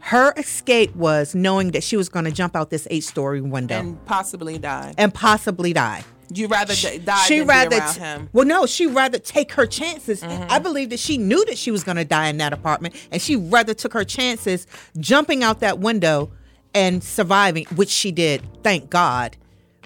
Her 0.00 0.34
escape 0.36 0.94
was 0.96 1.34
knowing 1.34 1.70
that 1.70 1.82
she 1.82 1.96
was 1.96 2.10
going 2.10 2.26
to 2.26 2.30
jump 2.30 2.54
out 2.54 2.68
this 2.68 2.86
eight-story 2.90 3.40
window 3.40 3.78
and 3.78 4.04
possibly 4.04 4.58
die. 4.58 4.92
And 4.98 5.14
possibly 5.14 5.72
die. 5.72 6.04
You 6.32 6.46
rather 6.48 6.74
d- 6.74 6.98
die 6.98 7.24
she 7.24 7.40
rather 7.42 7.76
around 7.78 7.94
t- 7.94 8.00
him. 8.00 8.18
Mm-hmm. 8.20 8.26
well 8.38 8.46
no 8.46 8.66
she 8.66 8.86
rather 8.86 9.18
take 9.18 9.52
her 9.52 9.66
chances 9.66 10.22
i 10.22 10.58
believe 10.58 10.90
that 10.90 10.98
she 11.00 11.18
knew 11.18 11.44
that 11.46 11.58
she 11.58 11.70
was 11.70 11.84
going 11.84 11.96
to 11.96 12.04
die 12.04 12.28
in 12.28 12.36
that 12.38 12.52
apartment 12.52 12.94
and 13.10 13.20
she 13.20 13.36
rather 13.36 13.74
took 13.74 13.92
her 13.92 14.04
chances 14.04 14.66
jumping 14.98 15.42
out 15.42 15.60
that 15.60 15.78
window 15.78 16.30
and 16.74 17.02
surviving 17.04 17.64
which 17.76 17.90
she 17.90 18.10
did 18.12 18.42
thank 18.62 18.90
god 18.90 19.36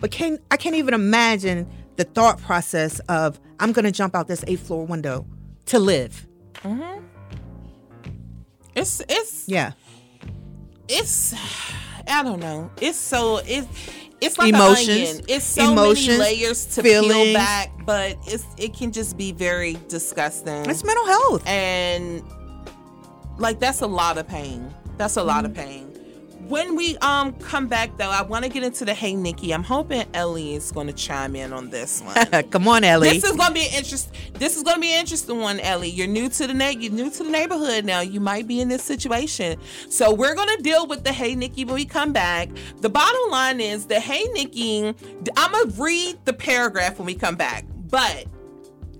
but 0.00 0.10
can 0.10 0.38
i 0.50 0.56
can't 0.56 0.76
even 0.76 0.94
imagine 0.94 1.68
the 1.96 2.04
thought 2.04 2.40
process 2.40 3.00
of 3.08 3.38
i'm 3.60 3.72
going 3.72 3.84
to 3.84 3.92
jump 3.92 4.14
out 4.14 4.28
this 4.28 4.44
eighth 4.46 4.66
floor 4.66 4.86
window 4.86 5.26
to 5.66 5.78
live 5.78 6.26
Mm-hmm. 6.62 7.04
It's 8.74 9.00
it's 9.08 9.48
yeah 9.48 9.72
it's 10.88 11.34
I 12.10 12.22
don't 12.22 12.40
know. 12.40 12.70
It's 12.80 12.96
so 12.96 13.38
it's 13.46 13.68
it's 14.20 14.38
like 14.38 14.52
Emotions. 14.52 15.20
It's 15.28 15.44
so 15.44 15.72
emotions, 15.72 16.18
many 16.18 16.36
layers 16.40 16.66
to 16.74 16.82
peel 16.82 17.32
back, 17.34 17.70
but 17.84 18.16
it's 18.26 18.44
it 18.56 18.74
can 18.74 18.90
just 18.92 19.16
be 19.16 19.32
very 19.32 19.78
disgusting. 19.88 20.68
it's 20.68 20.84
mental 20.84 21.06
health 21.06 21.46
and 21.46 22.22
like 23.38 23.60
that's 23.60 23.82
a 23.82 23.86
lot 23.86 24.18
of 24.18 24.26
pain. 24.26 24.74
That's 24.96 25.16
a 25.16 25.22
lot 25.22 25.44
of 25.44 25.52
Mm-hmm. 25.52 25.62
pain. 25.62 25.87
When 26.48 26.76
we 26.76 26.96
um 26.98 27.34
come 27.34 27.66
back 27.66 27.98
though, 27.98 28.08
I 28.08 28.22
want 28.22 28.42
to 28.46 28.50
get 28.50 28.62
into 28.62 28.86
the 28.86 28.94
Hey 28.94 29.14
Nikki. 29.14 29.52
I'm 29.52 29.62
hoping 29.62 30.04
Ellie 30.14 30.54
is 30.54 30.72
going 30.72 30.86
to 30.86 30.94
chime 30.94 31.36
in 31.36 31.52
on 31.52 31.68
this 31.68 32.00
one. 32.00 32.14
come 32.50 32.66
on 32.66 32.84
ellie 32.84 33.10
This 33.10 33.24
is 33.24 33.36
gonna 33.36 33.52
be 33.52 33.66
an 33.66 33.74
interest. 33.74 34.14
This 34.32 34.56
is 34.56 34.62
gonna 34.62 34.80
be 34.80 34.94
an 34.94 35.00
interesting 35.00 35.40
one, 35.40 35.60
Ellie. 35.60 35.90
You're 35.90 36.06
new 36.06 36.30
to 36.30 36.46
the 36.46 36.54
na- 36.54 36.68
You're 36.68 36.90
new 36.90 37.10
to 37.10 37.22
the 37.22 37.28
neighborhood 37.28 37.84
now. 37.84 38.00
You 38.00 38.20
might 38.20 38.46
be 38.46 38.62
in 38.62 38.68
this 38.68 38.82
situation, 38.82 39.58
so 39.90 40.14
we're 40.14 40.34
gonna 40.34 40.56
deal 40.62 40.86
with 40.86 41.04
the 41.04 41.12
Hey 41.12 41.34
Nikki 41.34 41.66
when 41.66 41.74
we 41.74 41.84
come 41.84 42.14
back. 42.14 42.48
The 42.80 42.88
bottom 42.88 43.30
line 43.30 43.60
is 43.60 43.84
the 43.84 44.00
Hey 44.00 44.24
Nikki. 44.32 44.94
I'm 45.36 45.52
gonna 45.52 45.70
read 45.76 46.16
the 46.24 46.32
paragraph 46.32 46.98
when 46.98 47.04
we 47.04 47.14
come 47.14 47.36
back, 47.36 47.66
but 47.90 48.24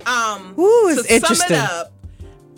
um, 0.04 0.54
Ooh, 0.58 0.94
to 0.94 1.02
sum 1.02 1.32
it 1.32 1.52
up. 1.52 1.92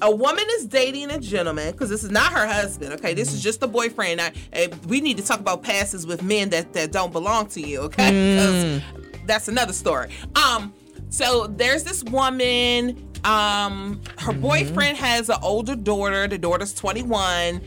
A 0.03 0.11
woman 0.11 0.45
is 0.53 0.67
dating 0.67 1.11
a 1.11 1.19
gentleman 1.19 1.73
because 1.73 1.91
this 1.91 2.03
is 2.05 2.11
not 2.11 2.33
her 2.33 2.47
husband. 2.47 2.93
Okay, 2.95 3.13
this 3.15 3.33
is 3.35 3.43
just 3.43 3.63
a 3.63 3.67
boyfriend. 3.67 4.21
Eh, 4.53 4.69
we 4.87 5.01
need 5.01 5.17
to 5.19 5.23
talk 5.25 5.41
about 5.41 5.63
passes 5.63 6.07
with 6.07 6.23
men 6.23 6.49
that, 6.51 6.73
that 6.73 6.91
don't 6.93 7.13
belong 7.13 7.47
to 7.49 7.61
you. 7.61 7.81
Okay, 7.81 8.39
'Cause 8.39 8.83
that's 9.27 9.49
another 9.49 9.73
story. 9.75 10.09
Um, 10.35 10.73
so 11.11 11.47
there's 11.49 11.85
this 11.85 12.03
woman. 12.05 13.07
Um, 13.25 14.01
her 14.19 14.33
boyfriend 14.33 14.97
has 14.97 15.29
an 15.29 15.37
older 15.43 15.77
daughter. 15.77 16.27
The 16.27 16.39
daughter's 16.39 16.73
21. 16.73 17.61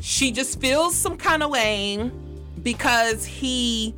She 0.00 0.30
just 0.30 0.60
feels 0.60 0.94
some 0.94 1.16
kind 1.16 1.42
of 1.42 1.50
way 1.50 2.10
because 2.62 3.24
he 3.24 3.94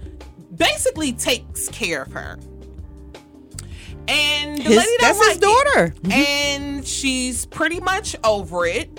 basically 0.56 1.12
takes 1.12 1.68
care 1.68 2.02
of 2.02 2.12
her. 2.12 2.38
And 4.08 4.58
the 4.58 4.62
His- 4.62 4.88
that's 5.00 5.18
his 5.18 5.26
like 5.28 5.36
it. 5.36 5.40
daughter. 5.40 5.94
Mm-hmm. 6.02 6.12
And 6.12 6.86
she's 6.86 7.46
pretty 7.46 7.80
much 7.80 8.16
over 8.24 8.66
it. 8.66 8.90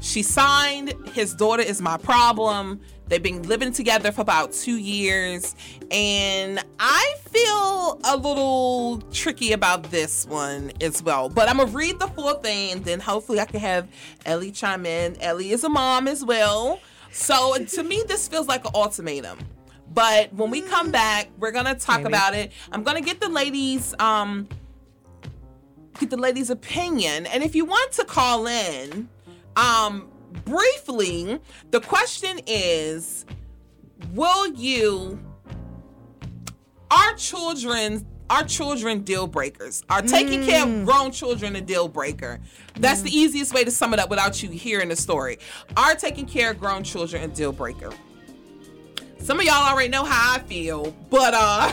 She 0.00 0.22
signed, 0.22 0.94
his 1.12 1.34
daughter 1.34 1.62
is 1.62 1.80
my 1.80 1.96
problem. 1.96 2.80
They've 3.08 3.22
been 3.22 3.42
living 3.42 3.72
together 3.72 4.10
for 4.10 4.22
about 4.22 4.52
two 4.52 4.76
years. 4.76 5.54
And 5.90 6.58
I 6.80 7.14
feel 7.30 8.00
a 8.04 8.16
little 8.16 9.00
tricky 9.12 9.52
about 9.52 9.84
this 9.90 10.26
one 10.26 10.72
as 10.80 11.02
well. 11.02 11.28
But 11.28 11.48
I'm 11.48 11.58
going 11.58 11.68
to 11.68 11.76
read 11.76 11.98
the 12.00 12.08
full 12.08 12.34
thing, 12.34 12.72
and 12.72 12.84
then 12.84 12.98
hopefully 13.00 13.38
I 13.38 13.44
can 13.44 13.60
have 13.60 13.88
Ellie 14.24 14.50
chime 14.50 14.86
in. 14.86 15.20
Ellie 15.20 15.50
is 15.50 15.62
a 15.62 15.68
mom 15.68 16.08
as 16.08 16.24
well. 16.24 16.80
So 17.12 17.56
to 17.62 17.82
me, 17.82 18.02
this 18.08 18.26
feels 18.26 18.48
like 18.48 18.64
an 18.64 18.70
ultimatum. 18.74 19.38
But 19.94 20.32
when 20.32 20.50
we 20.50 20.62
come 20.62 20.90
back, 20.90 21.28
we're 21.38 21.52
gonna 21.52 21.74
talk 21.74 21.98
Maybe. 21.98 22.08
about 22.08 22.34
it. 22.34 22.52
I'm 22.70 22.82
gonna 22.82 23.00
get 23.00 23.20
the 23.20 23.28
ladies 23.28 23.94
um 23.98 24.48
get 25.98 26.10
the 26.10 26.16
ladies' 26.16 26.50
opinion. 26.50 27.26
And 27.26 27.42
if 27.42 27.54
you 27.54 27.64
want 27.64 27.92
to 27.92 28.04
call 28.04 28.46
in, 28.46 29.08
um, 29.56 30.08
briefly, 30.44 31.40
the 31.70 31.80
question 31.80 32.40
is 32.46 33.24
Will 34.12 34.48
you, 34.54 35.22
our 36.90 37.14
children, 37.14 38.06
our 38.30 38.44
children 38.44 39.02
deal 39.02 39.26
breakers? 39.26 39.84
Are 39.88 40.02
taking 40.02 40.44
care 40.44 40.66
of 40.66 40.84
grown 40.84 41.12
children 41.12 41.54
a 41.56 41.60
deal 41.60 41.86
breaker? 41.88 42.40
That's 42.74 43.02
the 43.02 43.16
easiest 43.16 43.54
way 43.54 43.64
to 43.64 43.70
sum 43.70 43.94
it 43.94 44.00
up 44.00 44.10
without 44.10 44.42
you 44.42 44.50
hearing 44.50 44.88
the 44.88 44.96
story. 44.96 45.38
Are 45.76 45.94
taking 45.94 46.26
care 46.26 46.50
of 46.50 46.58
grown 46.58 46.82
children 46.82 47.22
a 47.22 47.28
deal 47.28 47.52
breaker? 47.52 47.92
Some 49.22 49.38
of 49.38 49.44
y'all 49.46 49.54
already 49.70 49.88
know 49.88 50.04
how 50.04 50.34
I 50.34 50.40
feel, 50.40 50.94
but 51.08 51.32
uh 51.34 51.72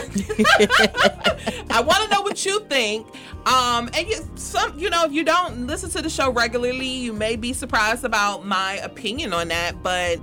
I 1.70 1.80
want 1.84 2.04
to 2.04 2.08
know 2.10 2.22
what 2.22 2.44
you 2.46 2.60
think. 2.60 3.06
Um 3.46 3.90
and 3.94 4.06
you 4.08 4.16
some 4.36 4.78
you 4.78 4.88
know, 4.90 5.04
if 5.04 5.12
you 5.12 5.24
don't 5.24 5.66
listen 5.66 5.90
to 5.90 6.02
the 6.02 6.10
show 6.10 6.30
regularly, 6.30 6.86
you 6.86 7.12
may 7.12 7.36
be 7.36 7.52
surprised 7.52 8.04
about 8.04 8.46
my 8.46 8.74
opinion 8.76 9.32
on 9.32 9.48
that, 9.48 9.82
but 9.82 10.20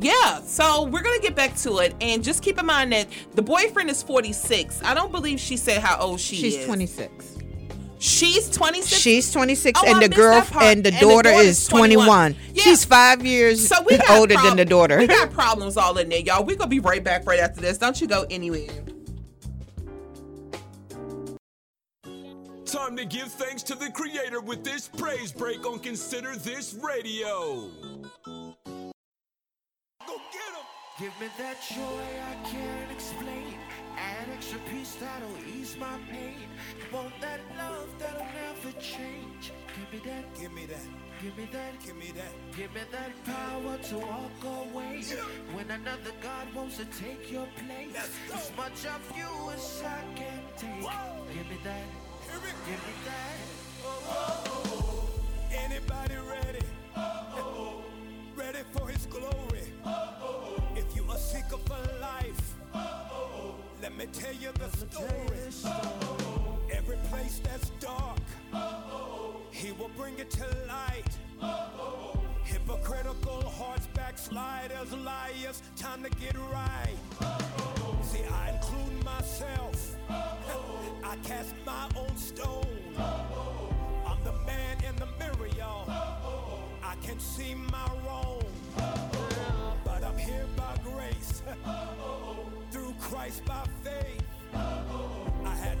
yeah, 0.00 0.40
so 0.40 0.84
we're 0.86 1.02
gonna 1.02 1.20
get 1.20 1.36
back 1.36 1.56
to 1.58 1.78
it, 1.78 1.94
and 2.00 2.24
just 2.24 2.42
keep 2.42 2.58
in 2.58 2.66
mind 2.66 2.92
that 2.92 3.06
the 3.34 3.42
boyfriend 3.42 3.88
is 3.88 4.02
46. 4.02 4.82
I 4.82 4.94
don't 4.94 5.12
believe 5.12 5.38
she 5.38 5.56
said 5.56 5.80
how 5.80 5.98
old 6.00 6.18
she 6.20 6.36
is. 6.36 6.54
she's 6.54 6.64
26 6.66 7.31
She's 8.02 8.50
26. 8.50 9.00
She's 9.00 9.30
26 9.32 9.80
Oh, 9.80 9.86
and 9.86 9.98
I 9.98 10.08
the 10.08 10.14
girl 10.14 10.34
and 10.34 10.48
the 10.50 10.58
And 10.60 10.84
the 10.84 10.90
daughter 11.00 11.30
daughter's 11.30 11.46
is 11.46 11.68
21. 11.68 12.34
Yeah. 12.52 12.62
She's 12.64 12.84
5 12.84 13.24
years 13.24 13.68
So 13.68 13.76
we 13.88 13.96
older 14.10 14.34
prob- 14.34 14.46
than 14.46 14.56
the 14.56 14.64
daughter. 14.64 14.98
We 14.98 15.06
got 15.06 15.30
problems 15.32 15.76
all 15.76 15.96
in 15.98 16.08
there, 16.08 16.18
y'all. 16.18 16.44
We're 16.44 16.56
gonna 16.56 16.68
be 16.68 16.80
right 16.80 17.02
back 17.04 17.24
right 17.28 17.38
after 17.38 17.60
this. 17.60 17.78
Don't 17.78 18.00
you 18.00 18.08
go 18.08 18.26
anywhere. 18.28 18.66
Time 22.66 22.96
to 22.96 23.04
give 23.04 23.28
thanks 23.28 23.62
to 23.64 23.76
the 23.76 23.90
creator 23.90 24.40
with 24.40 24.64
this 24.64 24.88
praise 24.88 25.30
break 25.30 25.64
on 25.64 25.78
Consider 25.78 26.34
This 26.34 26.74
Radio. 26.82 27.68
Give 30.98 31.12
me 31.20 31.26
that 31.38 31.56
joy 31.68 31.76
I 32.30 32.48
can't 32.48 32.92
explain. 32.92 33.54
An 33.96 34.30
extra 34.32 34.58
piece 34.70 34.94
that'll 34.96 35.36
ease 35.56 35.76
my 35.80 35.98
pain. 36.10 36.36
Want 36.92 37.20
that 37.22 37.40
love 37.56 37.88
that'll 37.98 38.18
never 38.18 38.78
change. 38.78 39.52
Give 39.74 39.92
me 39.92 40.10
that, 40.10 40.24
give 40.38 40.52
me 40.52 40.66
that, 40.66 40.86
give 41.22 41.36
me 41.38 41.48
that, 41.50 41.86
give 41.86 41.96
me 41.96 42.12
that, 42.14 42.32
give 42.54 42.74
me 42.74 42.80
that 42.92 43.24
power 43.24 43.78
to 43.78 43.98
walk 43.98 44.44
away. 44.44 45.02
When 45.54 45.70
another 45.70 46.12
God 46.22 46.54
wants 46.54 46.76
to 46.76 46.84
take 46.84 47.32
your 47.32 47.46
place, 47.56 48.10
as 48.34 48.52
much 48.58 48.84
of 48.84 49.16
you 49.16 49.50
as 49.54 49.82
I 49.86 50.02
can 50.14 50.42
take. 50.58 50.68
Give 51.32 51.48
me 51.48 51.58
that, 51.64 51.86
give 52.30 52.42
me 52.42 52.94
that. 53.06 53.38
Oh, 53.84 54.02
oh, 54.08 54.62
oh, 54.66 55.56
Anybody 55.64 56.16
ready? 56.28 56.66
Ready 58.36 58.64
for 58.72 58.88
his 58.88 59.06
glory? 59.06 59.64
If 60.76 60.94
you 60.94 61.10
a 61.10 61.16
seeker 61.16 61.56
for 61.64 62.00
life, 62.00 62.54
let 63.80 63.96
me 63.96 64.06
tell 64.12 64.34
you 64.34 64.50
the 64.52 64.68
story. 64.76 66.21
Place 67.12 67.42
that's 67.44 67.68
dark, 67.78 68.18
he 69.50 69.70
will 69.72 69.90
bring 69.98 70.18
it 70.18 70.30
to 70.30 70.46
light. 70.66 71.12
Hypocritical 72.42 73.42
hearts, 73.50 73.86
backsliders, 73.88 74.94
liars, 74.94 75.62
time 75.76 76.02
to 76.04 76.08
get 76.08 76.34
right. 76.50 76.96
See, 78.02 78.24
I 78.24 78.52
include 78.52 79.04
myself. 79.04 79.94
I 80.08 81.16
cast 81.22 81.54
my 81.66 81.86
own 81.96 82.16
stone. 82.16 82.66
I'm 82.96 84.24
the 84.24 84.32
man 84.46 84.78
in 84.82 84.96
the 84.96 85.08
mirror, 85.18 85.48
y'all. 85.58 85.84
I 86.82 86.94
can 87.02 87.20
see 87.20 87.54
my 87.54 87.90
wrong. 88.06 88.42
But 89.84 90.02
I'm 90.02 90.16
here 90.16 90.46
by 90.56 90.78
grace. 90.82 91.42
Through 92.70 92.94
Christ 92.98 93.44
by 93.44 93.66
faith. 93.84 95.21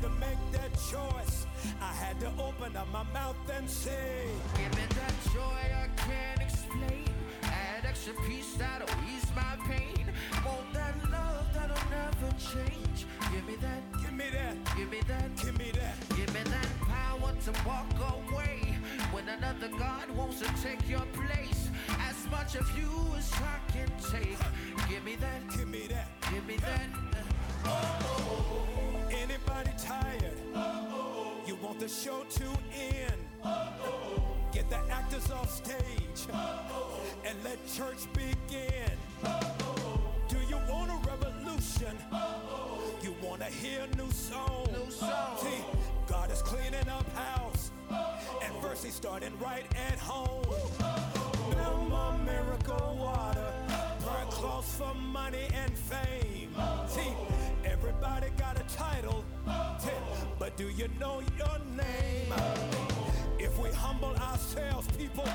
To 0.02 0.08
make 0.18 0.42
that 0.50 0.72
choice. 0.90 1.46
I 1.80 1.92
had 1.94 2.18
to 2.20 2.26
open 2.42 2.76
up 2.76 2.90
my 2.92 3.04
mouth 3.14 3.36
and 3.56 3.70
say, 3.70 4.26
Give 4.56 4.74
me 4.74 4.82
that 4.98 5.14
joy 5.32 5.62
I 5.84 5.86
can't 5.96 6.42
explain. 6.42 7.04
Add 7.44 7.84
extra 7.86 8.12
piece 8.26 8.54
that'll 8.54 8.88
ease 9.06 9.30
my 9.36 9.54
pain. 9.68 10.04
Want 10.44 10.72
that 10.74 10.96
love 11.08 11.46
that'll 11.54 11.88
never 11.88 12.34
change. 12.36 13.06
Give 13.32 13.46
me 13.46 13.54
that, 13.62 13.82
Give 14.02 14.12
me 14.12 14.24
that, 14.32 14.76
give 14.76 14.90
me 14.90 15.00
that, 15.06 15.36
give 15.36 15.56
me 15.58 15.70
that. 15.70 15.94
give 16.16 16.34
me 16.34 16.40
that 16.50 16.68
power 16.80 17.32
to 17.44 17.52
walk 17.64 17.86
away 18.32 18.74
when 19.12 19.28
another 19.28 19.68
God 19.78 20.10
wants 20.16 20.40
to 20.40 20.48
take 20.64 20.88
your 20.88 21.06
place. 21.14 21.70
As 22.10 22.28
much 22.28 22.56
of 22.56 22.66
you 22.76 22.90
as 23.16 23.32
I 23.34 23.72
can 23.72 23.88
take. 24.10 24.36
Give 24.88 25.04
me 25.04 25.14
that. 25.16 25.48
Give 25.56 25.68
me 25.68 25.86
that. 25.86 26.08
Give 26.32 26.44
me 26.44 26.56
that. 26.56 26.88
Oh, 27.64 27.70
oh, 27.70 28.66
oh, 28.78 28.91
Anybody 29.12 29.70
tired? 29.78 30.38
You 31.46 31.56
want 31.56 31.78
the 31.78 31.88
show 31.88 32.24
to 32.30 32.44
end? 32.74 33.14
Get 34.52 34.68
the 34.70 34.78
actors 34.90 35.30
off 35.30 35.50
stage 35.50 36.26
and 37.24 37.36
let 37.44 37.58
church 37.66 38.06
begin. 38.14 38.90
Do 40.28 40.36
you 40.48 40.56
want 40.70 40.90
a 40.90 41.10
revolution? 41.10 41.96
You 43.02 43.14
want 43.22 43.40
to 43.40 43.46
hear 43.48 43.80
a 43.92 43.96
new 43.96 44.10
song? 44.10 44.66
See, 44.88 45.64
God 46.06 46.30
is 46.30 46.42
cleaning 46.42 46.88
up 46.88 47.08
house, 47.14 47.70
and 47.90 48.54
first 48.62 48.84
He's 48.84 48.94
starting 48.94 49.32
right 49.38 49.66
at 49.90 49.98
home. 49.98 50.44
No 51.56 51.86
more 51.88 52.18
miracle 52.24 52.96
water, 52.98 53.51
burn 54.42 54.62
for 54.62 54.94
money 54.94 55.48
and 55.54 55.72
fame. 55.78 56.54
See, 56.88 57.12
everybody 57.64 58.28
got 58.36 58.58
a 58.58 58.64
title, 58.74 59.24
but 60.38 60.56
do 60.56 60.68
you 60.68 60.88
know 60.98 61.22
your 61.38 61.58
name? 61.76 62.32
If 63.38 63.58
we 63.58 63.70
humble 63.70 64.14
ourselves, 64.16 64.88
people 64.98 65.26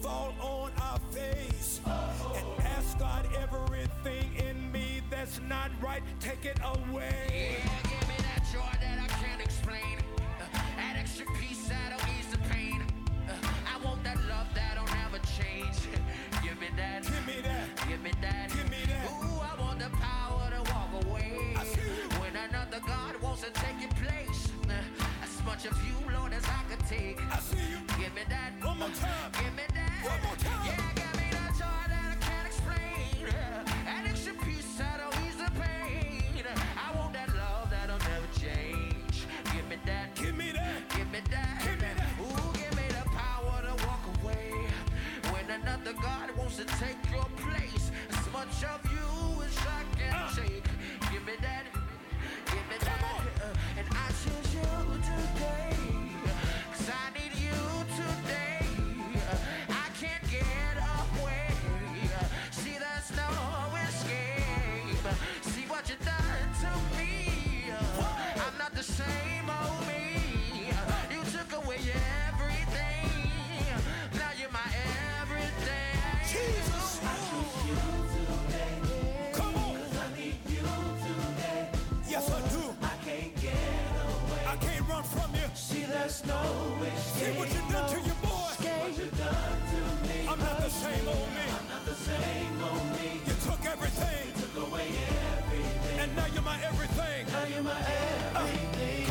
fall 0.00 0.32
on 0.40 0.70
our 0.80 0.98
face 1.12 1.80
and 1.86 2.66
ask 2.66 2.98
God 2.98 3.26
everything 3.36 4.30
in 4.36 4.70
me 4.70 5.02
that's 5.10 5.40
not 5.48 5.70
right, 5.82 6.02
take 6.20 6.44
it 6.44 6.58
away. 6.62 7.58
Yeah, 7.64 7.90
give 7.90 8.08
me 8.08 8.14
that 8.18 8.44
joy 8.52 8.78
that 8.80 8.98
I 9.02 9.06
can't 9.22 9.42
explain. 9.42 9.98
Uh, 10.40 10.58
that 10.76 10.96
extra 10.98 11.26
peace 11.40 11.66
that'll 11.68 11.98
ease 12.18 12.26
the 12.30 12.38
pain. 12.52 12.84
Uh, 13.28 13.32
I 13.74 13.84
want 13.84 14.04
that 14.04 14.18
love 14.28 14.46
that'll 14.54 14.86
never 14.94 15.18
change. 15.38 15.76
Give 16.42 16.60
me 16.60 16.68
that. 16.76 17.02
Give 17.02 17.26
me 17.26 17.40
that. 17.42 17.63
Give 18.04 18.12
me 18.12 18.20
that. 18.20 18.48
Give 18.50 18.70
me 18.70 18.76
that. 18.86 19.08
Ooh, 19.08 19.40
I 19.40 19.58
want 19.62 19.78
the 19.78 19.88
power 19.96 20.50
to 20.50 20.72
walk 20.74 21.06
away. 21.06 21.56
When 22.20 22.36
another 22.36 22.80
God 22.86 23.16
wants 23.22 23.40
to 23.44 23.50
take 23.52 23.80
your 23.80 23.88
place. 23.92 24.52
As 25.22 25.42
much 25.46 25.64
of 25.64 25.72
you, 25.86 25.96
Lord, 26.12 26.34
as 26.34 26.44
I 26.44 26.60
could 26.68 26.84
take. 26.86 27.18
I 27.32 27.38
see 27.38 27.56
you. 27.56 27.80
Give 27.96 28.14
me 28.14 28.20
that. 28.28 28.52
One 28.60 28.78
more 28.78 28.88
time. 28.90 29.32
Give 29.32 29.54
me 29.56 29.62
that. 29.72 30.04
One 30.04 30.20
more 30.20 30.36
time. 30.36 30.66
Yeah, 30.66 30.76
give 31.00 31.16
me 31.16 31.30
that 31.32 31.52
joy 31.56 31.84
that 31.88 32.12
I 32.12 32.16
can't 32.20 32.46
explain. 32.46 33.24
That 33.86 34.04
extra 34.06 34.34
peace 34.44 34.76
that'll 34.76 35.08
ease 35.24 35.36
the 35.40 35.50
pain. 35.58 36.44
I 36.76 36.94
want 36.98 37.14
that 37.14 37.34
love 37.34 37.70
that'll 37.70 37.96
never 37.96 38.28
change. 38.36 39.24
Give 39.48 39.66
me 39.66 39.78
that. 39.86 40.14
Give 40.14 40.36
me 40.36 40.52
that. 40.52 40.88
Give 40.90 41.10
me 41.10 41.20
that. 41.30 41.62
Give 41.64 41.80
me 41.80 41.88
that. 41.96 42.20
Ooh, 42.20 42.52
give 42.52 42.76
me 42.76 42.84
the 42.88 43.08
power 43.16 43.62
to 43.64 43.86
walk 43.86 44.04
away. 44.20 44.52
When 45.32 45.48
another 45.48 45.94
God 45.94 46.36
wants 46.36 46.56
to 46.56 46.64
take 46.64 46.76
your 46.76 46.84
place. 46.84 47.00
As 47.00 47.03
much 48.44 48.64
of 48.64 48.92
you 48.92 49.42
as 49.42 49.56
I 49.58 49.98
can 49.98 50.14
Uh. 50.14 50.34
take. 50.34 50.63
See, 86.14 86.28
there's 86.28 86.28
no 86.28 86.86
See 86.96 87.38
what 87.38 87.48
you 87.48 87.60
done 87.72 87.90
to 87.90 87.96
your 87.96 88.14
boy. 88.22 88.30
I'm 90.28 90.38
not 90.38 90.60
the 90.60 90.70
same 90.70 91.08
old 91.08 91.28
me. 92.92 93.20
You 93.26 93.34
took 93.44 93.66
everything. 93.66 94.32
And 95.98 96.14
now 96.14 96.26
you're 96.32 96.42
my 96.42 96.58
everything. 96.62 97.26
Now 97.32 97.44
you're 97.52 97.62
my 97.64 97.80
everything. 98.36 99.06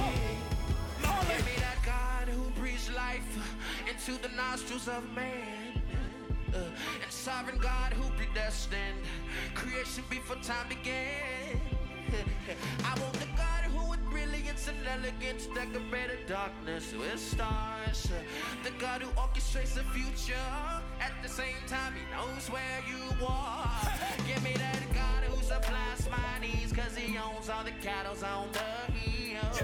Give 1.28 1.46
me 1.46 1.52
that 1.60 1.80
God 1.86 2.30
who 2.30 2.50
breathes 2.52 2.90
life 2.96 3.38
into 3.90 4.22
the 4.22 4.30
nostrils 4.36 4.88
of 4.88 5.04
man. 5.14 5.82
Uh, 6.54 6.58
and 7.04 7.12
sovereign 7.12 7.58
God 7.58 7.92
who 7.94 8.10
predestined 8.16 9.00
creation 9.56 10.04
before 10.10 10.38
time 10.38 10.70
began. 10.70 11.73
I 12.86 13.00
want 13.00 13.14
the 13.14 13.26
God 13.36 13.64
who 13.74 13.90
with 13.90 14.04
brilliance 14.10 14.68
and 14.68 14.78
elegance 14.88 15.48
decorated 15.48 16.28
darkness 16.28 16.94
with 16.94 17.20
stars. 17.20 18.10
The 18.64 18.72
God 18.80 19.02
who 19.02 19.10
orchestrates 19.20 19.74
the 19.76 19.84
future. 19.96 20.48
At 21.02 21.14
the 21.24 21.30
same 21.30 21.62
time, 21.68 21.94
he 21.96 22.04
knows 22.16 22.50
where 22.50 22.80
you 22.88 23.02
are. 23.26 23.82
Give 24.28 24.44
me 24.44 24.54
that 24.54 24.80
God 24.94 25.24
who 25.26 25.42
supplies 25.44 26.08
my 26.10 26.40
needs, 26.42 26.72
cause 26.72 26.96
he 26.96 27.18
owns 27.18 27.50
all 27.50 27.64
the 27.64 27.72
cattle 27.82 28.16
on 28.26 28.48
the 28.52 28.94
hill. 28.94 29.64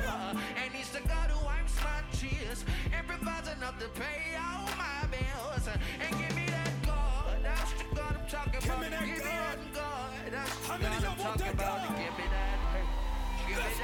And 0.61 0.73
he's 0.73 0.89
the 0.89 1.01
God 1.07 1.29
who 1.29 1.45
wipes 1.45 1.75
my 1.83 2.01
tears 2.17 2.65
and 2.95 3.07
provides 3.07 3.47
enough 3.49 3.77
to 3.79 3.87
pay 3.89 4.35
all 4.35 4.67
my 4.77 5.05
bills. 5.11 5.67
And 6.01 6.11
give 6.19 6.35
me 6.35 6.45
that 6.47 6.71
God, 6.85 7.37
that's 7.43 7.73
the 7.73 7.95
God 7.95 8.15
I'm 8.19 8.27
talking 8.27 8.59
Give 8.59 8.65
about. 8.69 8.81
me 8.81 8.89
that 8.89 9.05
give 9.05 9.17
me 9.17 9.23
that 9.23 9.73
God, 9.73 10.11
that's 10.31 10.55
the 10.57 10.67
How 10.67 10.77
God 10.77 11.03
I'm 11.05 11.17
talking 11.17 11.45
that 11.45 11.53
about. 11.53 11.77
God? 11.87 11.97
Give 11.97 12.17
me 12.17 12.25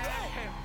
that. 0.06 0.65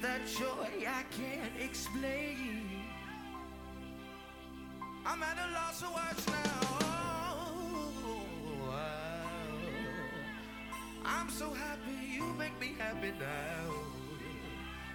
That 0.00 0.20
joy 0.38 0.86
I 0.88 1.02
can't 1.10 1.52
explain. 1.60 2.66
I'm 5.04 5.22
at 5.22 5.36
a 5.36 5.52
loss 5.52 5.82
of 5.82 5.92
words 5.94 6.26
now. 6.26 6.78
I'm 11.04 11.28
so 11.30 11.50
happy 11.52 12.06
you 12.14 12.24
make 12.38 12.58
me 12.60 12.74
happy 12.78 13.12
now. 13.18 13.74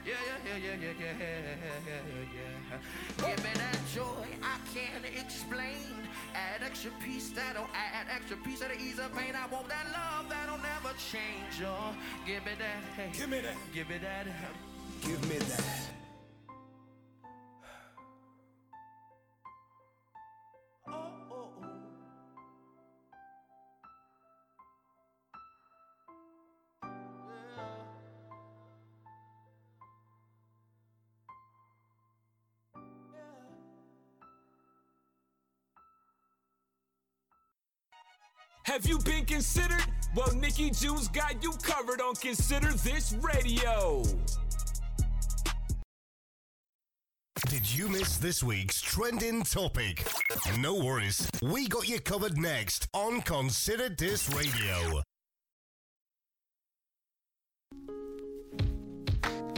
Yeah, 0.06 0.14
yeah, 0.46 0.58
yeah, 0.58 0.76
yeah, 0.76 0.94
yeah, 1.00 1.14
yeah, 1.20 1.56
yeah, 1.88 2.02
yeah. 2.36 3.28
Give 3.28 3.44
me 3.44 3.50
that 3.56 3.80
joy 3.94 4.26
I 4.42 4.58
can't 4.74 5.06
explain. 5.20 6.08
Add 6.34 6.64
extra 6.64 6.92
piece 7.04 7.30
that'll 7.30 7.68
add 7.74 8.08
extra 8.14 8.38
piece 8.38 8.60
that'll 8.60 8.78
ease 8.78 8.98
the 8.98 9.10
pain. 9.16 9.34
I 9.36 9.48
want 9.54 9.68
that 9.70 9.86
love 9.92 10.30
that'll 10.30 10.58
never 10.58 10.94
change. 11.12 11.62
Oh, 11.66 11.94
give 12.26 12.46
me 12.46 12.52
that. 12.58 12.84
Hey, 12.96 13.10
Give 13.18 13.30
me 13.30 13.42
that. 13.42 13.56
give 13.74 13.90
me 13.90 13.98
that. 14.00 14.28
Give 15.02 15.30
me 15.30 15.38
that. 15.38 15.86
Have 38.66 38.88
you 38.88 38.98
been 39.00 39.26
considered? 39.26 39.86
Well, 40.16 40.34
Nikki 40.34 40.72
June's 40.72 41.08
got 41.08 41.42
you 41.44 41.54
covered 41.62 42.02
on 42.02 42.16
Consider 42.16 42.74
This 42.74 43.14
Radio. 43.22 44.04
Did 47.56 47.74
you 47.74 47.88
miss 47.88 48.18
this 48.18 48.44
week's 48.44 48.82
trending 48.82 49.42
topic? 49.44 50.06
No 50.60 50.76
worries, 50.76 51.26
we 51.42 51.70
got 51.70 51.88
you 51.88 52.02
covered 52.02 52.38
next 52.38 52.86
on 52.92 53.22
Consider 53.22 53.88
This 53.88 54.28
Radio. 54.34 55.02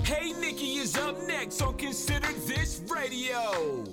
Hey 0.03 0.31
Nikki 0.33 0.75
is 0.75 0.95
up 0.95 1.19
next 1.23 1.59
on 1.63 1.75
Consider 1.77 2.31
This 2.45 2.83
Radio. 2.87 3.83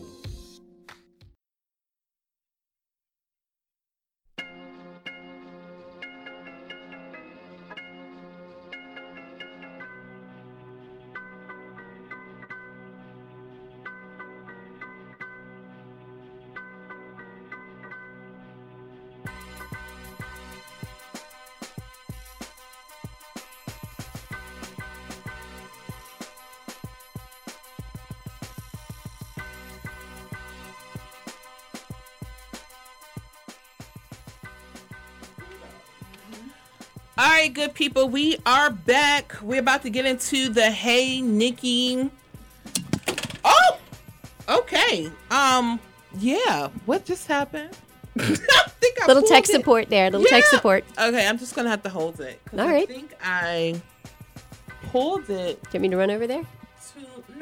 All 37.25 37.31
right, 37.31 37.55
good 37.55 37.73
people, 37.73 38.11
we 38.11 38.37
are 38.45 38.69
back. 38.69 39.35
We're 39.41 39.61
about 39.61 39.81
to 39.85 39.89
get 39.91 40.05
into 40.05 40.51
the 40.51 40.71
Hey 40.71 41.23
Nikki. 41.23 42.11
Oh, 43.43 43.79
okay. 44.47 45.11
Um, 45.31 45.81
yeah. 46.19 46.69
What 46.85 47.07
just 47.07 47.27
happened? 47.27 47.75
I 48.19 48.25
think 48.79 49.01
I 49.03 49.07
Little 49.07 49.23
tech 49.23 49.45
it. 49.45 49.53
support 49.53 49.89
there. 49.89 50.11
Little 50.11 50.27
tech 50.27 50.45
support. 50.45 50.85
Okay, 50.99 51.27
I'm 51.27 51.39
just 51.39 51.57
gonna 51.57 51.71
have 51.71 51.83
to 51.85 51.89
hold 51.89 52.21
it. 52.21 52.39
All 52.53 52.61
I 52.61 52.67
right. 52.71 52.87
think 52.87 53.15
I 53.23 53.81
pulled 54.91 55.31
it. 55.31 55.63
Do 55.63 55.69
you 55.73 55.81
want 55.81 55.83
me 55.83 55.89
to 55.89 55.97
run 55.97 56.11
over 56.11 56.27
there? 56.27 56.43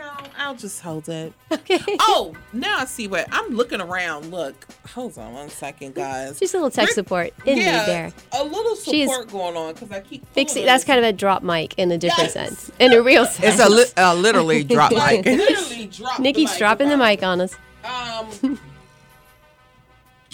To, 0.03 0.07
no, 0.07 0.29
I'll 0.39 0.55
just 0.55 0.81
hold 0.81 1.09
it. 1.09 1.33
Okay. 1.53 1.79
Oh, 2.01 2.35
now 2.53 2.79
I 2.79 2.87
see 2.87 3.07
what 3.07 3.27
I'm 3.31 3.55
looking 3.55 3.81
around. 3.81 4.31
Look, 4.31 4.67
hold 4.89 5.17
on 5.19 5.33
one 5.35 5.49
second, 5.51 5.95
guys. 5.95 6.39
Just 6.41 6.55
a 6.55 6.57
little 6.57 6.71
tech 6.71 6.85
We're- 6.87 6.95
support 6.95 7.33
in 7.47 7.59
yeah, 7.59 7.85
there. 7.87 8.13
A 8.33 8.43
little 8.43 8.75
She 8.75 9.03
is 9.03 9.11
support 9.11 9.31
going 9.31 9.57
on 9.57 9.75
because 9.75 9.91
I 9.93 10.01
keep 10.01 10.27
Fixing. 10.33 10.65
That's 10.65 10.83
kind 10.85 10.99
of 10.99 11.05
a 11.05 11.13
drop 11.13 11.43
mic 11.43 11.75
in 11.79 11.93
a 11.93 11.99
different 11.99 12.31
sense. 12.31 12.71
In 12.79 12.93
a 12.93 13.03
real 13.03 13.27
sense. 13.27 13.61
It's 13.61 13.65
a 13.65 13.71
li- 13.71 13.85
a 13.97 14.15
literally 14.17 14.65
drop 14.75 14.93
mic. 14.93 15.25
Literally 15.25 15.87
drop 15.87 16.17
the 16.17 16.23
Nikki's 16.23 16.51
mic 16.51 16.59
dropping 16.59 16.89
the 16.89 16.97
mic 16.97 17.23
on 17.23 17.41
us. 17.43 17.55
Um. 17.85 18.59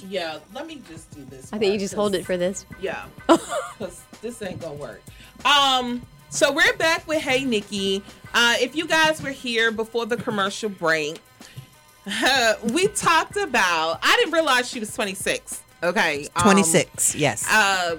yeah, 0.09 0.39
let 0.55 0.67
me 0.67 0.81
just 0.89 1.11
do 1.11 1.25
this. 1.25 1.53
I 1.53 1.59
think 1.59 1.73
you 1.73 1.79
just 1.79 1.95
hold 1.95 2.15
it 2.15 2.25
for 2.25 2.37
this. 2.37 2.65
Yeah, 2.81 3.05
because 3.27 4.03
this 4.23 4.41
ain't 4.43 4.61
gonna 4.61 4.75
work. 4.75 5.03
Um, 5.45 6.03
so 6.31 6.53
we're 6.53 6.77
back 6.77 7.07
with 7.07 7.23
Hey 7.23 7.45
Nikki. 7.45 8.03
Uh, 8.35 8.55
if 8.59 8.77
you 8.77 8.87
guys 8.87 9.23
were 9.23 9.31
here 9.31 9.71
before 9.71 10.07
the 10.07 10.17
commercial 10.17 10.69
break, 10.69 11.21
we 12.73 12.89
talked 12.89 13.37
about. 13.37 13.99
I 14.03 14.17
didn't 14.19 14.33
realize 14.33 14.69
she 14.69 14.81
was 14.81 14.93
26. 14.95 15.63
Okay, 15.83 16.27
um, 16.37 16.43
26, 16.43 17.15
yes. 17.15 17.47
Uh, 17.49 17.97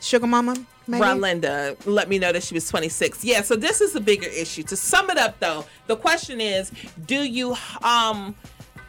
Sugar 0.00 0.26
Mama, 0.26 0.54
maybe? 0.86 1.02
Rolinda 1.02 1.76
let 1.86 2.08
me 2.08 2.18
know 2.18 2.32
that 2.32 2.42
she 2.42 2.54
was 2.54 2.68
26. 2.68 3.24
Yeah, 3.24 3.42
so 3.42 3.56
this 3.56 3.80
is 3.80 3.94
a 3.96 4.00
bigger 4.00 4.28
issue. 4.28 4.62
To 4.64 4.76
sum 4.76 5.10
it 5.10 5.18
up 5.18 5.38
though, 5.40 5.64
the 5.86 5.96
question 5.96 6.40
is, 6.40 6.70
do 7.06 7.16
you 7.16 7.56
um 7.82 8.34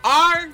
are 0.03 0.49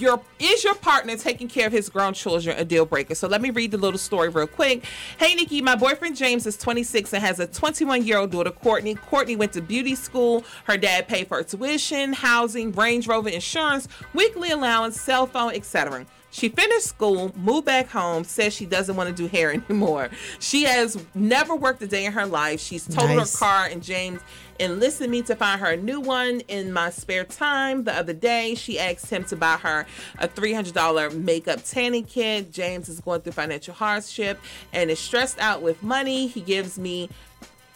your 0.00 0.20
is 0.38 0.64
your 0.64 0.74
partner 0.74 1.16
taking 1.16 1.48
care 1.48 1.66
of 1.66 1.72
his 1.72 1.88
grown 1.88 2.14
children 2.14 2.56
a 2.58 2.64
deal 2.64 2.86
breaker? 2.86 3.14
So 3.14 3.28
let 3.28 3.40
me 3.40 3.50
read 3.50 3.70
the 3.70 3.78
little 3.78 3.98
story 3.98 4.28
real 4.28 4.46
quick. 4.46 4.84
Hey 5.18 5.34
Nikki, 5.34 5.62
my 5.62 5.76
boyfriend 5.76 6.16
James 6.16 6.46
is 6.46 6.56
26 6.56 7.12
and 7.14 7.22
has 7.22 7.40
a 7.40 7.46
21 7.46 8.04
year 8.04 8.18
old 8.18 8.30
daughter 8.30 8.50
Courtney. 8.50 8.94
Courtney 8.94 9.36
went 9.36 9.52
to 9.52 9.60
beauty 9.60 9.94
school. 9.94 10.44
Her 10.64 10.76
dad 10.76 11.08
paid 11.08 11.28
for 11.28 11.38
her 11.38 11.42
tuition, 11.42 12.12
housing, 12.12 12.72
Range 12.72 13.06
Rover 13.06 13.28
insurance, 13.28 13.88
weekly 14.14 14.50
allowance, 14.50 15.00
cell 15.00 15.26
phone, 15.26 15.54
etc. 15.54 16.06
She 16.30 16.48
finished 16.50 16.86
school, 16.86 17.32
moved 17.36 17.64
back 17.66 17.88
home, 17.88 18.24
says 18.24 18.52
she 18.52 18.66
doesn't 18.66 18.94
want 18.96 19.08
to 19.08 19.14
do 19.14 19.26
hair 19.28 19.52
anymore. 19.70 20.10
She 20.38 20.64
has 20.64 21.02
never 21.14 21.54
worked 21.54 21.80
a 21.82 21.86
day 21.86 22.04
in 22.04 22.12
her 22.12 22.26
life. 22.26 22.60
She's 22.60 22.86
totaled 22.86 23.16
Nice. 23.18 23.32
her 23.34 23.38
car 23.38 23.66
and 23.66 23.82
James 23.82 24.20
enlisted 24.58 25.08
me 25.10 25.20
to 25.22 25.36
find 25.36 25.60
her 25.60 25.72
a 25.72 25.76
new 25.76 26.00
one 26.00 26.40
in 26.48 26.72
my 26.72 26.90
spare 26.90 27.24
time. 27.24 27.84
The 27.84 27.94
other 27.94 28.12
day, 28.14 28.54
she 28.54 28.78
asked 28.78 29.08
him 29.10 29.24
to 29.24 29.36
buy 29.36 29.56
her 29.56 29.86
a 30.18 30.28
$300 30.28 31.14
makeup 31.14 31.60
tanning 31.64 32.04
kit. 32.04 32.52
James 32.52 32.88
is 32.88 33.00
going 33.00 33.20
through 33.20 33.32
financial 33.32 33.74
hardship 33.74 34.38
and 34.72 34.90
is 34.90 34.98
stressed 34.98 35.38
out 35.40 35.62
with 35.62 35.82
money. 35.82 36.26
He 36.26 36.40
gives 36.40 36.78
me 36.78 37.08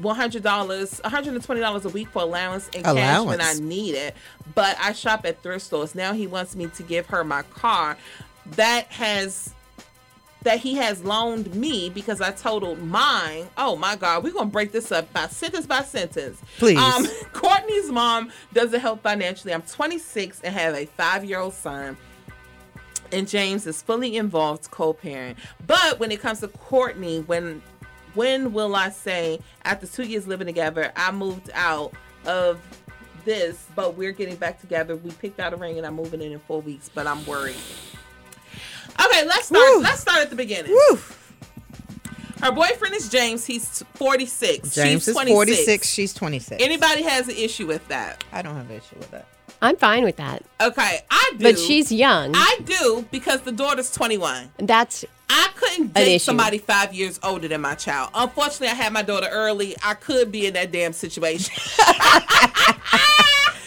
$100, 0.01 0.40
$120 1.03 1.84
a 1.84 1.88
week 1.90 2.09
for 2.09 2.22
allowance 2.22 2.70
and 2.74 2.82
cash 2.84 3.24
when 3.26 3.40
I 3.42 3.53
need 3.55 3.94
it. 3.94 4.14
But 4.55 4.76
I 4.80 4.92
shop 4.92 5.26
at 5.26 5.42
thrift 5.42 5.66
stores. 5.66 5.94
Now 5.94 6.14
he 6.14 6.26
wants 6.26 6.57
me 6.57 6.68
to 6.68 6.82
give 6.82 7.07
her 7.07 7.22
my 7.24 7.42
car. 7.42 7.98
That 8.57 8.86
has 8.86 9.55
that 10.42 10.59
he 10.59 10.74
has 10.76 11.05
loaned 11.05 11.55
me 11.55 11.90
because 11.90 12.20
I 12.20 12.30
totaled 12.32 12.82
mine. 12.82 13.46
Oh 13.59 13.76
my 13.76 13.96
God, 13.96 14.24
we're 14.24 14.32
gonna 14.32 14.51
break 14.51 14.72
this 14.72 14.90
up 14.90 15.12
by 15.12 15.26
sentence 15.26 15.66
by 15.66 15.82
sentence. 15.82 16.40
Please. 16.59 16.78
Um, 16.78 17.07
Courtney's 17.32 17.90
mom 17.90 18.30
doesn't 18.53 18.80
help 18.80 19.03
financially. 19.03 19.53
I'm 19.53 19.62
26 19.62 20.40
and 20.42 20.55
have 20.55 20.74
a 20.74 20.86
five 20.86 21.24
year 21.24 21.40
old 21.40 21.55
son. 21.55 21.96
And 23.12 23.28
James 23.28 23.66
is 23.66 23.82
fully 23.82 24.16
involved 24.16 24.70
co-parent. 24.70 25.36
But 25.66 25.98
when 25.98 26.12
it 26.12 26.20
comes 26.20 26.40
to 26.40 26.48
Courtney, 26.48 27.20
when 27.20 27.61
when 28.14 28.53
will 28.53 28.74
I 28.74 28.90
say 28.90 29.40
after 29.64 29.86
two 29.86 30.05
years 30.05 30.26
living 30.26 30.46
together, 30.46 30.92
I 30.96 31.12
moved 31.12 31.51
out 31.55 31.92
of 32.24 32.61
this, 33.24 33.66
but 33.76 33.96
we're 33.96 34.12
getting 34.12 34.36
back 34.36 34.61
together. 34.61 34.96
We 34.96 35.11
picked 35.11 35.38
out 35.38 35.53
a 35.53 35.57
ring 35.57 35.76
and 35.78 35.86
I'm 35.86 35.94
moving 35.94 36.22
in 36.22 36.32
in 36.32 36.38
four 36.40 36.61
weeks, 36.61 36.90
but 36.92 37.07
I'm 37.07 37.24
worried. 37.26 37.57
Okay, 39.05 39.24
let's 39.26 39.46
start. 39.46 39.82
Let's 39.82 40.01
start 40.01 40.20
at 40.20 40.30
the 40.30 40.36
beginning. 40.36 40.76
Her 42.42 42.53
boyfriend 42.53 42.94
is 42.94 43.09
James. 43.09 43.44
He's 43.44 43.82
46. 43.94 44.74
James 44.74 45.03
She's 45.03 45.09
is 45.09 45.14
26. 45.14 45.34
46. 45.34 45.88
She's 45.88 46.14
26. 46.14 46.62
Anybody 46.62 47.03
has 47.03 47.28
an 47.28 47.36
issue 47.36 47.66
with 47.66 47.86
that? 47.88 48.24
I 48.32 48.40
don't 48.42 48.57
have 48.57 48.70
an 48.70 48.76
issue 48.76 48.96
with 48.96 49.11
that. 49.11 49.26
I'm 49.62 49.76
fine 49.76 50.05
with 50.05 50.16
that. 50.16 50.42
Okay, 50.61 51.01
I 51.11 51.32
do. 51.36 51.44
But 51.44 51.59
she's 51.59 51.92
young. 51.92 52.32
I 52.34 52.61
do 52.64 53.05
because 53.11 53.42
the 53.42 53.53
daughter's 53.53 53.92
21. 53.92 54.51
That's 54.59 55.05
I 55.28 55.48
couldn't 55.55 55.92
date 55.92 56.18
somebody 56.18 56.59
five 56.59 56.94
years 56.94 57.20
older 57.22 57.46
than 57.46 57.61
my 57.61 57.74
child. 57.74 58.11
Unfortunately, 58.14 58.68
I 58.68 58.74
had 58.74 58.92
my 58.92 59.03
daughter 59.03 59.28
early. 59.30 59.76
I 59.84 59.94
could 59.94 60.32
be 60.32 60.46
in 60.46 60.55
that 60.55 60.72
damn 60.72 60.94
situation. 60.94 61.55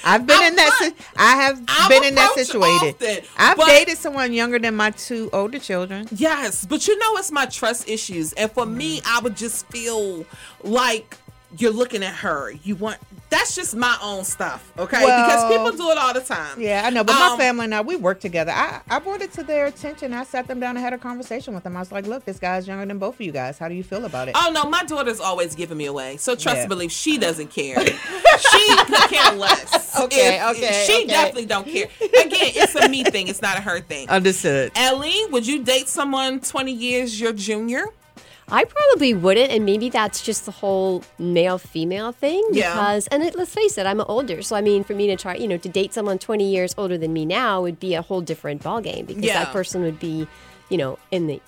I've 0.04 0.26
been 0.28 0.42
in 0.44 0.56
that. 0.56 0.74
Si- 0.82 1.06
I 1.18 1.36
have 1.36 1.62
I'm 1.68 1.90
been 1.90 2.04
in 2.04 2.16
that 2.16 2.34
situation. 2.36 2.90
often, 2.90 3.18
I've 3.38 3.58
but- 3.58 3.68
dated 3.68 3.98
someone 3.98 4.34
younger 4.34 4.60
than 4.60 4.76
my 4.76 4.92
two 4.92 5.30
older 5.34 5.60
children. 5.60 6.08
Yes, 6.12 6.66
but 6.66 6.88
you 6.88 6.98
know 7.00 7.18
it's 7.18 7.32
my 7.32 7.46
trust 7.46 7.88
issues, 7.88 8.34
and 8.34 8.52
for 8.52 8.66
me, 8.66 9.02
I 9.06 9.20
would 9.22 9.36
just 9.38 9.66
feel 9.68 10.26
like 10.64 11.18
you're 11.58 11.72
looking 11.72 12.02
at 12.04 12.16
her. 12.16 12.52
You 12.64 12.76
want 12.76 12.98
that's 13.30 13.56
just 13.56 13.76
my 13.76 13.98
own 14.02 14.24
stuff, 14.24 14.72
okay? 14.78 15.00
because 15.00 15.52
people 15.52 15.72
do 15.72 15.90
it 15.92 15.98
all 15.98 16.14
the 16.14 16.22
time. 16.22 16.60
Yeah, 16.62 16.84
I 16.86 16.92
know, 16.92 17.04
but 17.04 17.14
my 17.14 17.30
Um, 17.30 17.38
family 17.40 17.66
and 17.66 17.74
I, 17.74 17.82
we 17.82 17.96
work 17.96 18.20
together. 18.20 18.52
I, 18.52 18.80
I 18.88 19.00
brought 19.00 19.22
it 19.22 19.32
to 19.34 19.44
their 19.44 19.66
attention. 19.66 20.14
I 20.14 20.24
sat 20.24 20.48
them 20.48 20.60
down 20.60 20.78
and 20.78 20.84
had 20.84 20.94
a 20.94 21.00
conversation 21.00 21.56
with 21.56 21.64
them. 21.64 21.76
I 21.76 21.80
was 21.80 21.92
like, 21.92 22.06
look, 22.06 22.26
this 22.26 22.38
guy's 22.38 22.68
younger 22.68 22.86
than 22.86 23.00
both 23.00 23.16
of 23.16 23.22
you 23.22 23.32
guys. 23.32 23.58
How 23.58 23.68
do 23.70 23.74
you 23.74 23.84
feel 23.84 24.06
about 24.06 24.28
it? 24.28 24.36
Oh 24.38 24.52
no, 24.54 24.66
my 24.70 24.84
daughter's 24.84 25.20
always 25.20 25.56
giving 25.56 25.78
me 25.80 25.86
away. 25.86 26.18
So 26.18 26.36
trust 26.36 26.58
Yeah. 26.58 26.62
and 26.64 26.70
believe 26.70 26.92
she 26.92 27.18
doesn't 27.18 27.48
care. 27.50 27.84
she 27.86 28.76
could 28.86 29.10
care 29.10 29.32
less. 29.36 29.63
Okay, 30.00 30.38
If- 30.38 30.58
okay, 30.58 30.84
She 30.88 30.96
okay. 31.04 31.08
definitely 31.08 31.46
don't 31.46 31.68
care. 31.68 31.88
Again, 32.02 32.52
it's 32.56 32.76
a 32.76 32.90
me 32.90 33.04
thing. 33.14 33.28
It's 33.28 33.42
not 33.42 33.58
a 33.58 33.62
her 33.62 33.80
thing. 33.80 34.10
Understood. 34.10 34.72
Ellie, 34.76 35.26
would 35.32 35.46
you 35.46 35.64
date 35.64 35.88
someone 35.88 36.40
20 36.40 36.72
years 36.72 37.20
your 37.20 37.34
junior? 37.34 37.86
I 38.50 38.66
probably 38.66 39.14
wouldn't, 39.14 39.52
and 39.52 39.66
maybe 39.66 39.90
that's 39.90 40.22
just 40.22 40.46
the 40.46 40.52
whole 40.52 41.04
male 41.18 41.58
female 41.58 42.12
thing. 42.12 42.46
Yeah. 42.52 43.00
And 43.10 43.24
it, 43.24 43.36
let's 43.36 43.54
face 43.54 43.78
it, 43.78 43.86
I'm 43.86 44.02
older, 44.02 44.42
so 44.42 44.56
I 44.56 44.62
mean, 44.62 44.84
for 44.84 44.94
me 44.94 45.08
to 45.08 45.16
try, 45.16 45.36
you 45.36 45.48
know, 45.48 45.58
to 45.58 45.70
date 45.70 45.94
someone 45.94 46.20
20 46.20 46.44
years 46.52 46.76
older 46.78 46.98
than 46.98 47.14
me 47.14 47.26
now 47.26 47.62
would 47.62 47.80
be 47.80 47.96
a 47.96 48.02
whole 48.02 48.20
different 48.22 48.62
ballgame 48.62 49.08
because 49.08 49.24
Yeah. 49.24 49.46
that 49.46 49.54
person 49.54 49.82
would 49.84 49.98
be, 50.00 50.28
you 50.70 50.78
know, 50.78 51.00
in 51.10 51.28
the 51.28 51.42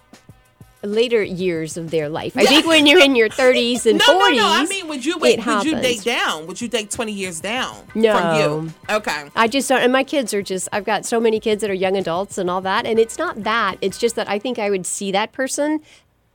later 0.86 1.22
years 1.24 1.78
of 1.78 1.92
their 1.92 2.10
life. 2.10 2.38
I 2.38 2.46
think 2.46 2.66
when 2.66 2.86
you're 2.88 3.02
in 3.04 3.16
your 3.16 3.30
30s 3.30 3.86
and 3.86 4.00
no, 4.00 4.06
40s. 4.06 4.20
no, 4.20 4.30
no. 4.36 4.48
I 4.48 4.66
mean, 4.66 4.88
would 4.88 5.06
you 5.06 5.18
wait? 5.18 5.40
it 5.40 5.46
Would 5.46 5.64
you 5.66 5.76
date 5.82 6.04
down? 6.04 6.48
Would 6.48 6.62
you 6.62 6.68
date 6.68 6.92
twenty 6.92 7.12
years 7.12 7.40
down 7.40 7.76
No. 7.96 8.18
from 8.18 8.40
you? 8.40 8.74
Okay. 8.96 9.30
I 9.36 9.48
just 9.48 9.68
don't, 9.70 9.82
and 9.82 9.92
my 9.92 10.04
kids 10.04 10.34
are 10.34 10.42
just, 10.42 10.70
I've 10.72 10.86
got 10.86 11.06
so 11.06 11.20
many 11.20 11.40
kids 11.40 11.62
that 11.62 11.70
are 11.70 11.74
young 11.74 11.98
adults 11.98 12.38
and 12.38 12.50
all 12.50 12.62
that. 12.62 12.86
And 12.86 13.00
it's 13.00 13.18
not 13.18 13.44
that. 13.44 13.78
It's 13.82 13.98
just 13.98 14.16
that 14.16 14.30
I 14.30 14.40
think 14.40 14.60
I 14.60 14.70
would 14.70 14.86
see 14.86 15.12
that 15.12 15.32
person 15.32 15.82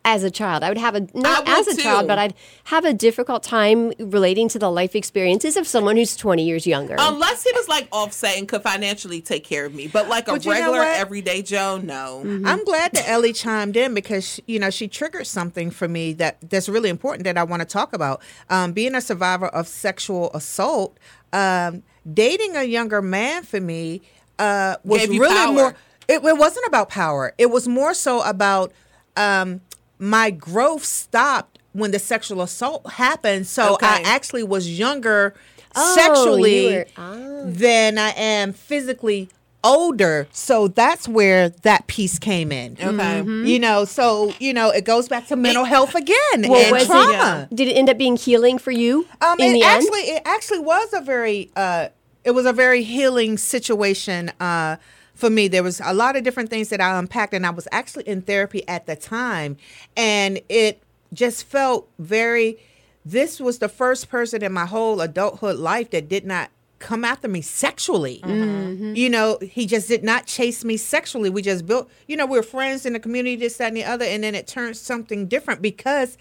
as 0.05 0.25
a 0.25 0.31
child. 0.31 0.63
I 0.63 0.69
would 0.69 0.79
have 0.79 0.95
a, 0.95 1.07
not 1.15 1.47
as 1.47 1.69
a 1.69 1.77
child, 1.77 2.09
but 2.09 2.19
I'd 2.19 2.35
have 2.65 2.85
a 2.85 2.95
difficult 2.95 3.43
time 3.43 3.93
relating 3.99 4.49
to 4.49 4.59
the 4.59 4.71
life 4.71 4.97
experiences 4.97 5.57
of 5.57 5.67
someone 5.67 5.97
who's 5.97 6.17
20 6.17 6.43
years 6.45 6.67
younger. 6.67 6.97
Unless 6.99 7.45
he 7.45 7.51
was 7.55 7.69
like 7.69 7.87
offset 7.93 8.39
and 8.39 8.49
could 8.49 8.63
financially 8.63 9.21
take 9.21 9.45
care 9.45 9.67
of 9.67 9.75
me, 9.75 9.89
but 9.89 10.09
like 10.09 10.29
a 10.29 10.33
But 10.33 10.47
regular 10.47 10.83
everyday 10.83 11.43
Joe, 11.43 11.79
no. 11.83 12.21
I'm 12.47 12.65
glad 12.65 12.93
that 12.93 13.09
Ellie 13.09 13.33
chimed 13.33 13.77
in 13.77 13.95
because 13.95 14.41
you 14.47 14.59
know 14.59 14.71
she 14.71 14.89
triggered 14.89 15.27
something 15.27 15.71
for 15.71 15.89
me 15.89 16.13
that 16.15 16.39
that's 16.49 16.69
really 16.69 16.89
important 16.89 17.25
that 17.25 17.37
I 17.37 17.43
want 17.45 17.61
to 17.61 17.67
talk 17.67 17.93
about. 17.93 18.23
Um, 18.49 18.73
being 18.73 18.95
a 18.95 19.01
survivor 19.01 19.49
of 19.49 19.69
sexual 19.69 20.31
assault, 20.33 20.99
um, 21.33 21.83
dating 22.11 22.57
a 22.57 22.63
younger 22.65 23.03
man 23.03 23.43
for 23.43 23.61
me 23.61 24.01
uh, 24.39 24.77
was 24.85 25.09
really 25.09 25.29
power. 25.29 25.53
more. 25.53 25.77
It, 26.09 26.25
it 26.25 26.39
wasn't 26.39 26.67
about 26.67 26.89
power. 26.89 27.35
It 27.39 27.51
was 27.51 27.69
more 27.69 27.95
so 27.95 28.23
about 28.23 28.73
um, 29.17 29.61
my 30.01 30.31
growth 30.33 30.85
stopped 30.85 31.59
when 31.73 31.93
the 31.93 31.99
sexual 32.01 32.43
assault 32.43 32.91
happened. 32.93 33.47
So 33.47 33.79
I 33.81 34.03
actually 34.05 34.43
was 34.43 34.69
younger 34.77 35.35
Oh, 35.77 35.95
sexually 35.95 36.67
you 36.71 36.75
were- 36.79 36.87
ah. 36.97 37.43
than 37.45 37.97
I 37.97 38.11
am 38.17 38.53
physically 38.53 39.29
older. 39.63 40.27
So 40.33 40.67
that's 40.67 41.07
where 41.07 41.51
that 41.51 41.87
piece 41.87 42.19
came 42.19 42.51
in. 42.51 42.73
Okay. 42.73 42.87
Mm-hmm. 42.89 43.45
You 43.47 43.59
know, 43.61 43.85
so 43.85 44.35
you 44.41 44.53
know, 44.53 44.71
it 44.71 44.85
goes 44.85 45.07
back 45.09 45.29
to 45.29 45.37
mental 45.37 45.65
health 45.65 45.95
again 45.95 46.17
well, 46.49 46.75
and 46.75 46.87
trauma. 46.87 47.49
it, 47.51 47.55
did 47.55 47.69
it 47.69 47.75
end 47.75 47.89
up 47.89 47.99
being 47.99 48.17
healing 48.17 48.59
for 48.59 48.73
you 48.73 49.07
Um, 49.21 49.39
in 49.39 49.51
it 49.51 49.53
the 49.61 49.63
end? 49.63 49.85
actually, 49.85 50.01
it 50.01 50.23
actually 50.25 50.59
was 50.61 50.93
a 50.93 51.03
very, 51.03 51.51
uh, 51.55 51.89
it 52.25 52.33
was 52.33 52.47
a 52.47 52.53
very 52.53 52.83
healing 52.83 53.39
situation 53.39 54.33
uh, 54.41 54.77
for 55.21 55.31
me. 55.31 55.47
There 55.49 55.63
was 55.63 55.81
a 55.85 55.95
lot 55.95 56.17
of 56.17 56.25
different 56.25 56.51
things 56.51 56.71
that 56.71 56.81
I 56.81 56.99
unpacked, 56.99 57.35
and 57.35 57.47
I 57.47 57.51
was 57.51 57.69
actually 57.71 58.09
in 58.09 58.23
therapy 58.23 58.67
at 58.67 58.87
the 58.87 58.97
time, 58.97 59.57
and 59.97 60.41
it 60.49 60.83
just 61.13 61.45
felt 61.45 61.89
very. 61.99 62.59
This 63.05 63.41
was 63.41 63.61
the 63.61 63.69
first 63.69 64.11
person 64.11 64.43
in 64.43 64.53
my 64.53 64.67
whole 64.67 65.01
adulthood 65.01 65.57
life 65.57 65.91
that 65.93 66.09
did 66.09 66.27
not 66.27 66.51
come 66.81 67.05
after 67.05 67.29
me 67.29 67.41
sexually. 67.41 68.21
Mm-hmm. 68.25 68.43
Mm-hmm. 68.43 68.95
You 68.95 69.09
know, 69.09 69.39
he 69.41 69.67
just 69.67 69.89
did 69.89 70.03
not 70.03 70.27
chase 70.27 70.65
me 70.65 70.77
sexually. 70.77 71.31
We 71.31 71.43
just 71.43 71.67
built, 71.67 71.91
you 72.09 72.17
know, 72.17 72.27
we 72.27 72.37
were 72.39 72.43
friends 72.43 72.85
in 72.85 72.95
the 72.95 73.01
community, 73.01 73.37
this, 73.37 73.57
that, 73.59 73.69
and 73.69 73.77
the 73.77 73.85
other, 73.85 74.05
and 74.05 74.25
then 74.25 74.35
it 74.35 74.47
turned 74.47 74.77
something 74.77 75.29
different 75.29 75.63
because 75.63 76.19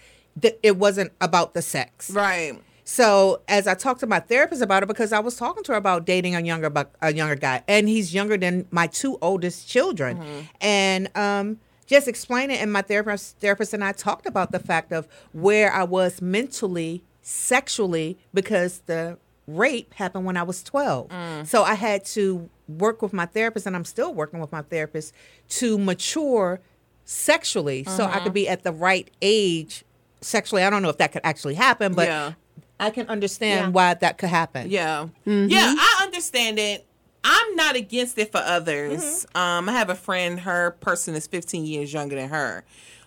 it 0.64 0.78
wasn't 0.78 1.12
about 1.20 1.54
the 1.54 1.62
sex. 1.62 2.12
Right. 2.12 2.62
So 2.90 3.42
as 3.48 3.68
I 3.68 3.76
talked 3.76 4.00
to 4.00 4.08
my 4.08 4.20
therapist 4.20 4.64
about 4.64 4.82
it, 4.82 4.88
because 4.88 5.14
I 5.14 5.20
was 5.20 5.36
talking 5.36 5.64
to 5.66 5.74
her 5.74 5.78
about 5.78 6.06
dating 6.06 6.36
a 6.36 6.42
younger 6.42 6.72
a 7.04 7.14
younger 7.14 7.36
guy, 7.36 7.62
and 7.68 7.88
he's 7.88 8.16
younger 8.16 8.36
than 8.36 8.66
my 8.72 8.88
two 8.88 9.20
oldest 9.22 9.70
children, 9.70 10.18
mm-hmm. 10.18 10.40
and 10.60 11.16
um, 11.16 11.60
just 11.86 12.08
explaining. 12.08 12.56
It, 12.56 12.64
and 12.64 12.74
my 12.74 12.82
therapist 12.82 13.38
therapist 13.38 13.76
and 13.76 13.84
I 13.84 13.92
talked 13.92 14.26
about 14.26 14.52
the 14.52 14.58
fact 14.58 14.92
of 14.92 15.08
where 15.34 15.72
I 15.72 15.84
was 15.84 16.20
mentally, 16.20 17.04
sexually, 17.22 18.18
because 18.34 18.80
the 18.88 19.20
rape 19.46 19.94
happened 19.94 20.26
when 20.26 20.36
I 20.36 20.42
was 20.42 20.64
twelve. 20.64 21.10
Mm. 21.10 21.46
So 21.46 21.62
I 21.62 21.76
had 21.76 22.04
to 22.06 22.50
work 22.68 23.04
with 23.04 23.14
my 23.14 23.28
therapist, 23.28 23.68
and 23.68 23.76
I'm 23.76 23.86
still 23.86 24.16
working 24.16 24.40
with 24.40 24.52
my 24.52 24.64
therapist 24.64 25.14
to 25.50 25.78
mature 25.78 26.60
sexually, 27.06 27.84
so 27.84 28.06
I 28.06 28.14
could 28.14 28.22
mm-hmm. 28.22 28.34
be 28.34 28.50
at 28.50 28.64
the 28.64 28.72
right 28.72 29.12
age 29.22 29.86
sexually. 30.22 30.64
I 30.64 30.72
don't 30.72 30.82
know 30.82 30.90
if 30.90 30.98
that 30.98 31.12
could 31.12 31.22
actually 31.24 31.54
happen, 31.54 31.94
but 31.94 32.08
Yeah. 32.08 32.34
I 32.80 32.90
can 32.92 33.08
understand 33.08 33.68
Yeah. 33.68 33.70
why 33.70 33.94
that 33.94 34.18
could 34.18 34.30
happen. 34.30 34.70
Yeah. 34.70 35.08
Mm-hmm. 35.28 35.50
Yeah, 35.50 35.74
I 35.78 36.02
understand 36.04 36.60
it. 36.60 36.86
I'm 37.24 37.56
not 37.56 37.76
against 37.76 38.18
it 38.18 38.32
for 38.32 38.38
others. 38.38 39.26
Mm-hmm. 39.26 39.38
Um, 39.38 39.70
I 39.70 39.74
have 39.74 39.90
a 39.90 39.96
friend, 39.96 40.40
her 40.42 40.72
person 40.72 41.16
is 41.16 41.28
15 41.28 41.66
years 41.66 41.92
younger 41.92 42.16
than 42.16 42.30
her. 42.30 42.64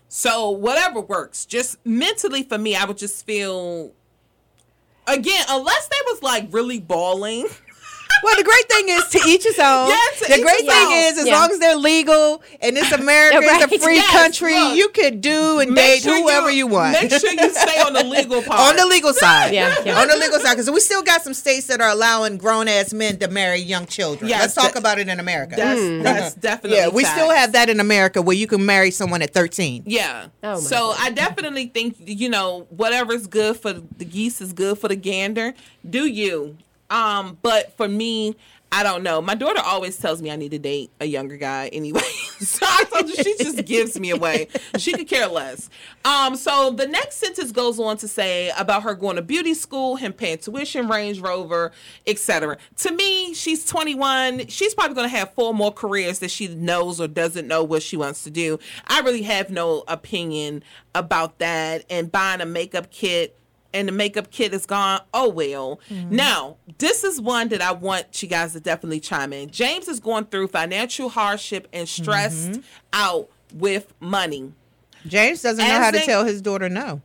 So 0.08 0.50
whatever 0.50 1.00
works. 1.00 1.46
Just 1.46 1.78
mentally 1.86 2.42
for 2.42 2.58
me, 2.58 2.76
I 2.76 2.84
would 2.84 2.98
just 2.98 3.24
feel 3.24 3.92
again, 5.06 5.44
unless 5.48 5.88
they 5.88 5.96
was 6.06 6.22
like 6.22 6.48
really 6.50 6.78
balling. 6.78 7.46
Well, 8.22 8.36
the 8.36 8.44
great 8.44 8.68
thing 8.68 8.88
is 8.88 9.08
to 9.08 9.20
each 9.28 9.42
his 9.44 9.58
own. 9.58 9.88
Yes, 9.88 10.20
the 10.20 10.40
great 10.42 10.60
his 10.62 10.68
thing 10.72 10.86
own. 10.86 10.92
is, 10.92 11.18
as 11.18 11.26
Yeah. 11.26 11.38
long 11.40 11.50
as 11.50 11.58
they're 11.58 11.76
legal 11.76 12.42
and 12.60 12.78
it's 12.78 12.92
America, 12.92 13.38
it's 13.42 13.74
a 13.74 13.78
free 13.80 13.96
Yes, 13.96 14.10
country, 14.12 14.54
look. 14.54 14.76
you 14.76 14.88
could 14.90 15.20
do 15.20 15.58
and 15.60 15.74
date 15.74 16.02
sure 16.02 16.20
whoever 16.22 16.50
you, 16.50 16.66
want. 16.66 16.92
Make 16.92 17.10
sure 17.10 17.30
you 17.32 17.52
stay 17.54 17.80
on 17.80 17.92
the 17.94 18.04
legal 18.04 18.42
part. 18.48 18.60
on 18.60 18.76
the 18.76 18.86
legal 18.86 19.12
side. 19.12 19.52
Yeah, 19.52 19.74
yeah. 19.84 20.00
On 20.00 20.08
the 20.08 20.16
legal 20.16 20.38
side, 20.38 20.54
because 20.54 20.70
we 20.70 20.80
still 20.80 21.02
got 21.02 21.22
some 21.22 21.34
states 21.34 21.66
that 21.66 21.80
are 21.80 21.88
allowing 21.90 22.36
grown 22.38 22.68
ass 22.68 22.92
men 22.92 23.18
to 23.18 23.28
marry 23.28 23.58
young 23.58 23.86
children. 23.86 24.28
Yes, 24.28 24.40
Let's 24.42 24.54
talk 24.54 24.72
that- 24.74 24.78
about 24.78 24.98
it 24.98 25.08
in 25.08 25.18
America. 25.18 25.54
That's 25.56 25.80
Mm. 25.80 26.02
that's 26.02 26.34
definitely 26.34 26.78
yeah, 26.78 26.88
we 26.88 27.04
still 27.04 27.30
have 27.30 27.52
that 27.52 27.68
in 27.68 27.80
America 27.80 28.22
where 28.22 28.36
you 28.36 28.46
can 28.46 28.64
marry 28.64 28.90
someone 28.90 29.22
at 29.22 29.32
13. 29.34 29.82
Yeah. 29.86 30.26
Oh, 30.42 30.54
my 30.54 30.60
so 30.60 30.94
I 30.98 31.10
definitely 31.10 31.66
think 31.66 31.96
you 31.98 32.28
know 32.28 32.66
whatever's 32.70 33.26
good 33.26 33.56
for 33.58 33.72
the 33.72 34.04
geese 34.04 34.40
is 34.40 34.52
good 34.52 34.78
for 34.78 34.88
the 34.88 34.96
gander. 34.96 35.54
Do 35.88 36.06
you? 36.06 36.56
Um, 36.92 37.38
but 37.40 37.74
for 37.76 37.88
me, 37.88 38.36
I 38.70 38.82
don't 38.82 39.02
know. 39.02 39.20
My 39.20 39.34
daughter 39.34 39.60
always 39.62 39.98
tells 39.98 40.22
me 40.22 40.30
I 40.30 40.36
need 40.36 40.52
to 40.52 40.58
date 40.58 40.90
a 40.98 41.04
younger 41.04 41.36
guy 41.36 41.68
anyway. 41.68 42.00
so 42.40 42.64
I 42.66 42.84
told 42.84 43.08
you 43.08 43.16
she 43.16 43.36
just 43.36 43.64
gives 43.66 44.00
me 44.00 44.10
away. 44.10 44.48
She 44.78 44.92
could 44.92 45.08
care 45.08 45.26
less. 45.26 45.68
Um, 46.06 46.36
so 46.36 46.70
the 46.70 46.86
next 46.86 47.16
sentence 47.16 47.52
goes 47.52 47.78
on 47.78 47.98
to 47.98 48.08
say 48.08 48.50
about 48.58 48.82
her 48.84 48.94
going 48.94 49.16
to 49.16 49.22
beauty 49.22 49.52
school, 49.52 49.96
him 49.96 50.14
paying 50.14 50.38
tuition, 50.38 50.88
Range 50.88 51.20
Rover, 51.20 51.72
etc. 52.06 52.56
To 52.78 52.92
me, 52.92 53.34
she's 53.34 53.66
21. 53.66 54.46
She's 54.46 54.74
probably 54.74 54.94
going 54.94 55.10
to 55.10 55.16
have 55.16 55.34
four 55.34 55.52
more 55.52 55.72
careers 55.72 56.20
that 56.20 56.30
she 56.30 56.48
knows 56.48 56.98
or 56.98 57.08
doesn't 57.08 57.46
know 57.46 57.62
what 57.62 57.82
she 57.82 57.98
wants 57.98 58.24
to 58.24 58.30
do. 58.30 58.58
I 58.86 59.00
really 59.00 59.22
have 59.22 59.50
no 59.50 59.84
opinion 59.86 60.62
about 60.94 61.38
that. 61.40 61.84
And 61.90 62.10
buying 62.10 62.40
a 62.40 62.46
makeup 62.46 62.90
kit 62.90 63.38
and 63.74 63.88
the 63.88 63.92
makeup 63.92 64.30
kit 64.30 64.52
is 64.54 64.66
gone. 64.66 65.00
Oh 65.14 65.28
well. 65.28 65.80
Now, 65.90 66.56
this 66.78 67.04
is 67.04 67.20
one 67.20 67.48
that 67.48 67.60
I 67.62 67.72
want 67.72 68.22
you 68.22 68.28
guys 68.28 68.52
to 68.52 68.60
definitely 68.60 69.00
chime 69.00 69.32
in. 69.32 69.50
James 69.50 69.88
is 69.88 70.00
going 70.00 70.26
through 70.26 70.48
financial 70.48 71.08
hardship 71.08 71.68
and 71.72 71.88
stressed 71.88 72.60
out 72.92 73.28
with 73.54 73.92
money. 74.00 74.52
James 75.06 75.42
doesn't 75.42 75.64
know 75.66 75.70
As 75.74 75.84
how 75.84 75.90
to 75.90 76.00
tell 76.00 76.24
his 76.24 76.40
daughter 76.40 76.68
no. 76.68 77.00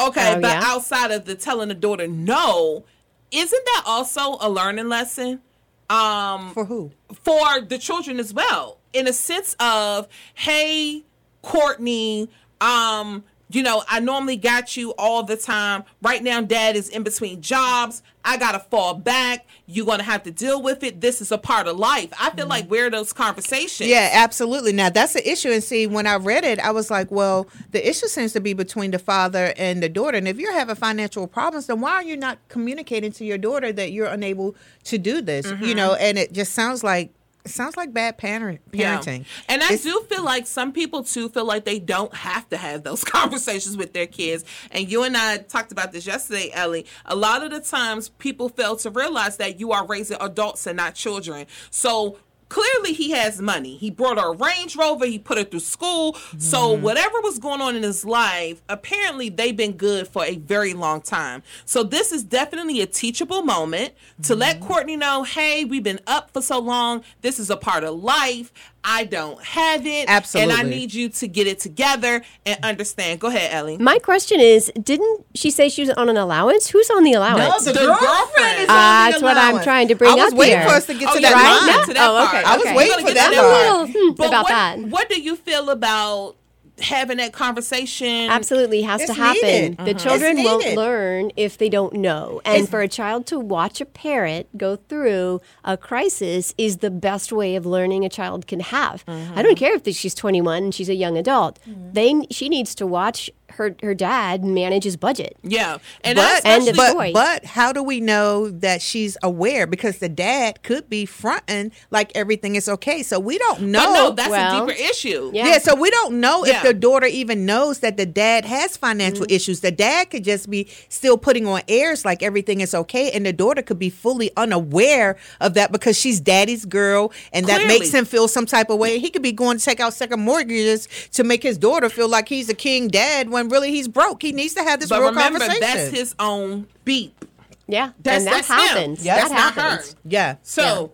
Okay, 0.00 0.34
Oh, 0.36 0.40
but 0.40 0.48
yeah? 0.48 0.60
outside 0.64 1.10
of 1.12 1.26
the 1.26 1.34
telling 1.36 1.68
the 1.68 1.74
daughter 1.74 2.08
no, 2.08 2.84
isn't 3.30 3.64
that 3.66 3.82
also 3.86 4.36
a 4.40 4.50
learning 4.50 4.88
lesson? 4.88 5.40
Um 5.88 6.52
For 6.52 6.64
who? 6.64 6.90
for 7.22 7.60
the 7.60 7.78
children 7.78 8.18
as 8.18 8.34
well 8.34 8.78
in 8.92 9.06
a 9.06 9.12
sense 9.12 9.54
of 9.60 10.08
hey 10.34 11.04
courtney 11.42 12.28
um 12.60 13.22
you 13.50 13.62
know 13.62 13.82
i 13.88 14.00
normally 14.00 14.36
got 14.36 14.76
you 14.76 14.92
all 14.98 15.22
the 15.22 15.36
time 15.36 15.84
right 16.02 16.22
now 16.22 16.40
dad 16.40 16.76
is 16.76 16.88
in 16.88 17.02
between 17.02 17.40
jobs 17.40 18.02
i 18.24 18.36
gotta 18.36 18.58
fall 18.58 18.94
back 18.94 19.46
you're 19.66 19.86
gonna 19.86 20.02
have 20.02 20.22
to 20.22 20.30
deal 20.30 20.60
with 20.62 20.82
it 20.82 21.00
this 21.00 21.20
is 21.20 21.30
a 21.30 21.38
part 21.38 21.66
of 21.66 21.76
life 21.78 22.12
i 22.20 22.30
feel 22.30 22.46
like 22.46 22.68
we're 22.70 22.90
those 22.90 23.12
conversations 23.12 23.86
Yeah, 23.88 24.10
absolutely. 24.12 24.72
Now 24.72 24.90
that's 24.90 25.12
the 25.12 25.30
issue. 25.30 25.50
And 25.50 25.62
see, 25.62 25.86
when 25.86 26.06
I 26.06 26.16
read 26.16 26.44
it, 26.44 26.58
I 26.60 26.70
was 26.70 26.90
like, 26.90 27.10
well, 27.10 27.48
the 27.70 27.88
issue 27.88 28.06
seems 28.06 28.32
to 28.32 28.40
be 28.40 28.52
between 28.52 28.90
the 28.90 28.98
father 28.98 29.54
and 29.56 29.82
the 29.82 29.88
daughter. 29.88 30.16
And 30.16 30.28
if 30.28 30.38
you're 30.38 30.52
having 30.52 30.74
financial 30.74 31.26
problems, 31.26 31.66
then 31.66 31.80
why 31.80 31.92
are 31.92 32.02
you 32.02 32.16
not 32.16 32.38
communicating 32.48 33.12
to 33.12 33.24
your 33.24 33.38
daughter 33.38 33.72
that 33.72 33.92
you're 33.92 34.06
unable 34.06 34.54
to 34.84 34.98
do 34.98 35.20
this? 35.20 35.46
You 35.46 35.56
mm-hmm. 35.56 35.76
know, 35.76 35.94
and 35.94 36.18
it 36.18 36.32
just 36.32 36.52
sounds 36.52 36.84
like 36.84 37.12
it 37.46 37.50
sounds 37.50 37.76
like 37.76 37.92
bad 37.92 38.18
parent, 38.18 38.60
Yeah. 38.72 38.98
parenting. 38.98 39.24
And 39.48 39.62
I 39.62 39.66
It's- 39.66 39.82
do 39.84 40.04
feel 40.10 40.22
like 40.24 40.46
some 40.46 40.72
people 40.72 41.02
too 41.04 41.28
feel 41.28 41.44
like 41.44 41.64
they 41.64 41.78
don't 41.78 42.14
have 42.14 42.48
to 42.50 42.56
have 42.56 42.82
those 42.82 43.02
conversations 43.16 43.76
with 43.76 43.92
their 43.92 44.06
kids. 44.06 44.44
And 44.70 44.90
you 44.90 45.02
and 45.04 45.16
I 45.16 45.38
talked 45.38 45.72
about 45.72 45.92
this 45.92 46.06
yesterday, 46.06 46.50
Ellie. 46.52 46.86
A 47.06 47.16
lot 47.16 47.42
of 47.42 47.50
the 47.50 47.60
times 47.60 48.08
people 48.10 48.48
fail 48.48 48.76
to 48.76 48.90
realize 48.90 49.36
that 49.38 49.58
you 49.60 49.72
are 49.72 49.86
raising 49.86 50.18
adults 50.20 50.66
and 50.66 50.76
not 50.76 50.94
children. 50.94 51.46
So 51.70 52.18
clearly 52.48 52.92
he 52.92 53.10
has 53.10 53.40
money. 53.40 53.76
He 53.76 53.90
brought 53.90 54.18
her 54.18 54.32
a 54.32 54.36
Range 54.36 54.76
Rover, 54.76 55.06
he 55.06 55.18
put 55.18 55.38
her 55.38 55.44
through 55.44 55.60
school. 55.60 56.14
So 56.38 56.58
mm-hmm. 56.58 56.82
whatever 56.82 57.20
was 57.22 57.38
going 57.38 57.60
on 57.60 57.76
in 57.76 57.82
his 57.82 58.04
life, 58.04 58.62
apparently 58.68 59.28
they've 59.28 59.56
been 59.56 59.72
good 59.72 60.08
for 60.08 60.24
a 60.24 60.36
very 60.36 60.74
long 60.74 61.00
time. 61.00 61.42
So 61.64 61.82
this 61.82 62.12
is 62.12 62.22
definitely 62.22 62.80
a 62.80 62.86
teachable 62.86 63.42
moment 63.42 63.94
to 64.24 64.34
let 64.34 64.56
mm-hmm. 64.56 64.66
Courtney 64.66 64.96
know, 64.96 65.24
hey, 65.24 65.64
we've 65.64 65.82
been 65.82 66.00
up 66.06 66.30
for 66.32 66.42
so 66.42 66.58
long. 66.58 67.02
This 67.22 67.38
is 67.38 67.50
a 67.50 67.56
part 67.56 67.84
of 67.84 68.02
life. 68.02 68.52
I 68.88 69.02
don't 69.04 69.42
have 69.42 69.84
it. 69.84 70.08
Absolutely. 70.08 70.54
And 70.54 70.60
I 70.60 70.68
need 70.70 70.94
you 70.94 71.08
to 71.08 71.26
get 71.26 71.48
it 71.48 71.58
together 71.58 72.22
and 72.46 72.58
understand. 72.64 73.18
Go 73.18 73.26
ahead, 73.26 73.52
Ellie. 73.52 73.78
My 73.78 73.98
question 73.98 74.38
is, 74.38 74.70
didn't 74.80 75.26
she 75.34 75.50
say 75.50 75.68
she 75.68 75.82
was 75.82 75.90
on 75.90 76.08
an 76.08 76.16
allowance? 76.16 76.68
Who's 76.68 76.88
on 76.90 77.02
the 77.02 77.12
allowance? 77.14 77.64
the, 77.64 77.72
The 77.72 77.80
girlfriend, 77.80 78.00
girlfriend. 78.06 78.58
is 78.60 78.68
on 78.68 78.76
the 78.76 79.10
that's 79.10 79.22
what 79.22 79.36
I'm 79.36 79.60
trying 79.64 79.88
to 79.88 79.96
bring 79.96 80.12
up. 80.12 80.18
I 80.20 80.24
was 80.26 80.32
up 80.34 80.38
waiting 80.38 80.58
here. 80.60 80.68
for 80.68 80.74
us 80.76 80.86
to 80.86 80.94
get 80.94 81.08
Oh, 81.10 81.16
to 81.16 81.20
yeah, 81.20 81.30
that 81.30 81.34
right? 81.34 81.66
line. 81.66 81.76
Get 81.78 81.86
to 81.88 81.94
that 81.94 82.08
Oh, 82.10 82.26
part. 82.26 82.34
okay, 82.36 82.44
I 82.44 82.56
was 82.56 82.66
okay. 82.66 82.76
waiting 82.76 82.98
for 83.06 83.12
get 83.12 83.14
that 83.14 83.30
to 83.32 83.38
I'm 83.38 83.44
a 83.44 83.48
part. 83.48 83.90
little 83.90 84.06
hmm, 84.10 84.14
But 84.14 84.28
about 84.28 84.42
what, 84.44 84.48
that. 84.50 84.78
what 84.82 85.08
do 85.08 85.20
you 85.20 85.34
feel 85.34 85.70
about 85.70 86.36
having 86.80 87.16
that 87.16 87.32
conversation 87.32 88.28
Absolutely 88.30 88.82
has 88.82 89.04
to 89.06 89.14
happen. 89.14 89.40
needed. 89.42 89.76
The 89.78 89.94
children 89.94 90.42
won't 90.42 90.74
learn 90.76 91.30
if 91.36 91.56
they 91.58 91.68
don't 91.68 91.94
know. 91.94 92.40
And 92.44 92.54
It's- 92.56 92.68
for 92.70 92.80
a 92.82 92.88
child 92.88 93.26
to 93.26 93.40
watch 93.40 93.80
a 93.80 93.86
parent 93.86 94.46
go 94.58 94.76
through 94.76 95.40
a 95.64 95.76
crisis 95.76 96.54
is 96.58 96.78
the 96.78 96.90
best 96.90 97.32
way 97.32 97.56
of 97.56 97.64
learning 97.64 98.04
a 98.04 98.08
child 98.08 98.46
can 98.46 98.60
have. 98.60 99.04
I 99.08 99.12
Mm-hmm. 99.12 99.42
don't 99.42 99.56
care 99.58 99.74
if 99.74 99.96
she's 99.96 100.14
21 100.14 100.64
and 100.64 100.74
she's 100.74 100.88
a 100.90 100.94
young 100.94 101.16
adult. 101.16 101.58
They 101.66 102.26
she 102.30 102.48
needs 102.48 102.74
to 102.76 102.86
watch 102.86 103.30
her 103.56 103.76
her 103.82 103.94
dad 103.94 104.44
manage 104.44 104.84
his 104.84 104.96
budget. 104.96 105.36
Yeah, 105.42 105.78
and 106.02 106.16
but, 106.16 106.44
End 106.44 106.68
of 106.68 106.76
but, 106.76 106.90
story. 106.90 107.12
but 107.12 107.44
how 107.44 107.72
do 107.72 107.82
we 107.82 108.00
know 108.00 108.48
that 108.50 108.80
she's 108.82 109.16
aware? 109.22 109.66
Because 109.66 109.98
the 109.98 110.08
dad 110.08 110.62
could 110.62 110.88
be 110.88 111.04
fronting 111.06 111.72
like 111.90 112.12
everything 112.14 112.54
is 112.56 112.68
okay. 112.68 113.02
So 113.02 113.18
we 113.20 113.38
don't 113.38 113.62
know. 113.62 113.80
But 113.86 113.94
no, 113.94 114.10
that's 114.12 114.30
Well, 114.30 114.64
a 114.64 114.66
deeper 114.66 114.78
issue. 114.90 115.30
Yeah. 115.34 115.58
so 115.58 115.74
we 115.74 115.90
don't 115.90 116.20
know 116.20 116.44
Yeah. 116.44 116.58
if 116.58 116.62
the 116.62 116.74
daughter 116.74 117.06
even 117.06 117.44
knows 117.46 117.80
that 117.80 117.96
the 117.96 118.06
dad 118.06 118.44
has 118.44 118.76
financial 118.76 119.24
Mm-hmm. 119.26 119.34
issues. 119.34 119.60
The 119.60 119.70
dad 119.72 120.10
could 120.10 120.24
just 120.24 120.48
be 120.50 120.68
still 120.88 121.16
putting 121.18 121.46
on 121.46 121.62
airs 121.68 122.04
like 122.04 122.22
everything 122.22 122.60
is 122.60 122.74
okay, 122.74 123.10
and 123.12 123.24
the 123.26 123.32
daughter 123.32 123.62
could 123.62 123.78
be 123.78 123.90
fully 123.90 124.30
unaware 124.36 125.16
of 125.40 125.54
that 125.54 125.72
because 125.72 125.98
she's 125.98 126.20
daddy's 126.20 126.64
girl, 126.64 127.12
and 127.32 127.46
that 127.46 127.66
makes 127.66 127.92
him 127.92 128.04
feel 128.04 128.28
some 128.28 128.46
type 128.46 128.70
of 128.70 128.78
way. 128.78 128.98
He 128.98 129.10
could 129.10 129.22
be 129.22 129.32
going 129.32 129.58
to 129.58 129.64
take 129.64 129.80
out 129.80 129.94
second 129.94 130.20
mortgages 130.20 130.88
to 131.12 131.24
make 131.24 131.42
his 131.42 131.56
daughter 131.58 131.88
feel 131.88 132.08
like 132.08 132.28
he's 132.28 132.48
a 132.48 132.54
king 132.54 132.88
dad 132.88 133.30
when 133.30 133.45
really 133.46 133.70
he's 133.70 133.88
broke. 133.88 134.22
He 134.22 134.32
needs 134.32 134.54
to 134.54 134.62
have 134.62 134.80
this 134.80 134.88
But 134.88 135.00
real 135.00 135.08
remember, 135.10 135.38
conversation. 135.40 135.60
that's 135.60 135.90
his 135.90 136.14
own 136.18 136.66
beep. 136.84 137.24
Yeah, 137.68 137.92
That's, 138.02 138.18
and 138.18 138.26
that 138.28 138.46
that's 138.46 138.48
him. 138.48 138.56
happens. 138.56 139.02
That's 139.04 139.28
that 139.28 139.34
not 139.34 139.54
happens. 139.54 139.92
her. 139.92 139.98
yeah. 140.04 140.36
So 140.42 140.92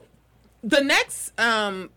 the 0.65 0.81
next, 0.83 1.39
um, 1.39 1.91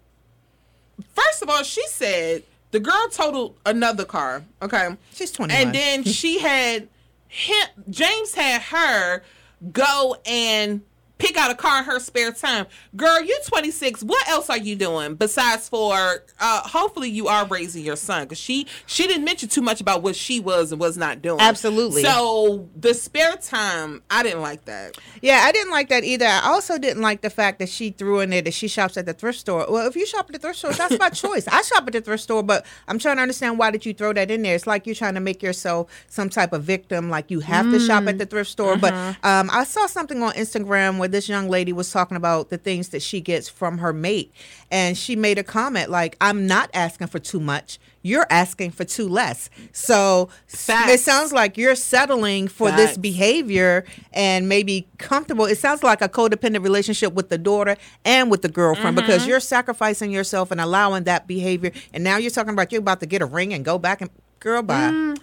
first 1.14 1.42
of 1.42 1.50
all, 1.50 1.64
she 1.64 1.86
said 1.88 2.44
the 2.72 2.80
girl 2.82 3.08
totaled 3.10 3.58
another 3.66 4.04
car. 4.06 4.44
Okay, 4.62 4.90
she's 5.14 5.32
twenty, 5.32 5.54
and 5.54 5.74
then 5.74 6.04
she 6.04 6.40
had 6.40 6.90
him. 7.28 7.68
James 7.90 8.34
had 8.36 8.62
her 8.64 9.24
go 9.72 10.18
and 10.26 10.82
pick 11.18 11.38
out 11.38 11.52
a 11.52 11.56
car 11.56 11.80
in 11.80 11.86
her 11.86 12.00
spare 12.00 12.32
time. 12.32 12.66
Girl, 12.96 13.22
You're 13.22 13.40
26. 13.48 14.04
What 14.04 14.28
else 14.28 14.50
are 14.50 14.58
you 14.58 14.76
doing 14.76 15.16
besides 15.16 15.70
for? 15.70 15.94
Uh, 16.40 16.62
hopefully, 16.62 17.10
you 17.10 17.28
are 17.28 17.46
raising 17.48 17.84
your 17.84 17.96
son 17.96 18.24
because 18.24 18.38
she 18.38 18.68
she 18.86 19.08
didn't 19.08 19.24
mention 19.24 19.50
too 19.50 19.62
much 19.62 19.82
about 19.82 20.02
what 20.04 20.16
she 20.16 20.40
was 20.40 20.72
and 20.72 20.80
was 20.80 20.98
not 20.98 21.22
doing. 21.22 21.40
Absolutely. 21.40 22.04
So 22.04 22.70
the 22.76 22.94
spare 22.94 23.36
time, 23.38 24.04
I 24.10 24.24
didn't 24.24 24.42
like 24.42 24.66
that. 24.66 24.98
Yeah, 25.22 25.42
I 25.44 25.52
didn't 25.52 25.72
like 25.72 25.90
that 25.90 26.04
either. 26.04 26.26
I 26.26 26.42
also 26.46 26.78
didn't 26.78 27.02
like 27.02 27.22
the 27.22 27.30
fact 27.30 27.60
that 27.60 27.70
she 27.70 27.92
threw 27.92 28.20
in 28.20 28.30
there 28.30 28.42
that 28.42 28.54
she 28.54 28.68
shops 28.68 28.98
at 28.98 29.06
the 29.06 29.14
thrift 29.14 29.40
store. 29.40 29.66
Well, 29.70 29.88
if 29.88 29.96
you 29.96 30.06
shop 30.06 30.26
at 30.28 30.34
the 30.34 30.40
thrift 30.40 30.60
store, 30.60 30.74
that's 30.74 31.00
my 31.00 31.10
choice. 31.12 31.48
I 31.48 31.62
shop 31.62 31.88
at 31.88 31.94
the 31.94 32.02
thrift 32.02 32.24
store, 32.24 32.44
but 32.44 32.66
I'm 32.88 33.00
trying 33.00 33.18
to 33.18 33.22
understand 33.22 33.58
why 33.58 33.72
did 33.72 33.86
you 33.86 33.94
throw 33.94 34.14
that 34.14 34.30
in 34.30 34.42
there? 34.42 34.56
It's 34.56 34.68
like 34.68 34.86
you're 34.86 34.96
trying 34.96 35.16
to 35.16 35.20
make 35.20 35.42
yourself 35.42 35.90
some 36.08 36.30
type 36.30 36.54
of 36.54 36.64
victim, 36.64 37.10
like 37.10 37.32
you 37.32 37.40
have 37.42 37.66
to 37.72 37.80
shop 37.80 38.06
at 38.08 38.18
the 38.18 38.26
thrift 38.26 38.50
store. 38.50 38.78
But 38.78 38.94
um, 39.24 39.50
I 39.52 39.64
saw 39.64 39.86
something 39.88 40.22
on 40.22 40.34
Instagram 40.34 40.98
where 40.98 41.08
this 41.16 41.30
young 41.30 41.48
lady 41.50 41.72
was 41.74 41.90
talking 41.92 42.18
about 42.18 42.50
the 42.50 42.58
things 42.58 42.90
that 42.90 43.02
she 43.02 43.22
gets 43.22 43.48
from 43.50 43.78
her 43.80 43.94
mate, 43.94 44.32
and 44.70 44.98
she 44.98 45.16
made 45.16 45.38
a 45.40 45.44
comment 45.44 45.90
like, 45.90 46.18
"I'm 46.20 46.46
not 46.46 46.70
asking 46.74 47.08
for 47.08 47.20
too 47.20 47.40
much." 47.40 47.80
You're 48.02 48.28
asking 48.30 48.70
for 48.72 48.84
too 48.86 49.10
less. 49.10 49.50
So 49.72 50.30
s- 50.54 50.70
it 50.70 51.00
sounds 51.00 51.34
like 51.34 51.58
you're 51.58 51.74
settling 51.74 52.48
for 52.48 52.70
this 52.72 52.98
behavior 52.98 53.84
and 54.14 54.48
maybe 54.48 54.88
comfortable. 55.00 55.46
It 55.46 55.58
sounds 55.58 55.82
like 55.82 56.04
a 56.04 56.10
codependent 56.10 56.64
relationship 56.64 57.14
with 57.14 57.30
the 57.30 57.40
daughter 57.40 57.78
and 58.04 58.30
with 58.30 58.44
the 58.44 58.48
girlfriend 58.50 58.96
because 58.96 59.24
Mhm. 59.24 59.28
you're 59.30 59.40
sacrificing 59.40 60.12
yourself 60.12 60.52
and 60.52 60.62
allowing 60.62 61.06
that 61.06 61.26
behavior. 61.26 61.72
And 61.96 62.04
now 62.04 62.18
you're 62.18 62.30
talking 62.30 62.54
about 62.54 62.72
you're 62.72 62.80
about 62.88 63.00
to 63.00 63.08
get 63.08 63.24
a 63.24 63.26
ring 63.26 63.54
and 63.56 63.66
go 63.66 63.80
back 63.80 64.02
and 64.02 64.12
girl 64.40 64.62
bye. 64.62 65.16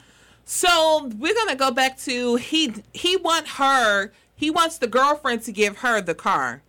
So 0.45 1.09
we're 1.18 1.34
gonna 1.34 1.55
go 1.55 1.70
back 1.70 1.99
to 2.01 2.34
he 2.34 2.74
he 2.93 3.16
want 3.16 3.47
her 3.47 4.11
he 4.37 4.51
wants 4.51 4.78
the 4.78 4.87
girlfriend 4.87 5.43
to 5.43 5.53
give 5.53 5.78
her 5.78 6.01
the 6.01 6.14
car. 6.14 6.62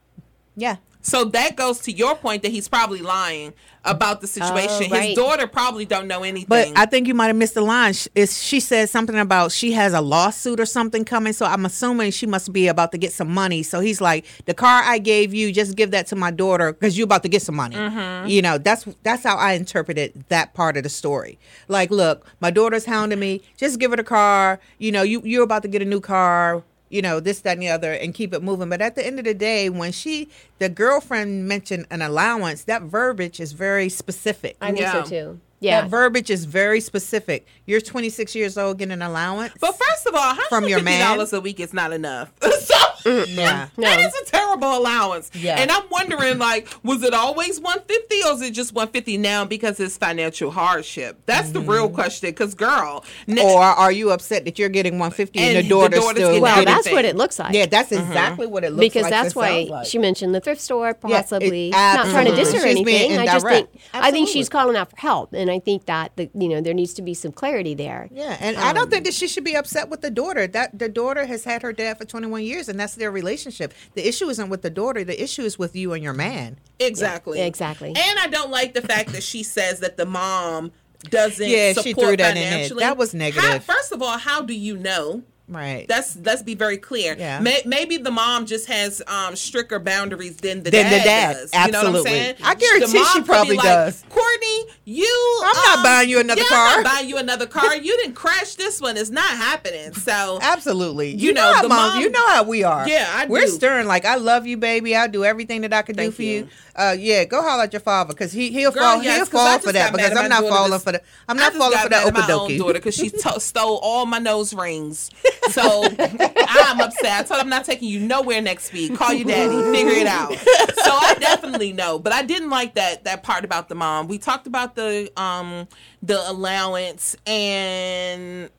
Yeah. 0.55 0.77
So 1.05 1.25
that 1.25 1.57
goes 1.57 1.79
to 1.81 1.91
your 1.91 2.15
point 2.15 2.43
that 2.43 2.51
he's 2.53 2.69
probably 2.69 3.01
lying 3.01 3.51
about 3.83 4.21
the 4.21 4.27
situation. 4.27 4.89
right. 4.89 5.07
His 5.09 5.15
daughter 5.17 5.47
probably 5.47 5.83
don't 5.83 6.07
know 6.07 6.23
anything. 6.23 6.45
But 6.47 6.71
I 6.77 6.85
think 6.85 7.09
you 7.09 7.13
might 7.13 7.27
have 7.27 7.35
missed 7.35 7.55
the 7.55 7.61
line. 7.61 7.91
Sh- 7.91 8.07
Is 8.15 8.41
she 8.41 8.61
said 8.61 8.87
something 8.89 9.17
about 9.17 9.51
she 9.51 9.73
has 9.73 9.91
a 9.91 9.99
lawsuit 9.99 10.61
or 10.61 10.65
something 10.65 11.03
coming? 11.03 11.33
So 11.33 11.45
I'm 11.45 11.65
assuming 11.65 12.11
she 12.11 12.25
must 12.25 12.53
be 12.53 12.67
about 12.69 12.93
to 12.93 12.97
get 12.97 13.11
some 13.11 13.27
money. 13.29 13.63
So 13.63 13.81
he's 13.81 13.99
like, 13.99 14.25
the 14.45 14.53
car 14.53 14.81
I 14.85 14.97
gave 14.99 15.33
you, 15.33 15.51
just 15.51 15.75
give 15.75 15.91
that 15.91 16.07
to 16.07 16.15
my 16.15 16.31
daughter 16.31 16.71
because 16.71 16.97
you're 16.97 17.03
about 17.03 17.23
to 17.23 17.29
get 17.29 17.41
some 17.41 17.55
money. 17.55 17.75
Mhm. 17.75 18.29
You 18.29 18.41
know, 18.41 18.57
that's 18.57 18.85
that's 19.03 19.23
how 19.23 19.35
I 19.35 19.53
interpreted 19.53 20.23
that 20.29 20.53
part 20.53 20.77
of 20.77 20.83
the 20.83 20.89
story. 20.89 21.37
Like, 21.67 21.91
look, 21.91 22.25
my 22.39 22.49
daughter's 22.49 22.85
hounding 22.85 23.19
me. 23.19 23.41
Just 23.57 23.77
give 23.77 23.91
her 23.91 23.97
the 23.97 24.05
car. 24.05 24.61
You 24.77 24.93
know, 24.93 25.01
you 25.01 25.21
you're 25.25 25.43
about 25.43 25.63
to 25.63 25.67
get 25.67 25.81
a 25.81 25.85
new 25.85 25.99
car. 25.99 26.63
You 26.93 27.01
know, 27.01 27.19
this, 27.19 27.41
that, 27.41 27.53
and 27.53 27.61
the 27.63 27.69
other, 27.69 27.91
and 27.91 28.13
keep 28.13 28.33
it 28.33 28.43
moving. 28.43 28.69
But 28.69 28.79
at 28.79 28.93
the 28.93 29.03
end 29.05 29.17
of 29.17 29.25
the 29.25 29.33
day, 29.33 29.67
when 29.69 29.91
she, 29.91 30.29
the 30.59 30.69
girlfriend 30.69 31.47
mentioned 31.47 31.87
an 31.89 32.03
allowance, 32.03 32.65
that 32.65 32.83
verbiage 32.83 33.39
is 33.39 33.53
very 33.53 33.89
specific. 33.89 34.57
I 34.61 34.71
think 34.71 34.87
so 34.87 35.03
too. 35.03 35.39
Yeah. 35.59 35.81
That 35.81 35.89
verbiage 35.89 36.29
is 36.29 36.45
very 36.45 36.81
specific. 36.81 37.47
You're 37.65 37.81
26 37.81 38.35
years 38.35 38.57
old, 38.57 38.77
getting 38.77 38.91
an 38.91 39.01
allowance. 39.01 39.53
But 39.59 39.75
first 39.75 40.05
of 40.05 40.13
all, 40.13 40.35
From 40.49 40.67
your 40.67 40.83
man? 40.83 40.99
dollars 40.99 41.31
a 41.31 41.39
week 41.39 41.59
is 41.59 41.73
not 41.73 41.93
enough. 41.93 42.31
so 42.59 42.75
Mm-hmm. 43.03 43.39
yeah. 43.39 43.67
that 43.77 43.99
is 43.99 44.13
a 44.21 44.25
terrible 44.31 44.77
allowance. 44.77 45.29
Yeah. 45.33 45.59
And 45.59 45.71
I'm 45.71 45.83
wondering, 45.89 46.37
like, 46.37 46.67
was 46.83 47.03
it 47.03 47.13
always 47.13 47.59
150 47.59 48.23
or 48.23 48.33
is 48.33 48.41
it 48.41 48.51
just 48.51 48.73
150 48.73 49.17
now 49.17 49.45
because 49.45 49.79
it's 49.79 49.97
financial 49.97 50.51
hardship? 50.51 51.21
That's 51.25 51.51
the 51.51 51.61
real 51.61 51.85
mm-hmm. 51.87 51.95
question. 51.95 52.29
Because, 52.29 52.53
girl, 52.55 53.03
n- 53.27 53.39
Or 53.39 53.61
are 53.61 53.91
you 53.91 54.11
upset 54.11 54.45
that 54.45 54.57
you're 54.59 54.69
getting 54.69 54.93
150 54.93 55.39
and, 55.39 55.47
And 55.49 55.57
the 55.57 55.61
the 55.63 55.69
daughter's, 55.69 55.99
daughter's 55.99 56.15
still 56.17 56.27
getting 56.29 56.41
Well, 56.43 56.55
getting 56.55 56.73
that's 56.73 56.91
what 56.91 57.05
it 57.05 57.15
looks 57.15 57.39
like. 57.39 57.53
Yeah, 57.53 57.65
that's 57.65 57.91
mm-hmm. 57.91 58.07
exactly 58.07 58.47
what 58.47 58.63
it 58.63 58.71
looks 58.71 58.79
because 58.79 59.03
like. 59.03 59.11
Because 59.11 59.23
that's 59.23 59.35
why 59.35 59.67
like. 59.69 59.87
she 59.87 59.97
mentioned 59.97 60.33
the 60.35 60.39
thrift 60.41 60.61
store, 60.61 60.85
Yeah, 60.87 60.91
it- 60.91 61.01
possibly 61.01 61.69
not 61.69 62.05
trying 62.07 62.25
to 62.25 62.35
diss 62.35 62.51
her 62.53 62.59
or 62.59 62.61
absolutely. 62.61 62.83
Being 62.83 63.11
anything. 63.11 63.19
I 63.19 63.25
just 63.33 63.45
think 63.45 63.69
indirect. 63.69 64.05
I 64.05 64.11
think 64.11 64.29
she's 64.29 64.49
calling 64.49 64.75
out 64.75 64.89
for 64.91 64.97
help, 64.97 65.33
and 65.33 65.49
I 65.51 65.59
think 65.59 65.85
that 65.85 66.15
the 66.15 66.29
you 66.33 66.47
know 66.49 66.61
there 66.61 66.73
needs 66.73 66.93
to 66.95 67.01
be 67.01 67.13
some 67.13 67.31
clarity 67.31 67.73
there. 67.73 68.07
Yeah, 68.11 68.37
and 68.39 68.57
I 68.57 68.69
Um, 68.69 68.75
don't 68.75 68.89
think 68.91 69.05
that 69.05 69.13
she 69.13 69.27
should 69.27 69.43
be 69.43 69.55
upset 69.55 69.89
with 69.89 70.01
the 70.01 70.11
daughter. 70.11 70.47
That 70.47 70.77
the 70.77 70.89
daughter 70.89 71.25
has 71.25 71.43
had 71.43 71.61
her 71.61 71.73
dad 71.73 71.97
for 71.97 72.05
21 72.05 72.43
years, 72.43 72.69
and 72.69 72.79
that's 72.79 72.92
their 72.95 73.11
relationship. 73.11 73.73
The 73.93 74.07
issue 74.07 74.27
isn't 74.29 74.49
with 74.49 74.61
the 74.61 74.69
daughter. 74.69 75.03
The 75.03 75.21
issue 75.21 75.43
is 75.43 75.57
with 75.59 75.75
you 75.75 75.93
and 75.93 76.03
your 76.03 76.13
man. 76.13 76.59
Exactly. 76.79 77.39
Yeah, 77.39 77.45
exactly. 77.45 77.89
And 77.89 78.19
I 78.19 78.27
don't 78.27 78.51
like 78.51 78.73
the 78.73 78.81
fact 78.81 79.11
that 79.13 79.23
she 79.23 79.43
says 79.43 79.79
that 79.81 79.97
the 79.97 80.05
mom 80.05 80.71
doesn't 81.09 81.47
Yeah, 81.49 81.73
she 81.73 81.93
threw 81.93 82.15
that 82.15 82.29
in 82.29 82.35
there. 82.35 82.51
financially. 82.51 82.79
That 82.79 82.97
was 82.97 83.11
How- 83.11 83.17
negative. 83.19 83.63
first 83.63 83.91
of 83.91 84.01
all, 84.01 84.17
how 84.17 84.41
do 84.41 84.53
you 84.53 84.77
know? 84.77 85.23
Right. 85.53 85.87
That's 85.87 86.15
let's 86.17 86.41
be 86.41 86.55
very 86.55 86.77
clear. 86.77 87.15
Yeah. 87.17 87.39
May, 87.39 87.61
maybe 87.65 87.97
the 87.97 88.09
mom 88.11 88.45
just 88.47 88.67
has 88.67 89.01
um 89.07 89.35
stricter 89.35 89.79
boundaries 89.79 90.37
than 90.37 90.63
the 90.63 90.71
Than 90.71 90.85
dad 90.85 90.99
the 91.01 91.03
dad. 91.05 91.33
does. 91.33 91.53
You 91.53 91.59
know 91.59 91.63
what 91.65 91.75
I'm 91.75 91.95
Absolutely. 91.95 92.11
saying? 92.11 92.35
I 92.43 92.55
guarantee 92.55 93.03
she 93.13 93.21
probably 93.21 93.55
like, 93.57 93.65
does. 93.65 94.03
Courtney, 94.09 94.65
you 94.85 95.41
I'm 95.45 95.55
not 95.55 95.77
um, 95.77 95.83
buying 95.83 96.09
you 96.09 96.19
another 96.19 96.41
yeah, 96.41 96.47
car." 96.47 96.67
I'm 96.77 96.83
not 96.83 96.93
buying 96.93 97.09
you 97.09 97.17
another 97.17 97.45
car. 97.47 97.75
you 97.75 97.95
didn't 97.97 98.15
crash 98.15 98.55
this 98.55 98.81
one. 98.81 98.97
It's 98.97 99.09
not 99.11 99.29
happening. 99.29 99.91
So 100.03 100.39
Absolutely. 100.41 101.11
You 101.11 101.27
You, 101.27 101.33
know, 101.33 101.41
know, 101.49 101.53
how 101.55 101.61
the 101.61 101.69
mom- 101.69 102.01
you 102.01 102.09
know 102.09 102.27
how 102.29 102.43
we 102.43 102.63
are. 102.63 102.87
Yeah, 102.87 103.07
I 103.09 103.25
We're 103.27 103.41
do. 103.41 103.47
stern. 103.47 103.87
Like 103.87 104.05
I 104.05 104.15
love 104.15 104.45
you, 104.47 104.57
baby. 104.57 104.95
I'll 104.95 105.07
do 105.07 105.23
everything 105.23 105.61
that 105.61 105.71
I 105.73 105.81
can 105.81 105.95
do 105.95 106.11
for 106.11 106.21
you. 106.23 106.31
you. 106.39 106.47
Uh, 106.75 106.95
yeah, 106.97 107.23
go 107.25 107.41
holler 107.41 107.63
at 107.63 107.73
your 107.73 107.79
father 107.79 108.13
because 108.13 108.31
he 108.31 108.49
he'll 108.51 108.71
Girl, 108.71 108.81
fall 108.95 109.03
yes, 109.03 109.17
he'll 109.17 109.25
fall 109.27 109.59
for 109.59 109.71
that 109.71 109.93
because 109.93 110.17
I'm 110.17 110.27
not 110.29 110.41
falling 110.43 110.71
this- 110.71 110.83
for 110.83 110.91
the 110.93 111.01
I'm 111.29 111.37
not 111.37 111.53
falling 111.53 111.77
for 111.77 111.89
that 111.89 112.05
Open 112.07 112.15
at 112.21 112.27
my 112.27 112.33
own 112.33 112.49
okadokie. 112.49 112.57
daughter 112.57 112.73
because 112.73 112.95
she 112.95 113.09
stole 113.39 113.77
all 113.83 114.05
my 114.07 114.19
nose 114.19 114.53
rings. 114.53 115.09
So 115.49 115.83
I'm 115.99 116.79
upset. 116.79 117.19
I 117.19 117.23
told 117.23 117.39
him 117.39 117.45
I'm 117.45 117.49
not 117.49 117.65
taking 117.65 117.89
you 117.89 117.99
nowhere 117.99 118.41
next 118.41 118.71
week. 118.73 118.95
Call 118.95 119.13
your 119.13 119.25
daddy. 119.27 119.61
Figure 119.77 119.93
it 119.93 120.07
out. 120.07 120.33
So 120.37 120.91
I 120.91 121.15
definitely 121.19 121.73
know, 121.73 121.99
but 121.99 122.13
I 122.13 122.23
didn't 122.23 122.49
like 122.49 122.75
that 122.75 123.03
that 123.05 123.23
part 123.23 123.45
about 123.45 123.69
the 123.69 123.75
mom. 123.75 124.07
We 124.07 124.17
talked 124.17 124.47
about 124.47 124.75
the 124.75 125.11
um 125.17 125.67
the 126.01 126.19
allowance 126.29 127.15
and 127.25 128.49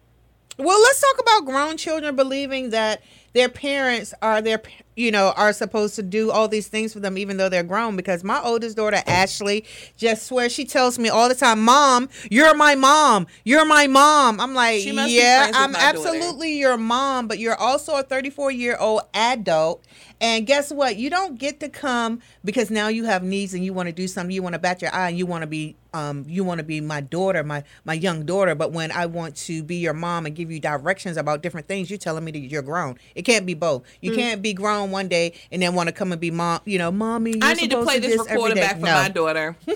Well, 0.59 0.81
let's 0.81 1.01
talk 1.01 1.21
about 1.21 1.47
grown 1.47 1.77
children 1.77 2.17
believing 2.17 2.71
that 2.71 3.03
their 3.33 3.49
parents 3.49 4.15
are 4.23 4.41
their, 4.41 4.63
you 4.97 5.11
know, 5.11 5.33
are 5.37 5.53
supposed 5.53 5.95
to 5.97 6.03
do 6.03 6.31
all 6.31 6.49
these 6.49 6.69
things 6.69 6.93
for 6.93 7.01
them, 7.01 7.19
even 7.19 7.37
though 7.37 7.49
they're 7.49 7.63
grown. 7.63 7.97
Because 7.97 8.25
my 8.25 8.41
oldest 8.43 8.77
daughter, 8.77 9.03
Ashley, 9.07 9.65
just 9.97 10.27
swears 10.27 10.53
she 10.53 10.65
tells 10.65 10.99
me 10.99 11.09
all 11.09 11.29
the 11.29 11.35
time, 11.35 11.63
"Mom, 11.63 12.09
you're 12.31 12.55
my 12.55 12.75
mom. 12.75 13.27
You're 13.45 13.65
my 13.65 13.87
mom." 13.87 14.41
I'm 14.41 14.55
like, 14.55 14.81
She 14.81 14.93
must 14.93 15.09
be 15.09 15.15
"Yeah, 15.15 15.51
I'm 15.55 15.73
my 15.73 15.79
daughter." 15.79 15.99
absolutely 15.99 16.59
your 16.59 16.77
mom, 16.77 17.29
but 17.29 17.39
you're 17.39 17.57
also 17.57 17.97
a 17.97 18.03
34 18.03 18.51
year 18.51 18.77
old 18.79 19.03
adult." 19.15 19.85
And 20.25 20.47
guess 20.47 20.73
what? 20.73 20.97
You 20.97 21.11
don't 21.11 21.39
get 21.39 21.61
to 21.61 21.69
come 21.69 22.21
because 22.43 22.71
now 22.71 22.89
you 22.89 23.05
have 23.05 23.23
needs 23.23 23.53
and 23.53 23.63
you 23.63 23.75
want 23.75 23.89
to 23.89 23.93
do 23.93 24.09
something. 24.09 24.35
You 24.35 24.43
want 24.43 24.55
to 24.55 24.59
bat 24.59 24.81
your 24.81 24.93
eye 24.95 25.11
and 25.11 25.19
you 25.19 25.27
want 25.27 25.43
to 25.43 25.47
be 25.47 25.77
um 25.93 26.25
you 26.27 26.43
want 26.45 26.59
to 26.61 26.65
be 26.65 26.81
my 26.81 27.03
daughter, 27.03 27.45
my 27.45 27.63
my 27.85 27.93
young 27.93 28.25
daughter. 28.25 28.55
But 28.55 28.73
when 28.73 28.91
I 28.91 29.05
want 29.05 29.37
to 29.37 29.63
be 29.63 29.77
your 29.77 29.93
mom 29.93 30.25
and 30.25 30.35
give 30.35 30.51
you 30.51 30.59
directions 30.61 31.19
about 31.19 31.43
different 31.43 31.69
things, 31.69 31.91
you're 31.91 31.99
telling 31.99 32.25
me 32.25 32.33
that 32.33 32.39
you're 32.39 32.63
grown. 32.63 32.97
It 33.15 33.23
can't 33.27 33.45
be 33.45 33.53
both. 33.53 33.83
You 34.01 34.13
Mm. 34.13 34.15
can't 34.17 34.43
be 34.43 34.55
grown 34.55 34.91
one 34.91 35.09
day 35.09 35.35
and 35.53 35.61
then 35.61 35.75
want 35.75 35.89
to 35.89 35.93
come 35.93 36.11
and 36.11 36.21
be 36.21 36.31
mom. 36.31 36.61
You 36.65 36.79
know, 36.79 36.91
mommy. 36.91 37.41
I 37.43 37.53
need 37.53 37.71
to 37.73 37.83
play 37.83 37.99
this 37.99 38.19
every 38.21 38.33
recording 38.33 38.55
day." 38.57 38.61
back 38.63 38.77
for 38.81 38.87
No. 38.87 38.95
my 38.95 39.09
daughter. 39.11 39.57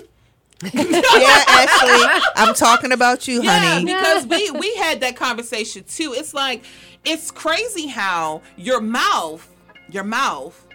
yeah, 0.73 1.43
Ashley, 1.47 2.21
I'm 2.35 2.53
talking 2.53 2.91
about 2.91 3.27
you, 3.29 3.41
Yeah, 3.43 3.59
honey. 3.59 3.85
because 3.85 4.25
we 4.27 4.51
we 4.59 4.75
had 4.75 4.99
that 5.01 5.15
conversation 5.15 5.83
too. 5.85 6.13
It's 6.17 6.33
like 6.33 6.63
it's 7.05 7.31
crazy 7.31 7.87
how 7.87 8.41
your 8.57 8.81
mouth, 8.81 9.47
your 9.91 10.03
mouth 10.03 10.65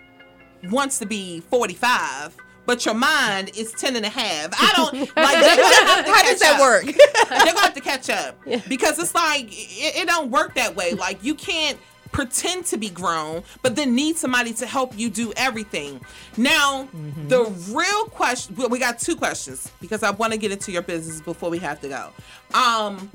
wants 0.64 0.98
to 0.98 1.06
be 1.06 1.40
45, 1.40 2.36
but 2.66 2.84
your 2.86 2.94
mind 2.94 3.50
is 3.56 3.72
10 3.72 3.96
and 3.96 4.06
a 4.06 4.08
half. 4.08 4.48
I 4.58 4.72
don't 4.76 4.94
like 5.16 5.40
they're 5.40 5.56
gonna 5.56 5.90
have 5.90 6.04
to 6.06 6.12
How 6.12 6.22
does 6.22 6.40
that 6.40 6.54
up. 6.54 6.60
work? 6.60 6.84
they're 6.84 7.44
gonna 7.46 7.60
have 7.60 7.74
to 7.74 7.80
catch 7.80 8.10
up. 8.10 8.36
Because 8.68 8.98
it's 8.98 9.14
like 9.14 9.46
it, 9.50 9.96
it 10.02 10.06
don't 10.06 10.30
work 10.30 10.54
that 10.54 10.74
way. 10.74 10.94
Like 10.94 11.22
you 11.22 11.34
can't 11.34 11.78
pretend 12.12 12.64
to 12.64 12.76
be 12.76 12.88
grown, 12.88 13.42
but 13.62 13.74
then 13.74 13.94
need 13.94 14.16
somebody 14.16 14.52
to 14.54 14.66
help 14.66 14.96
you 14.96 15.10
do 15.10 15.32
everything. 15.36 16.00
Now, 16.36 16.84
Mm-hmm. 16.94 17.28
the 17.28 17.44
real 17.74 18.04
question 18.06 18.54
well, 18.56 18.68
we 18.68 18.78
got 18.78 18.98
two 18.98 19.16
questions 19.16 19.70
because 19.80 20.02
I 20.02 20.10
want 20.12 20.32
to 20.32 20.38
get 20.38 20.50
into 20.52 20.70
your 20.72 20.82
business 20.82 21.20
before 21.20 21.50
we 21.50 21.58
have 21.58 21.80
to 21.82 21.88
go. 21.88 22.10
Um 22.58 23.10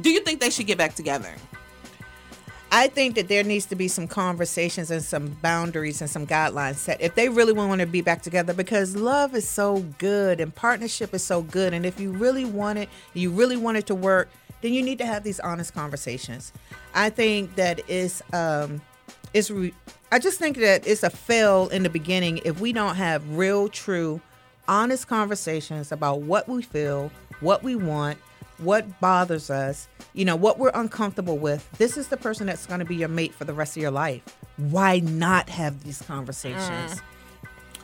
do 0.00 0.08
you 0.10 0.20
think 0.20 0.40
they 0.40 0.48
should 0.50 0.66
get 0.66 0.78
back 0.78 0.94
together? 0.94 1.34
I 2.72 2.86
think 2.86 3.16
that 3.16 3.26
there 3.26 3.42
needs 3.42 3.66
to 3.66 3.74
be 3.74 3.88
some 3.88 4.06
conversations 4.06 4.92
and 4.92 5.02
some 5.02 5.36
boundaries 5.42 6.00
and 6.00 6.08
some 6.08 6.24
guidelines 6.24 6.76
set 6.76 7.00
if 7.00 7.16
they 7.16 7.28
really 7.28 7.52
want 7.52 7.80
to 7.80 7.86
be 7.86 8.00
back 8.00 8.22
together 8.22 8.54
because 8.54 8.94
love 8.94 9.34
is 9.34 9.48
so 9.48 9.80
good 9.98 10.40
and 10.40 10.54
partnership 10.54 11.12
is 11.12 11.24
so 11.24 11.42
good. 11.42 11.74
And 11.74 11.84
if 11.84 11.98
you 11.98 12.12
really 12.12 12.44
want 12.44 12.78
it, 12.78 12.88
you 13.12 13.30
really 13.30 13.56
want 13.56 13.76
it 13.76 13.86
to 13.86 13.94
work, 13.96 14.28
then 14.60 14.72
you 14.72 14.82
need 14.82 14.98
to 14.98 15.06
have 15.06 15.24
these 15.24 15.40
honest 15.40 15.74
conversations. 15.74 16.52
I 16.94 17.10
think 17.10 17.56
that 17.56 17.80
is 17.88 18.22
um 18.32 18.80
it's 19.34 19.50
re- 19.50 19.74
I 20.12 20.20
just 20.20 20.38
think 20.38 20.56
that 20.58 20.86
it's 20.86 21.02
a 21.02 21.10
fail 21.10 21.68
in 21.68 21.82
the 21.82 21.90
beginning 21.90 22.40
if 22.44 22.60
we 22.60 22.72
don't 22.72 22.96
have 22.96 23.36
real, 23.36 23.68
true, 23.68 24.20
honest 24.68 25.08
conversations 25.08 25.90
about 25.90 26.20
what 26.20 26.48
we 26.48 26.62
feel, 26.62 27.10
what 27.40 27.62
we 27.64 27.74
want, 27.74 28.18
what 28.60 29.00
bothers 29.00 29.50
us, 29.50 29.88
you 30.12 30.24
know, 30.24 30.36
what 30.36 30.58
we're 30.58 30.72
uncomfortable 30.74 31.38
with. 31.38 31.70
This 31.78 31.96
is 31.96 32.08
the 32.08 32.16
person 32.16 32.46
that's 32.46 32.66
going 32.66 32.80
to 32.80 32.86
be 32.86 32.96
your 32.96 33.08
mate 33.08 33.34
for 33.34 33.44
the 33.44 33.54
rest 33.54 33.76
of 33.76 33.82
your 33.82 33.90
life. 33.90 34.22
Why 34.56 35.00
not 35.00 35.48
have 35.48 35.84
these 35.84 36.02
conversations? 36.02 36.94
Mm. 36.94 37.00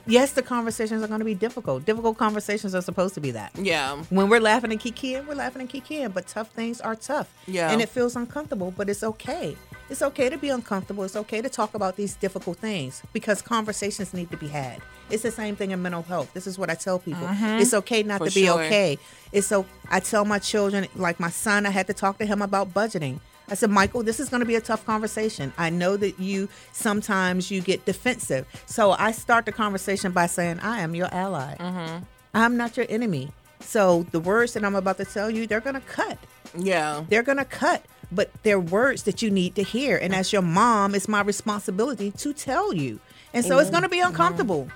Yes, 0.07 0.33
the 0.33 0.43
conversations 0.43 1.03
are 1.03 1.09
going 1.09 1.19
to 1.19 1.25
be 1.25 1.35
difficult. 1.35 1.85
Difficult 1.85 2.17
conversations 2.17 2.75
are 2.75 2.81
supposed 2.83 3.15
to 3.15 3.21
be 3.21 3.33
that. 3.33 3.51
Yeah. 3.57 3.97
When 4.11 4.29
we're 4.29 4.41
laughing 4.41 4.71
and 4.71 4.81
kikiing, 4.81 5.27
we're 5.27 5.35
laughing 5.35 5.63
and 5.63 5.71
kikiing, 5.71 6.15
but 6.15 6.27
tough 6.29 6.49
things 6.51 6.81
are 6.81 6.95
tough. 6.95 7.33
Yeah. 7.47 7.71
And 7.73 7.83
it 7.83 7.89
feels 7.89 8.15
uncomfortable, 8.15 8.73
but 8.77 8.89
it's 8.89 9.03
okay. 9.03 9.57
It's 9.91 10.03
okay 10.03 10.29
to 10.29 10.39
be 10.39 10.49
uncomfortable. 10.49 11.03
It's 11.05 11.17
okay 11.17 11.41
to 11.43 11.49
talk 11.49 11.75
about 11.75 11.97
these 11.97 12.15
difficult 12.15 12.59
things 12.59 13.03
because 13.13 13.43
conversations 13.43 14.15
need 14.15 14.31
to 14.31 14.37
be 14.37 14.49
had. 14.49 14.81
It's 15.11 15.23
the 15.23 15.31
same 15.31 15.55
thing 15.57 15.71
in 15.73 15.83
mental 15.83 16.03
health. 16.03 16.33
This 16.35 16.47
is 16.47 16.59
what 16.59 16.71
I 16.71 16.75
tell 16.75 16.99
people. 16.99 17.27
Mhm. 17.27 17.61
It's 17.61 17.75
okay 17.75 18.03
not 18.03 18.19
For 18.19 18.29
to 18.29 18.35
be 18.35 18.47
sure. 18.47 18.63
okay. 18.65 18.99
It's 19.33 19.47
so 19.47 19.65
I 19.91 20.01
tell 20.01 20.25
my 20.25 20.39
children, 20.41 20.87
like 20.97 21.21
my 21.21 21.31
son, 21.31 21.67
I 21.67 21.71
had 21.71 21.87
to 21.89 21.95
talk 21.95 22.19
to 22.19 22.27
him 22.27 22.43
about 22.43 22.73
budgeting. 22.75 23.21
I 23.49 23.55
said, 23.55 23.70
Michael, 23.70 24.03
this 24.03 24.20
is 24.20 24.28
going 24.28 24.40
to 24.40 24.47
be 24.47 24.57
a 24.57 24.61
tough 24.61 24.84
conversation. 24.84 25.53
I 25.57 25.70
know 25.70 25.97
that 25.97 26.18
you 26.18 26.49
sometimes 26.72 27.51
you 27.51 27.61
get 27.61 27.84
defensive. 27.84 28.47
So 28.66 28.92
I 28.92 29.12
start 29.12 29.47
the 29.47 29.53
conversation 29.53 30.12
by 30.12 30.26
saying, 30.26 30.61
I 30.61 30.80
am 30.80 30.94
your 30.94 31.09
ally. 31.12 31.57
Mm-hmm. 31.57 32.05
I'm 32.34 32.57
not 32.57 32.76
your 32.76 32.86
enemy. 32.88 33.32
So 33.61 34.05
the 34.11 34.20
words 34.20 34.53
that 34.55 34.64
I'm 34.64 34.74
about 34.74 34.99
to 34.99 35.05
tell 35.05 35.30
you, 35.30 35.47
they're 35.47 35.61
going 35.61 35.74
to 35.74 35.80
cut. 35.80 36.18
Yeah. 36.57 37.05
They're 37.09 37.22
going 37.22 37.38
to 37.38 37.44
cut, 37.44 37.84
but 38.12 38.30
they're 38.42 38.61
words 38.61 39.05
that 39.05 39.22
you 39.22 39.30
need 39.30 39.55
to 39.57 39.62
hear. 39.62 39.97
And 39.97 40.14
as 40.14 40.32
your 40.32 40.42
mom, 40.42 40.94
it's 40.94 41.09
my 41.09 41.22
responsibility 41.22 42.11
to 42.12 42.32
tell 42.32 42.72
you. 42.74 43.01
And 43.32 43.44
so 43.44 43.59
it's 43.59 43.70
going 43.70 43.82
to 43.82 43.88
be 43.88 44.01
uncomfortable. 44.01 44.68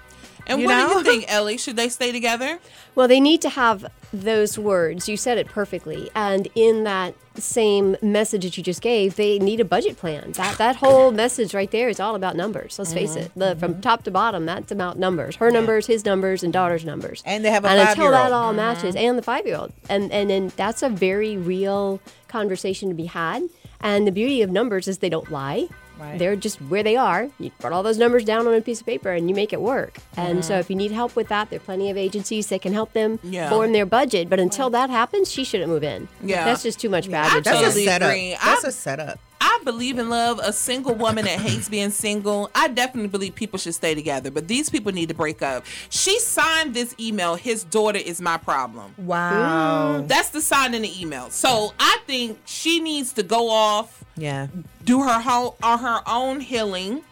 And 0.50 0.60
You 0.60 0.66
what 0.66 0.88
do 0.88 0.94
you 0.98 1.02
think, 1.04 1.24
Ellie? 1.32 1.56
Should 1.56 1.76
they 1.76 1.88
stay 1.88 2.12
together? 2.12 2.58
Well, 2.94 3.08
they 3.08 3.20
need 3.20 3.40
to 3.42 3.48
have 3.48 3.86
those 4.12 4.58
words. 4.58 5.08
You 5.08 5.16
said 5.16 5.38
it 5.38 5.46
perfectly. 5.46 6.10
And 6.14 6.48
in 6.56 6.84
that 6.84 7.14
same 7.36 7.96
message 8.02 8.42
that 8.42 8.56
you 8.56 8.62
just 8.62 8.82
gave, 8.82 9.14
they 9.16 9.38
need 9.38 9.60
a 9.60 9.64
budget 9.64 9.96
plan. 9.96 10.32
That 10.32 10.58
that 10.58 10.76
whole 10.76 11.12
message 11.12 11.54
right 11.54 11.70
there 11.70 11.88
is 11.88 12.00
all 12.00 12.14
about 12.16 12.34
numbers. 12.36 12.78
Let's 12.78 12.92
face 12.92 13.10
Mm-hmm. 13.10 13.20
it. 13.20 13.32
The, 13.36 13.56
from 13.56 13.80
top 13.80 14.02
to 14.04 14.10
bottom, 14.10 14.46
that's 14.46 14.72
about 14.72 14.98
numbers. 14.98 15.36
Her 15.36 15.50
numbers, 15.50 15.86
his 15.86 16.04
numbers, 16.04 16.42
and 16.42 16.52
daughter's 16.52 16.84
numbers. 16.84 17.22
And 17.24 17.44
they 17.44 17.50
have 17.50 17.64
a 17.64 17.68
and 17.68 17.78
until 17.80 17.94
five-year-old. 17.94 18.14
that 18.14 18.32
all 18.32 18.52
matches, 18.52 18.96
and 18.96 19.16
the 19.16 19.22
five 19.22 19.46
year 19.46 19.56
old, 19.56 19.72
and 19.88 20.10
and 20.12 20.28
then 20.28 20.52
that's 20.56 20.82
a 20.82 20.88
very 20.88 21.36
real 21.36 22.00
conversation 22.28 22.88
to 22.88 22.94
be 22.94 23.06
had. 23.06 23.48
And 23.80 24.06
the 24.06 24.12
beauty 24.12 24.42
of 24.42 24.50
numbers 24.50 24.88
is 24.88 24.98
they 24.98 25.08
don't 25.08 25.30
lie. 25.30 25.68
Right. 26.00 26.18
They're 26.18 26.36
just 26.36 26.58
where 26.62 26.82
they 26.82 26.96
are. 26.96 27.28
You 27.38 27.50
put 27.58 27.72
all 27.72 27.82
those 27.82 27.98
numbers 27.98 28.24
down 28.24 28.46
on 28.46 28.54
a 28.54 28.60
piece 28.60 28.80
of 28.80 28.86
paper 28.86 29.10
and 29.12 29.28
you 29.28 29.34
make 29.34 29.52
it 29.52 29.60
work. 29.60 29.98
And 30.16 30.44
so 30.44 30.54
Mhm. 30.54 30.60
if 30.60 30.70
you 30.70 30.76
need 30.76 30.92
help 30.92 31.14
with 31.14 31.28
that, 31.28 31.50
there 31.50 31.58
are 31.58 31.60
plenty 31.60 31.90
of 31.90 31.96
agencies 31.96 32.46
that 32.48 32.62
can 32.62 32.72
help 32.72 32.92
them 32.94 33.18
Yeah. 33.22 33.50
form 33.50 33.72
their 33.72 33.86
budget. 33.86 34.30
But 34.30 34.40
until 34.40 34.70
that 34.70 34.88
happens, 34.90 35.30
she 35.30 35.44
shouldn't 35.44 35.68
move 35.68 35.84
in. 35.84 36.08
Yeah. 36.24 36.44
That's 36.44 36.62
just 36.62 36.80
too 36.80 36.88
much 36.88 37.06
I 37.08 37.10
baggage. 37.10 37.44
That's 37.44 37.60
totally 37.60 37.86
a 37.86 37.90
setup. 37.90 38.40
That's 38.44 38.64
I- 38.64 38.68
a 38.68 38.72
setup. 38.72 39.18
I 39.42 39.58
believe 39.64 39.98
in 39.98 40.10
love. 40.10 40.38
A 40.42 40.52
single 40.52 40.94
woman 40.94 41.24
that 41.24 41.38
hates 41.40 41.68
being 41.68 41.90
single. 41.90 42.50
I 42.54 42.68
definitely 42.68 43.08
believe 43.08 43.34
people 43.34 43.58
should 43.58 43.74
stay 43.74 43.94
together, 43.94 44.30
but 44.30 44.48
these 44.48 44.68
people 44.70 44.92
need 44.92 45.08
to 45.08 45.14
break 45.14 45.40
up. 45.42 45.64
She 45.88 46.18
signed 46.20 46.74
this 46.74 46.94
email. 47.00 47.34
His 47.36 47.64
daughter 47.64 47.98
is 47.98 48.20
my 48.20 48.36
problem. 48.36 48.94
Wow. 48.98 50.04
That's 50.06 50.28
the 50.30 50.40
sign 50.42 50.74
in 50.74 50.82
the 50.82 51.00
email. 51.02 51.30
So 51.30 51.72
I 51.80 51.98
think 52.06 52.38
she 52.44 52.80
needs 52.80 53.12
to 53.14 53.22
go 53.22 53.48
off, 53.50 53.99
Yeah. 54.20 54.46
do 54.84 55.02
her 55.02 55.20
whole 55.20 55.56
on 55.62 55.78
her 55.80 56.00
own 56.06 56.40
healing. 56.40 57.02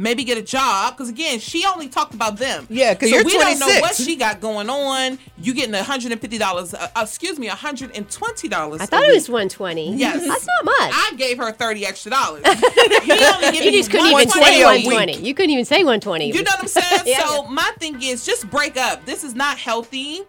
Maybe 0.00 0.22
get 0.22 0.38
a 0.38 0.42
job 0.42 0.94
because 0.96 1.08
again, 1.08 1.40
she 1.40 1.64
only 1.66 1.88
talked 1.88 2.14
about 2.14 2.36
them. 2.36 2.68
Yeah, 2.70 2.94
'cause 2.94 3.08
so 3.10 3.16
you're 3.16 3.24
we 3.24 3.32
don't 3.32 3.58
know 3.58 3.66
what 3.80 3.96
she 3.96 4.14
got 4.14 4.40
going 4.40 4.70
on. 4.70 5.18
You 5.38 5.52
getting 5.52 5.72
one 5.72 5.82
hundred 5.82 6.12
and 6.12 6.20
fifty 6.20 6.38
dollars? 6.38 6.72
Uh, 6.72 6.86
excuse 6.98 7.36
me, 7.36 7.48
one 7.48 7.56
hundred 7.56 7.96
and 7.96 8.08
twenty 8.08 8.46
dollars. 8.46 8.80
I 8.80 8.86
thought 8.86 9.02
it 9.02 9.12
was 9.12 9.28
120. 9.28 9.96
Yes, 9.96 10.24
That's 10.24 10.46
not 10.46 10.64
much. 10.64 10.76
I 10.94 11.14
gave 11.16 11.36
her 11.38 11.50
thirty 11.50 11.84
extra 11.84 12.12
dollars. 12.12 12.44
he 12.46 12.50
you 13.64 13.72
just 13.72 13.90
couldn't 13.90 14.06
even 14.06 14.28
say 14.28 14.62
120. 14.64 15.16
You 15.16 15.34
couldn't 15.34 15.50
even 15.50 15.64
say 15.64 15.78
120. 15.78 16.28
You 16.28 16.44
know 16.44 16.50
what 16.52 16.60
I'm 16.60 16.68
saying? 16.68 17.02
Yeah. 17.06 17.26
So 17.26 17.48
my 17.48 17.72
thing 17.80 18.00
is 18.00 18.24
just 18.24 18.48
break 18.50 18.76
up. 18.76 19.04
This 19.04 19.24
is 19.24 19.34
not 19.34 19.58
healthy. 19.58 20.20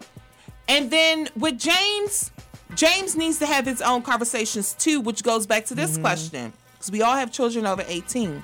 And 0.68 0.90
then 0.90 1.30
with 1.36 1.60
James, 1.60 2.32
James 2.76 3.16
needs 3.16 3.40
to 3.40 3.46
have 3.46 3.66
his 3.66 3.82
own 3.82 4.02
conversations 4.02 4.74
too, 4.74 5.02
which 5.02 5.24
goes 5.24 5.48
back 5.48 5.66
to 5.66 5.76
this 5.76 5.94
mm-hmm. 5.94 6.02
question 6.02 6.54
because 6.74 6.92
we 6.92 7.02
all 7.02 7.16
have 7.16 7.32
children 7.32 7.66
over 7.66 7.84
18. 7.88 8.44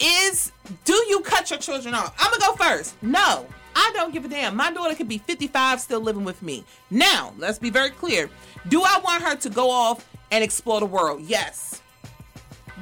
Is 0.00 0.52
do 0.84 0.94
you 1.08 1.20
cut 1.20 1.50
your 1.50 1.58
children 1.58 1.94
off? 1.94 2.14
I'm 2.18 2.30
gonna 2.30 2.56
go 2.56 2.64
first. 2.64 3.00
No, 3.02 3.46
I 3.76 3.90
don't 3.94 4.12
give 4.12 4.24
a 4.24 4.28
damn. 4.28 4.56
My 4.56 4.72
daughter 4.72 4.94
could 4.94 5.08
be 5.08 5.18
55 5.18 5.80
still 5.80 6.00
living 6.00 6.24
with 6.24 6.42
me. 6.42 6.64
Now, 6.90 7.32
let's 7.38 7.58
be 7.58 7.70
very 7.70 7.90
clear. 7.90 8.28
Do 8.68 8.82
I 8.82 9.00
want 9.04 9.22
her 9.22 9.36
to 9.36 9.50
go 9.50 9.70
off 9.70 10.08
and 10.30 10.42
explore 10.42 10.80
the 10.80 10.86
world? 10.86 11.22
Yes. 11.22 11.81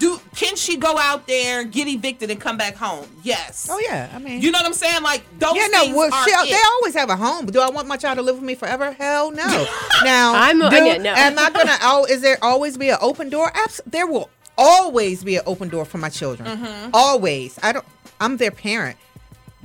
Do 0.01 0.19
can 0.35 0.57
she 0.57 0.79
go 0.79 0.97
out 0.99 1.27
there, 1.27 1.63
get 1.63 1.87
evicted, 1.87 2.31
and 2.31 2.41
come 2.41 2.57
back 2.57 2.75
home? 2.75 3.07
Yes. 3.23 3.69
Oh 3.71 3.79
yeah. 3.79 4.11
I 4.15 4.19
mean, 4.19 4.41
You 4.41 4.51
know 4.51 4.59
what 4.59 4.67
I'm 4.67 4.73
saying? 4.73 5.03
Like 5.03 5.23
those 5.39 5.55
yeah, 5.55 5.67
no. 5.71 5.95
Well, 5.95 6.11
she, 6.25 6.51
they 6.51 6.59
always 6.73 6.95
have 6.95 7.11
a 7.11 7.17
home. 7.17 7.45
But 7.45 7.53
do 7.53 7.61
I 7.61 7.69
want 7.69 7.87
my 7.87 7.99
child 7.99 8.17
to 8.17 8.23
live 8.23 8.37
with 8.37 8.45
me 8.45 8.55
forever? 8.55 8.93
Hell 8.93 9.31
no. 9.31 9.45
now, 10.03 10.35
I'm- 10.35 10.59
do, 10.59 10.65
yeah, 10.85 10.97
no. 10.97 11.13
am 11.15 11.39
I 11.39 11.51
gonna? 11.51 11.77
Oh, 11.83 12.07
is 12.09 12.23
there 12.23 12.39
always 12.43 12.77
be 12.79 12.89
an 12.89 12.99
open 13.03 13.29
door? 13.29 13.53
Abs- 13.55 13.83
there 13.87 14.07
will 14.07 14.31
always 14.57 15.23
be 15.23 15.37
an 15.37 15.43
open 15.47 15.69
door 15.69 15.85
for 15.85 15.99
my 15.99 16.09
children. 16.09 16.49
Mm-hmm. 16.59 16.91
Always. 16.95 17.59
I 17.63 17.73
don't. 17.73 17.85
I'm 18.21 18.39
their 18.39 18.51
parent. 18.51 18.97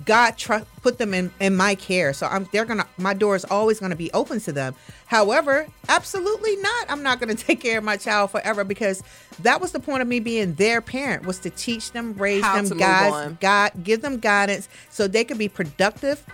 God 0.03 0.37
tr- 0.37 0.65
put 0.81 0.97
them 0.97 1.13
in 1.13 1.31
in 1.39 1.55
my 1.55 1.75
care, 1.75 2.11
so 2.11 2.27
I'm. 2.27 2.49
They're 2.51 2.65
gonna. 2.65 2.85
My 2.97 3.13
door 3.13 3.35
is 3.35 3.45
always 3.45 3.79
gonna 3.79 3.95
be 3.95 4.11
open 4.11 4.41
to 4.41 4.51
them. 4.51 4.75
However, 5.05 5.67
absolutely 5.87 6.57
not. 6.57 6.89
I'm 6.89 7.01
not 7.01 7.19
gonna 7.19 7.35
take 7.35 7.61
care 7.61 7.77
of 7.77 7.83
my 7.83 7.95
child 7.95 8.31
forever 8.31 8.65
because 8.65 9.01
that 9.39 9.61
was 9.61 9.71
the 9.71 9.79
point 9.79 10.01
of 10.01 10.07
me 10.07 10.19
being 10.19 10.55
their 10.55 10.81
parent 10.81 11.25
was 11.25 11.39
to 11.39 11.49
teach 11.49 11.91
them, 11.93 12.13
raise 12.15 12.43
How 12.43 12.61
them, 12.61 12.77
guys. 12.77 13.37
God, 13.39 13.71
give 13.83 14.01
them 14.01 14.19
guidance 14.19 14.67
so 14.89 15.07
they 15.07 15.23
could 15.23 15.37
be 15.37 15.47
productive 15.47 16.25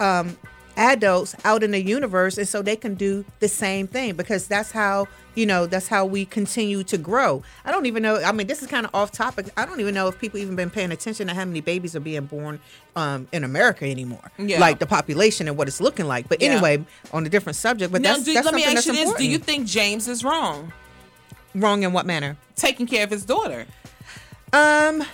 um, 0.00 0.36
adults 0.76 1.34
out 1.44 1.62
in 1.62 1.70
the 1.70 1.82
universe, 1.82 2.38
and 2.38 2.46
so 2.46 2.62
they 2.62 2.76
can 2.76 2.94
do 2.94 3.24
the 3.40 3.48
same 3.48 3.86
thing 3.86 4.14
because 4.14 4.46
that's 4.46 4.72
how 4.72 5.06
you 5.34 5.46
know 5.46 5.66
that's 5.66 5.88
how 5.88 6.04
we 6.04 6.24
continue 6.24 6.82
to 6.84 6.98
grow. 6.98 7.42
I 7.64 7.72
don't 7.72 7.86
even 7.86 8.02
know. 8.02 8.16
I 8.22 8.32
mean, 8.32 8.46
this 8.46 8.62
is 8.62 8.68
kind 8.68 8.86
of 8.86 8.94
off 8.94 9.12
topic. 9.12 9.46
I 9.56 9.66
don't 9.66 9.80
even 9.80 9.94
know 9.94 10.08
if 10.08 10.18
people 10.18 10.38
even 10.40 10.56
been 10.56 10.70
paying 10.70 10.92
attention 10.92 11.28
to 11.28 11.34
how 11.34 11.44
many 11.44 11.60
babies 11.60 11.94
are 11.96 12.00
being 12.00 12.26
born 12.26 12.60
um, 12.94 13.28
in 13.32 13.44
America 13.44 13.84
anymore. 13.84 14.30
Yeah. 14.38 14.60
like 14.60 14.78
the 14.78 14.86
population 14.86 15.48
and 15.48 15.56
what 15.56 15.68
it's 15.68 15.80
looking 15.80 16.06
like. 16.06 16.28
But 16.28 16.40
Yeah. 16.42 16.50
anyway, 16.52 16.84
on 17.12 17.26
a 17.26 17.28
different 17.28 17.56
subject. 17.56 17.92
But 17.92 18.02
now, 18.02 18.12
that's, 18.12 18.24
do, 18.24 18.34
that's 18.34 18.44
let 18.46 18.54
me 18.54 18.64
ask 18.64 18.86
you 18.86 18.92
this: 18.92 19.00
important. 19.02 19.18
Do 19.18 19.30
you 19.30 19.38
think 19.38 19.66
James 19.66 20.08
is 20.08 20.24
wrong 20.24 20.72
wrong 21.54 21.82
in 21.82 21.92
what 21.92 22.06
manner? 22.06 22.36
taking 22.54 22.86
care 22.86 23.04
of 23.04 23.10
his 23.10 23.24
daughter? 23.24 23.66
Um, 24.52 25.04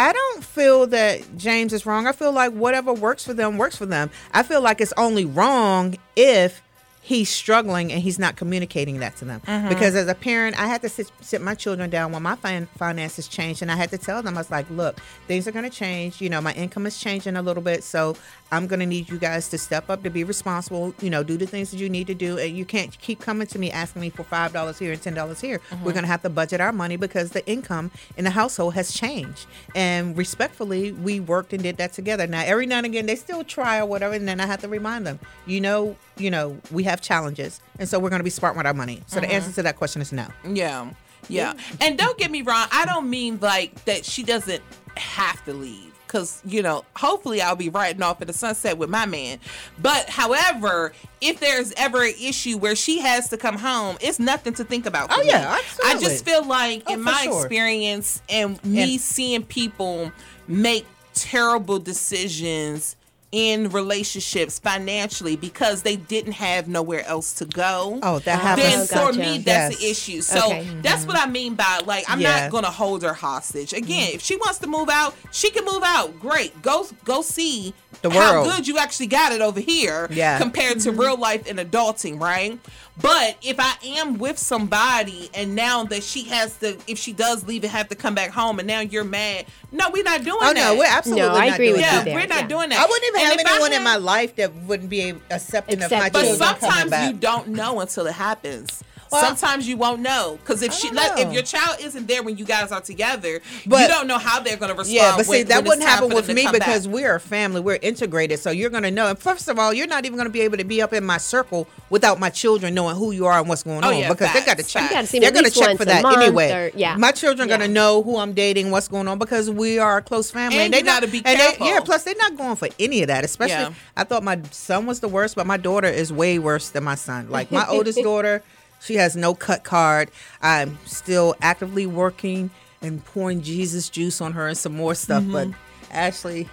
I 0.00 0.14
don't 0.14 0.42
feel 0.42 0.86
that 0.86 1.36
James 1.36 1.74
is 1.74 1.84
wrong. 1.84 2.06
I 2.06 2.12
feel 2.12 2.32
like 2.32 2.52
whatever 2.52 2.90
works 2.90 3.22
for 3.22 3.34
them 3.34 3.58
works 3.58 3.76
for 3.76 3.84
them. 3.84 4.10
I 4.32 4.42
feel 4.42 4.62
like 4.62 4.80
it's 4.80 4.94
only 4.96 5.26
wrong 5.26 5.94
if 6.16 6.62
he's 7.10 7.28
struggling 7.28 7.90
and 7.92 8.00
he's 8.06 8.18
not 8.20 8.36
communicating 8.36 9.00
that 9.00 9.16
to 9.16 9.24
them. 9.24 9.40
Mhm. 9.44 9.68
Because 9.68 9.96
as 9.96 10.06
a 10.06 10.14
parent, 10.14 10.54
I 10.64 10.66
had 10.68 10.80
to 10.82 10.88
sit, 10.88 11.10
sit 11.20 11.40
my 11.40 11.56
children 11.56 11.90
down 11.90 12.12
when 12.12 12.22
my 12.22 12.36
fin- 12.36 12.68
finances 12.78 13.26
changed, 13.26 13.62
and 13.62 13.70
I 13.70 13.74
had 13.82 13.90
to 13.90 13.98
tell 13.98 14.22
them, 14.22 14.36
I 14.36 14.40
was 14.42 14.50
like, 14.50 14.66
look, 14.70 15.00
things 15.26 15.48
are 15.48 15.50
going 15.50 15.68
to 15.68 15.76
change. 15.84 16.20
You 16.20 16.30
know, 16.30 16.40
my 16.40 16.52
income 16.52 16.86
is 16.86 16.96
changing 17.00 17.34
a 17.36 17.42
little 17.42 17.64
bit, 17.64 17.82
so 17.82 18.16
I'm 18.52 18.68
going 18.68 18.78
to 18.80 18.86
need 18.86 19.08
you 19.08 19.18
guys 19.18 19.48
to 19.48 19.58
step 19.58 19.90
up 19.90 20.04
to 20.04 20.10
be 20.10 20.22
responsible. 20.22 20.94
You 21.00 21.10
know, 21.10 21.22
do 21.24 21.36
the 21.36 21.46
things 21.46 21.72
that 21.72 21.78
you 21.78 21.88
need 21.88 22.06
to 22.06 22.14
do, 22.14 22.38
and 22.38 22.56
you 22.56 22.64
can't 22.64 22.96
keep 23.00 23.18
coming 23.20 23.48
to 23.48 23.58
me 23.58 23.72
asking 23.72 24.02
me 24.02 24.10
for 24.10 24.22
five 24.22 24.52
dollars 24.52 24.78
here 24.78 24.92
and 24.92 25.02
ten 25.02 25.14
dollars 25.14 25.40
here. 25.40 25.60
We're 25.70 25.78
Mhm. 25.90 25.94
going 25.98 26.04
to 26.08 26.12
have 26.14 26.22
to 26.22 26.30
budget 26.30 26.60
our 26.60 26.72
money 26.72 26.96
because 26.96 27.30
the 27.32 27.44
income 27.46 27.90
in 28.16 28.24
the 28.24 28.30
household 28.30 28.74
has 28.74 28.92
changed. 28.92 29.46
And 29.74 30.16
respectfully, 30.16 30.92
we 30.92 31.18
worked 31.18 31.52
and 31.52 31.62
did 31.62 31.76
that 31.78 31.92
together. 31.92 32.26
Now, 32.28 32.42
every 32.44 32.66
now 32.66 32.78
and 32.78 32.86
again, 32.86 33.06
they 33.06 33.16
still 33.16 33.42
try 33.42 33.78
or 33.80 33.86
whatever, 33.86 34.14
and 34.14 34.28
then 34.28 34.38
I 34.40 34.46
have 34.46 34.60
to 34.62 34.68
remind 34.68 35.06
them, 35.08 35.18
you 35.46 35.60
know, 35.60 35.96
you 36.16 36.30
know, 36.30 36.58
we 36.70 36.84
have 36.84 36.99
challenges, 37.02 37.60
and 37.78 37.88
so 37.88 37.98
we're 37.98 38.10
going 38.10 38.20
to 38.20 38.24
be 38.24 38.30
smart 38.30 38.56
with 38.56 38.66
our 38.66 38.74
money. 38.74 39.02
So 39.06 39.20
the 39.20 39.26
Mhm. 39.26 39.32
answer 39.32 39.52
to 39.52 39.62
that 39.62 39.76
question 39.76 40.02
is 40.02 40.12
no. 40.12 40.26
Yeah. 40.48 40.90
Yeah. 41.28 41.52
And 41.80 41.96
don't 41.98 42.16
get 42.18 42.30
me 42.30 42.42
wrong, 42.42 42.66
I 42.72 42.84
don't 42.86 43.08
mean 43.10 43.38
like 43.40 43.84
that 43.84 44.04
she 44.04 44.22
doesn't 44.22 44.62
have 44.96 45.44
to 45.44 45.52
leave. 45.52 45.86
Cause 46.08 46.42
you 46.44 46.60
know, 46.60 46.84
hopefully 46.96 47.40
I'll 47.40 47.54
be 47.54 47.68
riding 47.68 48.02
off 48.02 48.20
in 48.20 48.26
the 48.26 48.32
sunset 48.32 48.78
with 48.78 48.90
my 48.90 49.06
man. 49.06 49.38
But 49.80 50.08
however, 50.08 50.92
if 51.20 51.38
there's 51.38 51.72
ever 51.76 52.02
an 52.02 52.14
issue 52.20 52.58
where 52.58 52.74
she 52.74 52.98
has 53.00 53.28
to 53.28 53.36
come 53.36 53.56
home, 53.56 53.96
it's 54.00 54.18
nothing 54.18 54.52
to 54.54 54.64
think 54.64 54.86
about. 54.86 55.10
Oh, 55.12 55.22
yeah, 55.22 55.54
me. 55.54 55.60
I 55.84 56.00
just 56.00 56.24
feel 56.24 56.44
like 56.44 56.82
Oh, 56.88 56.94
in 56.94 57.02
my 57.02 57.22
sure. 57.22 57.42
experience 57.42 58.22
and 58.28 58.62
me 58.64 58.94
And- 58.94 59.00
seeing 59.00 59.44
people 59.44 60.10
make 60.48 60.84
terrible 61.14 61.78
decisions 61.78 62.96
in 63.32 63.70
relationships 63.70 64.58
financially 64.58 65.36
because 65.36 65.82
they 65.82 65.94
didn't 65.94 66.32
have 66.32 66.66
nowhere 66.66 67.06
else 67.06 67.32
to 67.34 67.44
go. 67.44 68.00
Oh, 68.02 68.18
that 68.20 68.38
oh, 68.38 68.42
happens. 68.42 68.88
Then 68.90 68.98
happens. 68.98 69.16
for 69.16 69.22
me, 69.22 69.38
that's 69.38 69.78
the 69.78 69.86
issue. 69.86 70.20
So 70.20 70.46
Okay. 70.46 70.66
that's 70.82 71.06
what 71.06 71.16
I 71.16 71.22
mm-hmm. 71.22 71.32
mean 71.32 71.54
by 71.54 71.80
like 71.86 72.04
I'm 72.08 72.20
Yeah. 72.20 72.40
not 72.40 72.50
gonna 72.50 72.70
hold 72.70 73.02
her 73.02 73.14
hostage. 73.14 73.72
Again, 73.72 74.08
mm-hmm. 74.08 74.16
if 74.16 74.22
she 74.22 74.36
wants 74.36 74.58
to 74.60 74.66
move 74.66 74.88
out, 74.88 75.14
she 75.30 75.50
can 75.50 75.64
move 75.64 75.82
out. 75.84 76.18
Great. 76.18 76.60
Go 76.60 76.88
go 77.04 77.22
see 77.22 77.72
The 78.02 78.10
world. 78.10 78.48
how 78.48 78.56
good 78.56 78.66
you 78.66 78.78
actually 78.78 79.06
got 79.06 79.30
it 79.32 79.40
over 79.40 79.60
here 79.60 80.08
Yeah. 80.10 80.38
compared 80.38 80.80
to 80.80 80.90
mm-hmm. 80.90 81.00
real 81.00 81.16
life 81.16 81.48
and 81.48 81.58
adulting, 81.60 82.20
right? 82.20 82.58
But 83.00 83.36
if 83.42 83.56
I 83.58 83.74
am 83.98 84.18
with 84.18 84.38
somebody 84.38 85.30
and 85.34 85.54
now 85.54 85.84
that 85.84 86.02
she 86.02 86.24
has 86.24 86.56
to 86.58 86.76
if 86.86 86.98
she 86.98 87.12
does 87.12 87.46
leave 87.46 87.62
and 87.64 87.70
have 87.72 87.88
to 87.88 87.94
come 87.94 88.14
back 88.14 88.30
home 88.30 88.58
and 88.58 88.68
now 88.68 88.80
you're 88.80 89.04
mad, 89.04 89.46
no, 89.72 89.88
we're 89.90 90.02
not 90.02 90.22
doing 90.24 90.38
Oh 90.40 90.52
that. 90.52 90.54
no, 90.54 90.76
we're 90.78 90.84
absolutely 90.86 91.28
No, 91.28 91.34
I 91.34 91.46
not 91.48 91.54
agree 91.54 91.66
doing 91.68 91.72
with 91.80 91.80
you 91.80 91.86
yeah, 91.98 92.04
there. 92.04 92.14
we're 92.14 92.26
not 92.26 92.40
Yeah. 92.42 92.46
doing 92.46 92.68
that. 92.70 92.78
I 92.78 92.84
wouldn't 92.86 93.04
even 93.08 93.20
And 93.20 93.30
have 93.30 93.40
if 93.40 93.46
I 93.46 93.50
anyone 93.52 93.72
in 93.72 93.82
my 93.84 93.96
life 93.96 94.36
that 94.36 94.54
wouldn't 94.54 94.90
be 94.90 95.14
accepting 95.30 95.82
of 95.82 95.90
my 95.90 96.10
but 96.10 96.26
sometimes 96.26 96.90
back. 96.90 97.12
you 97.12 97.18
don't 97.18 97.48
know 97.48 97.80
until 97.80 98.06
it 98.06 98.12
happens. 98.14 98.82
Well, 99.10 99.24
sometimes 99.24 99.66
you 99.68 99.76
won't 99.76 100.00
know 100.02 100.38
because 100.40 100.62
if 100.62 100.72
she, 100.72 100.86
don't 100.88 100.96
let, 100.96 101.18
if 101.18 101.32
your 101.32 101.42
child 101.42 101.78
isn't 101.80 102.06
there 102.06 102.22
when 102.22 102.36
you 102.36 102.44
guys 102.44 102.70
are 102.70 102.80
together, 102.80 103.40
But- 103.66 103.82
you 103.82 103.88
don't 103.88 104.06
know 104.06 104.18
how 104.18 104.38
they're 104.40 104.56
going 104.56 104.70
to 104.70 104.76
respond. 104.78 104.94
Yeah, 104.94 105.14
but 105.16 105.26
see, 105.26 105.30
when- 105.30 105.46
that 105.48 105.56
when 105.58 105.64
wouldn't 105.66 105.88
happen 105.88 106.10
with 106.10 106.28
me 106.28 106.46
because 106.52 106.86
back. 106.86 106.94
we're 106.94 107.14
a 107.16 107.20
family. 107.20 107.60
We're 107.60 107.78
integrated. 107.82 108.38
So 108.38 108.50
you're 108.50 108.70
going 108.70 108.84
to 108.84 108.90
know. 108.90 109.08
And 109.08 109.18
first 109.18 109.48
of 109.48 109.58
all, 109.58 109.72
you're 109.74 109.86
not 109.88 110.04
even 110.04 110.16
going 110.16 110.26
to 110.28 110.32
be 110.32 110.42
able 110.42 110.58
to 110.58 110.64
be 110.64 110.80
up 110.80 110.92
in 110.92 111.04
my 111.04 111.18
circle 111.18 111.66
without 111.90 112.20
my 112.20 112.30
children 112.30 112.72
knowing 112.74 112.94
who 112.96 113.10
you 113.10 113.26
are 113.26 113.38
and 113.40 113.48
what's 113.48 113.64
going 113.64 113.82
Oh, 113.84 113.88
on 113.88 113.98
yeah, 113.98 114.08
because 114.10 114.32
they 114.32 114.44
got 114.44 114.58
to 114.58 114.62
check. 114.64 114.82
facts. 114.82 114.90
You 114.90 114.96
gotta 114.96 115.06
see 115.08 115.18
them 115.18 115.22
They're 115.34 115.42
going 115.42 115.52
to 115.52 115.58
check 115.60 115.76
for 115.76 115.84
that 115.86 116.04
anyway. 116.04 116.52
or- 116.52 116.70
yeah. 116.78 116.96
My 116.96 117.10
children 117.10 117.48
are 117.48 117.50
Yeah. 117.50 117.58
going 117.58 117.68
to 117.68 117.74
know 117.74 118.02
who 118.02 118.16
I'm 118.16 118.32
dating, 118.32 118.70
what's 118.70 118.86
going 118.88 119.08
on 119.08 119.18
because 119.18 119.50
we 119.50 119.78
are 119.78 119.96
a 119.98 120.02
close 120.02 120.30
family. 120.30 120.58
And 120.58 120.72
they 120.72 120.78
you 120.78 120.84
gotta 120.84 121.06
not- 121.06 121.12
be 121.12 121.18
and 121.24 121.38
they- 121.38 121.44
careful. 121.46 121.66
yeah, 121.66 121.80
plus 121.80 122.04
they're 122.04 122.14
not 122.16 122.36
going 122.36 122.54
for 122.56 122.68
any 122.78 123.02
of 123.02 123.08
that. 123.08 123.24
Especially, 123.24 123.54
Yeah. 123.54 123.72
I 123.96 124.04
thought 124.04 124.22
my 124.22 124.38
son 124.52 124.86
was 124.86 125.00
the 125.00 125.08
worst, 125.08 125.34
but 125.34 125.46
my 125.46 125.56
daughter 125.56 125.88
is 125.88 126.12
way 126.12 126.38
worse 126.38 126.68
than 126.68 126.84
my 126.84 126.94
son. 126.94 127.28
Like 127.28 127.50
my 127.50 127.66
oldest 127.68 127.98
daughter. 128.02 128.42
She 128.80 128.94
has 128.96 129.16
no 129.16 129.34
cut 129.34 129.64
card. 129.64 130.10
I'm 130.42 130.78
still 130.86 131.34
actively 131.42 131.86
working 131.86 132.50
and 132.82 133.04
pouring 133.04 133.42
Jesus 133.42 133.88
juice 133.88 134.20
on 134.20 134.32
her 134.32 134.48
and 134.48 134.56
some 134.56 134.74
more 134.74 134.94
stuff. 134.94 135.24
But 135.30 135.48
Ashley 135.90 136.48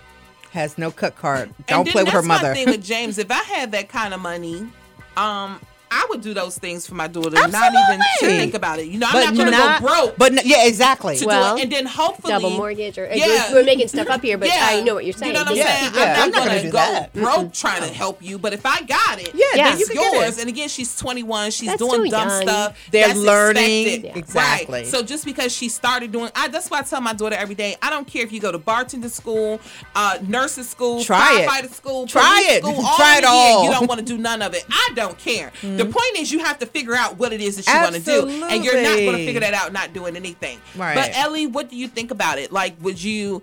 has 0.52 0.78
no 0.78 0.92
cut 0.92 1.16
card. 1.16 1.54
Don't 1.68 1.88
play 1.88 2.04
with 2.04 2.14
her 2.14 2.22
that's 2.22 2.28
my 2.44 2.54
thing 2.54 2.70
with 2.70 2.84
James. 2.84 3.18
If 3.18 3.32
I 3.32 3.44
had 3.44 3.72
that 3.72 3.90
kind 3.90 4.14
of 4.14 4.20
money, 4.20 4.68
um, 5.16 5.62
I 5.90 6.06
would 6.10 6.22
do 6.22 6.34
those 6.34 6.58
things 6.58 6.86
for 6.88 6.96
my 6.96 7.08
daughter, 7.08 7.32
not 7.32 7.72
even 7.74 8.00
to 8.20 8.28
think 8.28 8.54
about 8.54 8.80
it. 8.80 8.88
You 8.88 9.00
know, 9.00 9.08
I'm 9.08 9.14
But 9.14 9.24
not 9.26 9.36
going 9.36 9.46
to 9.52 9.52
not- 9.58 9.82
go 9.82 9.88
broke. 9.88 10.18
but 10.18 10.32
n- 10.34 10.40
yeah, 10.44 10.66
exactly. 10.66 11.18
To 11.18 11.26
Well, 11.26 11.56
do 11.56 11.60
it, 11.60 11.64
and 11.64 11.72
then 11.72 11.86
hopefully 11.86 12.34
double 12.34 12.50
mortgage 12.52 12.98
or 12.98 13.10
Yeah. 13.14 13.52
we're, 13.52 13.60
we're 13.60 13.64
making 13.66 13.88
stuff 13.88 14.10
up 14.10 14.22
here, 14.22 14.38
but 14.38 14.48
Yeah. 14.50 14.68
I 14.70 14.82
know 14.82 14.96
what 14.96 15.06
you're 15.06 15.14
saying. 15.14 15.32
You 15.34 15.38
know 15.40 15.44
what 15.44 15.52
I'm 15.52 15.58
Yeah. 15.58 15.80
saying? 15.80 15.92
Yeah, 15.96 16.02
I'm 16.02 16.10
I'm 16.10 16.16
not, 16.18 16.26
not 16.32 16.34
gonna 16.40 16.50
gonna, 16.50 16.62
do 16.64 16.72
go 16.72 16.78
that. 16.78 17.14
broke 17.14 17.54
trying 17.54 17.82
to 17.82 17.94
help 17.94 18.22
you, 18.22 18.38
but 18.38 18.54
if 18.54 18.66
I 18.66 18.82
got 18.82 19.20
it, 19.22 19.32
Yeah, 19.34 19.46
then 19.54 19.78
that's 19.78 19.90
you 19.90 19.96
yours. 20.02 20.38
it. 20.38 20.42
And 20.42 20.50
again, 20.50 20.70
she's 20.70 20.96
21. 20.96 21.52
She's 21.52 21.68
That's 21.70 21.80
doing 21.80 22.10
dumb 22.10 22.28
young. 22.30 22.42
stuff. 22.42 22.78
They're 22.92 23.08
That's 23.08 23.20
learning. 23.20 24.06
Yeah. 24.06 24.12
Exactly. 24.18 24.80
Right. 24.82 24.88
So 24.88 25.04
just 25.04 25.26
because 25.26 25.52
she 25.56 25.70
started 25.70 26.12
doing, 26.12 26.32
I 26.36 26.48
that's 26.48 26.70
why 26.70 26.80
I 26.80 26.82
tell 26.84 27.02
my 27.02 27.14
daughter 27.14 27.36
every 27.36 27.56
day. 27.56 27.78
I 27.82 27.90
don't 27.90 28.08
care 28.08 28.24
if 28.24 28.32
you 28.32 28.40
go 28.40 28.52
to 28.52 28.58
bartender 28.58 29.10
school, 29.10 29.60
uh, 29.96 30.18
nurses 30.28 30.70
school, 30.70 31.04
Try 31.04 31.42
it. 31.42 31.50
firefighter 31.50 31.74
school, 31.74 32.08
Try 32.08 32.44
it. 32.50 32.64
School, 32.64 32.74
Try 32.98 33.14
all 33.14 33.18
it 33.18 33.18
of 33.18 33.24
year, 33.24 33.30
all. 33.30 33.64
You 33.66 33.72
don't 33.72 33.88
want 33.88 34.00
to 34.00 34.06
do 34.06 34.18
none 34.18 34.42
of 34.42 34.54
it. 34.54 34.66
I 34.70 34.90
don't 34.96 35.18
care. 35.18 35.52
The 35.78 35.86
point 35.86 36.18
is, 36.18 36.32
you 36.32 36.40
have 36.40 36.60
to 36.60 36.66
figure 36.66 36.96
out 36.96 37.18
what 37.18 37.34
it 37.34 37.42
is 37.42 37.56
that 37.58 37.68
you 37.68 37.82
want 37.82 37.96
to 37.96 38.02
do, 38.02 38.46
and 38.46 38.64
you're 38.64 38.82
not 38.82 38.96
going 38.98 39.18
to 39.18 39.26
figure 39.26 39.42
that 39.42 39.54
out 39.54 39.74
not 39.74 39.94
doing 39.94 40.16
anything. 40.16 40.60
Right. 40.76 40.96
But 40.96 41.16
Ellie, 41.16 41.48
what 41.48 41.70
do 41.70 41.76
you 41.76 41.88
think 41.88 42.12
about 42.12 42.40
it? 42.40 42.52
Like, 42.52 42.76
would 42.82 43.02
you? 43.02 43.42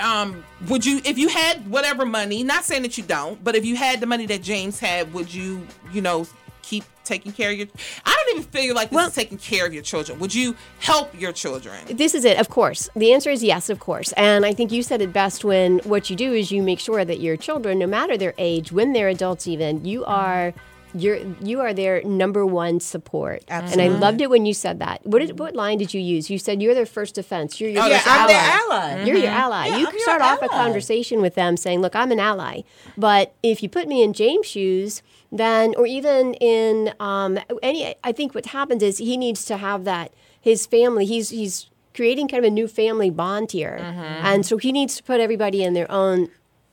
um 0.00 0.44
would 0.68 0.86
you 0.86 1.00
if 1.04 1.18
you 1.18 1.28
had 1.28 1.68
whatever 1.68 2.06
money 2.06 2.44
not 2.44 2.62
saying 2.62 2.82
that 2.82 2.96
you 2.96 3.02
don't 3.02 3.42
but 3.42 3.56
if 3.56 3.64
you 3.64 3.74
had 3.74 3.98
the 3.98 4.06
money 4.06 4.26
that 4.26 4.40
james 4.40 4.78
had 4.78 5.12
would 5.12 5.34
you 5.34 5.66
you 5.92 6.00
know 6.00 6.24
keep 6.62 6.84
taking 7.02 7.32
care 7.32 7.50
of 7.50 7.58
your 7.58 7.66
i 8.06 8.12
don't 8.14 8.36
even 8.38 8.48
feel 8.50 8.76
like 8.76 8.90
this 8.90 9.08
is 9.08 9.14
taking 9.14 9.38
care 9.38 9.66
of 9.66 9.74
your 9.74 9.82
children 9.82 10.16
would 10.20 10.32
you 10.32 10.54
help 10.78 11.18
your 11.20 11.32
children 11.32 11.74
This 11.90 12.14
is 12.14 12.24
it, 12.24 12.38
of 12.38 12.48
course. 12.48 12.88
The 12.94 13.12
answer 13.12 13.30
is 13.30 13.42
yes, 13.42 13.70
of 13.70 13.80
course. 13.80 14.12
And 14.12 14.44
I 14.46 14.52
think 14.52 14.70
you 14.70 14.82
said 14.82 15.00
it 15.00 15.12
best 15.12 15.44
when 15.44 15.78
what 15.80 16.10
you 16.10 16.16
do 16.16 16.32
is 16.32 16.52
you 16.52 16.62
make 16.62 16.78
sure 16.78 17.04
that 17.04 17.18
your 17.20 17.36
children, 17.36 17.78
no 17.78 17.86
matter 17.86 18.16
their 18.18 18.34
age, 18.38 18.70
when 18.70 18.92
they're 18.92 19.08
adults 19.08 19.46
even, 19.48 19.84
you 19.84 20.04
are 20.04 20.52
you're 20.94 21.18
you 21.42 21.60
are 21.60 21.72
their 21.74 22.02
number 22.02 22.44
one 22.46 22.80
support. 22.80 23.44
And 23.48 23.80
I 23.80 23.88
loved 23.88 24.20
it 24.20 24.30
when 24.30 24.46
you 24.46 24.54
said 24.54 24.78
that. 24.80 25.04
What 25.06 25.20
did, 25.20 25.38
what 25.38 25.54
line 25.54 25.78
did 25.78 25.92
you 25.94 26.00
use? 26.00 26.30
You 26.30 26.38
said 26.38 26.62
you're 26.62 26.74
their 26.74 26.86
first 26.86 27.14
defense. 27.14 27.60
You're 27.60 27.70
your 27.70 27.82
Oh, 27.82 27.86
yeah, 27.86 27.98
first 27.98 28.06
I'm 28.08 28.20
ally. 28.20 28.32
their 28.32 28.40
ally. 28.40 29.04
You're 29.04 29.16
your 29.16 29.30
Mhm. 29.30 29.36
ally. 29.36 29.66
Yeah, 29.66 29.76
you 29.78 29.86
I'm 29.86 29.92
can 29.92 29.94
your 29.94 30.02
start 30.02 30.22
off 30.22 30.42
a 30.42 30.48
conversation 30.48 31.20
with 31.20 31.34
them 31.34 31.56
saying, 31.56 31.80
"Look, 31.80 31.94
I'm 31.96 32.10
an 32.12 32.20
ally." 32.20 32.62
But 32.96 33.34
if 33.42 33.62
you 33.62 33.68
put 33.68 33.86
me 33.88 34.02
in 34.02 34.12
James' 34.12 34.46
shoes, 34.46 35.02
then 35.30 35.74
or 35.76 35.86
even 35.86 36.32
in 36.34 36.94
um, 37.00 37.38
any 37.62 37.94
i 38.02 38.12
think 38.12 38.34
what 38.34 38.46
happens 38.46 38.82
is 38.82 38.96
he 38.96 39.14
needs 39.18 39.44
to 39.44 39.58
have 39.58 39.84
that 39.84 40.10
his 40.40 40.64
family 40.64 41.04
he's 41.04 41.28
he's 41.28 41.68
creating 41.94 42.26
kind 42.28 42.42
of 42.42 42.48
a 42.48 42.54
new 42.54 42.66
family 42.66 43.10
bond 43.10 43.52
here 43.52 43.76
and 44.22 44.46
so 44.46 44.56
he 44.56 44.72
needs 44.72 44.96
to 44.96 45.02
put 45.02 45.20
everybody 45.20 45.62
in 45.62 45.74
their 45.74 45.90
own 45.90 46.30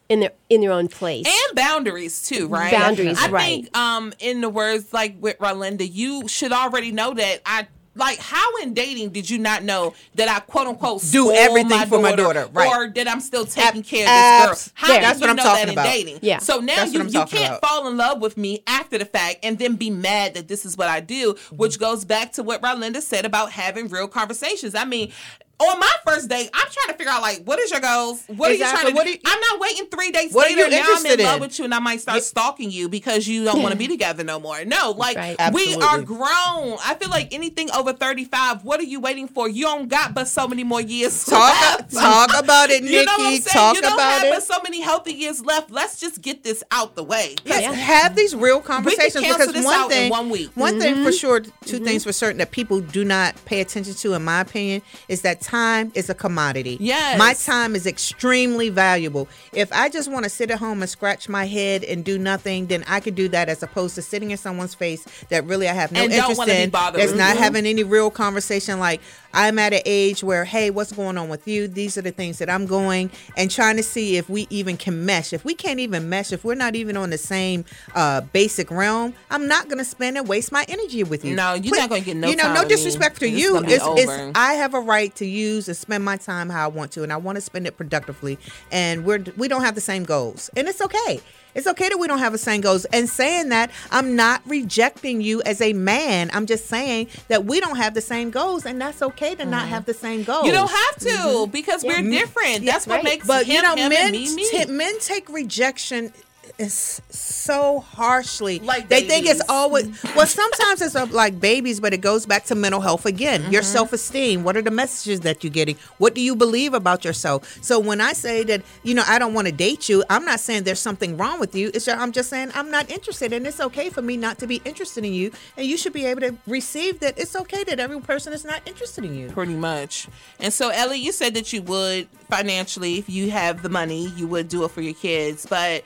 in 0.09 0.19
their 0.19 0.31
in 0.49 0.61
their 0.61 0.71
own 0.71 0.87
place 0.87 1.25
and 1.27 1.55
boundaries 1.55 2.27
too 2.27 2.47
right 2.47 2.71
Boundaries, 2.71 3.17
i 3.19 3.29
right. 3.29 3.43
think 3.43 3.77
um 3.77 4.13
in 4.19 4.41
the 4.41 4.49
words 4.49 4.93
like 4.93 5.15
with 5.19 5.37
Rolinda, 5.39 5.87
you 5.91 6.27
should 6.27 6.51
already 6.51 6.91
know 6.91 7.13
that 7.13 7.41
i 7.45 7.67
like 7.95 8.19
how 8.19 8.57
in 8.57 8.73
dating 8.73 9.09
did 9.09 9.29
you 9.29 9.39
not 9.39 9.63
know 9.63 9.93
that 10.15 10.27
I 10.27 10.39
quote 10.41 10.67
unquote 10.67 11.01
Do 11.01 11.07
spoil 11.07 11.31
everything 11.31 11.87
for 11.87 11.99
my 11.99 12.15
daughter, 12.15 12.47
right. 12.51 12.67
or 12.67 12.89
that 12.89 13.07
I'm 13.07 13.21
still 13.21 13.45
taking 13.45 13.83
care 13.83 14.05
of 14.05 14.51
this 14.51 14.67
girl? 14.67 14.71
How 14.75 14.87
there, 14.87 14.97
did 14.97 15.03
that's 15.05 15.19
you 15.19 15.21
what 15.21 15.29
I'm 15.29 15.35
know 15.37 15.43
talking 15.43 15.65
that 15.67 15.73
about. 15.73 15.85
in 15.85 15.91
dating? 15.91 16.19
Yeah. 16.21 16.39
So 16.39 16.59
now 16.59 16.75
That's 16.75 16.93
you, 16.93 17.03
you 17.03 17.25
can't 17.25 17.57
about. 17.57 17.65
fall 17.65 17.87
in 17.87 17.97
love 17.97 18.21
with 18.21 18.37
me 18.37 18.61
after 18.67 18.97
the 18.97 19.05
fact 19.05 19.39
and 19.43 19.57
then 19.57 19.75
be 19.75 19.89
mad 19.89 20.33
that 20.33 20.47
this 20.47 20.65
is 20.65 20.77
what 20.77 20.89
I 20.89 20.99
do, 20.99 21.35
which 21.51 21.79
goes 21.79 22.05
back 22.05 22.33
to 22.33 22.43
what 22.43 22.61
Rolinda 22.61 23.01
said 23.01 23.25
about 23.25 23.51
having 23.51 23.87
real 23.87 24.07
conversations. 24.07 24.75
I 24.75 24.85
mean. 24.85 25.11
On 25.57 25.79
my 25.79 25.91
first 26.05 26.27
date, 26.27 26.49
I'm 26.53 26.67
trying 26.69 26.87
to 26.91 26.93
figure 26.97 27.11
out 27.13 27.21
like 27.21 27.43
what 27.45 27.59
is 27.59 27.71
your 27.71 27.79
goals? 27.79 28.23
What 28.27 28.51
are 28.51 28.53
you 28.55 28.59
trying 28.59 28.87
to 28.87 28.93
What 28.93 29.05
do? 29.05 29.11
you- 29.13 29.19
I'm 29.25 29.39
not 29.39 29.59
waiting 29.61 29.85
three 29.85 30.11
days 30.11 30.33
What 30.33 30.47
are 30.51 30.55
later. 30.55 30.65
you 30.65 30.69
now 30.71 30.75
I'm 30.83 30.83
in 30.83 31.11
interested 31.11 31.23
love 31.23 31.39
with 31.39 31.57
you, 31.59 31.65
and 31.65 31.73
I 31.73 31.79
might 31.79 32.01
start 32.01 32.21
stalking 32.23 32.71
you 32.71 32.89
because 32.89 33.25
you 33.25 33.45
don't 33.45 33.61
want 33.61 33.71
to 33.71 33.77
be 33.77 33.87
together 33.87 34.25
no 34.25 34.37
more. 34.37 34.65
No, 34.65 34.91
like 34.91 35.15
Right. 35.15 35.37
we 35.53 35.73
are 35.75 36.01
grown. 36.01 36.77
I 36.85 36.95
feel 36.99 37.09
like 37.09 37.33
anything 37.33 37.71
over 37.71 37.93
35, 37.93 38.65
what 38.65 38.81
are 38.81 38.83
you 38.83 38.99
waiting 38.99 39.29
for? 39.29 39.47
You 39.47 39.63
don't 39.63 39.87
got 39.87 40.13
but 40.13 40.27
so 40.27 40.45
many 40.45 40.65
more 40.65 40.81
years. 40.81 41.23
Talk, 41.23 41.39
left. 41.61 41.93
talk 41.93 42.37
about 42.37 42.69
it, 42.69 42.83
You 42.95 43.05
know 43.05 43.13
what 43.13 43.21
I'm 43.21 43.41
saying? 43.41 43.41
Talk 43.53 43.75
you 43.75 43.81
don't 43.81 43.93
about 43.93 44.11
have 44.11 44.23
it. 44.25 44.33
but 44.33 44.43
so 44.43 44.57
many 44.61 44.81
healthy 44.81 45.13
years 45.13 45.43
left. 45.43 45.71
Let's 45.71 45.99
just 46.01 46.21
get 46.21 46.43
this 46.43 46.63
out 46.71 46.95
the 46.95 47.03
way. 47.03 47.35
Yes, 47.45 47.73
have 47.73 48.15
these 48.17 48.35
real 48.35 48.59
conversations 48.59 49.23
because 49.25 49.53
one 49.63 49.83
in 49.83 49.89
thing, 49.89 50.09
one 50.11 50.29
week. 50.29 50.49
one 50.55 50.81
thing 50.81 50.95
for 50.95 51.11
Mm-hmm. 51.11 51.11
sure, 51.11 51.39
2 51.65 51.79
things 51.79 52.03
for 52.03 52.11
certain 52.11 52.39
that 52.39 52.51
people 52.51 52.81
do 52.81 53.05
not 53.05 53.35
pay 53.45 53.61
attention 53.61 53.93
to, 53.93 54.13
in 54.15 54.23
my 54.25 54.41
opinion, 54.41 54.81
is 55.07 55.21
that 55.21 55.39
time 55.45 55.91
is 55.93 56.09
a 56.09 56.13
commodity. 56.15 56.77
Yes. 56.79 57.19
my 57.19 57.33
time 57.33 57.75
is 57.75 57.85
extremely 57.85 58.69
valuable. 58.69 59.27
If 59.53 59.71
I 59.71 59.89
just 59.89 60.11
want 60.11 60.23
to 60.23 60.29
sit 60.29 60.49
at 60.51 60.59
home 60.59 60.81
and 60.81 60.89
scratch 60.89 61.29
my 61.29 61.45
head 61.45 61.83
and 61.83 62.03
do 62.03 62.17
nothing, 62.17 62.67
then 62.67 62.83
I 62.87 62.99
could 62.99 63.15
do 63.15 63.29
that 63.29 63.47
as 63.47 63.61
opposed 63.61 63.95
to 63.95 64.01
sitting 64.01 64.31
in 64.31 64.37
someone's 64.37 64.73
face 64.73 65.05
that 65.29 65.45
really 65.45 65.69
I 65.69 65.73
have 65.73 65.91
no 65.91 66.01
And 66.01 66.11
don't 66.11 66.31
interest 66.31 66.45
be 66.47 66.63
in. 66.63 66.69
bothered 66.71 66.99
That's 66.99 67.11
with. 67.11 67.19
not 67.19 67.35
mm-hmm. 67.35 67.43
having 67.43 67.65
any 67.65 67.83
real 67.83 68.09
conversation. 68.09 68.79
Like 68.79 69.01
I'm 69.35 69.59
at 69.59 69.73
an 69.73 69.81
age 69.85 70.23
where, 70.23 70.45
hey, 70.45 70.69
what's 70.71 70.93
going 70.93 71.17
on 71.17 71.29
with 71.29 71.47
you? 71.47 71.67
These 71.67 71.97
are 71.97 72.01
the 72.01 72.11
things 72.11 72.39
that 72.39 72.49
I'm 72.49 72.65
going 72.65 73.11
and 73.35 73.51
trying 73.51 73.75
to 73.75 73.83
see 73.83 74.15
if 74.15 74.29
we 74.29 74.47
even 74.49 74.77
can 74.77 75.05
mesh. 75.05 75.33
If 75.33 75.43
we 75.43 75.53
can't 75.53 75.79
even 75.79 76.09
mesh, 76.09 76.31
if 76.31 76.45
we're 76.45 76.55
not 76.55 76.75
even 76.75 76.95
on 76.95 77.09
the 77.09 77.17
same 77.17 77.65
uh, 77.93 78.21
basic 78.21 78.71
realm, 78.71 79.13
I'm 79.29 79.47
not 79.47 79.65
going 79.65 79.77
to 79.77 79.85
spend 79.85 80.17
and 80.17 80.27
waste 80.27 80.51
my 80.51 80.65
energy 80.69 81.03
with 81.03 81.25
you. 81.25 81.35
No, 81.35 81.53
you're 81.53 81.75
not 81.75 81.89
gonna 81.89 82.01
get 82.01 82.15
no 82.15 82.29
You 82.29 82.37
know, 82.37 82.43
time 82.43 82.53
no 82.53 82.65
disrespect 82.65 83.19
to 83.19 83.29
you. 83.29 83.57
It's, 83.65 83.83
it's. 83.83 84.31
I 84.35 84.53
have 84.53 84.73
a 84.73 84.79
right 84.79 85.13
to 85.15 85.25
use 85.25 85.67
and 85.67 85.75
spend 85.75 86.05
my 86.05 86.15
time 86.17 86.49
how 86.49 86.63
I 86.63 86.67
want 86.67 86.91
to, 86.93 87.03
and 87.03 87.11
I 87.11 87.17
want 87.17 87.35
to 87.35 87.41
spend 87.41 87.67
it 87.67 87.75
productively. 87.75 88.39
And 88.71 89.05
we're 89.05 89.23
we 89.35 89.47
don't 89.49 89.63
have 89.63 89.75
the 89.75 89.81
same 89.81 90.05
goals, 90.05 90.49
and 90.55 90.67
it's 90.67 90.81
okay. 90.81 91.19
It's 91.55 91.65
okay 91.67 91.89
that 91.89 91.97
we 91.97 92.07
don't 92.07 92.19
have 92.19 92.33
the 92.33 92.37
same 92.37 92.61
goals. 92.61 92.85
And 92.85 93.09
saying 93.09 93.49
that, 93.49 93.71
I'm 93.89 94.15
not 94.15 94.41
rejecting 94.45 95.21
you 95.21 95.41
as 95.43 95.61
a 95.61 95.71
man. 95.73 96.29
I'm 96.33 96.45
just 96.45 96.67
saying 96.67 97.07
that 97.29 97.45
we 97.45 97.59
don't 97.61 97.77
have 97.77 97.93
the 97.93 98.01
same 98.01 98.29
goals, 98.29 98.65
and 98.65 98.79
that's 98.79 99.01
okay 99.01 99.35
to 99.35 99.45
not 99.45 99.67
have 99.69 99.85
the 99.85 99.93
same 99.93 100.23
goals. 100.23 100.39
Mm-hmm. 100.39 100.47
You 100.47 100.51
don't 100.51 100.69
have 100.71 100.95
to 100.99 101.07
Mhm. 101.47 101.51
because 101.51 101.83
we're 101.83 102.01
different. 102.01 102.61
Yeah, 102.63 102.73
That's 102.73 102.85
what 102.87 102.95
right. 102.95 103.03
makes 103.05 103.25
But 103.25 103.45
him, 103.45 103.55
you 103.55 103.61
know, 103.61 103.75
him 103.75 103.89
men 103.89 104.07
and 104.07 104.11
me 104.13 104.35
me. 104.35 104.49
t- 104.49 104.65
men 104.65 104.99
take 104.99 105.29
rejection 105.29 106.11
is 106.57 107.01
so 107.09 107.79
harshly. 107.79 108.59
Like 108.59 108.87
they 108.89 109.01
think 109.01 109.25
it's 109.27 109.41
always 109.49 109.87
well. 110.15 110.25
Sometimes 110.27 110.81
it's 110.81 110.95
uh, 110.95 111.05
like 111.11 111.39
babies, 111.39 111.79
but 111.79 111.93
it 111.93 112.01
goes 112.01 112.25
back 112.25 112.45
to 112.45 112.55
mental 112.55 112.81
health 112.81 113.05
again. 113.05 113.51
Your 113.51 113.61
Mm-hmm. 113.61 113.71
self 113.71 113.93
esteem. 113.93 114.43
What 114.43 114.55
are 114.57 114.61
the 114.61 114.71
messages 114.71 115.21
that 115.21 115.43
you're 115.43 115.51
getting? 115.51 115.75
What 115.97 116.13
do 116.15 116.21
you 116.21 116.35
believe 116.35 116.73
about 116.73 117.03
yourself? 117.03 117.57
So 117.63 117.79
when 117.79 117.99
I 118.01 118.13
say 118.13 118.43
that, 118.43 118.61
you 118.83 118.93
know, 118.93 119.03
I 119.07 119.17
don't 119.19 119.33
want 119.33 119.47
to 119.47 119.51
date 119.53 119.89
you, 119.89 120.03
I'm 120.09 120.23
not 120.25 120.39
saying 120.39 120.63
there's 120.63 120.79
something 120.79 121.17
wrong 121.17 121.39
with 121.39 121.55
you. 121.55 121.71
It's 121.73 121.85
just, 121.85 121.99
I'm 121.99 122.11
just 122.11 122.29
saying 122.29 122.51
I'm 122.53 122.69
not 122.71 122.89
interested, 122.91 123.33
and 123.33 123.45
it's 123.47 123.59
okay 123.59 123.89
for 123.89 124.01
me 124.01 124.17
not 124.17 124.37
to 124.39 124.47
be 124.47 124.61
interested 124.65 125.03
in 125.03 125.13
you, 125.13 125.31
and 125.57 125.65
you 125.65 125.77
should 125.77 125.93
be 125.93 126.05
able 126.05 126.21
to 126.21 126.35
receive 126.47 126.99
that. 126.99 127.17
It's 127.17 127.35
okay 127.35 127.63
that 127.65 127.79
every 127.79 127.99
person 128.01 128.33
is 128.33 128.45
not 128.45 128.61
interested 128.65 129.03
in 129.03 129.15
you. 129.15 129.29
Pretty 129.29 129.55
much. 129.55 130.07
And 130.39 130.53
so, 130.53 130.69
Ellie, 130.69 130.99
you 130.99 131.11
said 131.11 131.33
that 131.33 131.51
you 131.53 131.61
would 131.63 132.07
financially, 132.29 132.97
if 132.97 133.09
you 133.09 133.31
have 133.31 133.61
the 133.61 133.69
money, 133.69 134.07
you 134.15 134.27
would 134.27 134.47
do 134.49 134.63
it 134.63 134.71
for 134.71 134.81
your 134.81 134.93
kids. 134.93 135.45
But 135.45 135.83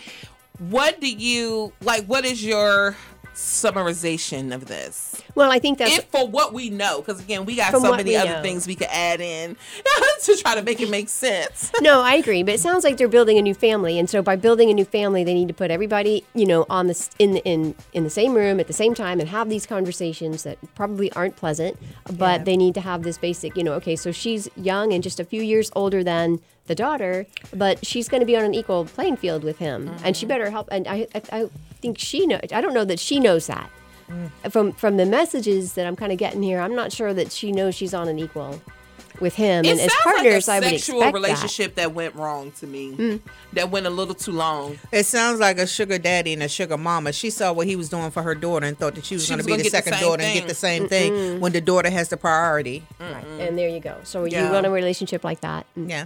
what 0.60 1.00
do 1.00 1.10
you 1.10 1.74
like? 1.82 2.06
What 2.06 2.26
is 2.26 2.44
your 2.44 2.96
summarization 3.34 4.54
of 4.54 4.66
this? 4.66 5.22
Well, 5.36 5.52
I 5.52 5.60
think 5.60 5.78
that's 5.78 6.00
if 6.00 6.06
for 6.06 6.28
what 6.28 6.54
we 6.54 6.70
know, 6.70 7.00
because 7.02 7.22
again, 7.22 7.46
we 7.46 7.56
got 7.56 7.72
so 7.72 7.96
many 7.96 8.16
other 8.18 8.30
know. 8.30 8.42
things 8.42 8.68
we 8.68 8.76
could 8.76 8.90
add 8.92 9.22
in 9.22 9.56
to 10.24 10.36
try 10.38 10.56
to 10.56 10.62
make 10.62 10.82
it 10.82 10.90
make 10.90 11.08
sense. 11.08 11.72
no, 11.82 12.02
I 12.02 12.16
agree, 12.16 12.44
but 12.44 12.56
it 12.56 12.60
sounds 12.60 12.84
like 12.84 12.98
they're 12.98 13.08
building 13.08 13.38
a 13.38 13.42
new 13.42 13.54
family, 13.54 13.98
and 13.98 14.10
so 14.10 14.22
by 14.22 14.36
building 14.36 14.70
a 14.70 14.74
new 14.74 14.84
family, 14.86 15.24
they 15.24 15.34
need 15.34 15.48
to 15.48 15.54
put 15.54 15.72
everybody, 15.72 16.26
you 16.34 16.46
know, 16.46 16.66
on 16.70 16.88
this 16.88 17.10
in 17.20 17.38
in 17.38 17.76
in 17.94 18.04
the 18.04 18.10
same 18.10 18.34
room 18.34 18.60
at 18.60 18.68
the 18.68 18.74
same 18.74 18.94
time 18.94 19.20
and 19.22 19.30
have 19.30 19.50
these 19.50 19.66
conversations 19.66 20.44
that 20.44 20.58
probably 20.76 21.12
aren't 21.14 21.38
pleasant, 21.38 21.78
but 22.18 22.40
Yeah. 22.42 22.44
they 22.44 22.58
need 22.58 22.74
to 22.76 22.82
have 22.82 23.04
this 23.04 23.18
basic, 23.18 23.56
you 23.56 23.64
know, 23.64 23.74
okay, 23.74 23.96
so 23.96 24.12
she's 24.12 24.50
young 24.58 24.92
and 24.92 25.02
just 25.02 25.20
a 25.20 25.24
few 25.24 25.42
years 25.42 25.72
older 25.76 26.04
than 26.04 26.40
the 26.70 26.76
daughter, 26.76 27.26
but 27.54 27.86
she's 27.86 28.08
going 28.08 28.22
to 28.22 28.26
be 28.26 28.38
on 28.38 28.46
an 28.46 28.54
equal 28.54 28.86
playing 28.86 29.18
field 29.18 29.44
with 29.44 29.58
him, 29.58 29.94
and 30.06 30.16
she 30.16 30.24
mm-hmm. 30.24 30.30
better 30.30 30.50
help. 30.50 30.70
And 30.72 30.88
I, 30.88 31.08
I, 31.14 31.22
I 31.34 31.50
think 31.82 31.98
she 31.98 32.26
knows. 32.26 32.48
I 32.54 32.62
don't 32.62 32.74
know 32.74 32.86
that 32.86 33.00
she 33.00 33.20
knows 33.20 33.48
that. 33.48 33.70
Mm. 34.10 34.52
From 34.52 34.72
from 34.72 34.98
the 34.98 35.06
messages 35.06 35.74
that 35.74 35.86
I'm 35.86 35.96
kind 35.98 36.12
of 36.12 36.18
getting 36.18 36.42
here, 36.42 36.60
I'm 36.62 36.76
not 36.76 36.94
sure 36.94 37.14
that 37.14 37.32
she 37.32 37.52
knows 37.52 37.76
she's 37.76 37.94
on 37.94 38.08
an 38.08 38.18
equal 38.18 38.62
with 39.22 39.36
him. 39.36 39.66
It 39.66 39.72
and 39.72 39.80
as 39.80 39.92
sounds 39.92 40.04
partners, 40.04 40.48
like 40.48 40.64
I 40.64 40.68
a 40.68 40.72
would 40.72 40.80
sexual 40.80 40.98
expect 41.02 41.14
relationship 41.14 41.76
that. 41.76 41.94
went 41.94 42.16
wrong 42.16 42.52
to 42.54 42.68
me. 42.68 42.96
Mm. 42.96 43.22
That 43.54 43.70
went 43.70 43.86
a 43.86 43.90
little 43.90 44.16
too 44.16 44.32
long. 44.32 44.80
It 44.92 45.06
sounds 45.06 45.40
like 45.40 45.58
a 45.58 45.68
sugar 45.68 45.98
daddy 45.98 46.34
and 46.34 46.44
a 46.44 46.48
sugar 46.48 46.78
mama. 46.78 47.12
She 47.14 47.30
saw 47.30 47.52
what 47.54 47.68
he 47.68 47.76
was 47.76 47.90
doing 47.90 48.12
for 48.12 48.24
her 48.24 48.36
daughter 48.36 48.66
and 48.66 48.78
thought 48.78 48.96
that 48.96 49.06
she 49.06 49.16
was 49.16 49.28
going 49.28 49.40
to 49.40 49.46
be 49.46 49.52
gonna 49.52 49.64
the 49.64 49.70
get 49.70 49.72
the 49.72 49.78
second 49.78 49.94
same 49.94 50.02
daughter 50.02 50.24
and 50.24 50.34
get 50.34 50.48
the 50.48 50.54
thing. 50.54 50.88
same 50.88 50.90
thing 50.90 51.40
when 51.40 51.52
the 51.52 51.62
daughter 51.62 51.90
has 51.90 52.10
the 52.10 52.18
priority. 52.18 52.84
that. 53.00 53.26
And 53.26 53.58
there 53.58 53.70
you 53.70 53.80
go. 53.80 53.98
So 54.04 54.26
Yeah. 54.26 54.48
you 54.48 54.54
want 54.54 54.66
a 54.66 54.72
relationship 54.72 55.24
like 55.24 55.42
that? 55.42 55.66
And 55.76 55.90
Yeah. 55.90 56.06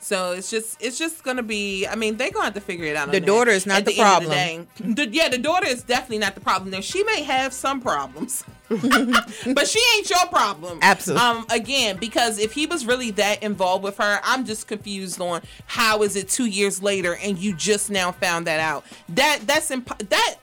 So 0.00 0.32
it's 0.32 0.50
just 0.50 0.76
it's 0.80 0.98
just 0.98 1.22
gonna 1.24 1.42
be. 1.42 1.86
I 1.86 1.94
mean, 1.94 2.16
they're 2.16 2.30
gonna 2.30 2.46
have 2.46 2.54
to 2.54 2.60
figure 2.60 2.86
it 2.86 2.96
out. 2.96 3.10
The 3.10 3.20
daughter 3.20 3.50
is 3.50 3.66
not 3.66 3.84
the 3.84 3.92
the 3.92 4.00
problem. 4.00 4.30
day. 4.30 4.66
The- 4.80 5.08
yeah, 5.08 5.28
the 5.28 5.38
daughter 5.38 5.66
is 5.66 5.82
definitely 5.82 6.18
not 6.18 6.34
the 6.34 6.40
problem. 6.40 6.70
Now 6.70 6.80
she 6.80 7.02
may 7.04 7.22
have 7.22 7.52
some 7.52 7.80
problems, 7.80 8.44
but 8.68 9.66
she 9.68 9.80
ain't 9.96 10.08
your 10.08 10.26
problem. 10.30 10.78
Absolutely. 10.82 11.24
Um, 11.26 11.46
again, 11.50 11.96
because 11.96 12.38
if 12.38 12.52
he 12.52 12.66
was 12.66 12.86
really 12.86 13.10
that 13.12 13.42
involved 13.42 13.82
with 13.84 13.98
her, 13.98 14.20
I'm 14.22 14.44
just 14.44 14.66
confused 14.68 15.20
on 15.20 15.42
how 15.66 16.02
is 16.02 16.16
it 16.16 16.28
two 16.28 16.46
years 16.46 16.82
later 16.82 17.16
and 17.16 17.36
you 17.38 17.54
just 17.54 17.90
now 17.90 18.12
found 18.12 18.46
that 18.46 18.60
out. 18.60 18.84
That 19.10 19.40
that's 19.46 19.70
imp- 19.70 20.08
that. 20.10 20.36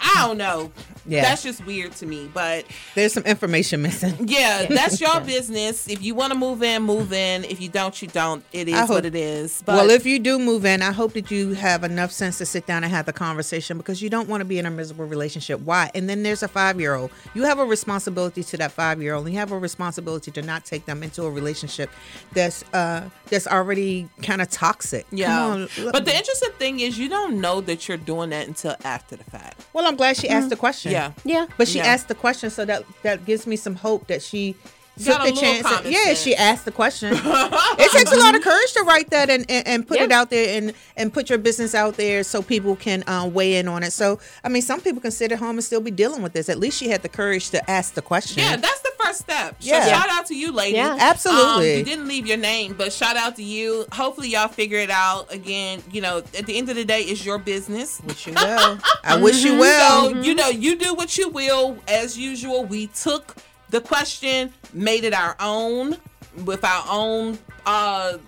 I 0.00 0.26
don't 0.26 0.38
know. 0.38 0.70
Yeah. 1.06 1.22
That's 1.22 1.42
just 1.42 1.66
weird 1.66 1.92
to 1.96 2.06
me. 2.06 2.30
But 2.32 2.64
There's 2.94 3.12
some 3.12 3.24
information 3.24 3.82
missing. 3.82 4.14
yeah, 4.28 4.66
that's 4.66 5.00
your 5.00 5.20
business. 5.20 5.88
If 5.88 6.02
you 6.02 6.14
want 6.14 6.32
to 6.32 6.38
move 6.38 6.62
in, 6.62 6.82
move 6.82 7.12
in. 7.12 7.44
If 7.44 7.60
you 7.60 7.68
don't, 7.68 8.00
you 8.00 8.06
don't. 8.08 8.44
It 8.52 8.68
is 8.68 8.74
hope- 8.78 8.90
what 8.90 9.04
it 9.06 9.16
is. 9.16 9.62
But 9.66 9.74
well, 9.76 9.90
if 9.90 10.06
you 10.06 10.18
do 10.20 10.38
move 10.38 10.64
in, 10.64 10.80
I 10.82 10.92
hope 10.92 11.14
that 11.14 11.30
you 11.30 11.54
have 11.54 11.82
enough 11.82 12.12
sense 12.12 12.38
to 12.38 12.46
sit 12.46 12.66
down 12.66 12.84
and 12.84 12.92
have 12.92 13.06
the 13.06 13.12
conversation 13.12 13.76
because 13.76 14.00
you 14.00 14.10
don't 14.10 14.28
want 14.28 14.40
to 14.40 14.44
be 14.44 14.58
in 14.58 14.66
a 14.66 14.70
miserable 14.70 15.06
relationship. 15.06 15.60
Why? 15.60 15.90
And 15.94 16.08
then 16.08 16.22
there's 16.22 16.42
a 16.42 16.48
five 16.48 16.78
year 16.80 16.94
old. 16.94 17.10
You 17.34 17.42
have 17.42 17.58
a 17.58 17.64
responsibility 17.64 18.44
to 18.44 18.56
that 18.58 18.70
five 18.72 19.02
year 19.02 19.14
old. 19.14 19.28
You 19.28 19.38
have 19.38 19.50
a 19.50 19.58
responsibility 19.58 20.30
to 20.30 20.42
not 20.42 20.64
take 20.64 20.86
them 20.86 21.02
into 21.02 21.24
a 21.24 21.30
relationship 21.30 21.90
that's 22.32 22.64
uh 22.72 23.08
that's 23.28 23.46
already 23.46 24.08
kind 24.22 24.40
of 24.40 24.50
toxic. 24.50 25.06
Yeah. 25.10 25.44
on, 25.46 25.68
But 25.90 26.04
the 26.04 26.16
interesting 26.16 26.52
thing 26.58 26.80
is 26.80 26.98
you 26.98 27.08
don't 27.08 27.40
know 27.40 27.60
that 27.62 27.88
you're 27.88 27.96
doing 27.96 28.30
that 28.30 28.46
until 28.46 28.76
after 28.84 29.16
the 29.16 29.24
fact. 29.24 29.64
Well, 29.72 29.86
I'm 29.86 29.96
glad 29.96 30.16
she 30.16 30.28
asked 30.28 30.44
mm-hmm. 30.44 30.48
the 30.50 30.56
question. 30.56 30.92
Yeah. 30.92 31.12
Yeah. 31.24 31.46
But 31.56 31.68
she 31.68 31.78
Yeah. 31.78 31.86
asked 31.86 32.08
the 32.08 32.14
question, 32.14 32.50
so 32.50 32.64
that 32.64 32.84
that 33.02 33.24
gives 33.24 33.46
me 33.46 33.56
some 33.56 33.76
hope 33.76 34.06
that 34.08 34.22
she 34.22 34.52
Got 34.52 34.81
took 34.98 35.22
the 35.22 35.32
chance. 35.32 35.66
common 35.66 35.90
yeah, 35.92 36.04
sense. 36.04 36.22
she 36.22 36.34
asked 36.34 36.64
the 36.64 36.72
question. 36.72 37.12
it 37.16 37.92
takes 37.92 38.12
a 38.12 38.16
lot 38.16 38.34
of 38.34 38.42
courage 38.42 38.72
to 38.74 38.82
write 38.82 39.10
that 39.10 39.30
and, 39.30 39.44
and, 39.50 39.66
and 39.66 39.88
put 39.88 40.00
it 40.00 40.12
out 40.12 40.30
there 40.30 40.56
and, 40.58 40.74
and 40.96 41.12
put 41.12 41.28
your 41.30 41.38
business 41.38 41.74
out 41.74 41.94
there 41.96 42.22
so 42.22 42.42
people 42.42 42.76
can 42.76 43.02
uh, 43.08 43.26
weigh 43.32 43.56
in 43.56 43.68
on 43.68 43.82
it. 43.82 43.92
So, 43.92 44.18
I 44.44 44.48
mean, 44.48 44.62
some 44.62 44.80
people 44.80 45.00
can 45.00 45.10
sit 45.10 45.32
at 45.32 45.38
home 45.38 45.56
and 45.56 45.64
still 45.64 45.80
be 45.80 45.90
dealing 45.90 46.22
with 46.22 46.32
this. 46.32 46.48
At 46.48 46.58
least 46.58 46.78
she 46.78 46.88
had 46.88 47.02
the 47.02 47.08
courage 47.08 47.50
to 47.50 47.70
ask 47.70 47.94
the 47.94 48.02
question. 48.02 48.42
Yeah, 48.42 48.56
that's 48.56 48.80
the 48.80 48.92
first 49.02 49.20
step. 49.20 49.56
So 49.60 49.68
Yeah. 49.68 49.86
shout 49.86 50.08
out 50.10 50.26
to 50.26 50.34
you, 50.36 50.52
lady. 50.52 50.76
Yeah. 50.76 50.96
Absolutely. 51.00 51.72
Um, 51.72 51.78
you 51.78 51.84
didn't 51.84 52.08
leave 52.08 52.26
your 52.26 52.36
name, 52.36 52.74
but 52.76 52.92
shout 52.92 53.16
out 53.16 53.36
to 53.36 53.42
you. 53.42 53.86
Hopefully 53.92 54.28
y'all 54.28 54.48
figure 54.48 54.78
it 54.78 54.90
out. 54.90 55.32
Again, 55.32 55.82
you 55.90 56.00
know, 56.00 56.18
at 56.18 56.46
the 56.46 56.56
end 56.56 56.68
of 56.68 56.76
the 56.76 56.84
day, 56.84 57.00
it's 57.02 57.24
your 57.24 57.38
business. 57.38 58.00
Wish 58.04 58.26
you 58.26 58.34
well. 58.34 58.78
I 59.04 59.16
wish 59.22 59.42
you 59.42 59.58
well. 59.58 60.10
So, 60.10 60.20
you 60.20 60.34
know, 60.34 60.48
you 60.48 60.76
do 60.76 60.94
what 60.94 61.16
you 61.16 61.28
will. 61.30 61.78
As 61.88 62.18
usual, 62.18 62.64
we 62.64 62.88
took 62.88 63.36
the 63.72 63.80
question, 63.80 64.52
made 64.72 65.02
it 65.02 65.14
our 65.14 65.34
own 65.40 65.96
with 66.44 66.64
our 66.64 66.84
own 66.88 67.38
uh 67.66 68.18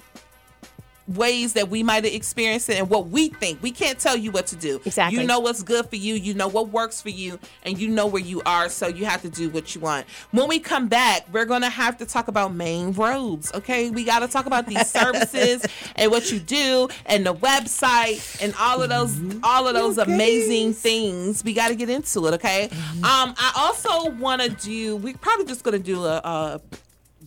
ways 1.07 1.53
that 1.53 1.69
we 1.69 1.83
might 1.83 2.05
have 2.05 2.15
experienced 2.15 2.69
it 2.71 2.79
and 2.79 2.89
what 2.89 3.09
we 3.09 3.29
think. 3.29 3.63
We 3.63 3.71
can't 3.71 3.99
tell 3.99 4.17
you 4.17 4.31
what 4.31 4.47
to 4.49 4.57
do. 4.57 4.81
Exactly. 4.85 5.21
You 5.21 5.27
know 5.27 5.41
what's 5.41 5.63
good 5.63 5.87
for 5.87 5.97
you, 5.97 6.15
you 6.15 6.35
know 6.35 6.49
what 6.49 6.69
works 6.69 7.03
for 7.03 7.11
you, 7.11 7.39
and 7.63 7.79
you 7.79 7.89
know 7.89 8.07
where 8.07 8.23
you 8.23 8.43
are, 8.47 8.69
so 8.69 8.89
you 8.89 9.05
have 9.05 9.23
to 9.23 9.29
do 9.29 9.51
what 9.51 9.75
you 9.75 9.81
want. 9.81 10.07
When 10.31 10.49
we 10.49 10.59
come 10.59 10.89
back, 10.89 11.27
we're 11.33 11.45
gonna 11.45 11.71
have 11.71 11.99
to 11.99 12.07
talk 12.07 12.29
about 12.29 12.55
Maine 12.55 12.93
Rose. 12.93 13.53
Okay, 13.55 13.91
we 13.91 14.05
gotta 14.05 14.29
talk 14.29 14.47
about 14.47 14.67
these 14.67 14.91
services 14.91 15.67
and 15.97 16.11
what 16.11 16.33
you 16.33 16.39
do 16.39 16.89
and 17.07 17.27
the 17.27 17.35
website 17.35 18.43
and 18.43 18.55
all 18.59 18.83
of 18.83 18.89
those 18.89 19.19
all 19.43 19.69
of 19.69 19.75
those 19.75 19.99
amazing 19.99 20.73
things. 20.73 21.45
We 21.45 21.53
gotta 21.53 21.75
get 21.75 21.91
into 21.91 22.27
it, 22.27 22.35
okay? 22.35 22.65
Um, 22.65 23.35
I 23.37 23.53
also 23.57 24.11
wanna 24.11 24.49
do 24.49 24.97
we're 24.97 25.17
probably 25.17 25.47
just 25.47 25.63
gonna 25.65 25.79
do 25.79 26.05
a, 26.05 26.17
a 26.25 26.61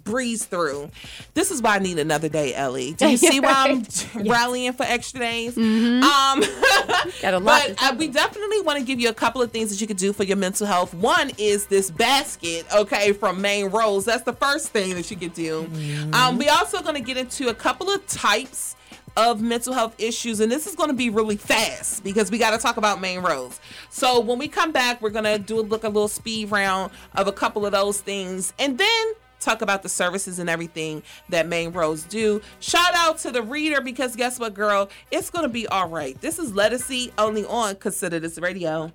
breeze 0.08 0.46
through. 0.46 0.90
This 1.34 1.52
is 1.52 1.62
why 1.62 1.76
I 1.76 1.80
need 1.80 2.00
another 2.00 2.30
day, 2.30 2.56
Ellie. 2.56 2.94
Do 2.94 3.10
you 3.10 3.18
see 3.18 3.40
why 3.40 3.54
I'm 3.68 3.86
rallying 4.28 4.74
for 4.74 4.84
extra 4.84 5.20
days? 5.20 5.58
Um, 5.58 5.62
Got 7.22 7.34
a 7.34 7.40
lot. 7.40 7.68
but 7.68 7.84
uh, 7.84 7.96
we 7.98 8.08
definitely 8.08 8.62
want 8.62 8.80
to 8.80 8.86
give 8.86 9.00
you 9.00 9.10
a 9.10 9.14
couple 9.14 9.42
of 9.42 9.52
things 9.52 9.70
that 9.70 9.82
you 9.82 9.88
could 9.88 9.98
do 9.98 10.14
for 10.14 10.24
your 10.24 10.38
mental 10.38 10.66
health. 10.66 10.94
One 10.94 11.32
is 11.38 11.66
this 11.68 11.92
basket, 11.92 12.66
okay, 12.74 13.12
from 13.12 13.42
Maine 13.42 13.68
Rose. 13.68 14.06
That's 14.06 14.24
the 14.24 14.34
first 14.34 14.70
thing 14.70 14.96
that 14.96 15.12
you 15.12 15.18
could 15.18 15.34
do. 15.34 15.70
Um, 16.14 16.38
we 16.38 16.48
also 16.50 16.82
going 16.82 16.96
to 16.96 17.02
get 17.02 17.18
into 17.18 17.50
a 17.50 17.54
couple 17.54 17.90
of 17.90 18.06
types 18.08 18.76
of 19.18 19.42
mental 19.42 19.74
health 19.74 19.96
issues 19.98 20.40
and 20.40 20.52
this 20.52 20.68
is 20.68 20.76
going 20.76 20.90
to 20.92 20.96
be 20.96 21.10
really 21.10 21.38
fast 21.38 22.04
because 22.04 22.30
we 22.30 22.38
got 22.38 22.52
to 22.52 22.58
talk 22.60 22.78
about 22.78 23.02
Maine 23.02 23.22
Rose 23.22 23.60
so 23.90 24.20
when 24.20 24.38
we 24.38 24.48
come 24.48 24.72
back 24.72 25.02
we're 25.02 25.10
going 25.10 25.26
to 25.26 25.40
do 25.40 25.60
a 25.60 25.62
look 25.62 25.84
a 25.84 25.88
little 25.88 26.08
speed 26.08 26.52
round 26.52 26.92
of 27.16 27.28
a 27.28 27.32
couple 27.32 27.66
of 27.66 27.72
those 27.72 28.00
things 28.00 28.54
and 28.60 28.78
then 28.78 29.06
talk 29.48 29.62
about 29.62 29.82
the 29.82 29.90
services 29.90 30.40
and 30.40 30.50
everything 30.50 31.02
that 31.30 31.48
Maine 31.48 31.72
Rose 31.72 32.04
do. 32.04 32.42
Shout 32.60 32.94
out 32.94 33.18
to 33.20 33.32
the 33.32 33.42
reader 33.42 33.80
because 33.80 34.16
guess 34.16 34.40
what 34.40 34.54
girl? 34.54 34.90
It's 35.10 35.30
going 35.30 35.44
to 35.44 35.50
be 35.50 35.68
all 35.68 35.88
right. 35.88 36.20
This 36.20 36.38
is 36.38 36.52
lettucey 36.52 37.12
only 37.18 37.46
on 37.46 37.76
consider 37.76 38.20
this 38.20 38.38
radio. 38.38 38.92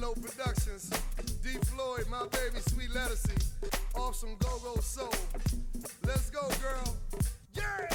Low 0.00 0.14
Productions, 0.14 0.90
D 1.44 1.50
Floyd, 1.66 2.06
my 2.10 2.26
baby, 2.26 2.58
sweet 2.66 2.90
lettucey, 2.90 3.40
off 3.94 4.16
some 4.16 4.36
go 4.40 4.58
go 4.58 4.80
soul. 4.80 5.14
Let's 6.04 6.28
go, 6.30 6.40
girl. 6.60 6.96
Yeah, 7.54 7.88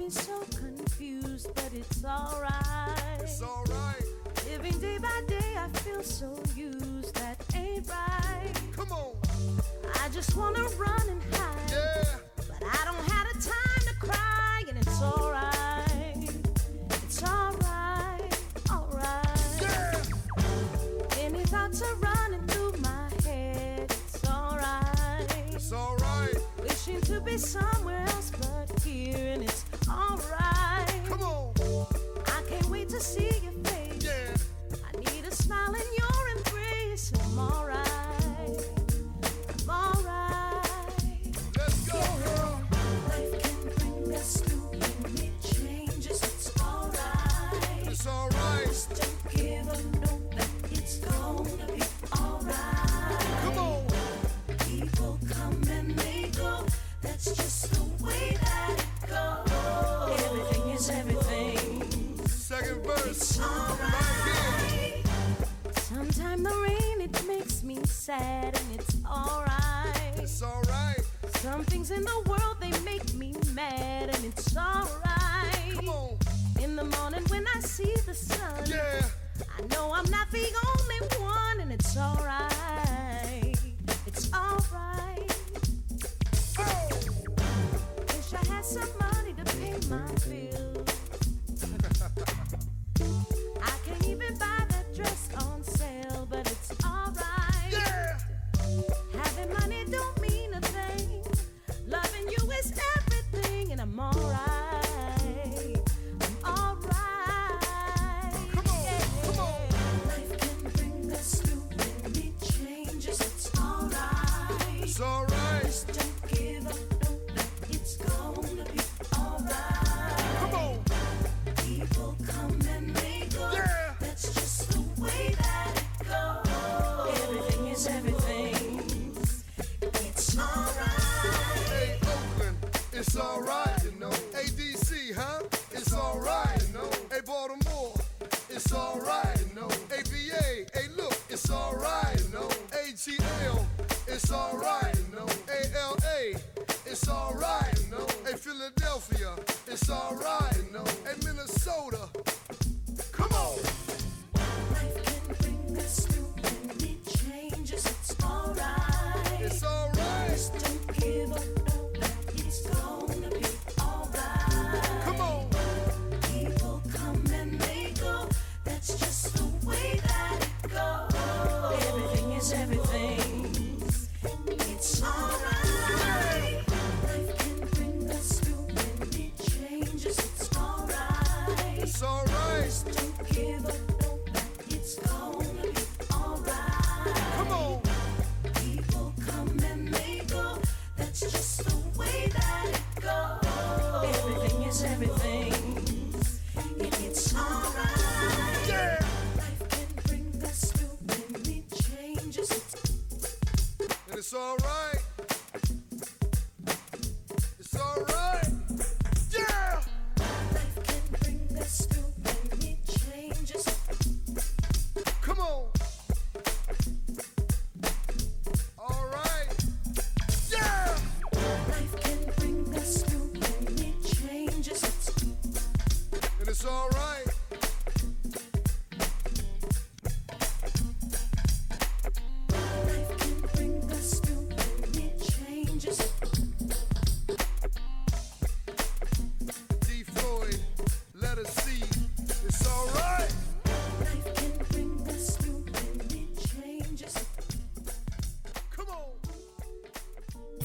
me 0.00 0.10
so 0.10 0.40
confused, 0.56 1.48
but 1.54 1.70
it's 1.74 2.04
alright. 2.04 3.20
It's 3.20 3.42
alright. 3.42 4.04
Living 4.46 4.78
day 4.80 4.98
by 4.98 5.22
day, 5.28 5.54
I 5.56 5.68
feel 5.78 6.02
so 6.02 6.38
used. 6.56 7.14
That 7.14 7.36
ain't 7.54 7.88
right. 7.88 8.52
Come 8.76 8.92
on. 8.92 9.14
I 10.02 10.08
just 10.10 10.36
wanna 10.36 10.64
run 10.78 11.08
and 11.08 11.22
hide. 11.34 11.70
Yeah. 11.70 12.16
But 12.36 12.62
I 12.62 12.84
don't 12.84 13.10
have 13.12 13.26
the 13.32 13.50
time 13.54 13.82
to 13.88 13.94
cry, 14.06 14.64
and 14.68 14.78
it's 14.78 15.02
alright. 15.02 16.30
It's 17.04 17.22
alright, 17.22 18.40
alright. 18.70 19.62
Yeah. 19.62 20.02
Any 21.20 21.44
thoughts 21.44 21.82
are 21.82 21.96
running 21.96 22.46
through 22.48 22.72
my 22.80 23.08
head. 23.24 23.90
It's 23.90 24.24
alright. 24.28 25.36
It's 25.52 25.72
alright. 25.72 26.36
Wishing 26.62 27.00
to 27.02 27.20
be 27.20 27.38
somewhere 27.38 28.04
else 28.08 28.19
alright. 29.90 31.04
Come 31.06 31.22
on. 31.22 31.52
I 32.26 32.42
can't 32.48 32.66
wait 32.70 32.88
to 32.90 33.00
see 33.00 33.30
your 33.42 33.52
face. 33.64 34.04
Yeah. 34.04 34.34
I 34.88 34.96
need 34.98 35.24
a 35.26 35.34
smile 35.34 35.74
in 35.74 35.88
your 35.98 36.36
embrace. 36.36 37.12
I'm 37.22 37.38
alright. 37.38 37.89
Things 71.70 71.92
in 71.92 72.02
the 72.02 72.22
world 72.26 72.49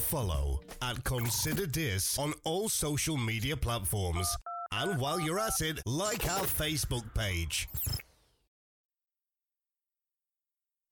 Follow 0.06 0.60
at 0.82 1.02
Consider 1.02 1.66
Dis 1.66 2.16
on 2.16 2.32
all 2.44 2.68
social 2.68 3.16
media 3.16 3.56
platforms. 3.56 4.28
And 4.70 5.00
while 5.00 5.18
you're 5.18 5.40
at 5.40 5.60
it, 5.60 5.80
like 5.84 6.30
our 6.30 6.44
Facebook 6.44 7.02
page. 7.12 7.68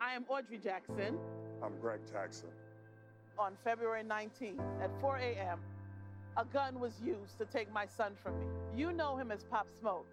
I 0.01 0.15
am 0.15 0.25
Audrey 0.29 0.59
Jackson. 0.59 1.17
I'm 1.63 1.79
Greg 1.81 2.01
Jackson. 2.11 2.49
On 3.39 3.53
February 3.63 4.03
19th 4.03 4.61
at 4.83 4.91
4 5.01 5.19
a.m., 5.19 5.61
a 6.37 6.45
gun 6.45 6.81
was 6.81 6.95
used 7.01 7.39
to 7.39 7.45
take 7.45 7.73
my 7.73 7.87
son 7.87 8.15
from 8.21 8.41
me. 8.41 8.47
You 8.77 8.91
know 8.91 9.17
him 9.17 9.31
as 9.31 9.45
Pop 9.45 9.69
Smoke. 9.79 10.09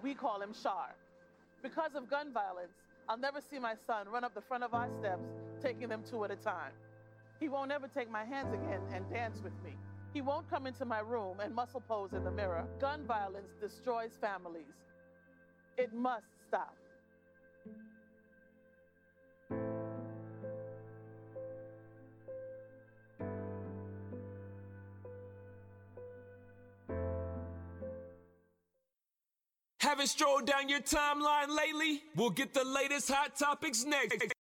We 0.00 0.14
call 0.14 0.40
him 0.40 0.54
Shar. 0.62 0.94
Because 1.60 1.96
of 1.96 2.08
gun 2.08 2.32
violence, 2.32 2.78
I'll 3.08 3.18
never 3.18 3.40
see 3.40 3.58
my 3.58 3.74
son 3.84 4.06
run 4.08 4.22
up 4.22 4.32
the 4.32 4.40
front 4.40 4.62
of 4.62 4.74
our 4.74 4.88
steps, 5.00 5.26
taking 5.60 5.88
them 5.88 6.02
two 6.08 6.24
at 6.24 6.30
a 6.30 6.36
time. 6.36 6.70
He 7.42 7.48
won't 7.48 7.72
ever 7.72 7.88
take 7.88 8.08
my 8.08 8.24
hands 8.24 8.54
again 8.54 8.80
and 8.94 9.04
dance 9.10 9.40
with 9.42 9.52
me. 9.64 9.72
He 10.14 10.20
won't 10.20 10.48
come 10.48 10.64
into 10.68 10.84
my 10.84 11.00
room 11.00 11.40
and 11.40 11.52
muscle 11.52 11.80
pose 11.80 12.12
in 12.12 12.22
the 12.22 12.30
mirror. 12.30 12.64
Gun 12.80 13.04
violence 13.04 13.56
destroys 13.60 14.12
families. 14.20 14.62
It 15.76 15.92
must 15.92 16.26
stop. 16.46 16.76
Haven't 29.80 30.06
strolled 30.06 30.46
down 30.46 30.68
your 30.68 30.78
timeline 30.78 31.48
lately? 31.48 32.04
We'll 32.14 32.30
get 32.30 32.54
the 32.54 32.62
latest 32.62 33.10
hot 33.10 33.36
topics 33.36 33.84
next. 33.84 34.32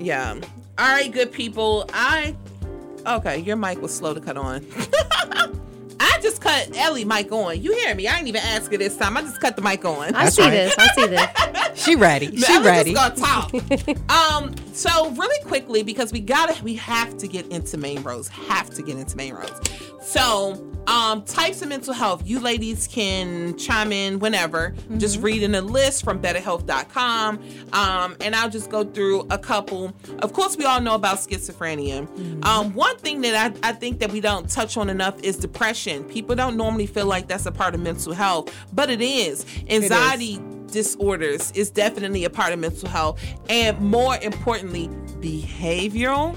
Yeah. 0.00 0.34
All 0.78 0.88
right, 0.88 1.12
good 1.12 1.30
people. 1.30 1.88
I 1.92 2.34
okay. 3.06 3.38
Your 3.38 3.56
mic 3.56 3.80
was 3.82 3.94
slow 3.94 4.14
to 4.14 4.20
cut 4.20 4.36
on. 4.36 4.66
I 6.02 6.18
just 6.22 6.40
cut 6.40 6.74
Ellie 6.76 7.04
mic 7.04 7.30
on. 7.30 7.60
You 7.60 7.74
hear 7.74 7.94
me? 7.94 8.08
I 8.08 8.14
didn't 8.16 8.28
even 8.28 8.40
ask 8.42 8.70
her 8.72 8.78
this 8.78 8.96
time. 8.96 9.16
I 9.18 9.20
just 9.20 9.40
cut 9.40 9.56
the 9.56 9.62
mic 9.62 9.84
on. 9.84 10.14
I 10.14 10.30
see 10.30 10.48
this. 10.48 10.74
I 10.78 10.86
see 10.94 11.06
this. 11.06 11.26
She 11.80 11.96
ready. 11.96 12.36
She 12.36 12.52
Ellie 12.52 12.66
ready. 12.66 12.92
Just 12.92 13.22
gonna 13.22 13.50
talk. 13.50 14.10
um. 14.10 14.54
So 14.72 15.10
really 15.12 15.44
quickly 15.46 15.82
because 15.82 16.12
we 16.12 16.20
gotta, 16.20 16.62
we 16.62 16.74
have 16.74 17.16
to 17.18 17.28
get 17.28 17.46
into 17.46 17.78
Maine 17.78 18.02
Rose. 18.02 18.28
Have 18.28 18.70
to 18.70 18.82
get 18.82 18.98
into 18.98 19.16
Maine 19.16 19.34
Rose. 19.34 19.60
So. 20.00 20.66
Um, 20.86 21.22
types 21.22 21.62
of 21.62 21.68
mental 21.68 21.94
health. 21.94 22.22
You 22.26 22.40
ladies 22.40 22.88
can 22.88 23.56
chime 23.56 23.92
in 23.92 24.18
whenever. 24.18 24.74
Just 24.96 25.20
reading 25.20 25.54
a 25.54 25.60
list 25.60 26.02
from 26.02 26.20
betterhealth.com. 26.20 27.38
Um, 27.72 28.16
and 28.20 28.34
I'll 28.34 28.50
just 28.50 28.70
go 28.70 28.82
through 28.82 29.26
a 29.30 29.38
couple. 29.38 29.92
Of 30.18 30.32
course, 30.32 30.56
we 30.56 30.64
all 30.64 30.80
know 30.80 30.94
about 30.94 31.18
schizophrenia. 31.18 32.08
Um, 32.44 32.74
one 32.74 32.96
thing 32.98 33.20
that 33.20 33.54
I, 33.62 33.68
I 33.68 33.72
think 33.72 34.00
that 34.00 34.10
we 34.10 34.20
don't 34.20 34.50
touch 34.50 34.76
on 34.76 34.90
enough 34.90 35.20
is 35.22 35.36
depression. 35.36 36.02
People 36.04 36.34
don't 36.34 36.56
normally 36.56 36.86
feel 36.86 37.06
like 37.06 37.28
that's 37.28 37.46
a 37.46 37.52
part 37.52 37.74
of 37.76 37.80
mental 37.80 38.12
health, 38.12 38.52
but 38.72 38.90
it 38.90 39.02
is. 39.02 39.46
Anxiety 39.68 40.40
disorders 40.72 41.52
is 41.52 41.70
definitely 41.70 42.24
a 42.24 42.30
part 42.30 42.52
of 42.52 42.58
mental 42.58 42.88
health. 42.88 43.22
And 43.48 43.78
more 43.80 44.16
importantly, 44.16 44.88
behavioral 45.20 46.36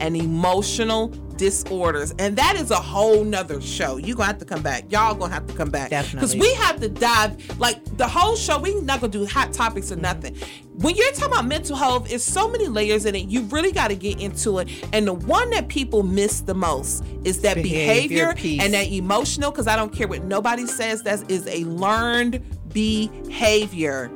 and 0.00 0.16
emotional 0.16 1.08
disorders. 1.36 2.14
And 2.18 2.36
that 2.36 2.56
is 2.56 2.70
a 2.70 2.76
whole 2.76 3.24
nother 3.24 3.60
show. 3.60 3.96
You're 3.96 4.16
gonna 4.16 4.26
have 4.26 4.38
to 4.38 4.44
come 4.44 4.62
back. 4.62 4.90
Y'all 4.90 5.14
gonna 5.14 5.32
have 5.32 5.46
to 5.46 5.54
come 5.54 5.70
back. 5.70 5.90
Definitely. 5.90 6.20
Because 6.20 6.36
we 6.36 6.54
have 6.54 6.80
to 6.80 6.88
dive 6.88 7.58
like 7.58 7.96
the 7.96 8.06
whole 8.06 8.36
show, 8.36 8.58
we 8.58 8.74
not 8.80 9.00
gonna 9.00 9.12
do 9.12 9.26
hot 9.26 9.52
topics 9.52 9.92
or 9.92 9.96
nothing. 9.96 10.36
When 10.78 10.96
you're 10.96 11.12
talking 11.12 11.32
about 11.32 11.46
mental 11.46 11.76
health, 11.76 12.12
it's 12.12 12.24
so 12.24 12.48
many 12.48 12.66
layers 12.66 13.04
in 13.06 13.14
it. 13.14 13.28
You 13.28 13.42
really 13.42 13.72
gotta 13.72 13.94
get 13.94 14.20
into 14.20 14.58
it. 14.58 14.68
And 14.92 15.06
the 15.06 15.14
one 15.14 15.50
that 15.50 15.68
people 15.68 16.02
miss 16.02 16.40
the 16.40 16.54
most 16.54 17.04
is 17.24 17.40
that 17.42 17.54
Behavior 17.54 18.34
behavior, 18.34 18.64
and 18.64 18.74
that 18.74 18.88
emotional, 18.88 19.50
because 19.50 19.66
I 19.66 19.76
don't 19.76 19.92
care 19.92 20.08
what 20.08 20.24
nobody 20.24 20.66
says, 20.66 21.02
that 21.02 21.30
is 21.30 21.46
a 21.46 21.64
learned 21.64 22.42
behavior. 22.72 24.10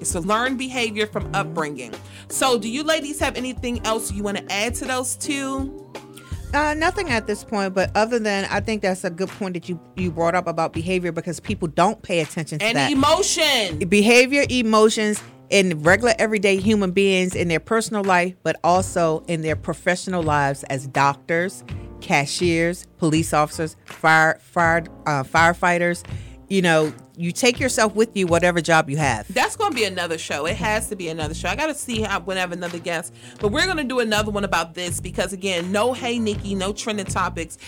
It's 0.00 0.14
a 0.14 0.20
learned 0.20 0.58
behavior 0.58 1.06
from 1.06 1.34
upbringing. 1.34 1.92
So, 2.28 2.58
do 2.58 2.68
you 2.68 2.82
ladies 2.82 3.18
have 3.20 3.36
anything 3.36 3.84
else 3.86 4.12
you 4.12 4.22
want 4.22 4.38
to 4.38 4.52
add 4.52 4.74
to 4.76 4.86
those 4.86 5.16
two? 5.16 5.83
Uh, 6.54 6.72
nothing 6.74 7.10
at 7.10 7.26
this 7.26 7.42
point, 7.42 7.74
but 7.74 7.90
other 7.96 8.20
than 8.20 8.44
I 8.48 8.60
think 8.60 8.82
that's 8.82 9.02
a 9.02 9.10
good 9.10 9.28
point 9.28 9.54
that 9.54 9.68
you 9.68 9.80
you 9.96 10.12
brought 10.12 10.36
up 10.36 10.46
about 10.46 10.72
behavior 10.72 11.10
because 11.10 11.40
people 11.40 11.66
don't 11.66 12.00
pay 12.02 12.20
attention 12.20 12.60
to 12.60 12.64
And 12.64 12.76
that. 12.76 12.92
emotion. 12.92 13.78
behavior, 13.88 14.44
emotions 14.48 15.20
in 15.50 15.82
regular 15.82 16.14
everyday 16.18 16.56
human 16.56 16.92
beings 16.92 17.34
in 17.34 17.48
their 17.48 17.58
personal 17.60 18.04
life, 18.04 18.34
but 18.44 18.56
also 18.62 19.24
in 19.26 19.42
their 19.42 19.56
professional 19.56 20.22
lives 20.22 20.62
as 20.64 20.86
doctors, 20.86 21.64
cashiers, 22.00 22.86
police 22.98 23.32
officers, 23.32 23.76
fire 23.86 24.38
fire 24.40 24.84
uh, 25.06 25.24
firefighters. 25.24 26.04
You 26.48 26.62
know, 26.62 26.92
you 27.16 27.32
take 27.32 27.60
yourself 27.60 27.94
with 27.94 28.16
you, 28.16 28.26
whatever 28.26 28.60
job 28.60 28.90
you 28.90 28.96
have. 28.96 29.32
That's 29.32 29.56
going 29.56 29.72
to 29.72 29.74
be 29.74 29.84
another 29.84 30.18
show. 30.18 30.46
It 30.46 30.56
has 30.56 30.88
to 30.88 30.96
be 30.96 31.08
another 31.08 31.34
show. 31.34 31.48
I 31.48 31.56
got 31.56 31.68
to 31.68 31.74
see 31.74 32.02
how 32.02 32.20
when 32.20 32.36
I 32.36 32.40
have 32.40 32.52
another 32.52 32.78
guest. 32.78 33.14
But 33.40 33.52
we're 33.52 33.64
going 33.64 33.78
to 33.78 33.84
do 33.84 34.00
another 34.00 34.30
one 34.30 34.44
about 34.44 34.74
this 34.74 35.00
because 35.00 35.32
again, 35.32 35.72
no 35.72 35.92
hey 35.92 36.18
Nikki, 36.18 36.54
no 36.54 36.72
trending 36.72 37.06
topics. 37.06 37.58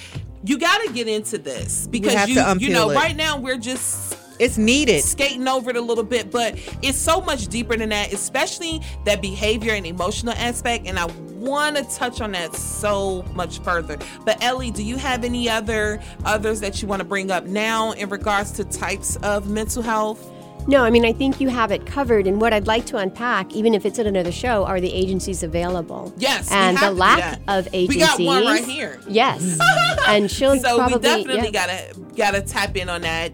You 0.44 0.59
got 0.59 0.78
to 0.86 0.93
get 0.93 1.09
into 1.09 1.39
this 1.39 1.86
because 1.86 2.28
you 2.28 2.43
you 2.59 2.73
know 2.73 2.90
it. 2.90 2.94
right 2.94 3.16
now 3.16 3.39
we're 3.39 3.59
just 3.59 4.16
it's 4.39 4.59
needed 4.59 5.03
skating 5.03 5.48
over 5.48 5.70
it 5.70 5.77
a 5.77 5.81
little 5.81 6.05
bit, 6.05 6.31
but 6.31 6.55
it's 6.82 6.98
so 6.98 7.20
much 7.20 7.48
deeper 7.48 7.77
than 7.77 7.89
that, 7.89 8.12
especially 8.12 8.82
that 9.05 9.23
behavior 9.23 9.73
and 9.73 9.86
emotional 9.86 10.35
aspect. 10.35 10.86
And 10.86 10.98
I 10.98 11.07
want 11.47 11.77
to 11.77 11.85
touch 11.85 12.20
on 12.20 12.32
that 12.32 12.55
so 12.55 13.23
much 13.35 13.60
further. 13.60 13.98
But 14.24 14.43
Ellie, 14.43 14.70
do 14.70 14.82
you 14.82 14.97
have 14.97 15.24
any 15.24 15.48
other 15.48 16.02
others 16.24 16.60
that 16.60 16.82
you 16.82 16.89
want 16.89 17.01
to 17.01 17.05
bring 17.09 17.31
up 17.31 17.44
now 17.44 17.93
in 17.93 18.09
regards 18.10 18.51
to 18.52 18.64
types 18.64 19.16
of 19.16 19.48
mental 19.48 19.82
health? 19.82 20.31
No, 20.68 20.82
I 20.82 20.90
mean, 20.90 21.05
I 21.05 21.12
think 21.12 21.40
you 21.40 21.48
have 21.48 21.70
it 21.70 21.86
covered. 21.86 22.27
And 22.27 22.40
what 22.40 22.52
I'd 22.52 22.66
like 22.66 22.86
to 22.86 22.97
unpack, 22.97 23.55
even 23.55 23.73
if 23.73 23.86
it's 23.86 24.01
at 24.01 24.06
another 24.06 24.32
show, 24.32 24.64
are 24.64 24.81
the 24.81 24.93
agencies 24.93 25.44
available. 25.44 26.12
Yes, 26.18 26.51
we 26.51 26.56
And 26.56 26.77
the 26.77 26.81
to 26.86 26.90
lack 26.90 27.40
of 27.47 27.68
We 27.73 27.78
agencies. 27.78 28.02
got 28.05 28.20
one 28.20 28.44
right 28.44 28.64
here. 28.64 29.01
Yes. 29.09 29.59
and 30.09 30.28
she'll 30.28 30.59
so 30.59 30.77
probably. 30.77 30.97
we 30.98 31.02
definitely 31.02 31.51
yeah. 31.52 31.66
gotta 31.93 32.01
gotta 32.16 32.43
tap 32.43 32.77
in 32.77 32.89
on 32.89 33.02
that. 33.02 33.32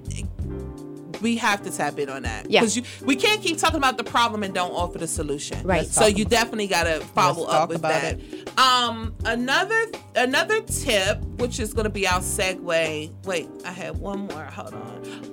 We 1.23 1.37
have 1.37 1.63
to 1.63 1.71
tap 1.71 1.99
in 1.99 2.11
on 2.11 2.23
that. 2.23 2.51
Yeah. 2.51 2.61
Because 2.61 2.83
we 3.03 3.17
can't 3.17 3.41
keep 3.41 3.59
talking 3.59 3.77
about 3.77 3.97
the 3.97 4.05
problem 4.05 4.43
and 4.43 4.53
don't 4.53 4.73
offer 4.73 4.99
the 4.99 5.07
solution. 5.07 5.63
Right. 5.67 5.83
Let's 5.83 5.95
So 5.95 6.07
you 6.07 6.25
definitely 6.25 6.67
gotta 6.67 7.01
follow 7.01 7.43
Let's 7.43 7.53
up 7.53 7.59
talk 7.61 7.69
with 7.69 7.79
about 7.79 8.03
that. 8.03 8.59
Um, 8.59 9.15
another 9.25 9.87
another 10.17 10.61
tip, 10.63 11.23
which 11.39 11.61
is 11.61 11.73
gonna 11.73 11.91
be 11.91 12.07
our 12.07 12.21
segue. 12.21 13.25
Wait, 13.25 13.49
I 13.65 13.73
had 13.73 13.97
one 13.99 14.27
more. 14.27 14.45
Hold 14.45 14.75
on. 14.75 15.33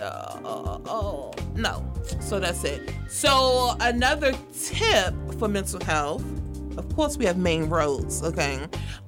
Uh, 0.00 0.40
oh, 0.44 0.82
oh, 0.86 1.32
no. 1.54 1.92
So 2.20 2.38
that's 2.38 2.62
it. 2.64 2.92
So 3.08 3.74
another 3.80 4.32
tip 4.52 5.14
for 5.38 5.48
mental 5.48 5.82
health. 5.84 6.24
Of 6.76 6.94
course, 6.94 7.16
we 7.16 7.24
have 7.24 7.36
Maine 7.36 7.68
Rose. 7.68 8.22
Okay. 8.22 8.60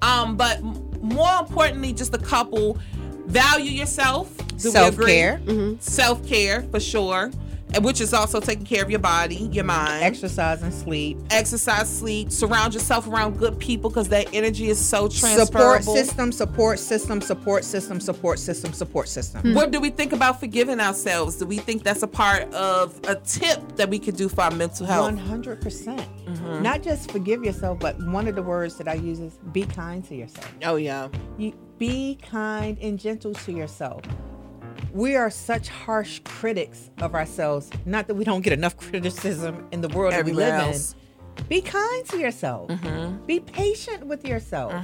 Um, 0.03 0.37
but 0.37 0.61
more 0.63 1.39
importantly, 1.39 1.93
just 1.93 2.15
a 2.15 2.19
couple. 2.19 2.79
Value 3.27 3.71
yourself. 3.71 4.37
Do 4.59 4.73
we 4.73 4.79
agree? 4.79 5.37
Self-care. 5.39 5.77
Self 5.81 6.27
care 6.27 6.63
for 6.71 6.81
sure. 6.81 7.31
And 7.73 7.85
which 7.85 8.01
is 8.01 8.13
also 8.13 8.41
taking 8.41 8.65
care 8.65 8.83
of 8.83 8.91
your 8.91 8.99
body, 8.99 9.37
your 9.53 9.63
mind. 9.63 10.03
Exercise 10.03 10.61
and 10.61 10.75
sleep. 10.75 11.17
Exercise, 11.31 11.89
sleep. 11.89 12.33
Surround 12.33 12.75
yourself 12.75 13.07
around 13.07 13.39
good 13.39 13.61
people 13.61 13.89
because 13.89 14.09
that 14.09 14.27
energy 14.35 14.69
is 14.69 14.77
so 14.77 15.09
Support 15.09 15.37
transferable. 15.37 15.95
system, 15.95 16.33
support 16.33 16.81
system, 16.81 17.21
support 17.21 17.65
system, 17.65 18.01
support 18.01 18.41
system, 18.41 18.73
support 18.73 19.09
system. 19.09 19.55
What 19.55 19.71
do 19.71 19.79
we 19.81 19.91
think 19.91 20.13
about 20.13 20.41
forgiving 20.41 20.81
ourselves? 20.81 21.37
Do 21.37 21.47
we 21.47 21.59
think 21.59 21.85
that's 21.85 22.03
a 22.03 22.09
part 22.09 22.53
of 22.55 22.99
a 23.07 23.15
tip 23.15 23.77
that 23.77 23.89
we 23.89 24.01
could 24.01 24.17
do 24.17 24.29
for 24.29 24.41
our 24.41 24.51
mental 24.51 24.85
health? 24.85 25.05
One 25.05 25.17
hundred 25.17 25.61
percent. 25.61 26.03
Mm-hmm. 26.27 26.65
Not 26.65 26.83
just 26.83 27.13
forgive 27.13 27.45
yourself, 27.45 27.79
but 27.79 27.97
one 28.05 28.27
of 28.27 28.35
the 28.35 28.43
words 28.43 28.79
that 28.79 28.89
I 28.89 28.95
use 28.95 29.21
is 29.21 29.39
be 29.53 29.63
kind 29.63 30.05
to 30.07 30.17
yourself. 30.17 30.53
Oh 30.65 30.75
yeah. 30.75 31.07
You 31.39 31.53
be 31.81 32.19
kind 32.21 32.77
and 32.83 33.01
gentle 33.01 33.33
to 33.33 33.53
yourself. 33.53 34.03
We 34.93 35.17
are 35.17 35.31
such 35.31 35.69
harsh 35.69 36.21
critics 36.25 36.91
of 37.01 37.15
ourselves. 37.15 37.71
Not 37.87 38.07
that 38.07 38.15
we 38.15 38.25
don't 38.25 38.43
get 38.43 38.53
enough 38.53 38.77
criticism 38.77 39.67
in 39.73 39.81
the 39.81 39.89
world 39.89 40.13
that 40.13 40.27
we 40.27 40.33
live 40.33 40.55
else. 40.55 40.95
in. 41.39 41.45
Be 41.49 41.63
kind 41.63 42.07
to 42.11 42.19
yourself. 42.19 42.69
Mm-hmm. 42.69 43.25
Be 43.25 43.41
patient 43.41 44.07
with 44.07 44.27
yourself. 44.27 44.75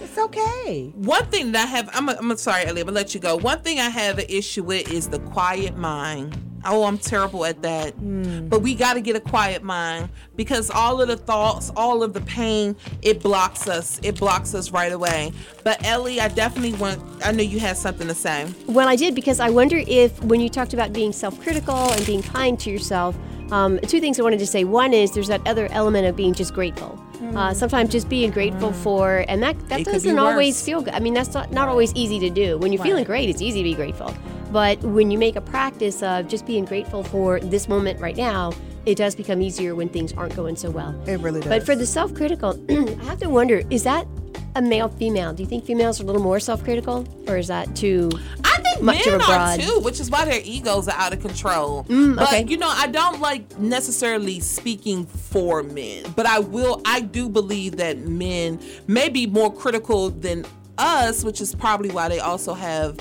It's 0.00 0.16
okay. 0.16 0.92
One 0.94 1.26
thing 1.26 1.52
that 1.52 1.64
I 1.64 1.70
have, 1.70 1.90
I'm, 1.92 2.08
I'm 2.08 2.36
sorry, 2.38 2.64
Ellie, 2.64 2.80
I'm 2.80 2.86
gonna 2.86 2.94
let 2.94 3.14
you 3.14 3.20
go. 3.20 3.36
One 3.36 3.60
thing 3.60 3.78
I 3.78 3.90
have 3.90 4.18
an 4.18 4.26
issue 4.30 4.62
with 4.62 4.90
is 4.90 5.08
the 5.08 5.18
quiet 5.20 5.76
mind. 5.76 6.38
Oh, 6.64 6.84
I'm 6.84 6.98
terrible 6.98 7.44
at 7.44 7.62
that. 7.62 7.94
Hmm. 7.94 8.48
But 8.48 8.62
we 8.62 8.74
got 8.74 8.94
to 8.94 9.00
get 9.00 9.16
a 9.16 9.20
quiet 9.20 9.62
mind 9.62 10.08
because 10.36 10.70
all 10.70 11.00
of 11.00 11.08
the 11.08 11.16
thoughts, 11.16 11.70
all 11.76 12.02
of 12.02 12.12
the 12.12 12.20
pain, 12.22 12.76
it 13.02 13.22
blocks 13.22 13.68
us. 13.68 14.00
It 14.02 14.18
blocks 14.18 14.54
us 14.54 14.70
right 14.70 14.92
away. 14.92 15.32
But 15.64 15.84
Ellie, 15.84 16.20
I 16.20 16.28
definitely 16.28 16.74
want. 16.74 17.02
I 17.24 17.32
know 17.32 17.42
you 17.42 17.60
had 17.60 17.76
something 17.76 18.08
to 18.08 18.14
say. 18.14 18.46
Well, 18.66 18.88
I 18.88 18.96
did 18.96 19.14
because 19.14 19.40
I 19.40 19.50
wonder 19.50 19.82
if 19.86 20.22
when 20.24 20.40
you 20.40 20.48
talked 20.48 20.72
about 20.72 20.92
being 20.92 21.12
self 21.12 21.40
critical 21.40 21.92
and 21.92 22.04
being 22.06 22.22
kind 22.22 22.58
to 22.60 22.70
yourself, 22.70 23.16
um, 23.50 23.78
two 23.80 24.00
things 24.00 24.18
I 24.18 24.22
wanted 24.22 24.38
to 24.40 24.46
say. 24.46 24.64
One 24.64 24.92
is 24.92 25.12
there's 25.12 25.28
that 25.28 25.46
other 25.46 25.68
element 25.70 26.06
of 26.06 26.16
being 26.16 26.34
just 26.34 26.54
grateful. 26.54 27.00
Uh, 27.34 27.52
sometimes 27.52 27.90
just 27.90 28.08
being 28.08 28.30
grateful 28.30 28.72
for, 28.72 29.24
and 29.28 29.42
that, 29.42 29.56
that 29.68 29.80
It 29.80 29.84
doesn't 29.84 30.18
always 30.18 30.62
feel 30.62 30.82
good. 30.82 30.94
I 30.94 31.00
mean, 31.00 31.14
that's 31.14 31.32
not, 31.34 31.50
not 31.50 31.68
always 31.68 31.92
easy 31.94 32.18
to 32.20 32.30
do. 32.30 32.58
When 32.58 32.72
you're 32.72 32.82
feeling 32.82 33.04
great, 33.04 33.28
it's 33.28 33.42
easy 33.42 33.60
to 33.60 33.64
be 33.64 33.74
grateful. 33.74 34.14
But 34.56 34.80
when 34.80 35.10
you 35.10 35.18
make 35.18 35.36
a 35.36 35.42
practice 35.42 36.02
of 36.02 36.28
just 36.28 36.46
being 36.46 36.64
grateful 36.64 37.02
for 37.04 37.40
this 37.40 37.68
moment 37.68 38.00
right 38.00 38.16
now, 38.16 38.54
it 38.86 38.96
does 38.96 39.14
become 39.14 39.42
easier 39.42 39.74
when 39.74 39.90
things 39.90 40.14
aren't 40.14 40.34
going 40.34 40.56
so 40.56 40.70
well. 40.70 40.98
It 41.06 41.20
really 41.20 41.42
does. 41.42 41.50
But 41.50 41.66
for 41.66 41.76
the 41.76 41.84
self 41.84 42.14
critical, 42.14 42.58
I 42.70 43.04
have 43.04 43.18
to 43.18 43.28
wonder 43.28 43.60
is 43.68 43.82
that 43.82 44.06
a 44.54 44.62
male 44.62 44.88
female? 44.88 45.34
Do 45.34 45.42
you 45.42 45.46
think 45.46 45.66
females 45.66 46.00
are 46.00 46.04
a 46.04 46.06
little 46.06 46.22
more 46.22 46.40
self 46.40 46.64
critical? 46.64 47.06
Or 47.28 47.36
is 47.36 47.48
that 47.48 47.76
too 47.76 48.08
I 48.44 48.58
think 48.62 48.80
much 48.80 49.04
men 49.04 49.20
of 49.20 49.28
a 49.28 49.30
are 49.30 49.58
too, 49.58 49.80
which 49.80 50.00
is 50.00 50.10
why 50.10 50.24
their 50.24 50.40
egos 50.42 50.88
are 50.88 50.98
out 50.98 51.12
of 51.12 51.20
control. 51.20 51.84
Mm, 51.84 52.16
but 52.16 52.48
you 52.48 52.56
know, 52.56 52.70
I 52.70 52.86
don't 52.86 53.20
like 53.20 53.58
necessarily 53.58 54.40
speaking 54.40 55.04
for 55.04 55.62
men, 55.64 56.04
but 56.16 56.24
I 56.24 56.38
will. 56.38 56.80
I 56.86 57.00
do 57.00 57.28
believe 57.28 57.76
that 57.76 57.98
men 57.98 58.58
may 58.86 59.10
be 59.10 59.26
more 59.26 59.52
critical 59.52 60.08
than 60.08 60.46
us, 60.78 61.24
which 61.24 61.42
is 61.42 61.54
probably 61.54 61.90
why 61.90 62.08
they 62.08 62.20
also 62.20 62.54
have 62.54 62.98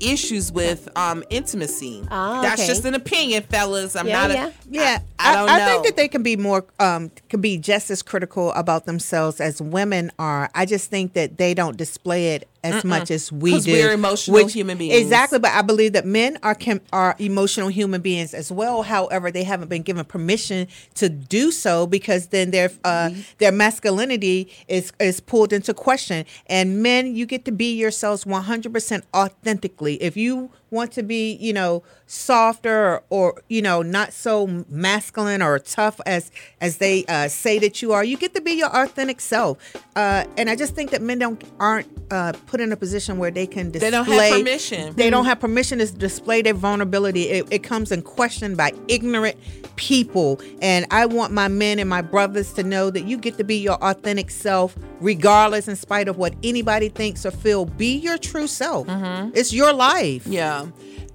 issues 0.00 0.52
with 0.52 0.88
um, 0.96 1.22
intimacy. 1.30 2.06
Ah, 2.10 2.42
That's 2.42 2.60
okay. 2.62 2.66
just 2.68 2.84
an 2.84 2.94
opinion, 2.94 3.42
fellas. 3.44 3.96
I'm 3.96 4.06
Yeah, 4.06 4.26
not 4.26 4.30
yeah. 4.36 4.46
a 4.46 4.52
Yeah, 4.70 4.98
I, 5.18 5.30
I 5.30 5.34
don't 5.36 5.48
I, 5.48 5.58
know. 5.58 5.66
think 5.66 5.84
that 5.86 5.96
they 5.96 6.08
can 6.08 6.22
be 6.22 6.36
more, 6.36 6.64
um, 6.78 7.10
can 7.28 7.40
be 7.40 7.58
just 7.58 7.90
as 7.90 8.02
critical 8.02 8.52
about 8.52 8.86
themselves 8.86 9.40
as 9.40 9.60
women 9.60 10.10
are. 10.18 10.50
I 10.54 10.66
just 10.66 10.90
think 10.90 11.14
that 11.14 11.38
they 11.38 11.54
don't 11.54 11.76
display 11.76 12.34
it 12.34 12.48
as 12.66 12.82
Mm-mm. 12.82 12.88
much 12.94 13.10
as 13.10 13.30
we 13.32 13.58
do. 13.60 13.72
we're 13.72 13.92
emotional 13.92 14.46
human 14.46 14.76
beings. 14.78 14.94
Exactly, 15.00 15.38
but 15.38 15.52
I 15.52 15.62
believe 15.62 15.92
that 15.94 16.04
men 16.04 16.38
are 16.42 16.54
chem- 16.54 16.80
are 16.92 17.14
emotional 17.18 17.68
human 17.68 18.00
beings 18.00 18.34
as 18.34 18.50
well. 18.50 18.82
However, 18.82 19.30
they 19.30 19.44
haven't 19.44 19.68
been 19.68 19.82
given 19.82 20.04
permission 20.04 20.66
to 20.94 21.08
do 21.08 21.50
so 21.50 21.86
because 21.86 22.28
then 22.28 22.50
their 22.50 22.70
uh, 22.84 23.06
Mm-hmm. 23.06 23.20
their 23.38 23.52
masculinity 23.52 24.48
is 24.68 24.92
is 24.98 25.20
pulled 25.20 25.52
into 25.52 25.72
question. 25.74 26.24
And 26.46 26.82
men, 26.82 27.14
you 27.14 27.26
get 27.26 27.44
to 27.44 27.52
be 27.52 27.74
yourselves 27.74 28.26
one 28.26 28.42
hundred 28.44 28.72
percent 28.72 29.04
authentically. 29.14 29.94
If 30.02 30.16
you 30.16 30.50
want 30.70 30.92
to 30.92 31.02
be, 31.02 31.34
you 31.34 31.52
know, 31.52 31.82
softer 32.06 32.86
or, 32.86 33.02
or 33.10 33.42
you 33.48 33.62
know, 33.62 33.82
not 33.82 34.12
so 34.12 34.46
masculine 34.68 35.42
or 35.42 35.58
tough 35.58 36.00
as 36.06 36.30
as 36.60 36.78
they 36.78 37.04
uh, 37.06 37.28
say 37.28 37.58
that 37.58 37.82
you 37.82 37.92
are, 37.92 38.04
you 38.04 38.16
get 38.16 38.34
to 38.34 38.40
be 38.40 38.52
your 38.52 38.74
authentic 38.76 39.20
self. 39.20 39.58
Uh, 39.96 40.24
and 40.36 40.50
I 40.50 40.56
just 40.56 40.74
think 40.74 40.90
that 40.90 41.02
men 41.02 41.18
don't 41.18 41.42
aren't 41.58 41.88
uh, 42.10 42.32
put 42.46 42.60
in 42.60 42.72
a 42.72 42.76
position 42.76 43.18
where 43.18 43.30
they 43.30 43.46
can 43.46 43.70
display. 43.70 43.90
They 43.90 43.96
don't 43.96 44.06
have 44.06 44.32
permission. 44.32 44.94
They 44.96 45.10
don't 45.10 45.24
have 45.24 45.40
permission 45.40 45.78
to 45.78 45.86
display 45.92 46.42
their 46.42 46.54
vulnerability. 46.54 47.22
It, 47.28 47.46
it 47.50 47.62
comes 47.62 47.92
in 47.92 48.02
question 48.02 48.54
by 48.54 48.72
ignorant 48.88 49.36
people. 49.76 50.40
And 50.62 50.86
I 50.90 51.06
want 51.06 51.32
my 51.32 51.48
men 51.48 51.78
and 51.78 51.88
my 51.88 52.02
brothers 52.02 52.52
to 52.54 52.62
know 52.62 52.90
that 52.90 53.04
you 53.04 53.18
get 53.18 53.36
to 53.38 53.44
be 53.44 53.56
your 53.56 53.74
authentic 53.84 54.30
self, 54.30 54.76
regardless, 55.00 55.68
in 55.68 55.76
spite 55.76 56.08
of 56.08 56.16
what 56.16 56.34
anybody 56.42 56.88
thinks 56.88 57.26
or 57.26 57.30
feel. 57.30 57.66
Be 57.66 57.96
your 57.96 58.18
true 58.18 58.46
self. 58.46 58.86
It's 59.34 59.52
your 59.52 59.72
life. 59.72 60.26
Yeah. 60.26 60.55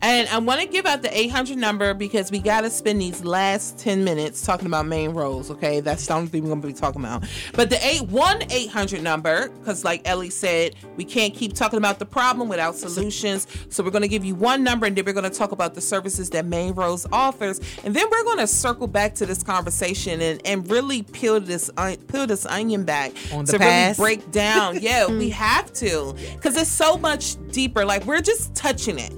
And 0.03 0.27
I 0.29 0.39
want 0.39 0.59
to 0.61 0.67
give 0.67 0.87
out 0.87 1.03
the 1.03 1.15
800 1.15 1.59
number 1.59 1.93
because 1.93 2.31
we 2.31 2.39
got 2.39 2.61
to 2.61 2.71
spend 2.71 2.99
these 2.99 3.23
last 3.23 3.77
10 3.77 4.03
minutes 4.03 4.43
talking 4.43 4.65
about 4.65 4.87
Maine 4.87 5.11
Rose, 5.11 5.51
okay? 5.51 5.79
That's 5.79 6.07
the 6.07 6.15
only 6.15 6.27
thing 6.27 6.41
we're 6.41 6.49
going 6.49 6.61
to 6.61 6.67
be 6.67 6.73
talking 6.73 7.01
about. 7.01 7.23
But 7.53 7.69
the 7.69 7.77
8 7.85 8.03
1 8.09 8.43
800 8.49 9.03
number, 9.03 9.49
because 9.49 9.83
like 9.83 10.01
Ellie 10.05 10.31
said, 10.31 10.75
we 10.97 11.05
can't 11.05 11.35
keep 11.35 11.53
talking 11.53 11.77
about 11.77 11.99
the 11.99 12.07
problem 12.07 12.49
without 12.49 12.75
solutions. 12.75 13.45
So 13.69 13.83
we're 13.83 13.91
going 13.91 14.01
to 14.01 14.07
give 14.07 14.25
you 14.25 14.33
one 14.33 14.63
number 14.63 14.87
and 14.87 14.95
then 14.95 15.05
we're 15.05 15.13
going 15.13 15.29
to 15.29 15.37
talk 15.37 15.51
about 15.51 15.75
the 15.75 15.81
services 15.81 16.31
that 16.31 16.47
Maine 16.47 16.73
Rose 16.73 17.05
offers. 17.11 17.59
And 17.83 17.95
then 17.95 18.07
we're 18.09 18.23
going 18.23 18.39
to 18.39 18.47
circle 18.47 18.87
back 18.87 19.13
to 19.15 19.27
this 19.27 19.43
conversation 19.43 20.19
and, 20.19 20.41
and 20.45 20.67
really 20.69 21.03
peel 21.03 21.39
this, 21.39 21.69
on- 21.77 21.97
peel 21.97 22.25
this 22.25 22.47
onion 22.47 22.85
back 22.85 23.11
On 23.33 23.45
the 23.45 23.51
to 23.51 23.57
really 23.59 23.93
break 23.93 24.31
down. 24.31 24.79
Yeah, 24.81 25.05
we 25.05 25.29
have 25.41 25.71
to 25.73 26.15
because 26.33 26.57
it's 26.57 26.71
so 26.71 26.97
much 26.97 27.35
deeper. 27.51 27.85
Like 27.85 28.05
we're 28.05 28.21
just 28.21 28.55
touching 28.55 28.97
it. 28.97 29.13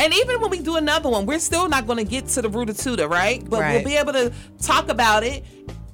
And 0.00 0.14
even 0.14 0.40
when 0.40 0.50
we 0.50 0.60
do 0.60 0.76
another 0.76 1.08
one, 1.08 1.26
we're 1.26 1.38
still 1.40 1.68
not 1.68 1.86
going 1.86 1.98
to 1.98 2.04
get 2.04 2.26
to 2.28 2.42
the 2.42 2.48
root 2.48 2.70
of 2.70 2.76
tutor, 2.78 3.08
right? 3.08 3.42
But 3.48 3.60
we'll 3.60 3.84
be 3.84 3.96
able 3.96 4.12
to 4.12 4.32
talk 4.62 4.88
about 4.88 5.24
it. 5.24 5.44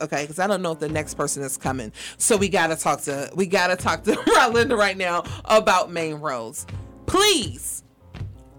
okay, 0.00 0.22
because 0.22 0.38
I 0.38 0.46
don't 0.46 0.62
know 0.62 0.72
if 0.72 0.78
the 0.78 0.88
next 0.88 1.14
person 1.14 1.42
is 1.42 1.56
coming. 1.56 1.92
So 2.18 2.36
we 2.36 2.48
gotta 2.48 2.76
talk 2.76 3.02
to 3.02 3.30
we 3.34 3.46
gotta 3.46 3.76
talk 3.76 4.04
to 4.04 4.12
Rolinda 4.12 4.76
right 4.76 4.96
now 4.96 5.24
about 5.44 5.90
Maine 5.90 6.16
Rose. 6.16 6.66
Please 7.06 7.82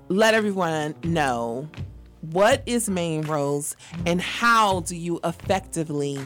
let 0.10 0.34
everyone 0.34 0.96
know 1.04 1.70
what 2.32 2.64
is 2.66 2.90
Maine 2.90 3.22
Rose 3.22 3.76
and 4.06 4.22
how 4.22 4.82
do 4.82 4.96
you 4.96 5.20
effectively 5.24 6.20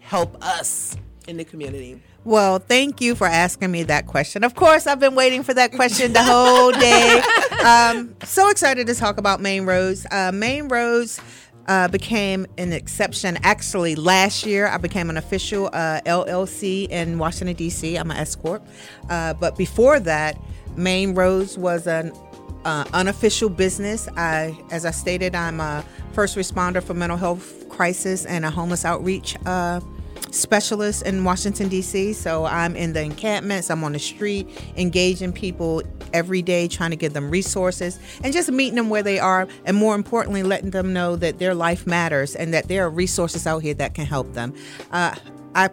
help 0.00 0.42
us 0.42 0.96
in 1.26 1.36
the 1.36 1.44
community. 1.44 2.00
Well, 2.24 2.58
thank 2.58 3.00
you 3.00 3.14
for 3.14 3.26
asking 3.26 3.70
me 3.70 3.84
that 3.84 4.06
question. 4.06 4.44
Of 4.44 4.54
course, 4.54 4.86
I've 4.86 5.00
been 5.00 5.14
waiting 5.14 5.42
for 5.42 5.54
that 5.54 5.72
question 5.72 6.12
the 6.12 6.22
whole 6.22 6.72
day. 6.72 7.22
Um, 7.66 8.14
so 8.22 8.48
excited 8.48 8.86
to 8.86 8.94
talk 8.94 9.18
about 9.18 9.40
Maine 9.40 9.66
Rose. 9.66 10.06
Uh, 10.12 10.30
Maine 10.32 10.68
Rose 10.68 11.18
uh, 11.66 11.88
became 11.88 12.46
an 12.58 12.72
exception. 12.72 13.38
Actually, 13.42 13.96
last 13.96 14.46
year 14.46 14.68
I 14.68 14.76
became 14.76 15.10
an 15.10 15.16
official 15.16 15.68
uh, 15.72 16.00
LLC 16.06 16.88
in 16.88 17.18
Washington 17.18 17.56
D.C. 17.56 17.96
I'm 17.96 18.12
an 18.12 18.18
S 18.18 18.36
corp, 18.36 18.64
uh, 19.10 19.34
but 19.34 19.56
before 19.56 19.98
that, 20.00 20.40
Maine 20.76 21.14
Rose 21.14 21.58
was 21.58 21.88
an 21.88 22.12
uh, 22.66 22.84
unofficial 22.92 23.48
business. 23.48 24.08
I, 24.16 24.58
as 24.70 24.84
I 24.84 24.90
stated, 24.90 25.36
I'm 25.36 25.60
a 25.60 25.84
first 26.12 26.36
responder 26.36 26.82
for 26.82 26.94
mental 26.94 27.16
health 27.16 27.68
crisis 27.68 28.26
and 28.26 28.44
a 28.44 28.50
homeless 28.50 28.84
outreach 28.84 29.36
uh, 29.46 29.80
specialist 30.32 31.06
in 31.06 31.22
Washington 31.22 31.68
D.C. 31.68 32.12
So 32.12 32.44
I'm 32.44 32.74
in 32.74 32.92
the 32.92 33.02
encampments. 33.02 33.70
I'm 33.70 33.84
on 33.84 33.92
the 33.92 34.00
street, 34.00 34.48
engaging 34.76 35.32
people 35.32 35.82
every 36.12 36.42
day, 36.42 36.66
trying 36.66 36.90
to 36.90 36.96
give 36.96 37.12
them 37.12 37.30
resources 37.30 38.00
and 38.24 38.32
just 38.32 38.50
meeting 38.50 38.74
them 38.74 38.90
where 38.90 39.02
they 39.02 39.20
are, 39.20 39.46
and 39.64 39.76
more 39.76 39.94
importantly, 39.94 40.42
letting 40.42 40.70
them 40.70 40.92
know 40.92 41.14
that 41.14 41.38
their 41.38 41.54
life 41.54 41.86
matters 41.86 42.34
and 42.34 42.52
that 42.52 42.66
there 42.66 42.84
are 42.84 42.90
resources 42.90 43.46
out 43.46 43.60
here 43.60 43.74
that 43.74 43.94
can 43.94 44.06
help 44.06 44.32
them. 44.32 44.52
Uh, 44.90 45.14
I 45.54 45.70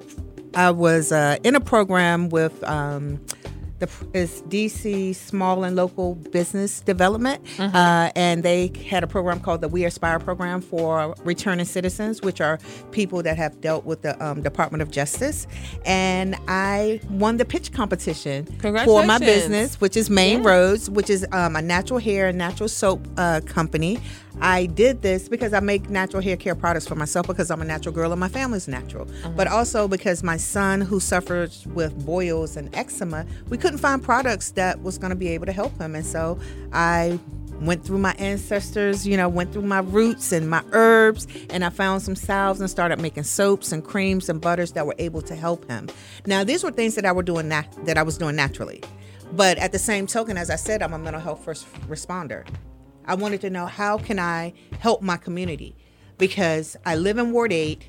I 0.54 0.70
was 0.70 1.12
uh, 1.12 1.38
in 1.44 1.56
a 1.56 1.60
program 1.60 2.30
with. 2.30 2.64
Um, 2.64 3.20
the 3.80 3.90
is 4.14 4.42
DC 4.44 5.16
Small 5.16 5.64
and 5.64 5.76
Local 5.76 6.16
Business 6.16 6.82
Development, 6.82 7.42
uh, 7.60 8.12
and 8.16 8.44
they 8.44 8.72
had 8.88 9.04
a 9.04 9.08
program 9.08 9.40
called 9.40 9.62
the 9.62 9.68
We 9.68 9.86
Aspire 9.86 10.20
program 10.20 10.62
for 10.62 11.16
returning 11.24 11.66
citizens, 11.66 12.22
which 12.22 12.42
are 12.42 12.60
people 12.92 13.24
that 13.24 13.38
have 13.38 13.60
dealt 13.62 13.86
with 13.86 14.02
the 14.02 14.24
um, 14.24 14.42
Department 14.42 14.82
of 14.82 14.92
Justice. 14.92 15.48
And 15.86 16.36
I 16.48 17.02
won 17.10 17.38
the 17.38 17.46
pitch 17.46 17.72
competition 17.72 18.46
for 18.86 19.04
my 19.06 19.18
business, 19.20 19.82
which 19.82 19.98
is 19.98 20.10
Maine 20.10 20.44
Rose, 20.44 20.90
which 20.90 21.10
is 21.10 21.26
um, 21.32 21.56
a 21.56 21.62
natural 21.62 22.00
hair 22.00 22.28
and 22.28 22.38
natural 22.38 22.70
soap 22.70 23.08
uh, 23.18 23.42
company. 23.46 24.00
I 24.42 24.66
did 24.66 25.02
this 25.02 25.30
because 25.30 25.54
I 25.54 25.60
make 25.60 25.90
natural 25.90 26.22
hair 26.22 26.38
care 26.38 26.56
products 26.56 26.88
for 26.88 26.96
myself 26.96 27.28
because 27.28 27.52
I'm 27.52 27.62
a 27.62 27.66
natural 27.66 27.94
girl 27.94 28.12
and 28.12 28.20
my 28.20 28.28
family's 28.28 28.68
natural. 28.68 29.08
Uh-huh. 29.10 29.30
But 29.30 29.48
also 29.48 29.88
because 29.88 30.24
my 30.24 30.38
son, 30.38 30.82
who 30.82 31.00
suffers 31.00 31.66
with 31.68 32.06
boils 32.06 32.58
and 32.58 32.74
eczema, 32.76 33.26
we 33.50 33.58
couldn't 33.58 33.80
find 33.80 34.04
products 34.04 34.52
that 34.52 34.82
was 34.82 34.98
going 34.98 35.12
to 35.12 35.16
be 35.16 35.30
able 35.30 35.46
to 35.46 35.52
help 35.52 35.78
him. 35.80 35.96
And 35.96 36.06
so 36.06 36.40
I 36.72 37.20
went 37.62 37.86
through 37.86 38.00
my 38.00 38.14
ancestors, 38.14 39.08
you 39.08 39.16
know, 39.16 39.30
went 39.30 39.54
through 39.54 39.62
my 39.62 39.80
roots 39.80 40.32
and 40.32 40.50
my 40.50 40.64
herbs, 40.72 41.28
and 41.50 41.64
I 41.64 41.70
found 41.70 42.02
some 42.02 42.16
salves 42.16 42.60
and 42.60 42.70
started 42.70 43.00
making 43.00 43.24
soaps 43.24 43.72
and 43.72 43.84
creams 43.84 44.28
and 44.30 44.42
butters 44.42 44.74
that 44.74 44.86
were 44.86 44.96
able 44.98 45.22
to 45.22 45.36
help 45.36 45.70
him. 45.70 45.88
Now, 46.26 46.44
these 46.44 46.64
were 46.64 46.72
things 46.72 46.96
that 46.96 47.06
I 47.06 47.12
were 47.12 47.24
doing 47.24 47.48
nat- 47.48 47.74
that 47.86 47.98
I 47.98 48.04
was 48.04 48.18
doing 48.18 48.36
naturally. 48.36 48.84
But 49.34 49.58
at 49.58 49.72
the 49.72 49.80
same 49.80 50.06
token, 50.08 50.38
as 50.38 50.50
I 50.50 50.56
said, 50.56 50.84
I'm 50.84 50.94
a 50.94 51.00
mental 51.00 51.22
health 51.22 51.44
first 51.44 51.72
responder. 51.88 52.46
I 53.06 53.16
wanted 53.16 53.42
to 53.42 53.50
know 53.50 53.66
how 53.66 53.98
can 53.98 54.20
I 54.20 54.54
help 54.80 55.02
my 55.02 55.18
community 55.18 55.76
because 56.18 56.78
I 56.86 56.96
live 56.96 57.18
in 57.18 57.32
Ward 57.32 57.52
8 57.52 57.86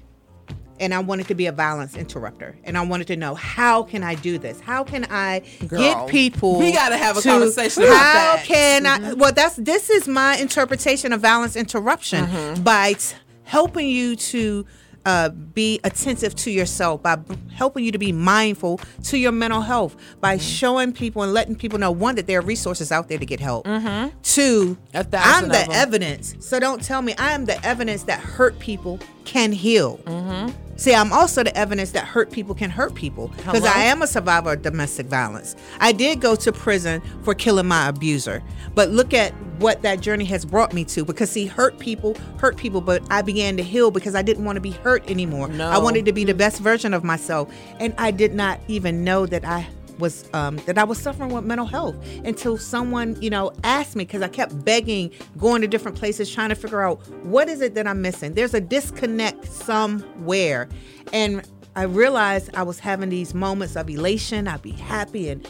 and 0.81 0.93
I 0.93 0.99
wanted 0.99 1.29
to 1.29 1.35
be 1.37 1.47
a 1.47 1.53
violence 1.53 1.95
interrupter 1.97 2.57
and 2.65 2.77
I 2.77 2.83
wanted 2.85 3.07
to 3.09 3.17
know 3.17 3.35
how 3.37 3.85
can 3.85 4.03
I 4.03 4.17
do 4.17 4.39
this? 4.39 4.59
How 4.61 4.83
can 4.83 5.07
I 5.09 5.43
Girl, 5.69 5.79
get 5.81 6.09
people 6.09 6.59
we 6.59 6.73
gotta 6.73 6.97
have 6.97 7.17
a 7.17 7.21
to- 7.23 7.29
conversation 7.29 7.85
about 7.85 7.95
How 7.97 8.37
that. 8.37 8.45
can 8.45 8.87
I 8.87 9.13
well 9.15 9.33
that's 9.33 9.55
this 9.57 9.89
is 9.89 10.09
my 10.09 10.37
interpretation 10.37 11.13
of 11.13 11.21
violence 11.21 11.55
interruption 11.55 12.27
Mm-hmm. 12.27 12.63
by 12.65 12.95
t- 12.95 13.15
helping 13.45 13.89
you 13.89 14.17
to 14.17 14.67
uh, 15.07 15.29
be 15.29 15.81
attentive 15.85 16.35
to 16.35 16.51
yourself 16.51 17.03
by 17.03 17.17
b- 17.17 17.37
helping 17.53 17.85
you 17.85 17.93
to 17.93 17.99
be 17.99 18.11
mindful 18.13 18.81
to 19.05 19.19
your 19.19 19.33
mental 19.33 19.61
health 19.61 19.97
by 20.21 20.37
Mm-hmm. 20.37 20.47
showing 20.47 20.93
people 20.93 21.23
and 21.23 21.33
letting 21.33 21.57
people 21.57 21.79
know 21.79 21.91
one 21.91 22.15
that 22.17 22.27
there 22.27 22.39
are 22.39 22.43
resources 22.43 22.91
out 22.91 23.09
there 23.09 23.19
to 23.19 23.27
get 23.27 23.41
help 23.41 23.67
Mm-hmm. 23.67 24.17
two 24.23 24.77
i'm 24.95 25.49
the 25.49 25.59
evidence 25.75 26.35
so 26.41 26.59
don't 26.59 26.83
tell 26.83 27.03
me 27.03 27.15
i 27.19 27.33
am 27.33 27.45
the 27.45 27.65
evidence 27.67 28.05
that 28.05 28.19
hurt 28.21 28.59
people 28.59 28.99
can 29.25 29.53
heal 29.53 29.99
Mm-hmm. 30.05 30.51
See, 30.77 30.95
I'm 30.95 31.13
also 31.13 31.45
the 31.45 31.57
evidence 31.57 31.93
that 31.93 32.05
hurt 32.05 32.33
people 32.33 32.55
can 32.55 32.71
hurt 32.71 32.95
people 32.95 33.29
because 33.37 33.65
I 33.65 33.85
am 33.85 34.03
a 34.03 34.07
survivor 34.07 34.55
of 34.55 34.63
domestic 34.63 35.07
violence. 35.07 35.55
I 35.79 35.93
did 35.93 36.21
go 36.21 36.35
to 36.37 36.53
prison 36.53 37.01
for 37.23 37.35
killing 37.35 37.67
my 37.67 37.89
abuser, 37.89 38.43
but 38.75 38.91
look 38.91 39.15
at 39.15 39.33
what 39.59 39.83
that 39.83 40.01
journey 40.01 40.25
has 40.25 40.45
brought 40.45 40.73
me 40.73 40.85
to. 40.87 41.05
Because 41.05 41.31
see, 41.31 41.47
hurt 41.47 41.79
people 41.79 42.17
hurt 42.39 42.57
people, 42.57 42.81
but 42.81 43.03
I 43.11 43.23
began 43.23 43.57
to 43.57 43.63
heal 43.63 43.91
because 43.91 44.15
I 44.15 44.23
didn't 44.23 44.45
want 44.45 44.57
to 44.57 44.61
be 44.61 44.73
hurt 44.73 45.09
anymore. 45.09 45.49
No. 45.49 45.69
I 45.69 45.79
wanted 45.79 46.07
to 46.07 46.13
be 46.13 46.25
the 46.25 46.35
best 46.35 46.61
version 46.61 46.93
of 46.93 47.05
myself, 47.05 47.53
and 47.79 47.95
I 47.97 48.11
did 48.11 48.35
not 48.35 48.59
even 48.67 49.05
know 49.05 49.27
that 49.27 49.45
I 49.45 49.67
was 49.99 50.29
um, 50.33 50.57
that 50.67 50.79
I 50.79 50.85
was 50.85 50.99
suffering 50.99 51.33
with 51.33 51.45
mental 51.45 51.67
health 51.67 51.97
until 52.25 52.59
someone, 52.59 53.21
you 53.21 53.31
know, 53.31 53.53
asked 53.63 53.97
me 53.97 54.05
because 54.05 54.23
I 54.23 54.29
kept 54.29 54.65
begging, 54.65 55.11
going 55.39 55.63
to 55.63 55.69
different 55.69 55.97
places, 55.97 56.33
trying 56.33 56.49
to 56.51 56.55
figure 56.55 56.83
out 56.83 57.07
what 57.25 57.49
is 57.49 57.61
it 57.61 57.75
that 57.75 57.87
I'm 57.87 58.03
missing. 58.03 58.35
There's 58.35 58.55
a 58.55 58.61
disconnect 58.61 59.47
somewhere, 59.47 60.69
and 61.13 61.47
I 61.77 61.83
realized 61.83 62.55
I 62.55 62.63
was 62.63 62.79
having 62.79 63.09
these 63.09 63.35
moments 63.35 63.77
of 63.77 63.89
elation. 63.89 64.49
I'd 64.49 64.63
be 64.63 64.73
happy 64.73 65.29
and 65.29 65.47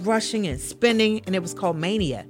rushing 0.00 0.46
and 0.46 0.60
spinning, 0.60 1.22
and 1.26 1.34
it 1.34 1.40
was 1.40 1.54
called 1.54 1.76
mania. 1.76 2.26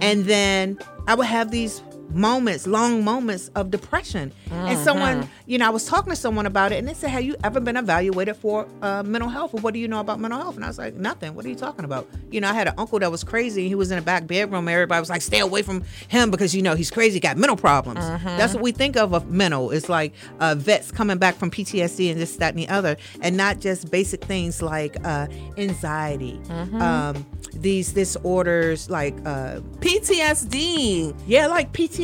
And 0.00 0.24
then 0.24 0.78
I 1.06 1.14
would 1.14 1.26
have 1.26 1.50
these 1.52 1.80
moments, 2.10 2.66
long 2.66 3.04
moments 3.04 3.50
of 3.54 3.70
depression. 3.70 4.32
And 4.50 4.78
someone, 4.78 5.28
you 5.46 5.58
know, 5.58 5.66
I 5.66 5.70
was 5.70 5.84
talking 5.86 6.10
to 6.10 6.16
someone 6.16 6.46
about 6.46 6.72
it, 6.72 6.76
and 6.78 6.88
they 6.88 6.94
said, 6.94 7.10
"Have 7.10 7.22
you 7.22 7.36
ever 7.44 7.60
been 7.60 7.76
evaluated 7.76 8.36
for 8.36 8.66
uh, 8.82 9.02
mental 9.02 9.30
health? 9.30 9.54
Or 9.54 9.60
what 9.60 9.74
do 9.74 9.80
you 9.80 9.88
know 9.88 10.00
about 10.00 10.20
mental 10.20 10.40
health?" 10.40 10.56
And 10.56 10.64
I 10.64 10.68
was 10.68 10.78
like, 10.78 10.94
"Nothing. 10.94 11.34
What 11.34 11.44
are 11.44 11.48
you 11.48 11.54
talking 11.54 11.84
about?" 11.84 12.08
You 12.30 12.40
know, 12.40 12.48
I 12.48 12.52
had 12.54 12.68
an 12.68 12.74
uncle 12.78 12.98
that 12.98 13.10
was 13.10 13.24
crazy. 13.24 13.68
He 13.68 13.74
was 13.74 13.90
in 13.90 13.98
a 13.98 14.02
back 14.02 14.26
bedroom. 14.26 14.68
Everybody 14.68 15.00
was 15.00 15.10
like, 15.10 15.22
"Stay 15.22 15.40
away 15.40 15.62
from 15.62 15.82
him 16.08 16.30
because 16.30 16.54
you 16.54 16.62
know 16.62 16.74
he's 16.74 16.90
crazy. 16.90 17.20
Got 17.20 17.36
mental 17.36 17.56
problems." 17.56 18.00
That's 18.38 18.54
what 18.54 18.62
we 18.62 18.72
think 18.72 18.96
of 18.96 19.14
of 19.14 19.30
mental. 19.30 19.70
It's 19.70 19.88
like 19.88 20.12
uh, 20.40 20.54
vets 20.56 20.90
coming 20.90 21.18
back 21.18 21.36
from 21.36 21.50
PTSD 21.50 22.10
and 22.12 22.20
this, 22.20 22.36
that, 22.36 22.50
and 22.54 22.58
the 22.58 22.68
other, 22.68 22.96
and 23.22 23.36
not 23.36 23.60
just 23.60 23.90
basic 23.90 24.24
things 24.24 24.62
like 24.62 24.96
uh, 25.04 25.26
anxiety, 25.58 26.40
um, 26.80 27.26
these 27.54 27.92
disorders 27.92 28.88
like 28.90 29.14
uh, 29.24 29.60
PTSD. 29.80 31.14
Yeah, 31.26 31.46
like 31.46 31.72
PTSD, 31.72 31.99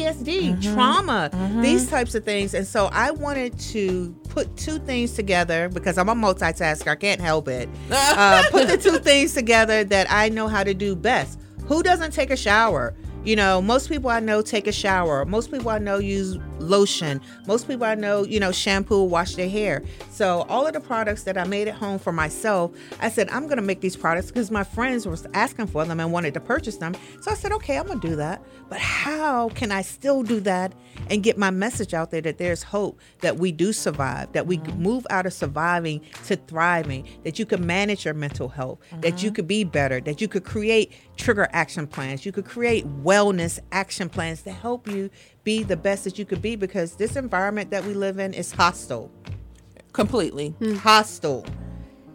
trauma, 0.63 1.31
these 1.63 1.89
types 1.89 2.15
of 2.15 2.25
things. 2.25 2.55
And 2.55 2.67
so 2.67 2.87
I 2.93 3.11
wanted 3.11 3.59
to 3.73 4.13
put 4.29 4.55
two 4.57 4.79
things 4.81 5.13
together 5.15 5.69
because 5.69 5.99
I'm 5.99 6.09
a 6.09 6.15
multitasker. 6.15 6.89
I 6.89 6.97
can't 6.97 7.21
help 7.21 7.49
it. 7.49 7.69
Uh, 8.19 8.43
put 8.51 8.69
the 8.69 8.77
two 8.79 8.99
things 8.99 9.35
together 9.35 9.85
that 9.85 10.07
I 10.11 10.29
know 10.31 10.49
how 10.49 10.63
to 10.65 10.73
do 10.73 10.97
best. 10.97 11.39
Who 11.67 11.83
doesn't 11.83 12.13
take 12.13 12.31
a 12.31 12.37
shower? 12.37 12.95
You 13.25 13.37
know, 13.37 13.61
most 13.61 13.89
people 13.89 14.09
I 14.11 14.21
know 14.21 14.41
take 14.41 14.67
a 14.67 14.73
shower. 14.73 15.25
Most 15.25 15.51
people 15.51 15.69
I 15.71 15.79
know 15.79 15.99
use 15.99 16.39
lotion. 16.59 17.21
Most 17.47 17.67
people 17.69 17.85
I 17.85 17.95
know, 17.95 18.25
you 18.25 18.41
know, 18.41 18.53
shampoo, 18.53 19.03
wash 19.03 19.35
their 19.35 19.49
hair. 19.49 19.83
So 20.11 20.47
all 20.49 20.67
of 20.67 20.73
the 20.73 20.81
products 20.81 21.25
that 21.25 21.37
I 21.37 21.45
made 21.45 21.69
at 21.69 21.75
home 21.75 21.99
for 21.99 22.13
myself, 22.13 22.73
I 23.01 23.11
said 23.11 23.29
I'm 23.31 23.47
gonna 23.47 23.63
make 23.63 23.81
these 23.81 23.97
products 23.97 24.29
because 24.29 24.51
my 24.51 24.65
friends 24.65 25.07
were 25.07 25.17
asking 25.35 25.69
for 25.69 25.85
them 25.85 26.01
and 26.01 26.13
wanted 26.13 26.35
to 26.35 26.41
purchase 26.41 26.77
them. 26.77 26.95
So 27.21 27.31
I 27.31 27.35
said, 27.35 27.53
okay, 27.53 27.79
I'm 27.79 27.87
gonna 27.87 28.01
do 28.01 28.17
that. 28.17 28.43
But 28.69 28.79
how 28.79 29.51
can 29.51 29.71
I 29.71 29.83
still 29.83 30.23
do 30.23 30.41
that 30.41 30.73
and 31.11 31.23
get 31.23 31.39
my 31.39 31.51
message 31.51 31.95
out 31.95 32.11
there 32.11 32.21
that 32.23 32.39
there's 32.39 32.63
hope, 32.63 33.01
that 33.21 33.37
we 33.37 33.53
do 33.53 33.73
survive, 33.73 34.33
that 34.33 34.47
we 34.47 34.59
mm-hmm. 34.59 34.83
move 34.83 35.07
out 35.11 35.27
of 35.27 35.33
surviving 35.33 36.01
to 36.25 36.37
thriving, 36.37 37.07
that 37.25 37.39
you 37.39 37.47
can 37.47 37.65
manage 37.65 38.05
your 38.05 38.15
mental 38.15 38.49
health, 38.49 38.81
that 39.01 39.23
you 39.23 39.29
mm-hmm. 39.29 39.37
could 39.37 39.47
be 39.47 39.65
better, 39.65 40.01
that 40.01 40.21
you 40.21 40.29
could 40.29 40.45
create 40.45 40.93
trigger 41.17 41.49
action 41.53 41.87
plans, 41.87 42.27
you 42.27 42.33
could 42.33 42.45
create 42.45 42.87
wellness 43.03 43.59
action 43.73 44.09
plans 44.09 44.43
to 44.43 44.51
help 44.51 44.89
you 44.89 45.11
be 45.47 45.63
the 45.63 45.77
best 45.77 46.03
that 46.03 46.19
you 46.19 46.25
could 46.25 46.43
be 46.43 46.57
because 46.57 46.97
this 46.97 47.15
environment 47.15 47.71
that 47.71 47.85
we 47.85 47.95
live 47.95 48.19
in 48.19 48.35
is 48.35 48.51
hostile. 48.51 49.13
Completely. 49.93 50.49
Hmm. 50.59 50.75
Hostile. 50.75 51.47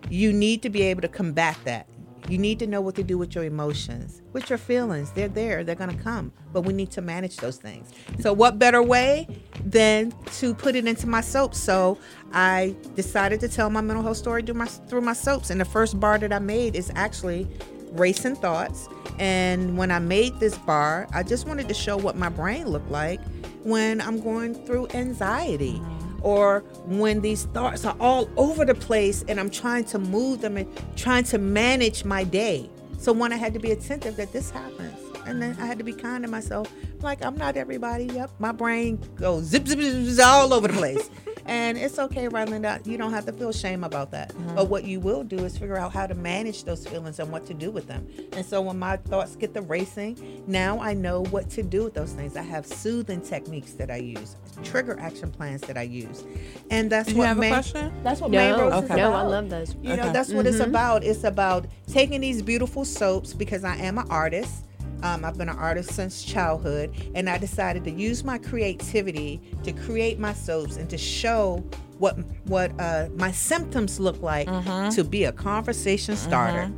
You 0.09 0.33
need 0.33 0.61
to 0.63 0.69
be 0.69 0.81
able 0.81 1.01
to 1.01 1.07
combat 1.07 1.57
that. 1.63 1.87
You 2.27 2.37
need 2.37 2.59
to 2.59 2.67
know 2.67 2.81
what 2.81 2.93
to 2.95 3.03
do 3.03 3.17
with 3.17 3.33
your 3.33 3.45
emotions, 3.45 4.21
with 4.33 4.49
your 4.49 4.57
feelings. 4.59 5.11
They're 5.11 5.29
there, 5.29 5.63
they're 5.63 5.75
going 5.75 5.95
to 5.95 6.03
come, 6.03 6.33
but 6.51 6.61
we 6.61 6.73
need 6.73 6.91
to 6.91 7.01
manage 7.01 7.37
those 7.37 7.57
things. 7.57 7.89
So, 8.19 8.31
what 8.31 8.59
better 8.59 8.83
way 8.83 9.27
than 9.65 10.11
to 10.37 10.53
put 10.53 10.75
it 10.75 10.85
into 10.85 11.07
my 11.07 11.21
soaps? 11.21 11.57
So, 11.57 11.97
I 12.33 12.75
decided 12.95 13.39
to 13.39 13.47
tell 13.47 13.69
my 13.69 13.81
mental 13.81 14.03
health 14.03 14.17
story 14.17 14.43
through 14.43 14.55
my, 14.55 14.65
through 14.65 15.01
my 15.01 15.13
soaps. 15.13 15.49
And 15.49 15.59
the 15.59 15.65
first 15.65 15.99
bar 15.99 16.19
that 16.19 16.31
I 16.31 16.39
made 16.39 16.75
is 16.75 16.91
actually 16.95 17.47
Racing 17.91 18.35
Thoughts. 18.35 18.87
And 19.19 19.77
when 19.77 19.91
I 19.91 19.99
made 19.99 20.39
this 20.39 20.57
bar, 20.59 21.07
I 21.13 21.23
just 21.23 21.47
wanted 21.47 21.67
to 21.67 21.73
show 21.73 21.97
what 21.97 22.15
my 22.15 22.29
brain 22.29 22.67
looked 22.67 22.89
like 22.89 23.19
when 23.63 24.01
I'm 24.01 24.19
going 24.19 24.55
through 24.65 24.87
anxiety 24.93 25.73
mm-hmm. 25.73 26.19
or 26.25 26.61
when 26.85 27.21
these 27.21 27.45
thoughts 27.45 27.85
are 27.85 27.95
all 27.99 28.29
over 28.37 28.65
the 28.65 28.75
place 28.75 29.23
and 29.27 29.39
I'm 29.39 29.49
trying 29.49 29.85
to 29.85 29.99
move 29.99 30.41
them 30.41 30.57
and 30.57 30.67
trying 30.95 31.23
to 31.25 31.37
manage 31.37 32.03
my 32.05 32.23
day. 32.23 32.69
So 32.97 33.11
one, 33.11 33.33
I 33.33 33.37
had 33.37 33.53
to 33.53 33.59
be 33.59 33.71
attentive 33.71 34.15
that 34.17 34.31
this 34.31 34.51
happens. 34.51 34.97
And 35.25 35.41
then 35.41 35.55
I 35.59 35.65
had 35.65 35.77
to 35.77 35.83
be 35.83 35.93
kind 35.93 36.23
to 36.23 36.29
myself. 36.29 36.71
Like, 37.01 37.23
I'm 37.23 37.37
not 37.37 37.55
everybody. 37.55 38.05
Yep. 38.05 38.31
My 38.39 38.51
brain 38.51 38.99
goes 39.15 39.45
zip, 39.45 39.67
zip, 39.67 39.79
zip, 39.79 39.93
zip 40.05 40.25
all 40.25 40.53
over 40.53 40.67
the 40.67 40.73
place. 40.73 41.09
and 41.51 41.77
it's 41.77 41.99
okay, 41.99 42.27
Rolinda. 42.27 42.85
You 42.87 42.97
don't 42.97 43.11
have 43.11 43.25
to 43.25 43.33
feel 43.33 43.51
shame 43.51 43.83
about 43.83 44.11
that. 44.11 44.33
But 44.55 44.69
what 44.69 44.85
you 44.85 44.99
will 44.99 45.23
do 45.23 45.43
is 45.45 45.57
figure 45.57 45.77
out 45.77 45.91
how 45.91 46.07
to 46.07 46.15
manage 46.15 46.63
those 46.63 46.87
feelings 46.87 47.19
and 47.19 47.29
what 47.31 47.45
to 47.47 47.53
do 47.53 47.71
with 47.71 47.87
them. 47.87 48.07
And 48.33 48.45
so 48.45 48.61
when 48.61 48.79
my 48.79 48.95
thoughts 48.97 49.35
get 49.35 49.53
the 49.53 49.61
racing, 49.61 50.43
now 50.47 50.79
I 50.79 50.93
know 50.93 51.23
what 51.25 51.49
to 51.51 51.63
do 51.63 51.83
with 51.83 51.93
those 51.93 52.13
things. 52.13 52.35
I 52.37 52.41
have 52.43 52.65
soothing 52.65 53.19
techniques 53.21 53.73
that 53.73 53.91
I 53.91 53.97
use, 53.97 54.37
trigger 54.63 54.97
action 54.99 55.29
plans 55.31 55.61
that 55.61 55.77
I 55.77 55.83
use. 55.83 56.23
And 56.69 56.89
that's 56.89 57.07
Do 57.09 57.13
you 57.15 57.19
what 57.19 57.27
have 57.27 57.37
a 57.37 57.41
main- 57.41 57.51
question? 57.51 57.91
That's 58.03 58.21
what 58.21 58.31
No, 58.31 58.37
Maine 58.37 58.59
Rose 58.59 58.83
is 58.83 58.89
okay. 58.89 58.95
no, 59.01 59.13
I 59.13 59.21
love 59.23 59.49
those. 59.49 59.75
You 59.81 59.95
know, 59.97 60.03
Okay. 60.03 60.13
that's 60.13 60.31
what 60.31 60.47
it's 60.47 60.57
Mhm. 60.57 60.67
about. 60.67 61.03
It's 61.03 61.23
about 61.25 61.65
taking 61.87 62.21
these 62.21 62.41
beautiful 62.41 62.85
soaps 62.85 63.33
because 63.33 63.63
I 63.65 63.75
am 63.75 63.97
an 63.97 64.07
artist. 64.09 64.65
Um, 65.03 65.25
I've 65.25 65.37
been 65.37 65.49
an 65.49 65.57
artist 65.57 65.91
since 65.93 66.23
childhood, 66.23 66.91
and 67.15 67.29
I 67.29 67.37
decided 67.37 67.83
to 67.85 67.91
use 67.91 68.23
my 68.23 68.37
creativity 68.37 69.41
to 69.63 69.71
create 69.71 70.19
my 70.19 70.33
soaps 70.33 70.77
and 70.77 70.89
to 70.89 70.97
show 70.97 71.63
what 71.97 72.17
what 72.45 72.71
uh, 72.79 73.09
my 73.15 73.31
symptoms 73.31 73.99
look 73.99 74.21
like 74.21 74.47
to 74.91 75.03
be 75.03 75.25
a 75.25 75.31
conversation 75.31 76.15
starter. 76.15 76.71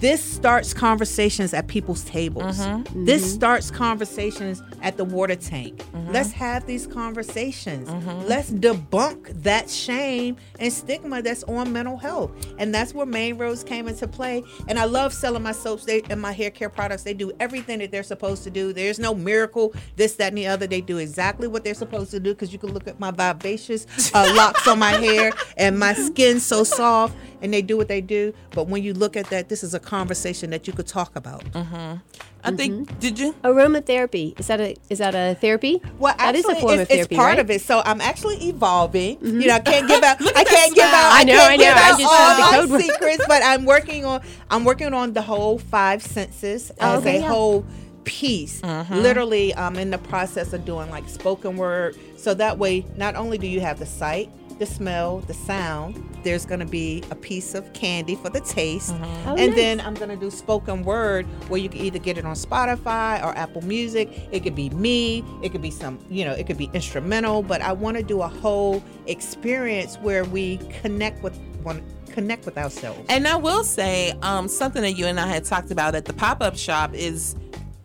This 0.00 0.22
starts 0.22 0.72
conversations 0.72 1.52
at 1.52 1.66
people's 1.66 2.04
tables. 2.04 2.58
Mm-hmm. 2.58 3.04
This 3.04 3.22
mm-hmm. 3.22 3.34
starts 3.34 3.70
conversations 3.70 4.62
at 4.80 4.96
the 4.96 5.04
water 5.04 5.34
tank. 5.34 5.78
Mm-hmm. 5.78 6.12
Let's 6.12 6.30
have 6.32 6.66
these 6.66 6.86
conversations. 6.86 7.90
Let's 8.28 8.50
debunk 8.50 9.42
that 9.42 9.68
shame 9.68 10.36
and 10.60 10.72
stigma 10.72 11.20
that's 11.22 11.42
on 11.44 11.72
mental 11.72 11.96
health. 11.96 12.30
And 12.58 12.72
that's 12.72 12.94
where 12.94 13.06
Maine 13.06 13.38
Rose 13.38 13.64
came 13.64 13.88
into 13.88 14.06
play. 14.06 14.44
And 14.68 14.78
I 14.78 14.84
love 14.84 15.12
selling 15.12 15.42
my 15.42 15.52
soaps 15.52 15.84
they, 15.84 16.02
and 16.10 16.20
my 16.20 16.32
hair 16.32 16.50
care 16.50 16.70
products. 16.70 17.02
They 17.02 17.14
do 17.14 17.32
everything 17.40 17.80
that 17.80 17.90
they're 17.90 18.04
supposed 18.04 18.44
to 18.44 18.50
do. 18.50 18.72
There's 18.72 19.00
no 19.00 19.14
miracle, 19.14 19.74
this, 19.96 20.14
that, 20.16 20.28
and 20.28 20.38
the 20.38 20.46
other. 20.46 20.68
They 20.68 20.80
do 20.80 20.98
exactly 20.98 21.48
what 21.48 21.64
they're 21.64 21.74
supposed 21.74 22.12
to 22.12 22.20
do 22.20 22.34
because 22.34 22.52
you 22.52 22.58
can 22.60 22.72
look 22.72 22.86
at 22.86 23.00
my 23.00 23.10
vivacious 23.10 23.86
uh, 24.14 24.32
locks 24.36 24.68
on 24.68 24.78
my 24.78 24.92
hair 24.92 25.32
and 25.56 25.76
my 25.76 25.94
skin 25.94 26.38
so 26.38 26.62
soft 26.62 27.16
and 27.40 27.52
they 27.52 27.62
do 27.62 27.76
what 27.76 27.88
they 27.88 28.00
do. 28.00 28.32
But 28.50 28.68
when 28.68 28.82
you 28.82 28.94
look 28.94 29.16
at 29.16 29.26
that, 29.30 29.48
this 29.48 29.62
is 29.62 29.74
a 29.74 29.80
conversation 29.88 30.50
that 30.50 30.66
you 30.66 30.72
could 30.74 30.86
talk 30.86 31.16
about. 31.16 31.42
Mm-hmm. 31.52 31.96
I 32.44 32.50
think. 32.52 32.88
Mm-hmm. 32.88 32.98
Did 32.98 33.18
you 33.18 33.32
aromatherapy? 33.42 34.38
Is 34.38 34.46
that 34.48 34.60
a 34.60 34.76
is 34.90 34.98
that 34.98 35.14
a 35.14 35.34
therapy? 35.40 35.80
Well, 35.98 36.14
that 36.18 36.34
is 36.36 36.44
a 36.44 36.54
form 36.56 36.74
it's, 36.74 36.82
of 36.82 36.88
therapy, 36.88 37.14
it's 37.14 37.16
part 37.16 37.36
right? 37.36 37.38
of 37.38 37.50
it. 37.50 37.62
So 37.62 37.80
I'm 37.84 38.00
actually 38.00 38.36
evolving. 38.48 39.16
Mm-hmm. 39.16 39.40
You 39.40 39.46
know, 39.48 39.54
I 39.54 39.60
can't 39.60 39.88
give 39.88 40.02
out. 40.02 40.20
I 40.36 40.44
can't 40.44 40.74
give 40.74 40.84
smile. 40.84 40.94
out. 40.94 41.12
I 41.14 41.24
know, 41.24 41.32
can't 41.32 41.52
I 41.52 41.56
know. 41.56 41.64
give 41.64 41.76
I 41.76 41.88
just 41.88 42.02
heard 42.02 42.36
the 42.36 42.42
all 42.42 42.52
code 42.52 42.70
my 42.70 42.80
secrets, 42.80 43.24
but 43.26 43.42
I'm 43.42 43.64
working 43.64 44.04
on. 44.04 44.20
I'm 44.50 44.64
working 44.64 44.92
on 44.92 45.14
the 45.14 45.22
whole 45.22 45.58
five 45.58 46.02
senses 46.02 46.70
as 46.78 47.00
okay, 47.00 47.16
a 47.16 47.20
yeah. 47.20 47.28
whole 47.28 47.64
piece. 48.04 48.62
Literally, 48.90 49.54
I'm 49.54 49.76
in 49.76 49.90
the 49.90 49.98
process 49.98 50.52
of 50.52 50.64
doing 50.64 50.90
like 50.90 51.08
spoken 51.08 51.56
word. 51.56 51.96
So 52.16 52.34
that 52.34 52.58
way, 52.58 52.84
not 52.96 53.16
only 53.16 53.38
do 53.38 53.46
you 53.46 53.60
have 53.60 53.78
the 53.78 53.86
sight, 53.86 54.30
the 54.58 54.66
smell, 54.66 55.18
the 55.20 55.34
sound. 55.34 56.04
There's 56.24 56.44
going 56.44 56.60
to 56.60 56.66
be 56.66 57.02
a 57.10 57.14
piece 57.14 57.54
of 57.54 57.72
candy 57.72 58.16
for 58.16 58.28
the 58.28 58.40
taste. 58.40 58.94
Oh, 59.26 59.36
and 59.36 59.50
nice. 59.50 59.54
then 59.54 59.80
I'm 59.80 59.94
going 59.94 60.10
to 60.10 60.16
do 60.16 60.30
spoken 60.30 60.82
word 60.82 61.26
where 61.48 61.60
you 61.60 61.68
can 61.68 61.80
either 61.80 61.98
get 61.98 62.18
it 62.18 62.24
on 62.24 62.34
Spotify 62.34 63.24
or 63.24 63.36
Apple 63.36 63.62
Music. 63.62 64.10
It 64.30 64.40
could 64.40 64.54
be 64.54 64.70
me, 64.70 65.24
it 65.42 65.52
could 65.52 65.62
be 65.62 65.70
some, 65.70 65.98
you 66.10 66.24
know, 66.24 66.32
it 66.32 66.46
could 66.46 66.58
be 66.58 66.70
instrumental, 66.72 67.42
but 67.42 67.60
I 67.60 67.72
want 67.72 67.96
to 67.96 68.02
do 68.02 68.22
a 68.22 68.28
whole 68.28 68.82
experience 69.06 69.96
where 69.96 70.24
we 70.24 70.58
connect 70.80 71.22
with 71.22 71.36
one 71.62 71.82
connect 72.10 72.46
with 72.46 72.58
ourselves. 72.58 73.00
And 73.08 73.28
I 73.28 73.36
will 73.36 73.62
say, 73.62 74.12
um, 74.22 74.48
something 74.48 74.82
that 74.82 74.92
you 74.92 75.06
and 75.06 75.20
I 75.20 75.28
had 75.28 75.44
talked 75.44 75.70
about 75.70 75.94
at 75.94 76.04
the 76.04 76.12
pop 76.12 76.42
up 76.42 76.56
shop 76.56 76.92
is 76.92 77.36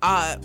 uh, 0.01 0.37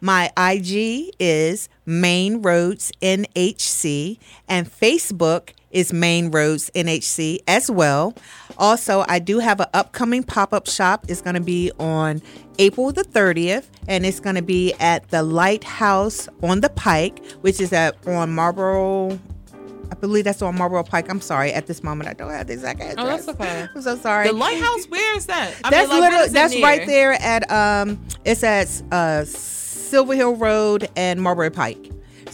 My 0.03 0.31
IG 0.35 1.14
is 1.19 1.69
Main 1.85 2.41
Roads 2.41 2.91
NHC, 3.02 4.18
and 4.48 4.68
Facebook 4.68 5.52
is 5.72 5.93
Main 5.93 6.31
Roads 6.31 6.69
NHC 6.76 7.39
as 7.48 7.69
well. 7.72 8.14
Also, 8.57 9.03
I 9.07 9.19
do 9.19 9.39
have 9.39 9.60
an 9.60 9.68
upcoming 9.73 10.23
pop 10.23 10.53
up 10.53 10.68
shop. 10.68 11.06
It's 11.07 11.22
going 11.22 11.35
to 11.35 11.41
be 11.41 11.72
on 11.80 12.22
April 12.60 12.91
the 12.91 13.03
30th, 13.03 13.65
and 13.88 14.06
it's 14.06 14.19
going 14.19 14.35
to 14.35 14.41
be 14.41 14.73
at 14.80 15.10
the 15.10 15.23
Lighthouse 15.23 16.27
on 16.43 16.61
the 16.61 16.69
Pike, 16.69 17.23
which 17.41 17.60
is 17.60 17.73
at 17.73 17.95
on 18.07 18.31
Marlboro. 18.34 19.19
I 19.91 19.95
believe 19.95 20.23
that's 20.23 20.41
on 20.41 20.57
Marlboro 20.57 20.84
Pike. 20.84 21.10
I'm 21.10 21.19
sorry. 21.22 21.52
At 21.52 21.68
this 21.68 21.84
moment, 21.84 22.10
I 22.10 22.14
don't 22.14 22.31
have 22.31 22.48
the 22.48 22.53
exact 22.53 22.80
address. 22.81 22.98
Oh, 22.99 23.06
that's 23.07 23.27
okay. 23.27 23.68
I'm 23.76 23.81
so 23.81 23.98
sorry. 23.98 24.27
The 24.27 24.34
lighthouse, 24.34 24.85
where 24.85 25.18
is 25.18 25.26
that? 25.26 25.53
I 25.64 25.69
that's 25.69 25.89
mean, 25.89 25.99
like, 25.99 26.31
that's 26.31 26.53
near? 26.53 26.64
right 26.64 26.88
there 26.88 27.14
at 27.14 27.52
um 27.52 28.03
it's 28.23 28.43
at 28.43 28.68
uh 28.91 29.26
Silver 29.26 30.14
Hill 30.15 30.35
Road 30.38 30.89
and 30.95 31.22
Marlboro 31.22 31.49
Pike. 31.49 31.91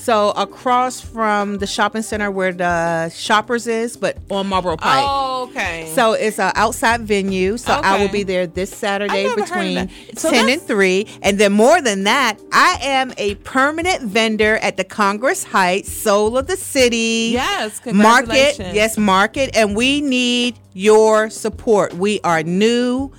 So 0.08 0.32
across 0.38 1.02
from 1.02 1.58
the 1.58 1.68
shopping 1.68 2.02
center 2.02 2.32
where 2.32 2.54
the 2.54 3.10
shoppers 3.10 3.68
is, 3.68 3.98
but 3.98 4.18
on 4.30 4.48
Marlboro 4.48 4.78
Pike. 4.78 5.04
Oh, 5.06 5.50
okay. 5.50 5.92
So 5.96 6.14
it's 6.14 6.40
an 6.40 6.54
outside 6.56 7.02
venue. 7.02 7.58
So 7.58 7.74
I 7.74 8.00
will 8.00 8.08
be 8.08 8.24
there 8.24 8.48
this 8.48 8.70
Saturday 8.70 9.26
never 9.26 9.42
heard 9.42 9.50
of 9.50 9.90
between. 9.90 10.16
So 10.16 10.32
10 10.32 10.48
and 10.48 10.62
3. 10.62 11.08
And 11.24 11.38
then 11.38 11.52
more 11.52 11.82
than 11.82 12.06
that, 12.06 12.40
I 12.54 12.78
am 12.84 13.12
a 13.18 13.36
permanent 13.36 14.04
vendor 14.04 14.56
at 14.60 14.78
the 14.78 14.86
Congress 14.86 15.44
Heights 15.44 15.92
Soul 15.92 16.38
of 16.38 16.48
the 16.48 16.56
City. 16.56 17.32
Yes, 17.34 17.82
Market. 17.86 18.60
Yes, 18.60 18.98
market. 18.98 19.58
And 19.58 19.76
we 19.76 20.00
need 20.00 20.58
your 20.72 21.30
support. 21.30 21.96
We 21.96 22.22
are 22.22 22.44
new. 22.44 23.12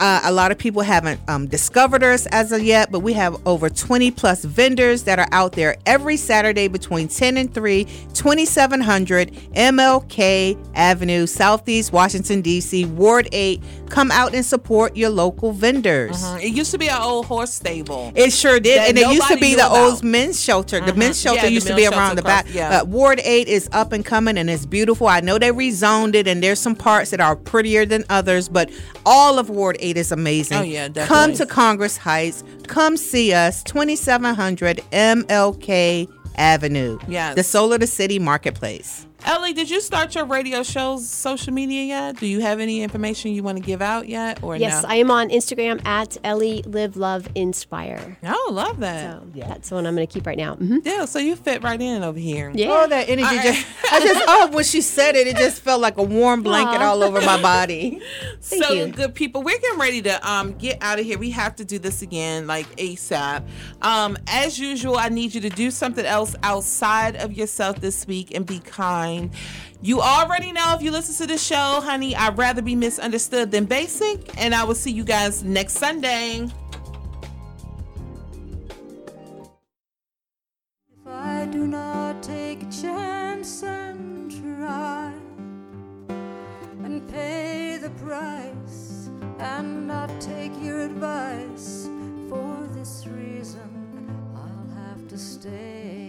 Uh, 0.00 0.20
a 0.24 0.32
lot 0.32 0.52
of 0.52 0.58
people 0.58 0.82
haven't 0.82 1.20
um, 1.28 1.46
discovered 1.48 2.04
us 2.04 2.26
as 2.26 2.52
of 2.52 2.62
yet, 2.62 2.92
but 2.92 3.00
we 3.00 3.12
have 3.14 3.36
over 3.46 3.68
20 3.68 4.10
plus 4.12 4.44
vendors 4.44 5.02
that 5.04 5.18
are 5.18 5.26
out 5.32 5.52
there 5.52 5.76
every 5.86 6.16
Saturday 6.16 6.68
between 6.68 7.08
10 7.08 7.36
and 7.36 7.52
3, 7.52 7.84
2700 8.14 9.32
MLK 9.56 10.56
Avenue, 10.74 11.26
Southeast 11.26 11.92
Washington, 11.92 12.40
D.C., 12.42 12.84
Ward 12.84 13.28
8. 13.32 13.60
Come 13.88 14.10
out 14.12 14.34
and 14.34 14.44
support 14.44 14.96
your 14.96 15.10
local 15.10 15.52
vendors. 15.52 16.22
Mhm. 16.22 16.42
It 16.44 16.52
used 16.52 16.70
to 16.72 16.78
be 16.78 16.88
an 16.88 17.00
old 17.00 17.26
horse 17.26 17.52
stable. 17.52 18.12
It 18.14 18.32
sure 18.32 18.60
did, 18.60 18.78
and 18.90 18.98
it 18.98 19.08
used 19.12 19.26
to 19.28 19.36
be 19.38 19.54
the 19.54 19.66
about. 19.66 19.76
old 19.92 20.04
men's 20.04 20.40
shelter. 20.40 20.80
The 20.84 20.94
men's 20.94 21.18
shelter 21.20 21.42
Yeah, 21.46 21.48
used 21.48 21.66
to 21.68 21.74
be 21.74 21.86
around 21.86 22.16
the 22.16 22.22
back. 22.22 22.46
yeah. 22.52 22.80
Uh, 22.80 22.84
Ward 22.84 23.20
Eight 23.24 23.48
is 23.48 23.68
up 23.72 23.92
and 23.92 24.04
coming, 24.04 24.38
and 24.38 24.48
it's 24.50 24.66
beautiful. 24.66 25.08
I 25.08 25.20
know 25.20 25.38
they 25.38 25.50
rezoned 25.50 26.14
it, 26.14 26.28
and 26.28 26.42
there's 26.42 26.60
some 26.60 26.76
parts 26.76 27.10
that 27.10 27.20
are 27.20 27.34
prettier 27.34 27.84
than 27.86 28.04
others, 28.10 28.48
but 28.48 28.70
all 29.06 29.38
of 29.38 29.48
Ward 29.50 29.76
Eight 29.88 29.96
is 29.96 30.12
amazing. 30.12 30.58
Oh, 30.58 30.62
yeah, 30.62 30.88
Come 31.06 31.32
to 31.32 31.46
Congress 31.46 31.96
Heights. 31.96 32.44
Come 32.66 32.98
see 32.98 33.32
us, 33.32 33.62
2700 33.62 34.82
MLK 34.92 36.06
Avenue. 36.36 36.98
Yes. 37.08 37.34
the 37.36 37.42
Soul 37.42 37.72
of 37.72 37.80
the 37.80 37.86
City 37.86 38.18
Marketplace. 38.18 39.06
Ellie, 39.24 39.52
did 39.52 39.68
you 39.68 39.80
start 39.80 40.14
your 40.14 40.24
radio 40.24 40.62
show's 40.62 41.08
social 41.08 41.52
media 41.52 41.82
yet? 41.82 42.16
Do 42.16 42.26
you 42.26 42.40
have 42.40 42.60
any 42.60 42.82
information 42.82 43.32
you 43.32 43.42
want 43.42 43.58
to 43.58 43.62
give 43.62 43.82
out 43.82 44.08
yet, 44.08 44.42
or 44.42 44.56
Yes, 44.56 44.84
no? 44.84 44.88
I 44.88 44.94
am 44.96 45.10
on 45.10 45.28
Instagram 45.28 45.84
at 45.84 46.16
Ellie 46.24 46.62
Live 46.64 46.96
Love 46.96 47.28
Inspire. 47.34 48.16
Oh, 48.24 48.48
love 48.52 48.78
that. 48.80 49.20
So 49.20 49.26
that's 49.34 49.68
the 49.68 49.74
one 49.74 49.86
I'm 49.86 49.96
going 49.96 50.06
to 50.06 50.12
keep 50.12 50.26
right 50.26 50.38
now. 50.38 50.54
Mhm. 50.54 50.84
Yeah, 50.84 51.04
so 51.04 51.18
you 51.18 51.34
fit 51.36 51.62
right 51.62 51.80
in 51.80 52.02
over 52.04 52.18
here. 52.18 52.50
Yeah. 52.54 52.68
Oh, 52.70 52.86
that 52.88 53.08
energy 53.08 53.28
All 53.28 53.36
right. 53.36 53.42
just, 53.44 53.66
I 53.92 54.00
just, 54.00 54.24
oh, 54.26 54.50
when 54.52 54.64
she 54.64 54.80
said 54.80 55.16
it, 55.16 55.26
it 55.26 55.36
just 55.36 55.62
felt 55.62 55.80
like 55.80 55.98
a 55.98 56.02
warm 56.02 56.42
blanket 56.42 56.80
Aw. 56.80 56.88
all 56.88 57.02
over 57.02 57.20
my 57.20 57.40
body. 57.42 58.00
so 58.40 58.72
you. 58.72 58.86
good 58.88 59.14
people 59.14 59.42
we're 59.42 59.58
getting 59.58 59.78
ready 59.78 60.00
to 60.00 60.30
um 60.30 60.52
get 60.54 60.78
out 60.80 60.98
of 60.98 61.04
here 61.04 61.18
we 61.18 61.30
have 61.30 61.54
to 61.56 61.64
do 61.64 61.78
this 61.78 62.02
again 62.02 62.46
like 62.46 62.66
asap 62.76 63.42
um 63.82 64.16
as 64.28 64.58
usual 64.58 64.96
i 64.96 65.08
need 65.08 65.34
you 65.34 65.40
to 65.40 65.50
do 65.50 65.70
something 65.70 66.06
else 66.06 66.34
outside 66.42 67.16
of 67.16 67.32
yourself 67.32 67.80
this 67.80 68.06
week 68.06 68.34
and 68.34 68.46
be 68.46 68.58
kind 68.60 69.07
mind. 69.08 69.30
You 69.80 70.00
already 70.00 70.52
know 70.52 70.74
if 70.74 70.82
you 70.82 70.90
listen 70.90 71.14
to 71.26 71.32
the 71.32 71.38
show, 71.38 71.80
honey, 71.80 72.14
I'd 72.14 72.36
rather 72.36 72.62
be 72.62 72.74
misunderstood 72.74 73.50
than 73.50 73.64
basic. 73.64 74.36
And 74.38 74.54
I 74.54 74.64
will 74.64 74.74
see 74.74 74.90
you 74.90 75.04
guys 75.04 75.44
next 75.44 75.74
Sunday. 75.74 76.48
If 80.90 81.06
I 81.06 81.46
do 81.50 81.66
not 81.66 82.22
take 82.22 82.62
a 82.62 82.70
chance 82.70 83.62
and 83.62 84.30
try 84.42 85.12
and 86.84 87.08
pay 87.08 87.78
the 87.80 87.90
price 87.90 89.10
and 89.38 89.86
not 89.86 90.10
take 90.20 90.52
your 90.60 90.80
advice 90.80 91.88
for 92.28 92.68
this 92.72 93.06
reason, 93.06 93.70
I'll 94.34 94.74
have 94.76 95.06
to 95.08 95.16
stay. 95.16 96.07